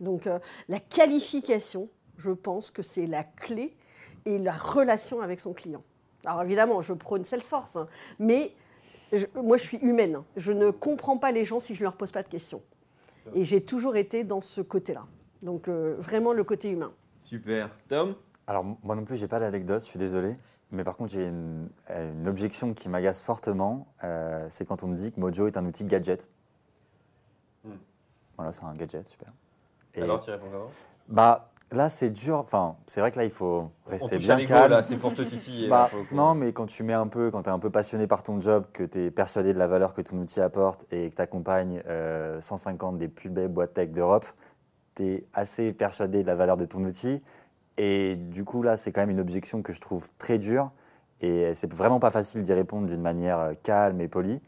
Donc 0.00 0.26
euh, 0.26 0.40
la 0.68 0.80
qualification, 0.80 1.88
je 2.16 2.30
pense 2.30 2.70
que 2.70 2.82
c'est 2.82 3.06
la 3.06 3.22
clé 3.22 3.76
et 4.26 4.38
la 4.38 4.52
relation 4.52 5.20
avec 5.20 5.40
son 5.40 5.52
client. 5.52 5.82
Alors 6.26 6.42
évidemment, 6.42 6.80
je 6.82 6.92
prône 6.92 7.24
Salesforce, 7.24 7.76
hein, 7.76 7.86
mais 8.18 8.52
je- 9.12 9.26
moi 9.36 9.56
je 9.56 9.62
suis 9.62 9.78
humaine. 9.78 10.22
Je 10.36 10.52
ne 10.52 10.70
comprends 10.70 11.18
pas 11.18 11.32
les 11.32 11.44
gens 11.44 11.60
si 11.60 11.74
je 11.74 11.80
ne 11.80 11.84
leur 11.84 11.96
pose 11.96 12.12
pas 12.12 12.22
de 12.22 12.28
questions. 12.28 12.62
Et 13.34 13.44
j'ai 13.44 13.62
toujours 13.64 13.96
été 13.96 14.22
dans 14.24 14.40
ce 14.40 14.60
côté-là. 14.60 15.04
Donc 15.42 15.68
euh, 15.68 15.96
vraiment 15.98 16.32
le 16.32 16.44
côté 16.44 16.70
humain. 16.70 16.92
Super. 17.22 17.70
Tom? 17.88 18.14
Alors, 18.46 18.64
moi 18.82 18.94
non 18.96 19.04
plus, 19.04 19.16
j'ai 19.16 19.28
pas 19.28 19.40
d'anecdote, 19.40 19.80
je 19.82 19.86
suis 19.86 19.98
désolé. 19.98 20.36
Mais 20.70 20.84
par 20.84 20.96
contre, 20.96 21.12
j'ai 21.12 21.28
une, 21.28 21.68
euh, 21.90 22.12
une 22.12 22.26
objection 22.28 22.74
qui 22.74 22.88
m'agace 22.88 23.22
fortement. 23.22 23.86
euh, 24.02 24.46
c'est 24.50 24.66
quand 24.66 24.82
on 24.82 24.88
me 24.88 24.96
dit 24.96 25.12
que 25.12 25.20
Mojo 25.20 25.46
est 25.46 25.56
un 25.56 25.64
outil 25.64 25.84
gadget. 25.84 26.28
Hmm. 27.64 27.76
Voilà, 28.36 28.52
c'est 28.52 28.64
un 28.64 28.74
gadget, 28.74 29.08
super. 29.08 29.32
Et 29.94 30.02
Alors, 30.02 30.22
tu 30.24 30.30
réponds 30.30 30.48
comment? 30.50 30.66
bah, 31.08 31.50
là, 31.74 31.88
c'est 31.88 32.10
dur. 32.10 32.38
Enfin, 32.38 32.76
c'est 32.86 33.00
vrai 33.00 33.12
que 33.12 33.18
là, 33.18 33.24
il 33.24 33.30
faut 33.30 33.70
rester 33.86 34.18
bien 34.18 34.44
calme. 34.44 34.70
là, 34.70 34.82
c'est 34.82 34.96
pour 34.96 35.14
te 35.14 35.22
titiller. 35.22 35.68
Bah, 35.74 35.90
non, 36.12 36.34
mais 36.34 36.52
quand 36.52 36.66
tu 36.66 36.82
mets 36.82 36.94
un 36.94 37.06
peu, 37.06 37.30
quand 37.30 37.42
tu 37.42 37.48
es 37.48 37.52
un 37.52 37.58
peu 37.58 37.70
passionné 37.70 38.06
par 38.06 38.22
ton 38.22 38.40
job, 38.40 38.64
que 38.72 38.84
tu 38.84 39.06
es 39.06 39.10
persuadé 39.10 39.52
de 39.52 39.58
la 39.58 39.66
valeur 39.66 39.94
que 39.94 40.00
ton 40.00 40.18
outil 40.18 40.40
apporte 40.40 40.86
et 40.92 41.10
que 41.10 41.16
tu 41.16 41.22
accompagnes 41.22 41.82
150 42.40 42.98
des 42.98 43.08
plus 43.08 43.30
belles 43.30 43.48
boîtes 43.48 43.74
tech 43.74 43.90
d'Europe, 43.90 44.26
tu 44.94 45.04
es 45.04 45.24
assez 45.34 45.72
persuadé 45.72 46.22
de 46.22 46.26
la 46.26 46.34
valeur 46.34 46.56
de 46.56 46.64
ton 46.64 46.84
outil. 46.84 47.22
Et 47.76 48.16
du 48.16 48.44
coup, 48.44 48.62
là, 48.62 48.76
c'est 48.76 48.92
quand 48.92 49.00
même 49.00 49.10
une 49.10 49.20
objection 49.20 49.62
que 49.62 49.72
je 49.72 49.80
trouve 49.80 50.08
très 50.18 50.38
dure. 50.38 50.70
Et 51.20 51.54
c'est 51.54 51.72
vraiment 51.72 52.00
pas 52.00 52.10
facile 52.10 52.42
d'y 52.42 52.52
répondre 52.52 52.86
d'une 52.86 53.00
manière 53.00 53.38
euh, 53.38 53.52
calme 53.62 54.00
et 54.00 54.08
polie. 54.08 54.40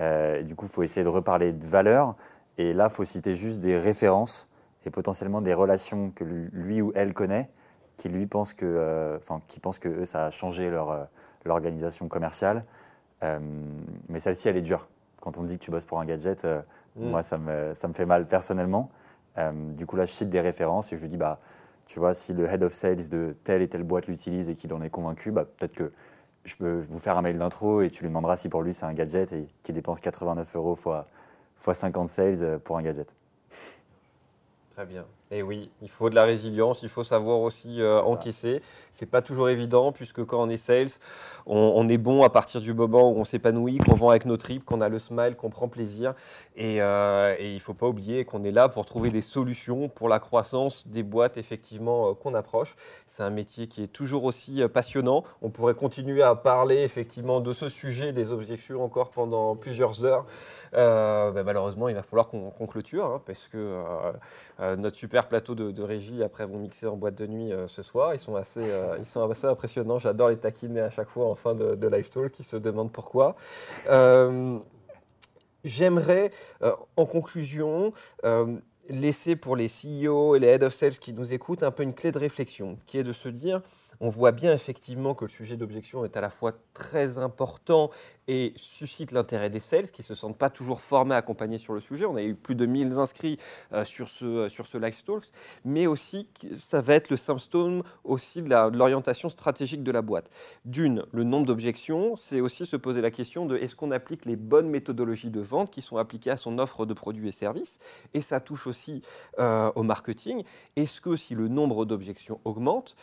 Euh, 0.00 0.42
du 0.42 0.54
coup, 0.54 0.66
il 0.66 0.70
faut 0.70 0.82
essayer 0.82 1.04
de 1.04 1.08
reparler 1.08 1.52
de 1.52 1.66
valeur. 1.66 2.16
Et 2.58 2.74
là, 2.74 2.88
il 2.90 2.94
faut 2.94 3.04
citer 3.04 3.34
juste 3.34 3.60
des 3.60 3.78
références 3.78 4.48
et 4.88 4.90
potentiellement 4.90 5.40
des 5.40 5.54
relations 5.54 6.10
que 6.10 6.24
lui 6.24 6.82
ou 6.82 6.92
elle 6.94 7.14
connaît, 7.14 7.48
qui 7.96 8.08
lui 8.08 8.26
pense 8.26 8.54
que, 8.54 8.66
euh, 8.66 9.18
enfin, 9.18 9.40
qui 9.46 9.60
pense 9.60 9.78
que 9.78 9.88
eux, 9.88 10.04
ça 10.04 10.26
a 10.26 10.30
changé 10.30 10.70
leur 10.70 10.90
euh, 10.90 11.04
l'organisation 11.44 12.08
commerciale. 12.08 12.62
Euh, 13.22 13.38
mais 14.08 14.18
celle-ci, 14.18 14.48
elle 14.48 14.56
est 14.56 14.62
dure. 14.62 14.88
Quand 15.20 15.38
on 15.38 15.42
dit 15.44 15.58
que 15.58 15.64
tu 15.64 15.70
bosses 15.70 15.84
pour 15.84 16.00
un 16.00 16.04
gadget, 16.04 16.46
Mm. 16.98 17.10
moi, 17.10 17.22
ça 17.22 17.38
me, 17.38 17.74
ça 17.74 17.88
me 17.88 17.92
fait 17.92 18.06
mal 18.06 18.26
personnellement. 18.26 18.90
Du 19.76 19.86
coup, 19.86 19.94
là, 19.94 20.04
je 20.04 20.10
cite 20.10 20.30
des 20.30 20.40
références 20.40 20.92
et 20.92 20.96
je 20.96 21.02
lui 21.02 21.08
dis, 21.08 21.16
bah, 21.16 21.38
tu 21.86 22.00
vois, 22.00 22.12
si 22.12 22.34
le 22.34 22.46
head 22.46 22.64
of 22.64 22.72
sales 22.72 23.08
de 23.08 23.36
telle 23.44 23.62
et 23.62 23.68
telle 23.68 23.84
boîte 23.84 24.08
l'utilise 24.08 24.50
et 24.50 24.56
qu'il 24.56 24.74
en 24.74 24.82
est 24.82 24.90
convaincu, 24.90 25.30
bah, 25.30 25.44
peut-être 25.44 25.74
que 25.74 25.92
je 26.42 26.56
peux 26.56 26.84
vous 26.90 26.98
faire 26.98 27.16
un 27.16 27.22
mail 27.22 27.38
d'intro 27.38 27.82
et 27.82 27.90
tu 27.90 28.02
lui 28.02 28.08
demanderas 28.08 28.36
si 28.36 28.48
pour 28.48 28.62
lui 28.62 28.74
c'est 28.74 28.84
un 28.84 28.94
gadget 28.94 29.32
et 29.32 29.46
qu'il 29.62 29.76
dépense 29.76 30.00
89 30.00 30.56
euros 30.56 30.74
fois, 30.74 31.06
fois 31.54 31.72
50 31.72 32.08
sales 32.08 32.58
pour 32.64 32.78
un 32.78 32.82
gadget. 32.82 33.14
Très 34.78 34.86
bien. 34.86 35.06
Et 35.32 35.42
oui, 35.42 35.72
il 35.82 35.90
faut 35.90 36.08
de 36.08 36.14
la 36.14 36.22
résilience, 36.22 36.84
il 36.84 36.88
faut 36.88 37.02
savoir 37.02 37.40
aussi 37.40 37.82
euh, 37.82 38.00
encaisser. 38.00 38.62
C'est 38.98 39.06
pas 39.06 39.22
toujours 39.22 39.48
évident 39.48 39.92
puisque 39.92 40.24
quand 40.24 40.42
on 40.42 40.48
est 40.48 40.56
sales, 40.56 40.88
on, 41.46 41.88
est 41.88 41.98
bon 41.98 42.24
à 42.24 42.30
partir 42.30 42.60
du 42.60 42.74
moment 42.74 43.12
où 43.12 43.14
on 43.14 43.24
s'épanouit, 43.24 43.78
qu'on 43.78 43.94
vend 43.94 44.10
avec 44.10 44.24
nos 44.24 44.36
tripes, 44.36 44.64
qu'on 44.64 44.80
a 44.80 44.88
le 44.88 44.98
smile, 44.98 45.36
qu'on 45.36 45.50
prend 45.50 45.68
plaisir. 45.68 46.14
Et, 46.56 46.82
euh, 46.82 47.36
et 47.38 47.54
il 47.54 47.60
faut 47.60 47.74
pas 47.74 47.86
oublier 47.86 48.24
qu'on 48.24 48.42
est 48.42 48.50
là 48.50 48.68
pour 48.68 48.84
trouver 48.86 49.10
des 49.10 49.20
solutions 49.20 49.88
pour 49.88 50.08
la 50.08 50.18
croissance 50.18 50.84
des 50.88 51.04
boîtes 51.04 51.38
effectivement 51.38 52.10
euh, 52.10 52.14
qu'on 52.14 52.34
approche. 52.34 52.74
C'est 53.06 53.22
un 53.22 53.30
métier 53.30 53.68
qui 53.68 53.84
est 53.84 53.92
toujours 53.92 54.24
aussi 54.24 54.62
euh, 54.62 54.68
passionnant. 54.68 55.22
On 55.42 55.50
pourrait 55.50 55.74
continuer 55.74 56.24
à 56.24 56.34
parler 56.34 56.78
effectivement 56.78 57.40
de 57.40 57.52
ce 57.52 57.68
sujet, 57.68 58.12
des 58.12 58.32
objections 58.32 58.82
encore 58.82 59.10
pendant 59.12 59.54
plusieurs 59.54 60.04
heures. 60.04 60.26
Euh, 60.74 61.30
ben, 61.30 61.44
malheureusement, 61.44 61.88
il 61.88 61.94
va 61.94 62.02
falloir 62.02 62.28
qu'on 62.28 62.66
clôture 62.66 63.06
hein, 63.06 63.22
parce 63.24 63.46
que 63.46 63.80
notre 64.76 64.96
super 64.96 65.28
plateau 65.28 65.54
de, 65.54 65.70
de 65.70 65.82
régie 65.82 66.22
après 66.22 66.44
vont 66.44 66.58
mixer 66.58 66.86
en 66.86 66.96
boîte 66.96 67.14
de 67.14 67.26
nuit 67.26 67.52
ce 67.68 67.82
soir. 67.82 68.12
Ils 68.12 68.20
sont 68.20 68.34
assez, 68.34 68.60
ils 68.98 69.04
sont 69.04 69.28
assez 69.28 69.46
impressionnants. 69.46 69.98
J'adore 69.98 70.28
les 70.28 70.38
taquiner 70.38 70.80
à 70.80 70.90
chaque 70.90 71.08
fois 71.08 71.26
en 71.28 71.34
fin 71.34 71.54
de, 71.54 71.86
live 71.88 72.08
talk. 72.08 72.38
Ils 72.38 72.44
se 72.44 72.56
demandent 72.56 72.92
pourquoi. 72.92 73.36
Euh, 73.88 74.58
J'aimerais, 75.64 76.30
euh, 76.62 76.72
en 76.96 77.04
conclusion, 77.04 77.92
euh, 78.24 78.56
laisser 78.88 79.34
pour 79.36 79.56
les 79.56 79.68
CEO 79.68 80.36
et 80.36 80.38
les 80.38 80.46
head 80.46 80.62
of 80.62 80.72
sales 80.72 80.98
qui 80.98 81.12
nous 81.12 81.32
écoutent 81.32 81.62
un 81.62 81.70
peu 81.70 81.82
une 81.82 81.94
clé 81.94 82.12
de 82.12 82.18
réflexion, 82.18 82.78
qui 82.86 82.98
est 82.98 83.04
de 83.04 83.12
se 83.12 83.28
dire, 83.28 83.60
On 84.00 84.10
voit 84.10 84.32
bien 84.32 84.52
effectivement 84.52 85.14
que 85.14 85.24
le 85.24 85.30
sujet 85.30 85.56
d'objection 85.56 86.04
est 86.04 86.16
à 86.16 86.20
la 86.20 86.30
fois 86.30 86.52
très 86.72 87.18
important 87.18 87.90
et 88.28 88.52
suscite 88.56 89.10
l'intérêt 89.10 89.50
des 89.50 89.58
sales 89.58 89.90
qui 89.90 90.02
ne 90.02 90.06
se 90.06 90.14
sentent 90.14 90.38
pas 90.38 90.50
toujours 90.50 90.80
formés, 90.80 91.14
accompagnés 91.14 91.58
sur 91.58 91.72
le 91.72 91.80
sujet. 91.80 92.04
On 92.04 92.14
a 92.16 92.22
eu 92.22 92.34
plus 92.34 92.54
de 92.54 92.66
1000 92.66 92.92
inscrits 92.92 93.38
euh, 93.72 93.84
sur 93.84 94.08
ce, 94.08 94.48
sur 94.48 94.66
ce 94.66 94.78
Live 94.78 95.02
Talks, 95.04 95.28
mais 95.64 95.86
aussi 95.86 96.28
ça 96.62 96.80
va 96.80 96.94
être 96.94 97.10
le 97.10 97.16
symptôme 97.16 97.82
aussi 98.04 98.42
de 98.42 98.76
l'orientation 98.76 99.28
stratégique 99.28 99.82
de 99.82 99.90
la 99.90 100.02
boîte. 100.02 100.30
D'une, 100.64 101.04
le 101.12 101.24
nombre 101.24 101.46
d'objections, 101.46 102.14
c'est 102.16 102.40
aussi 102.40 102.66
se 102.66 102.76
poser 102.76 103.00
la 103.00 103.10
question 103.10 103.46
de 103.46 103.56
est-ce 103.56 103.74
qu'on 103.74 103.90
applique 103.90 104.26
les 104.26 104.36
bonnes 104.36 104.68
méthodologies 104.68 105.30
de 105.30 105.40
vente 105.40 105.70
qui 105.70 105.82
sont 105.82 105.96
appliquées 105.96 106.30
à 106.30 106.36
son 106.36 106.58
offre 106.58 106.86
de 106.86 106.94
produits 106.94 107.28
et 107.28 107.32
services? 107.32 107.78
Et 108.14 108.22
ça 108.22 108.40
touche 108.40 108.66
aussi 108.66 109.02
euh, 109.38 109.72
au 109.74 109.82
marketing. 109.82 110.44
Est-ce 110.76 111.00
que 111.00 111.16
si 111.16 111.34
le 111.34 111.48
nombre 111.48 111.84
d'objections 111.84 112.40
augmente, 112.44 112.94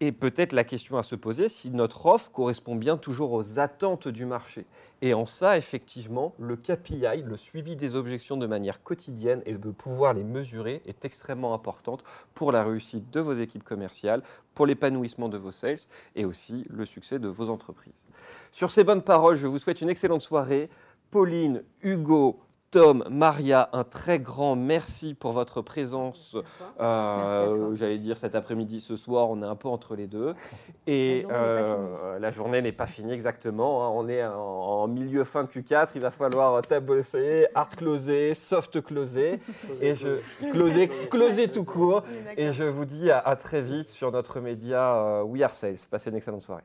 et 0.00 0.12
peut-être 0.12 0.52
la 0.52 0.64
question 0.64 0.98
à 0.98 1.02
se 1.02 1.14
poser 1.14 1.48
si 1.48 1.70
notre 1.70 2.06
offre 2.06 2.30
correspond 2.32 2.74
bien 2.74 2.96
toujours 2.96 3.32
aux 3.32 3.58
attentes 3.58 4.08
du 4.08 4.26
marché. 4.26 4.66
Et 5.02 5.14
en 5.14 5.26
ça, 5.26 5.56
effectivement, 5.56 6.34
le 6.38 6.56
KPI, 6.56 7.22
le 7.24 7.36
suivi 7.36 7.76
des 7.76 7.94
objections 7.94 8.36
de 8.36 8.46
manière 8.46 8.82
quotidienne 8.82 9.42
et 9.46 9.54
de 9.54 9.70
pouvoir 9.70 10.14
les 10.14 10.24
mesurer 10.24 10.82
est 10.86 11.04
extrêmement 11.04 11.54
importante 11.54 12.04
pour 12.34 12.52
la 12.52 12.64
réussite 12.64 13.10
de 13.10 13.20
vos 13.20 13.34
équipes 13.34 13.64
commerciales, 13.64 14.22
pour 14.54 14.66
l'épanouissement 14.66 15.28
de 15.28 15.38
vos 15.38 15.52
sales 15.52 15.78
et 16.16 16.24
aussi 16.24 16.64
le 16.70 16.84
succès 16.84 17.18
de 17.18 17.28
vos 17.28 17.48
entreprises. 17.48 18.06
Sur 18.50 18.70
ces 18.70 18.84
bonnes 18.84 19.02
paroles, 19.02 19.36
je 19.36 19.46
vous 19.46 19.58
souhaite 19.58 19.80
une 19.80 19.90
excellente 19.90 20.22
soirée. 20.22 20.70
Pauline, 21.10 21.62
Hugo, 21.82 22.40
Tom, 22.74 23.04
Maria, 23.08 23.68
un 23.72 23.84
très 23.84 24.18
grand 24.18 24.56
merci 24.56 25.14
pour 25.14 25.30
votre 25.30 25.62
présence. 25.62 26.36
Euh, 26.80 27.72
j'allais 27.76 27.98
dire 27.98 28.18
cet 28.18 28.34
après-midi, 28.34 28.80
ce 28.80 28.96
soir, 28.96 29.30
on 29.30 29.40
est 29.42 29.46
un 29.46 29.54
peu 29.54 29.68
entre 29.68 29.94
les 29.94 30.08
deux. 30.08 30.34
Et 30.88 31.24
la 31.28 32.32
journée 32.32 32.60
n'est 32.62 32.72
pas, 32.72 32.88
finie 32.88 33.12
exactement. 33.12 33.84
Hein. 33.84 33.92
On 33.94 34.08
est 34.08 34.24
en, 34.24 34.88
milieu 34.88 35.22
fin 35.22 35.44
de 35.44 35.48
Q4. 35.48 35.90
Il 35.94 36.00
va 36.00 36.10
falloir 36.10 36.60
tabosser, 36.62 37.46
hard 37.54 37.76
closer, 37.76 38.34
soft 38.34 38.82
closer. 38.82 39.38
et 39.80 39.94
je 39.94 40.18
closer, 40.50 40.88
closer 41.10 41.46
tout 41.46 41.62
court. 41.62 42.02
Et 42.36 42.50
je 42.50 42.64
vous 42.64 42.86
dis 42.86 43.08
à, 43.08 43.36
très 43.36 43.62
vite 43.62 43.86
sur 43.86 44.10
notre 44.10 44.40
média 44.40 44.96
euh, 44.96 45.22
We 45.22 45.44
Are 45.44 45.52
Sales. 45.52 45.76
Passez 45.88 46.10
une 46.10 46.16
excellente 46.16 46.42
soirée. 46.42 46.64